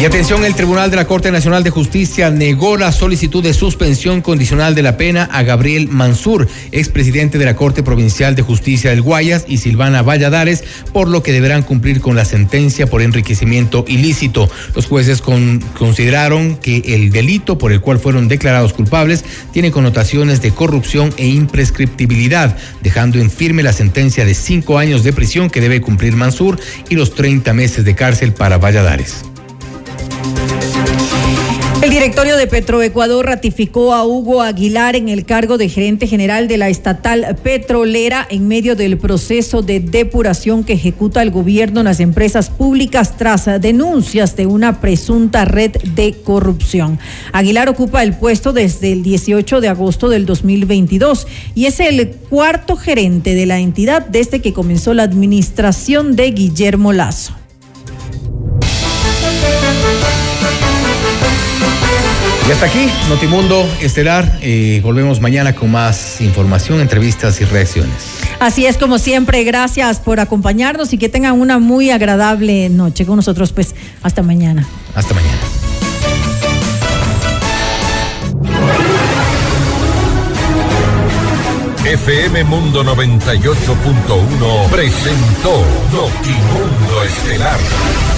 Y 0.00 0.04
atención, 0.04 0.44
el 0.44 0.54
Tribunal 0.54 0.92
de 0.92 0.96
la 0.96 1.08
Corte 1.08 1.32
Nacional 1.32 1.64
de 1.64 1.70
Justicia 1.70 2.30
negó 2.30 2.76
la 2.76 2.92
solicitud 2.92 3.42
de 3.42 3.52
suspensión 3.52 4.20
condicional 4.22 4.76
de 4.76 4.82
la 4.82 4.96
pena 4.96 5.24
a 5.24 5.42
Gabriel 5.42 5.88
Mansur, 5.88 6.46
expresidente 6.70 7.36
de 7.36 7.44
la 7.44 7.56
Corte 7.56 7.82
Provincial 7.82 8.36
de 8.36 8.42
Justicia 8.42 8.90
del 8.90 9.02
Guayas, 9.02 9.44
y 9.48 9.56
Silvana 9.56 10.02
Valladares, 10.02 10.62
por 10.92 11.08
lo 11.08 11.24
que 11.24 11.32
deberán 11.32 11.64
cumplir 11.64 12.00
con 12.00 12.14
la 12.14 12.24
sentencia 12.24 12.86
por 12.86 13.02
enriquecimiento 13.02 13.84
ilícito. 13.88 14.48
Los 14.76 14.86
jueces 14.86 15.20
consideraron 15.20 16.54
que 16.58 16.76
el 16.94 17.10
delito 17.10 17.58
por 17.58 17.72
el 17.72 17.80
cual 17.80 17.98
fueron 17.98 18.28
declarados 18.28 18.74
culpables 18.74 19.24
tiene 19.52 19.72
connotaciones 19.72 20.40
de 20.40 20.52
corrupción 20.52 21.12
e 21.16 21.26
imprescriptibilidad, 21.26 22.56
dejando 22.82 23.18
en 23.18 23.32
firme 23.32 23.64
la 23.64 23.72
sentencia 23.72 24.24
de 24.24 24.34
cinco 24.34 24.78
años 24.78 25.02
de 25.02 25.12
prisión 25.12 25.50
que 25.50 25.60
debe 25.60 25.80
cumplir 25.80 26.14
Mansur 26.14 26.56
y 26.88 26.94
los 26.94 27.16
30 27.16 27.52
meses 27.52 27.84
de 27.84 27.96
cárcel 27.96 28.32
para 28.32 28.58
Valladares. 28.58 29.27
El 31.80 31.90
directorio 31.90 32.36
de 32.36 32.48
Petroecuador 32.48 33.24
ratificó 33.24 33.94
a 33.94 34.04
Hugo 34.04 34.42
Aguilar 34.42 34.96
en 34.96 35.08
el 35.08 35.24
cargo 35.24 35.58
de 35.58 35.68
gerente 35.68 36.08
general 36.08 36.48
de 36.48 36.56
la 36.56 36.68
estatal 36.68 37.36
petrolera 37.42 38.26
en 38.28 38.48
medio 38.48 38.74
del 38.74 38.98
proceso 38.98 39.62
de 39.62 39.78
depuración 39.78 40.64
que 40.64 40.72
ejecuta 40.72 41.22
el 41.22 41.30
gobierno 41.30 41.80
en 41.80 41.84
las 41.84 42.00
empresas 42.00 42.50
públicas 42.50 43.16
tras 43.16 43.46
denuncias 43.60 44.34
de 44.34 44.46
una 44.46 44.80
presunta 44.80 45.44
red 45.44 45.70
de 45.94 46.14
corrupción. 46.24 46.98
Aguilar 47.32 47.68
ocupa 47.68 48.02
el 48.02 48.12
puesto 48.12 48.52
desde 48.52 48.92
el 48.92 49.04
18 49.04 49.60
de 49.60 49.68
agosto 49.68 50.08
del 50.08 50.26
2022 50.26 51.28
y 51.54 51.66
es 51.66 51.78
el 51.78 52.10
cuarto 52.10 52.76
gerente 52.76 53.36
de 53.36 53.46
la 53.46 53.60
entidad 53.60 54.04
desde 54.04 54.42
que 54.42 54.52
comenzó 54.52 54.94
la 54.94 55.04
administración 55.04 56.16
de 56.16 56.32
Guillermo 56.32 56.92
Lazo. 56.92 57.37
Y 62.48 62.50
hasta 62.50 62.64
aquí, 62.64 62.88
Notimundo 63.10 63.68
Estelar. 63.82 64.38
Eh, 64.40 64.80
volvemos 64.82 65.20
mañana 65.20 65.54
con 65.54 65.70
más 65.70 66.22
información, 66.22 66.80
entrevistas 66.80 67.42
y 67.42 67.44
reacciones. 67.44 67.92
Así 68.40 68.64
es 68.64 68.78
como 68.78 68.98
siempre, 68.98 69.44
gracias 69.44 70.00
por 70.00 70.18
acompañarnos 70.18 70.94
y 70.94 70.98
que 70.98 71.10
tengan 71.10 71.38
una 71.38 71.58
muy 71.58 71.90
agradable 71.90 72.70
noche 72.70 73.04
con 73.04 73.16
nosotros. 73.16 73.52
Pues 73.52 73.74
hasta 74.02 74.22
mañana. 74.22 74.66
Hasta 74.94 75.12
mañana. 75.12 75.36
FM 81.84 82.44
Mundo 82.44 82.82
98.1 82.82 84.70
presentó 84.70 85.64
Notimundo 85.92 87.04
Estelar. 87.04 88.17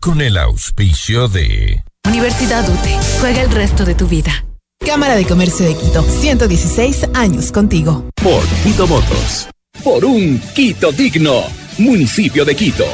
Con 0.00 0.22
el 0.22 0.38
auspicio 0.38 1.28
de... 1.28 1.84
Universidad 2.06 2.66
UTE. 2.66 2.98
Juega 3.20 3.42
el 3.42 3.50
resto 3.50 3.84
de 3.84 3.94
tu 3.94 4.06
vida. 4.06 4.46
Cámara 4.78 5.14
de 5.14 5.26
Comercio 5.26 5.66
de 5.66 5.74
Quito. 5.76 6.02
116 6.02 7.10
años 7.12 7.52
contigo. 7.52 8.08
Por 8.14 8.42
Quito 8.62 8.86
Motos. 8.86 9.48
Por 9.84 10.02
un 10.06 10.40
Quito 10.54 10.90
digno. 10.90 11.42
Municipio 11.76 12.46
de 12.46 12.56
Quito. 12.56 12.86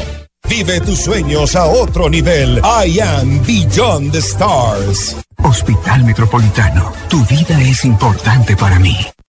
Vive 0.48 0.80
tus 0.80 0.98
sueños 0.98 1.54
a 1.54 1.66
otro 1.66 2.10
nivel. 2.10 2.60
I 2.64 2.98
am 2.98 3.40
Beyond 3.46 4.10
the 4.10 4.18
Stars. 4.18 5.16
Hospital 5.38 6.02
Metropolitano. 6.02 6.92
Tu 7.08 7.24
vida 7.26 7.60
es 7.62 7.84
importante 7.84 8.56
para 8.56 8.80
mí. 8.80 8.96